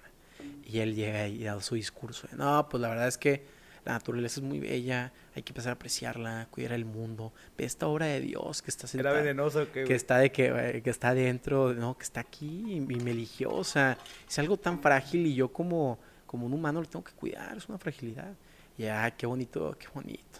Y 0.65 0.79
él 0.79 0.95
llega 0.95 1.27
y 1.27 1.43
da 1.43 1.59
su 1.61 1.75
discurso. 1.75 2.27
de, 2.27 2.35
No, 2.37 2.67
pues 2.69 2.81
la 2.81 2.89
verdad 2.89 3.07
es 3.07 3.17
que 3.17 3.45
la 3.85 3.93
naturaleza 3.93 4.39
es 4.39 4.45
muy 4.45 4.59
bella, 4.59 5.11
hay 5.35 5.43
que 5.43 5.51
empezar 5.51 5.71
a 5.71 5.73
apreciarla, 5.73 6.47
cuidar 6.51 6.73
el 6.73 6.85
mundo. 6.85 7.33
Ve 7.57 7.65
esta 7.65 7.87
obra 7.87 8.05
de 8.05 8.21
Dios 8.21 8.61
que 8.61 8.71
está 8.71 8.85
Era 8.85 8.91
sentada, 8.91 9.15
venenoso 9.15 9.71
que, 9.71 9.83
que 9.83 9.95
está 9.95 10.17
de 10.17 10.31
que, 10.31 10.45
eh, 10.77 10.81
que 10.81 10.89
está 10.89 11.13
dentro, 11.13 11.73
no, 11.73 11.97
que 11.97 12.03
está 12.03 12.21
aquí 12.21 12.63
y, 12.67 12.77
y 12.77 12.99
me 12.99 13.11
eligió. 13.11 13.51
O 13.51 13.63
sea, 13.63 13.97
es 14.27 14.39
algo 14.39 14.57
tan 14.57 14.79
frágil 14.81 15.27
y 15.27 15.35
yo 15.35 15.51
como, 15.51 15.99
como 16.25 16.45
un 16.45 16.53
humano 16.53 16.81
lo 16.81 16.87
tengo 16.87 17.03
que 17.03 17.13
cuidar, 17.13 17.57
es 17.57 17.67
una 17.67 17.77
fragilidad. 17.77 18.33
Y 18.77 18.85
ah, 18.85 19.13
qué 19.17 19.25
bonito, 19.25 19.75
qué 19.79 19.87
bonito. 19.93 20.39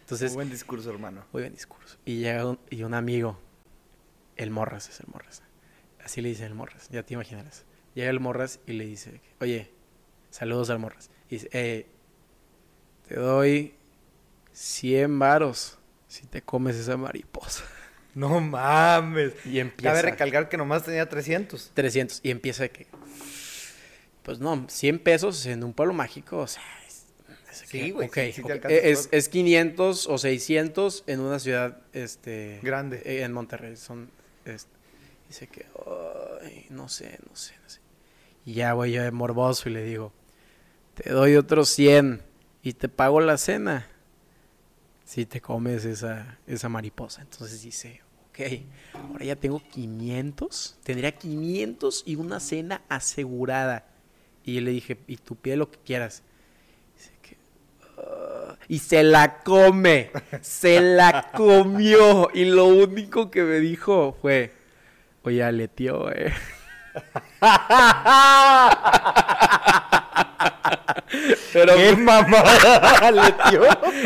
Entonces, 0.00 0.30
Muy 0.30 0.36
buen 0.36 0.50
discurso, 0.50 0.90
hermano. 0.90 1.24
muy 1.32 1.42
buen 1.42 1.52
discurso. 1.52 1.98
Y 2.06 2.20
llega 2.20 2.46
un, 2.46 2.58
y 2.70 2.82
un 2.82 2.94
amigo, 2.94 3.38
el 4.36 4.50
Morras 4.50 4.88
es 4.88 5.00
el 5.00 5.06
Morras. 5.08 5.42
Así 6.02 6.22
le 6.22 6.30
dice 6.30 6.46
el 6.46 6.54
Morras, 6.54 6.88
ya 6.90 7.02
te 7.02 7.12
imaginarás. 7.12 7.66
Llega 7.94 8.08
el 8.08 8.20
Morras 8.20 8.60
y 8.66 8.72
le 8.72 8.86
dice, 8.86 9.20
oye, 9.40 9.70
saludos 10.30 10.70
al 10.70 10.78
Morras. 10.78 11.10
Y 11.28 11.34
dice, 11.34 11.48
eh, 11.52 11.86
te 13.08 13.16
doy 13.16 13.74
100 14.52 15.18
varos 15.18 15.78
si 16.08 16.26
te 16.26 16.42
comes 16.42 16.76
esa 16.76 16.96
mariposa. 16.96 17.64
No 18.14 18.40
mames. 18.40 19.32
Y 19.46 19.60
empieza. 19.60 19.90
Cabe 19.94 20.02
recalcar 20.10 20.48
que 20.48 20.56
nomás 20.56 20.82
tenía 20.84 21.08
300. 21.08 21.70
300. 21.74 22.20
Y 22.22 22.30
empieza 22.30 22.64
de 22.64 22.70
que. 22.70 22.86
Pues 24.22 24.40
no, 24.40 24.66
100 24.68 24.98
pesos 24.98 25.46
en 25.46 25.62
un 25.64 25.72
pueblo 25.72 25.94
mágico, 25.94 26.38
o 26.38 26.46
sea. 26.46 26.62
Es, 26.86 27.06
es 27.62 27.68
Sí, 27.68 27.90
güey, 27.90 28.08
ok, 28.08 28.14
sí- 28.14 28.32
sí 28.32 28.42
te 28.42 28.46
ok. 28.46 28.50
alcanzas 28.50 28.80
es, 28.82 29.08
es 29.12 29.28
500 29.28 30.06
o 30.06 30.18
600 30.18 31.04
en 31.06 31.20
una 31.20 31.38
ciudad 31.38 31.78
este, 31.92 32.58
Grande. 32.62 33.02
eh, 33.04 33.22
en 33.22 33.32
Monterrey. 33.32 33.76
Son. 33.76 34.10
es- 34.44 34.66
dice 35.28 35.46
que. 35.46 35.66
"Ay, 36.42 36.66
no 36.70 36.88
sé, 36.88 37.18
no 37.28 37.36
sé, 37.36 37.54
no 37.62 37.68
sé. 37.70 37.80
Y 38.44 38.54
ya 38.54 38.72
voy 38.74 38.92
yo 38.92 39.02
de 39.02 39.10
morboso 39.12 39.68
y 39.68 39.72
le 39.72 39.84
digo: 39.84 40.12
Te 40.94 41.10
doy 41.10 41.36
otros 41.36 41.68
100 41.68 42.22
y 42.62 42.72
te 42.72 42.88
pago 42.88 43.20
la 43.20 43.36
cena. 43.38 43.86
Si 45.04 45.24
te 45.26 45.40
comes 45.40 45.84
esa, 45.84 46.38
esa 46.46 46.68
mariposa. 46.68 47.22
Entonces 47.22 47.62
dice, 47.62 48.02
ok, 48.28 48.40
ahora 49.10 49.24
ya 49.24 49.36
tengo 49.36 49.62
500. 49.72 50.78
Tendría 50.82 51.12
500 51.12 52.02
y 52.06 52.16
una 52.16 52.40
cena 52.40 52.82
asegurada. 52.88 53.86
Y 54.44 54.60
le 54.60 54.70
dije, 54.70 54.98
y 55.06 55.16
tú 55.16 55.36
pide 55.36 55.56
lo 55.56 55.70
que 55.70 55.78
quieras. 55.78 56.22
Dice 56.96 57.12
que, 57.22 57.36
"Ah", 57.98 58.56
y 58.68 58.78
se 58.80 59.02
la 59.02 59.42
come. 59.42 60.10
Se 60.42 60.80
la 60.80 61.30
comió. 61.34 62.30
Y 62.34 62.44
lo 62.44 62.66
único 62.66 63.30
que 63.30 63.42
me 63.42 63.60
dijo 63.60 64.16
fue, 64.20 64.52
oye, 65.22 65.42
aleteó, 65.42 66.10
eh. 66.12 66.32
Pero 71.52 71.74
¡Qué 71.76 71.96
mamada 71.96 73.10
le 73.10 73.34
dio! 73.50 73.62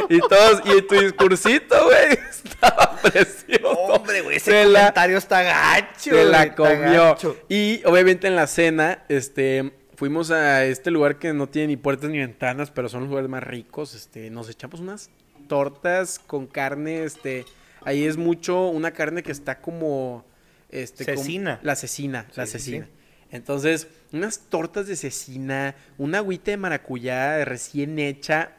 y 0.08 0.18
todos, 0.20 0.62
y 0.64 0.82
tu 0.82 0.94
discursito, 1.00 1.84
güey, 1.84 2.12
estaba 2.44 2.96
precioso. 3.02 3.68
Hombre, 3.70 4.20
güey, 4.22 4.36
ese 4.36 4.50
Se 4.50 4.64
la- 4.66 4.78
comentario 4.80 5.18
está 5.18 5.42
gacho. 5.42 6.10
Se 6.10 6.24
la 6.24 6.54
comió. 6.54 7.16
Y 7.48 7.82
obviamente 7.84 8.26
en 8.28 8.36
la 8.36 8.46
cena, 8.46 9.04
este, 9.08 9.72
fuimos 9.96 10.30
a 10.30 10.64
este 10.64 10.90
lugar 10.90 11.18
que 11.18 11.32
no 11.32 11.48
tiene 11.48 11.68
ni 11.68 11.76
puertas 11.76 12.10
ni 12.10 12.18
ventanas, 12.18 12.70
pero 12.70 12.88
son 12.88 13.00
los 13.00 13.08
lugares 13.08 13.28
más 13.30 13.42
ricos. 13.42 13.94
Este, 13.94 14.30
nos 14.30 14.48
echamos 14.48 14.80
unas 14.80 15.10
tortas 15.48 16.18
con 16.18 16.46
carne, 16.46 17.04
este, 17.04 17.44
ahí 17.84 18.04
es 18.04 18.16
mucho 18.16 18.68
una 18.68 18.92
carne 18.92 19.22
que 19.22 19.32
está 19.32 19.60
como, 19.60 20.24
este, 20.70 21.04
como- 21.04 21.18
Cecina. 21.18 21.58
la 21.62 21.76
cecina, 21.76 22.26
la 22.34 22.46
Sí, 22.46 22.52
sí, 22.52 22.58
cecina. 22.58 22.86
sí. 22.86 22.92
Entonces, 23.32 23.88
unas 24.12 24.40
tortas 24.50 24.86
de 24.86 24.94
cecina, 24.94 25.74
una 25.96 26.18
agüita 26.18 26.50
de 26.50 26.58
maracuyá 26.58 27.44
recién 27.44 27.98
hecha, 27.98 28.52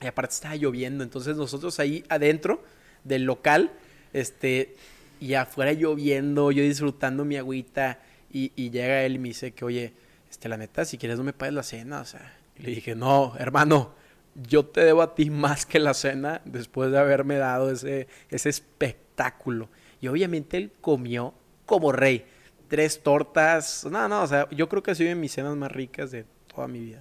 y 0.00 0.06
aparte 0.06 0.34
estaba 0.34 0.54
lloviendo, 0.54 1.02
entonces 1.02 1.36
nosotros 1.36 1.80
ahí 1.80 2.04
adentro 2.08 2.62
del 3.02 3.24
local, 3.24 3.72
este, 4.12 4.76
y 5.20 5.34
afuera 5.34 5.72
lloviendo, 5.72 6.52
yo 6.52 6.62
disfrutando 6.62 7.24
mi 7.24 7.36
agüita, 7.36 7.98
y, 8.32 8.70
llega 8.70 9.02
él 9.02 9.14
y 9.16 9.18
me 9.18 9.28
dice 9.28 9.52
que, 9.52 9.64
oye, 9.64 9.92
este, 10.30 10.48
la 10.48 10.56
neta, 10.56 10.84
si 10.84 10.98
quieres 10.98 11.18
no 11.18 11.24
me 11.24 11.32
pagues 11.32 11.54
la 11.54 11.62
cena, 11.62 12.00
o 12.00 12.04
sea. 12.04 12.34
Le 12.58 12.70
dije, 12.70 12.94
no, 12.94 13.34
hermano, 13.38 13.94
yo 14.34 14.66
te 14.66 14.82
debo 14.84 15.02
a 15.02 15.14
ti 15.14 15.30
más 15.30 15.66
que 15.66 15.78
la 15.78 15.94
cena 15.94 16.42
después 16.44 16.90
de 16.90 16.98
haberme 16.98 17.36
dado 17.36 17.70
ese, 17.70 18.08
ese 18.30 18.50
espectáculo. 18.50 19.68
Y 20.00 20.08
obviamente 20.08 20.58
él 20.58 20.70
comió 20.80 21.34
como 21.64 21.92
rey. 21.92 22.26
Tres 22.68 23.02
tortas. 23.02 23.86
No, 23.90 24.08
no, 24.08 24.22
o 24.22 24.26
sea, 24.26 24.48
yo 24.50 24.68
creo 24.68 24.82
que 24.82 24.90
ha 24.90 24.94
sido 24.94 25.08
de 25.08 25.14
mis 25.14 25.32
cenas 25.32 25.56
más 25.56 25.70
ricas 25.70 26.10
de 26.10 26.24
toda 26.46 26.68
mi 26.68 26.80
vida. 26.80 27.00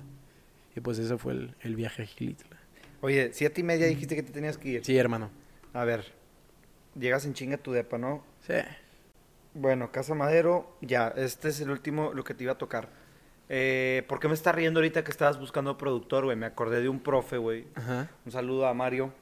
Y 0.76 0.80
pues 0.82 0.99
ese 0.99 1.18
fue 1.18 1.34
el, 1.34 1.55
el 1.61 1.76
viaje 1.76 2.03
a 2.03 2.05
Gilitla. 2.05 2.57
Oye, 3.01 3.32
siete 3.34 3.61
y 3.61 3.63
media 3.63 3.88
dijiste 3.88 4.16
que 4.16 4.24
te 4.24 4.32
tenías 4.32 4.57
que 4.57 4.70
ir. 4.70 4.86
Sí, 4.86 4.97
hermano. 4.97 5.30
A 5.74 5.86
ver, 5.86 6.11
llegas 6.99 7.26
en 7.26 7.34
chinga 7.34 7.57
tu 7.57 7.72
depa, 7.72 7.97
¿no? 7.97 8.24
Sí. 8.45 8.55
Bueno, 9.53 9.91
Casa 9.91 10.16
Madero, 10.16 10.78
ya, 10.82 11.13
este 11.16 11.49
es 11.49 11.61
el 11.61 11.70
último, 11.70 12.13
lo 12.13 12.24
que 12.24 12.34
te 12.34 12.43
iba 12.43 12.53
a 12.53 12.57
tocar. 12.57 12.89
Eh, 13.47 14.03
¿Por 14.07 14.20
qué 14.20 14.28
me 14.28 14.34
estás 14.34 14.55
riendo 14.55 14.80
ahorita 14.80 15.03
que 15.03 15.11
estabas 15.11 15.39
buscando 15.39 15.78
productor, 15.78 16.26
güey? 16.26 16.36
Me 16.36 16.45
acordé 16.45 16.82
de 16.82 16.89
un 16.89 16.99
profe, 16.99 17.38
güey. 17.38 17.68
Un 18.26 18.32
saludo 18.32 18.68
a 18.68 18.74
Mario. 18.74 19.13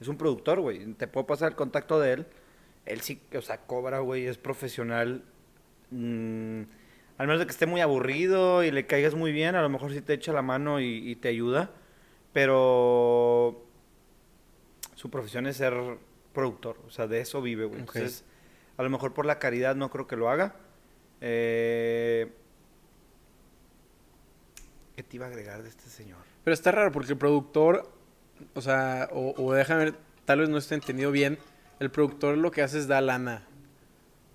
Es 0.00 0.08
un 0.08 0.16
productor, 0.16 0.60
güey. 0.60 0.94
Te 0.94 1.06
puedo 1.06 1.26
pasar 1.26 1.50
el 1.50 1.56
contacto 1.56 1.98
de 2.00 2.12
él. 2.12 2.26
Él 2.84 3.00
sí, 3.00 3.20
o 3.36 3.42
sea, 3.42 3.58
cobra, 3.58 3.98
güey. 3.98 4.26
Es 4.26 4.38
profesional. 4.38 5.24
Mm, 5.90 6.62
al 7.18 7.26
menos 7.26 7.38
de 7.40 7.46
que 7.46 7.52
esté 7.52 7.66
muy 7.66 7.80
aburrido 7.80 8.64
y 8.64 8.70
le 8.70 8.86
caigas 8.86 9.14
muy 9.14 9.32
bien, 9.32 9.54
a 9.54 9.62
lo 9.62 9.68
mejor 9.68 9.92
sí 9.92 10.00
te 10.02 10.12
echa 10.12 10.32
la 10.32 10.42
mano 10.42 10.80
y, 10.80 11.10
y 11.10 11.16
te 11.16 11.28
ayuda. 11.28 11.70
Pero 12.32 13.64
su 14.94 15.10
profesión 15.10 15.46
es 15.46 15.56
ser 15.56 15.74
productor. 16.34 16.78
O 16.86 16.90
sea, 16.90 17.06
de 17.06 17.20
eso 17.20 17.40
vive, 17.40 17.64
güey. 17.64 17.80
Entonces, 17.80 18.24
a 18.76 18.82
lo 18.82 18.90
mejor 18.90 19.14
por 19.14 19.24
la 19.24 19.38
caridad 19.38 19.74
no 19.74 19.90
creo 19.90 20.06
que 20.06 20.16
lo 20.16 20.28
haga. 20.28 20.56
Eh... 21.20 22.30
¿Qué 24.94 25.02
te 25.02 25.16
iba 25.16 25.26
a 25.26 25.28
agregar 25.28 25.62
de 25.62 25.68
este 25.68 25.88
señor? 25.88 26.18
Pero 26.44 26.54
está 26.54 26.72
raro 26.72 26.90
porque 26.92 27.12
el 27.12 27.18
productor, 27.18 27.90
o 28.54 28.60
sea, 28.60 29.08
o, 29.12 29.34
o 29.36 29.52
déjame 29.52 29.84
ver, 29.84 29.94
tal 30.24 30.40
vez 30.40 30.48
no 30.48 30.58
esté 30.58 30.74
entendido 30.74 31.10
bien. 31.10 31.38
El 31.80 31.90
productor 31.90 32.36
lo 32.38 32.50
que 32.50 32.62
hace 32.62 32.78
es 32.78 32.88
da 32.88 33.00
lana. 33.00 33.46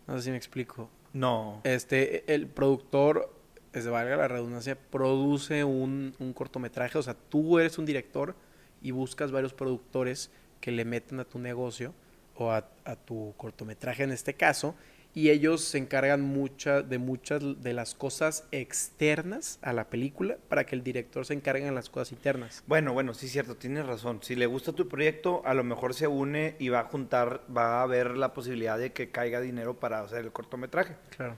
No 0.08 0.18
sé 0.18 0.24
si 0.24 0.32
me 0.32 0.38
explico. 0.38 0.90
No. 1.14 1.62
Este, 1.64 2.34
el 2.34 2.48
productor, 2.48 3.34
es 3.74 3.88
valga 3.88 4.18
la 4.18 4.28
redundancia, 4.28 4.78
produce 4.78 5.64
un, 5.64 6.16
un 6.20 6.34
cortometraje. 6.34 6.98
O 6.98 7.04
sea, 7.04 7.14
tú 7.14 7.60
eres 7.60 7.78
un 7.78 7.86
director 7.86 8.36
y 8.82 8.92
buscas 8.92 9.32
varios 9.32 9.54
productores 9.54 10.32
que 10.60 10.72
le 10.72 10.86
meten 10.86 11.20
a 11.20 11.26
tu 11.26 11.40
negocio 11.40 11.94
o 12.36 12.52
a, 12.52 12.70
a 12.86 12.96
tu 12.96 13.34
cortometraje 13.38 14.04
en 14.04 14.12
este 14.12 14.34
caso. 14.34 14.76
Y 15.14 15.30
ellos 15.30 15.62
se 15.62 15.78
encargan 15.78 16.22
mucha, 16.22 16.82
de 16.82 16.98
muchas 16.98 17.42
de 17.62 17.74
las 17.74 17.96
cosas 17.96 18.48
externas 18.52 19.60
a 19.62 19.74
la 19.74 19.90
película 19.90 20.38
para 20.48 20.66
que 20.66 20.76
el 20.76 20.84
director 20.84 21.26
se 21.26 21.34
encargue 21.34 21.66
de 21.66 21.72
las 21.72 21.90
cosas 21.90 22.14
internas. 22.14 22.64
Bueno, 22.66 22.94
bueno, 22.94 23.14
sí, 23.14 23.28
cierto, 23.28 23.56
tienes 23.56 23.86
razón. 23.86 24.20
Si 24.22 24.36
le 24.36 24.46
gusta 24.46 24.72
tu 24.72 24.88
proyecto, 24.88 25.42
a 25.46 25.54
lo 25.54 25.66
mejor 25.66 25.94
se 25.94 26.08
une 26.08 26.56
y 26.60 26.70
va 26.70 26.80
a 26.80 26.84
juntar, 26.86 27.42
va 27.56 27.80
a 27.80 27.84
haber 27.84 28.18
la 28.18 28.34
posibilidad 28.34 28.78
de 28.78 28.94
que 28.94 29.12
caiga 29.12 29.42
dinero 29.42 29.80
para 29.80 30.00
hacer 30.00 30.20
el 30.24 30.32
cortometraje. 30.32 30.96
Claro. 31.18 31.36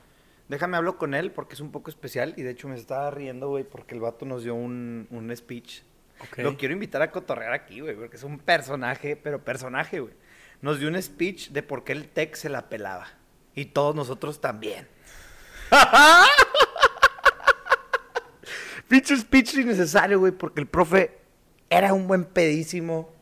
Déjame 0.50 0.78
hablo 0.78 0.98
con 0.98 1.16
él 1.16 1.32
porque 1.32 1.56
es 1.56 1.62
un 1.62 1.72
poco 1.72 1.90
especial 1.90 2.36
y 2.38 2.44
de 2.44 2.52
hecho 2.52 2.68
me 2.68 2.76
estaba 2.76 3.10
riendo, 3.10 3.50
güey, 3.50 3.64
porque 3.64 3.96
el 3.96 4.02
vato 4.02 4.26
nos 4.26 4.44
dio 4.44 4.54
un, 4.54 5.08
un 5.10 5.36
speech. 5.36 5.82
Lo 6.38 6.58
quiero 6.58 6.74
invitar 6.74 7.02
a 7.02 7.12
cotorrear 7.12 7.54
aquí, 7.54 7.80
güey, 7.80 7.96
porque 7.96 8.18
es 8.18 8.24
un 8.24 8.40
personaje, 8.40 9.16
pero 9.16 9.44
personaje, 9.44 10.00
güey. 10.00 10.14
Nos 10.62 10.80
dio 10.80 10.88
un 10.88 11.02
speech 11.02 11.50
de 11.50 11.64
por 11.64 11.84
qué 11.84 11.94
el 11.94 12.08
tech 12.08 12.36
se 12.36 12.50
la 12.50 12.70
pelaba. 12.70 13.08
Y 13.56 13.66
todos 13.66 13.96
nosotros 13.96 14.42
también. 14.42 14.88
Pinche 18.88 19.18
speech 19.18 19.56
innecesario, 19.56 20.20
güey, 20.20 20.32
porque 20.32 20.62
el 20.62 20.68
profe 20.68 21.20
era 21.70 21.94
un 21.94 22.08
buen 22.08 22.26
pedísimo. 22.26 23.14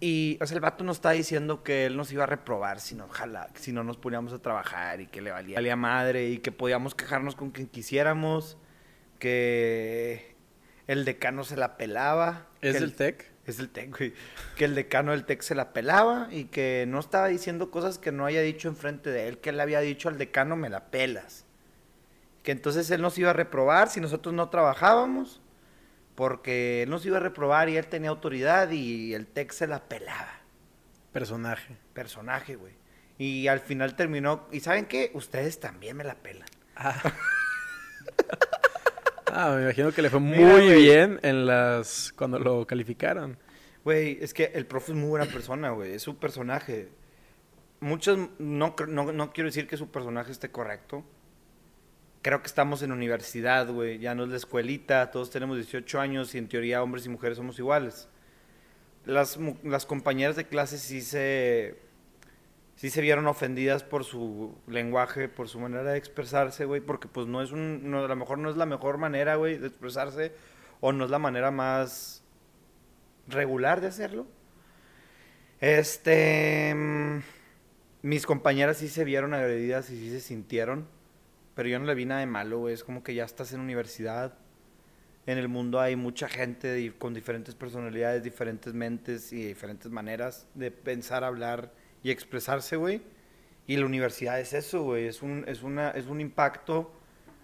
Y, 0.00 0.38
o 0.40 0.46
sea, 0.46 0.56
el 0.56 0.60
vato 0.60 0.84
nos 0.84 0.98
está 0.98 1.12
diciendo 1.12 1.62
que 1.62 1.86
él 1.86 1.96
nos 1.96 2.12
iba 2.12 2.24
a 2.24 2.26
reprobar 2.26 2.80
si 2.80 2.94
no, 2.94 3.06
ojalá, 3.06 3.48
si 3.54 3.72
no 3.72 3.84
nos 3.84 3.96
poníamos 3.96 4.32
a 4.32 4.38
trabajar 4.38 5.00
y 5.00 5.06
que 5.06 5.22
le 5.22 5.30
valía, 5.30 5.56
valía 5.56 5.76
madre 5.76 6.28
y 6.28 6.38
que 6.38 6.52
podíamos 6.52 6.94
quejarnos 6.94 7.36
con 7.36 7.50
quien 7.50 7.68
quisiéramos, 7.68 8.58
que 9.18 10.34
el 10.86 11.04
decano 11.04 11.44
se 11.44 11.56
la 11.56 11.76
pelaba. 11.76 12.48
¿Es 12.60 12.76
que 12.76 12.84
el 12.84 12.94
tech? 12.94 13.33
Es 13.46 13.58
el 13.58 13.68
TEC, 13.68 13.96
güey. 13.98 14.14
Que 14.56 14.64
el 14.64 14.74
decano 14.74 15.12
del 15.12 15.24
TEC 15.24 15.42
se 15.42 15.54
la 15.54 15.72
pelaba 15.72 16.28
y 16.30 16.44
que 16.44 16.86
no 16.88 16.98
estaba 16.98 17.28
diciendo 17.28 17.70
cosas 17.70 17.98
que 17.98 18.12
no 18.12 18.24
haya 18.24 18.40
dicho 18.40 18.68
enfrente 18.68 19.10
de 19.10 19.28
él, 19.28 19.38
que 19.38 19.50
él 19.50 19.56
le 19.56 19.62
había 19.62 19.80
dicho 19.80 20.08
al 20.08 20.18
decano, 20.18 20.56
me 20.56 20.70
la 20.70 20.90
pelas. 20.90 21.44
Que 22.42 22.52
entonces 22.52 22.90
él 22.90 23.02
nos 23.02 23.18
iba 23.18 23.30
a 23.30 23.34
reprobar 23.34 23.90
si 23.90 24.00
nosotros 24.00 24.34
no 24.34 24.48
trabajábamos, 24.48 25.42
porque 26.14 26.82
él 26.82 26.90
nos 26.90 27.04
iba 27.04 27.18
a 27.18 27.20
reprobar 27.20 27.68
y 27.68 27.76
él 27.76 27.86
tenía 27.86 28.10
autoridad 28.10 28.70
y 28.70 29.14
el 29.14 29.26
TEC 29.26 29.52
se 29.52 29.66
la 29.66 29.88
pelaba. 29.88 30.40
Personaje. 31.12 31.76
Personaje, 31.92 32.56
güey. 32.56 32.72
Y 33.18 33.46
al 33.48 33.60
final 33.60 33.94
terminó, 33.94 34.48
¿y 34.50 34.60
saben 34.60 34.86
qué? 34.86 35.10
Ustedes 35.14 35.60
también 35.60 35.96
me 35.96 36.04
la 36.04 36.16
pelan. 36.16 36.48
Ah, 36.76 37.00
me 39.34 39.62
imagino 39.62 39.92
que 39.92 40.02
le 40.02 40.10
fue 40.10 40.20
muy 40.20 40.38
Mira, 40.38 40.76
bien 40.76 41.20
en 41.22 41.46
las 41.46 42.12
cuando 42.16 42.38
lo 42.38 42.66
calificaron. 42.66 43.36
Güey, 43.84 44.18
es 44.20 44.32
que 44.32 44.52
el 44.54 44.66
profe 44.66 44.92
es 44.92 44.98
muy 44.98 45.08
buena 45.08 45.26
persona, 45.26 45.70
güey. 45.70 45.92
Es 45.92 46.02
su 46.02 46.16
personaje. 46.16 46.88
Muchos, 47.80 48.18
no, 48.38 48.74
no, 48.88 49.12
no 49.12 49.32
quiero 49.32 49.48
decir 49.48 49.66
que 49.66 49.76
su 49.76 49.90
personaje 49.90 50.32
esté 50.32 50.50
correcto. 50.50 51.04
Creo 52.22 52.40
que 52.40 52.46
estamos 52.46 52.82
en 52.82 52.92
universidad, 52.92 53.68
güey. 53.68 53.98
Ya 53.98 54.14
no 54.14 54.24
es 54.24 54.30
la 54.30 54.36
escuelita. 54.36 55.10
Todos 55.10 55.30
tenemos 55.30 55.56
18 55.56 56.00
años 56.00 56.34
y 56.34 56.38
en 56.38 56.48
teoría 56.48 56.82
hombres 56.82 57.04
y 57.04 57.10
mujeres 57.10 57.36
somos 57.36 57.58
iguales. 57.58 58.08
Las, 59.04 59.38
las 59.62 59.84
compañeras 59.84 60.36
de 60.36 60.46
clase 60.46 60.78
sí 60.78 61.02
se, 61.02 61.76
sí 62.76 62.90
se 62.90 63.00
vieron 63.00 63.26
ofendidas 63.26 63.82
por 63.84 64.04
su 64.04 64.58
lenguaje, 64.66 65.28
por 65.28 65.48
su 65.48 65.60
manera 65.60 65.84
de 65.92 65.98
expresarse, 65.98 66.64
güey. 66.64 66.80
Porque 66.80 67.08
pues 67.08 67.26
no 67.26 67.42
es 67.42 67.52
un, 67.52 67.92
a 67.94 68.08
lo 68.08 68.16
mejor 68.16 68.38
no 68.38 68.50
es 68.50 68.56
la 68.56 68.66
mejor 68.66 68.98
manera, 68.98 69.36
güey, 69.36 69.58
de 69.58 69.68
expresarse. 69.68 70.32
O 70.80 70.92
no 70.92 71.04
es 71.04 71.10
la 71.10 71.18
manera 71.18 71.50
más 71.50 72.22
regular 73.28 73.80
de 73.80 73.88
hacerlo. 73.88 74.26
Este. 75.60 76.74
mm, 76.74 77.18
Mis 78.02 78.26
compañeras 78.26 78.78
sí 78.78 78.88
se 78.88 79.04
vieron 79.04 79.34
agredidas 79.34 79.90
y 79.90 79.96
sí 79.98 80.10
se 80.10 80.20
sintieron. 80.20 80.88
Pero 81.54 81.68
yo 81.70 81.78
no 81.80 81.86
le 81.86 81.94
vi 81.94 82.06
nada 82.06 82.20
de 82.22 82.26
malo, 82.26 82.60
güey. 82.60 82.74
Es 82.74 82.84
como 82.84 83.02
que 83.04 83.14
ya 83.14 83.24
estás 83.24 83.52
en 83.54 83.60
universidad. 83.60 84.38
En 85.26 85.38
el 85.38 85.48
mundo 85.48 85.80
hay 85.80 85.96
mucha 85.96 86.28
gente 86.28 86.94
con 86.98 87.14
diferentes 87.14 87.54
personalidades, 87.54 88.22
diferentes 88.24 88.74
mentes 88.74 89.32
y 89.32 89.46
diferentes 89.46 89.90
maneras 89.90 90.48
de 90.54 90.70
pensar, 90.70 91.24
hablar 91.24 91.72
y 92.04 92.12
expresarse, 92.12 92.76
güey. 92.76 93.02
Y 93.66 93.76
la 93.76 93.86
universidad 93.86 94.38
es 94.38 94.52
eso, 94.52 94.82
güey. 94.82 95.08
Es 95.08 95.22
un, 95.22 95.44
es, 95.48 95.64
una, 95.64 95.90
es 95.90 96.06
un 96.06 96.20
impacto 96.20 96.92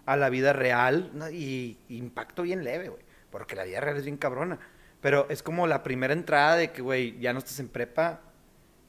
a 0.05 0.15
la 0.15 0.29
vida 0.29 0.53
real 0.53 1.11
y, 1.33 1.77
impacto 1.89 2.43
bien 2.43 2.63
leve, 2.63 2.87
güey. 2.87 3.01
Porque 3.31 3.55
la 3.55 3.65
vida 3.65 3.81
real 3.81 3.97
es 3.97 4.05
bien 4.05 4.17
cabrona. 4.17 4.59
Pero 5.01 5.25
es 5.29 5.41
como 5.41 5.65
la 5.65 5.83
primera 5.83 6.13
entrada 6.13 6.55
de 6.55 6.71
que, 6.71 6.81
güey, 6.81 7.19
ya 7.19 7.33
no 7.33 7.39
estás 7.39 7.59
en 7.59 7.67
prepa. 7.67 8.21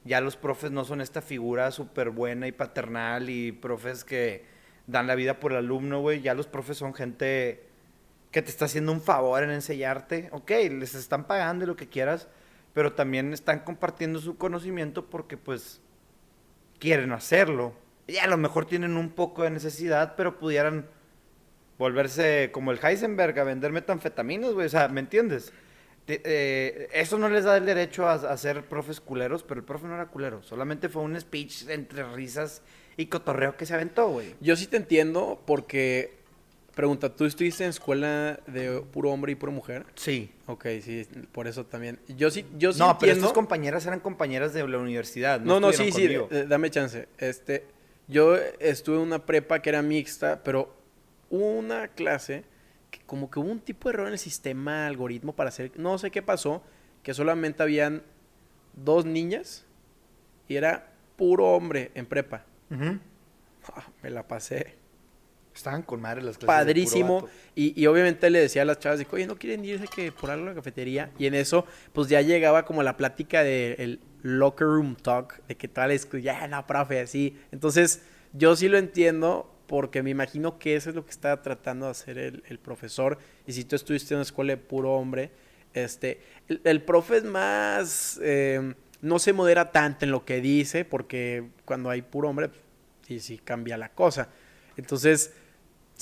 Ya 0.05 0.21
los 0.21 0.37
profes 0.37 0.69
no 0.69 0.85
son 0.85 1.01
esta 1.01 1.21
figura 1.21 1.71
súper 1.71 2.11
buena 2.11 2.47
y 2.47 2.51
paternal 2.51 3.29
y 3.29 3.51
profes 3.51 4.03
que 4.03 4.45
dan 4.85 5.07
la 5.07 5.15
vida 5.15 5.39
por 5.39 5.53
el 5.53 5.57
alumno, 5.57 6.01
güey. 6.01 6.21
Ya 6.21 6.35
los 6.35 6.45
profes 6.45 6.77
son 6.77 6.93
gente 6.93 7.67
que 8.29 8.43
te 8.43 8.49
está 8.51 8.65
haciendo 8.65 8.91
un 8.91 9.01
favor 9.01 9.41
en 9.41 9.49
enseñarte. 9.49 10.29
Ok, 10.33 10.51
les 10.51 10.93
están 10.93 11.25
pagando 11.25 11.65
lo 11.65 11.75
que 11.75 11.89
quieras, 11.89 12.27
pero 12.73 12.93
también 12.93 13.33
están 13.33 13.59
compartiendo 13.59 14.19
su 14.19 14.37
conocimiento 14.37 15.05
porque, 15.09 15.37
pues, 15.37 15.81
quieren 16.79 17.11
hacerlo. 17.11 17.73
Y 18.07 18.17
a 18.17 18.27
lo 18.27 18.37
mejor 18.37 18.65
tienen 18.65 18.97
un 18.97 19.09
poco 19.11 19.43
de 19.43 19.51
necesidad, 19.51 20.15
pero 20.15 20.37
pudieran 20.37 20.87
volverse 21.77 22.49
como 22.51 22.71
el 22.71 22.79
Heisenberg 22.83 23.39
a 23.39 23.43
vender 23.43 23.71
metanfetaminas, 23.71 24.53
güey. 24.53 24.65
O 24.65 24.69
sea, 24.69 24.87
¿me 24.87 24.99
entiendes? 24.99 25.53
Eh, 26.07 26.89
eso 26.91 27.17
no 27.17 27.29
les 27.29 27.45
da 27.45 27.55
el 27.55 27.65
derecho 27.65 28.07
a, 28.07 28.13
a 28.13 28.37
ser 28.37 28.65
profes 28.65 28.99
culeros, 28.99 29.43
pero 29.43 29.59
el 29.59 29.65
profe 29.65 29.87
no 29.87 29.93
era 29.93 30.07
culero. 30.07 30.43
Solamente 30.43 30.89
fue 30.89 31.01
un 31.01 31.19
speech 31.19 31.69
entre 31.69 32.03
risas 32.13 32.61
y 32.97 33.05
cotorreo 33.05 33.55
que 33.55 33.65
se 33.65 33.73
aventó, 33.73 34.09
güey. 34.09 34.35
Yo 34.41 34.55
sí 34.55 34.67
te 34.67 34.77
entiendo 34.77 35.41
porque 35.45 36.22
pregunta, 36.73 37.09
¿tú 37.15 37.25
estuviste 37.25 37.63
en 37.63 37.69
escuela 37.69 38.39
de 38.47 38.81
puro 38.91 39.11
hombre 39.11 39.31
y 39.31 39.35
pura 39.35 39.51
mujer? 39.51 39.85
Sí. 39.95 40.31
Ok, 40.47 40.65
sí, 40.81 41.07
por 41.31 41.47
eso 41.47 41.65
también. 41.65 41.99
Yo 42.07 42.31
sí, 42.31 42.45
yo 42.57 42.73
sí 42.73 42.79
no, 42.79 42.97
pero 42.97 43.11
entiendo. 43.11 43.27
estas 43.27 43.33
compañeras 43.33 43.85
eran 43.85 43.99
compañeras 43.99 44.53
de 44.53 44.67
la 44.67 44.77
universidad. 44.77 45.39
No, 45.39 45.59
no, 45.59 45.71
sí, 45.71 45.83
estuvieron 45.83 46.27
sí, 46.27 46.29
conmigo. 46.29 46.43
eh, 46.45 46.47
dame 46.47 46.69
chance. 46.69 47.07
Este, 47.17 47.65
yo 48.07 48.35
estuve 48.59 48.97
en 48.97 49.03
una 49.03 49.25
prepa 49.25 49.61
que 49.61 49.69
era 49.69 49.81
mixta, 49.81 50.43
pero 50.43 50.75
una 51.29 51.87
clase 51.87 52.43
que 52.91 52.99
como 53.05 53.29
que 53.31 53.39
hubo 53.39 53.49
un 53.49 53.59
tipo 53.59 53.89
de 53.89 53.93
error 53.93 54.07
en 54.07 54.13
el 54.13 54.19
sistema, 54.19 54.87
algoritmo 54.87 55.33
para 55.33 55.49
hacer, 55.49 55.71
no 55.75 55.97
sé 55.97 56.11
qué 56.11 56.21
pasó, 56.21 56.63
que 57.01 57.13
solamente 57.13 57.63
habían 57.63 58.03
dos 58.75 59.05
niñas 59.05 59.65
y 60.47 60.55
era 60.55 60.91
puro 61.15 61.47
hombre 61.47 61.91
en 61.95 62.05
prepa. 62.05 62.45
Ah, 63.75 63.87
me 64.01 64.09
la 64.09 64.27
pasé 64.27 64.75
Estaban 65.55 65.83
con 65.83 66.01
madre 66.01 66.21
las 66.23 66.37
clases. 66.37 66.39
de 66.39 66.45
puro 66.45 66.57
padrísimo. 66.57 67.21
vato. 67.21 67.33
Y, 67.55 67.79
y 67.79 67.85
obviamente 67.87 68.29
le 68.29 68.39
decía 68.39 68.63
a 68.63 68.65
las 68.65 68.79
chavas, 68.79 68.99
de 68.99 69.07
oye, 69.11 69.27
¿no 69.27 69.35
quieren 69.35 69.63
irse 69.63 69.87
que 69.87 70.11
por 70.11 70.31
algo 70.31 70.45
a 70.45 70.49
la 70.49 70.55
cafetería? 70.55 71.11
Y 71.19 71.27
en 71.27 71.35
eso, 71.35 71.65
pues 71.93 72.09
ya 72.09 72.21
llegaba 72.21 72.65
como 72.65 72.81
la 72.83 72.97
plática 72.97 73.43
del 73.43 73.99
locker 74.23 74.67
room 74.67 74.95
talk, 74.95 75.45
de 75.47 75.55
que 75.55 75.67
tal 75.67 75.91
es, 75.91 76.05
que, 76.05 76.21
ya, 76.21 76.47
no, 76.47 76.65
profe, 76.65 77.01
así. 77.01 77.37
Entonces, 77.51 78.01
yo 78.33 78.55
sí 78.55 78.67
lo 78.67 78.77
entiendo 78.77 79.49
porque 79.67 80.03
me 80.03 80.09
imagino 80.09 80.59
que 80.59 80.75
eso 80.75 80.89
es 80.89 80.95
lo 80.95 81.05
que 81.05 81.11
estaba 81.11 81.41
tratando 81.41 81.85
de 81.85 81.91
hacer 81.91 82.17
el, 82.17 82.43
el 82.47 82.59
profesor. 82.59 83.17
Y 83.45 83.53
si 83.53 83.63
tú 83.63 83.75
estuviste 83.75 84.13
en 84.13 84.17
una 84.17 84.23
escuela 84.23 84.53
de 84.53 84.57
puro 84.57 84.93
hombre, 84.93 85.31
este, 85.73 86.21
el, 86.47 86.61
el 86.63 86.81
profe 86.81 87.17
es 87.17 87.23
más, 87.23 88.19
eh, 88.21 88.73
no 89.01 89.19
se 89.19 89.33
modera 89.33 89.71
tanto 89.71 90.05
en 90.05 90.11
lo 90.11 90.25
que 90.25 90.41
dice, 90.41 90.85
porque 90.85 91.49
cuando 91.65 91.89
hay 91.89 92.01
puro 92.01 92.29
hombre, 92.29 92.49
sí, 93.07 93.19
sí 93.19 93.37
cambia 93.37 93.77
la 93.77 93.89
cosa. 93.89 94.29
Entonces, 94.77 95.33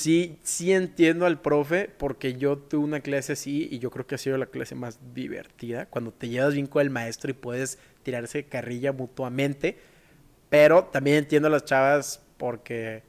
sí, 0.01 0.39
sí 0.43 0.73
entiendo 0.73 1.25
al 1.25 1.41
profe, 1.41 1.89
porque 1.97 2.33
yo 2.35 2.57
tuve 2.57 2.83
una 2.83 2.99
clase 2.99 3.33
así 3.33 3.67
y 3.71 3.79
yo 3.79 3.91
creo 3.91 4.07
que 4.07 4.15
ha 4.15 4.17
sido 4.17 4.37
la 4.37 4.47
clase 4.47 4.75
más 4.75 4.99
divertida, 5.13 5.85
cuando 5.85 6.11
te 6.11 6.29
llevas 6.29 6.53
bien 6.53 6.67
con 6.67 6.81
el 6.81 6.89
maestro 6.89 7.31
y 7.31 7.33
puedes 7.33 7.79
tirarse 8.03 8.45
carrilla 8.45 8.91
mutuamente, 8.91 9.77
pero 10.49 10.85
también 10.85 11.17
entiendo 11.17 11.47
a 11.47 11.51
las 11.51 11.65
chavas 11.65 12.21
porque... 12.37 13.03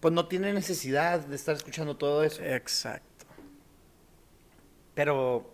Pues 0.00 0.14
no 0.14 0.28
tiene 0.28 0.52
necesidad 0.52 1.18
de 1.20 1.34
estar 1.34 1.56
escuchando 1.56 1.96
todo 1.96 2.22
eso. 2.22 2.40
Exacto. 2.42 3.26
Pero 4.94 5.52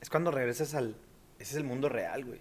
es 0.00 0.08
cuando 0.08 0.30
regresas 0.30 0.74
al... 0.74 0.96
Ese 1.38 1.50
es 1.52 1.56
el 1.56 1.64
mundo 1.64 1.90
real, 1.90 2.24
güey. 2.24 2.40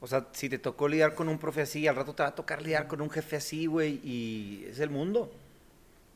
O 0.00 0.06
sea, 0.06 0.28
si 0.32 0.48
te 0.48 0.58
tocó 0.58 0.88
lidiar 0.88 1.14
con 1.14 1.28
un 1.28 1.38
profe 1.38 1.62
así, 1.62 1.86
al 1.86 1.96
rato 1.96 2.14
te 2.14 2.22
va 2.22 2.30
a 2.30 2.34
tocar 2.34 2.62
lidiar 2.62 2.86
con 2.86 3.02
un 3.02 3.10
jefe 3.10 3.36
así, 3.36 3.66
güey, 3.66 4.00
y 4.02 4.66
es 4.70 4.80
el 4.80 4.88
mundo. 4.88 5.30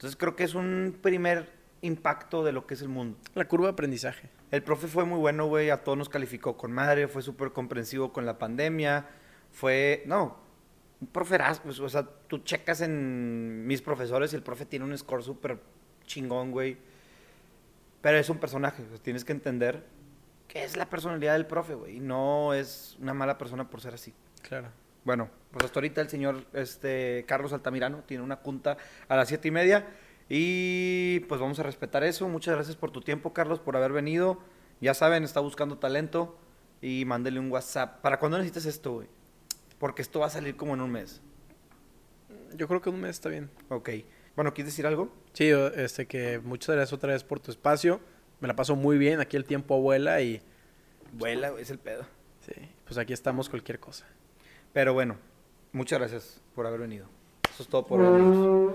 Entonces 0.01 0.17
creo 0.17 0.35
que 0.35 0.45
es 0.45 0.55
un 0.55 0.97
primer 1.03 1.53
impacto 1.83 2.43
de 2.43 2.53
lo 2.53 2.67
que 2.67 2.73
es 2.73 2.81
el 2.81 2.89
mundo. 2.89 3.19
La 3.35 3.47
curva 3.47 3.67
de 3.67 3.73
aprendizaje. 3.75 4.31
El 4.51 4.63
profe 4.63 4.89
fue 4.89 5.05
muy 5.05 5.19
bueno, 5.19 5.45
güey, 5.45 5.69
a 5.69 5.85
todos 5.85 5.99
nos 5.99 6.09
calificó 6.09 6.57
con 6.57 6.73
madre, 6.73 7.07
fue 7.07 7.21
súper 7.21 7.53
comprensivo 7.53 8.11
con 8.11 8.25
la 8.25 8.39
pandemia, 8.39 9.07
fue, 9.53 10.03
no, 10.07 10.39
un 11.03 11.07
proferazo, 11.09 11.61
pues, 11.65 11.81
o 11.81 11.89
sea, 11.91 12.09
tú 12.29 12.39
checas 12.39 12.81
en 12.81 13.67
mis 13.67 13.83
profesores 13.83 14.33
y 14.33 14.37
el 14.37 14.43
profe 14.43 14.65
tiene 14.65 14.87
un 14.87 14.97
score 14.97 15.23
súper 15.23 15.59
chingón, 16.07 16.51
güey, 16.51 16.79
pero 18.01 18.17
es 18.17 18.31
un 18.31 18.39
personaje, 18.39 18.83
pues, 18.85 19.03
tienes 19.03 19.23
que 19.23 19.33
entender 19.33 19.85
que 20.49 20.65
es 20.65 20.79
la 20.79 20.89
personalidad 20.89 21.35
del 21.35 21.45
profe, 21.45 21.75
güey, 21.75 21.97
y 21.99 22.01
no 22.01 22.55
es 22.55 22.97
una 23.03 23.13
mala 23.13 23.37
persona 23.37 23.69
por 23.69 23.83
ser 23.83 23.93
así. 23.93 24.15
Claro. 24.41 24.69
Bueno, 25.05 25.31
pues 25.51 25.65
hasta 25.65 25.79
ahorita 25.79 26.01
el 26.01 26.09
señor 26.09 26.45
este, 26.53 27.25
Carlos 27.27 27.53
Altamirano 27.53 28.03
tiene 28.07 28.23
una 28.23 28.37
junta 28.37 28.77
a 29.09 29.17
las 29.17 29.29
siete 29.29 29.49
y 29.49 29.51
media. 29.51 29.87
Y 30.29 31.21
pues 31.21 31.41
vamos 31.41 31.59
a 31.59 31.63
respetar 31.63 32.05
eso. 32.05 32.29
Muchas 32.29 32.55
gracias 32.55 32.77
por 32.77 32.91
tu 32.91 33.01
tiempo, 33.01 33.33
Carlos, 33.33 33.59
por 33.59 33.77
haber 33.77 33.93
venido. 33.93 34.39
Ya 34.81 34.95
saben, 34.95 35.25
está 35.25 35.41
buscando 35.41 35.79
talento. 35.79 36.39
Y 36.83 37.05
mándele 37.05 37.41
un 37.41 37.51
WhatsApp. 37.51 38.01
¿Para 38.01 38.19
cuándo 38.19 38.39
necesitas 38.39 38.67
esto, 38.67 38.93
güey? 38.93 39.09
Porque 39.79 40.03
esto 40.03 40.21
va 40.21 40.27
a 40.27 40.31
salir 40.31 40.57
como 40.57 40.75
en 40.75 40.81
un 40.81 40.93
mes. 40.93 41.21
Yo 42.55 42.69
creo 42.69 42.81
que 42.81 42.91
un 42.91 43.01
mes 43.01 43.11
está 43.11 43.29
bien. 43.29 43.51
Ok. 43.69 43.91
Bueno, 44.37 44.55
¿quieres 44.55 44.73
decir 44.73 44.87
algo? 44.87 45.13
Sí, 45.33 45.49
este 45.49 46.07
que 46.07 46.39
muchas 46.39 46.75
gracias 46.77 46.93
otra 46.93 47.13
vez 47.13 47.25
por 47.25 47.41
tu 47.41 47.51
espacio. 47.51 48.01
Me 48.41 48.49
la 48.49 48.57
paso 48.57 48.77
muy 48.77 48.97
bien, 48.97 49.21
aquí 49.21 49.37
el 49.37 49.45
tiempo 49.45 49.81
vuela 49.81 50.21
y 50.23 50.41
Vuela, 51.13 51.51
güey, 51.51 51.63
es 51.63 51.71
el 51.71 51.79
pedo. 51.79 52.07
sí, 52.41 52.53
pues 52.85 52.97
aquí 52.99 53.13
estamos 53.13 53.49
cualquier 53.49 53.81
cosa. 53.81 54.07
Pero 54.73 54.95
bueno, 54.95 55.17
muchas 55.73 55.99
gracias 55.99 56.41
por 56.55 56.67
haber 56.67 56.81
venido. 56.81 57.07
Eso 57.53 57.63
es 57.63 57.69
todo 57.69 57.87
por 57.87 58.01
hoy. 58.01 58.73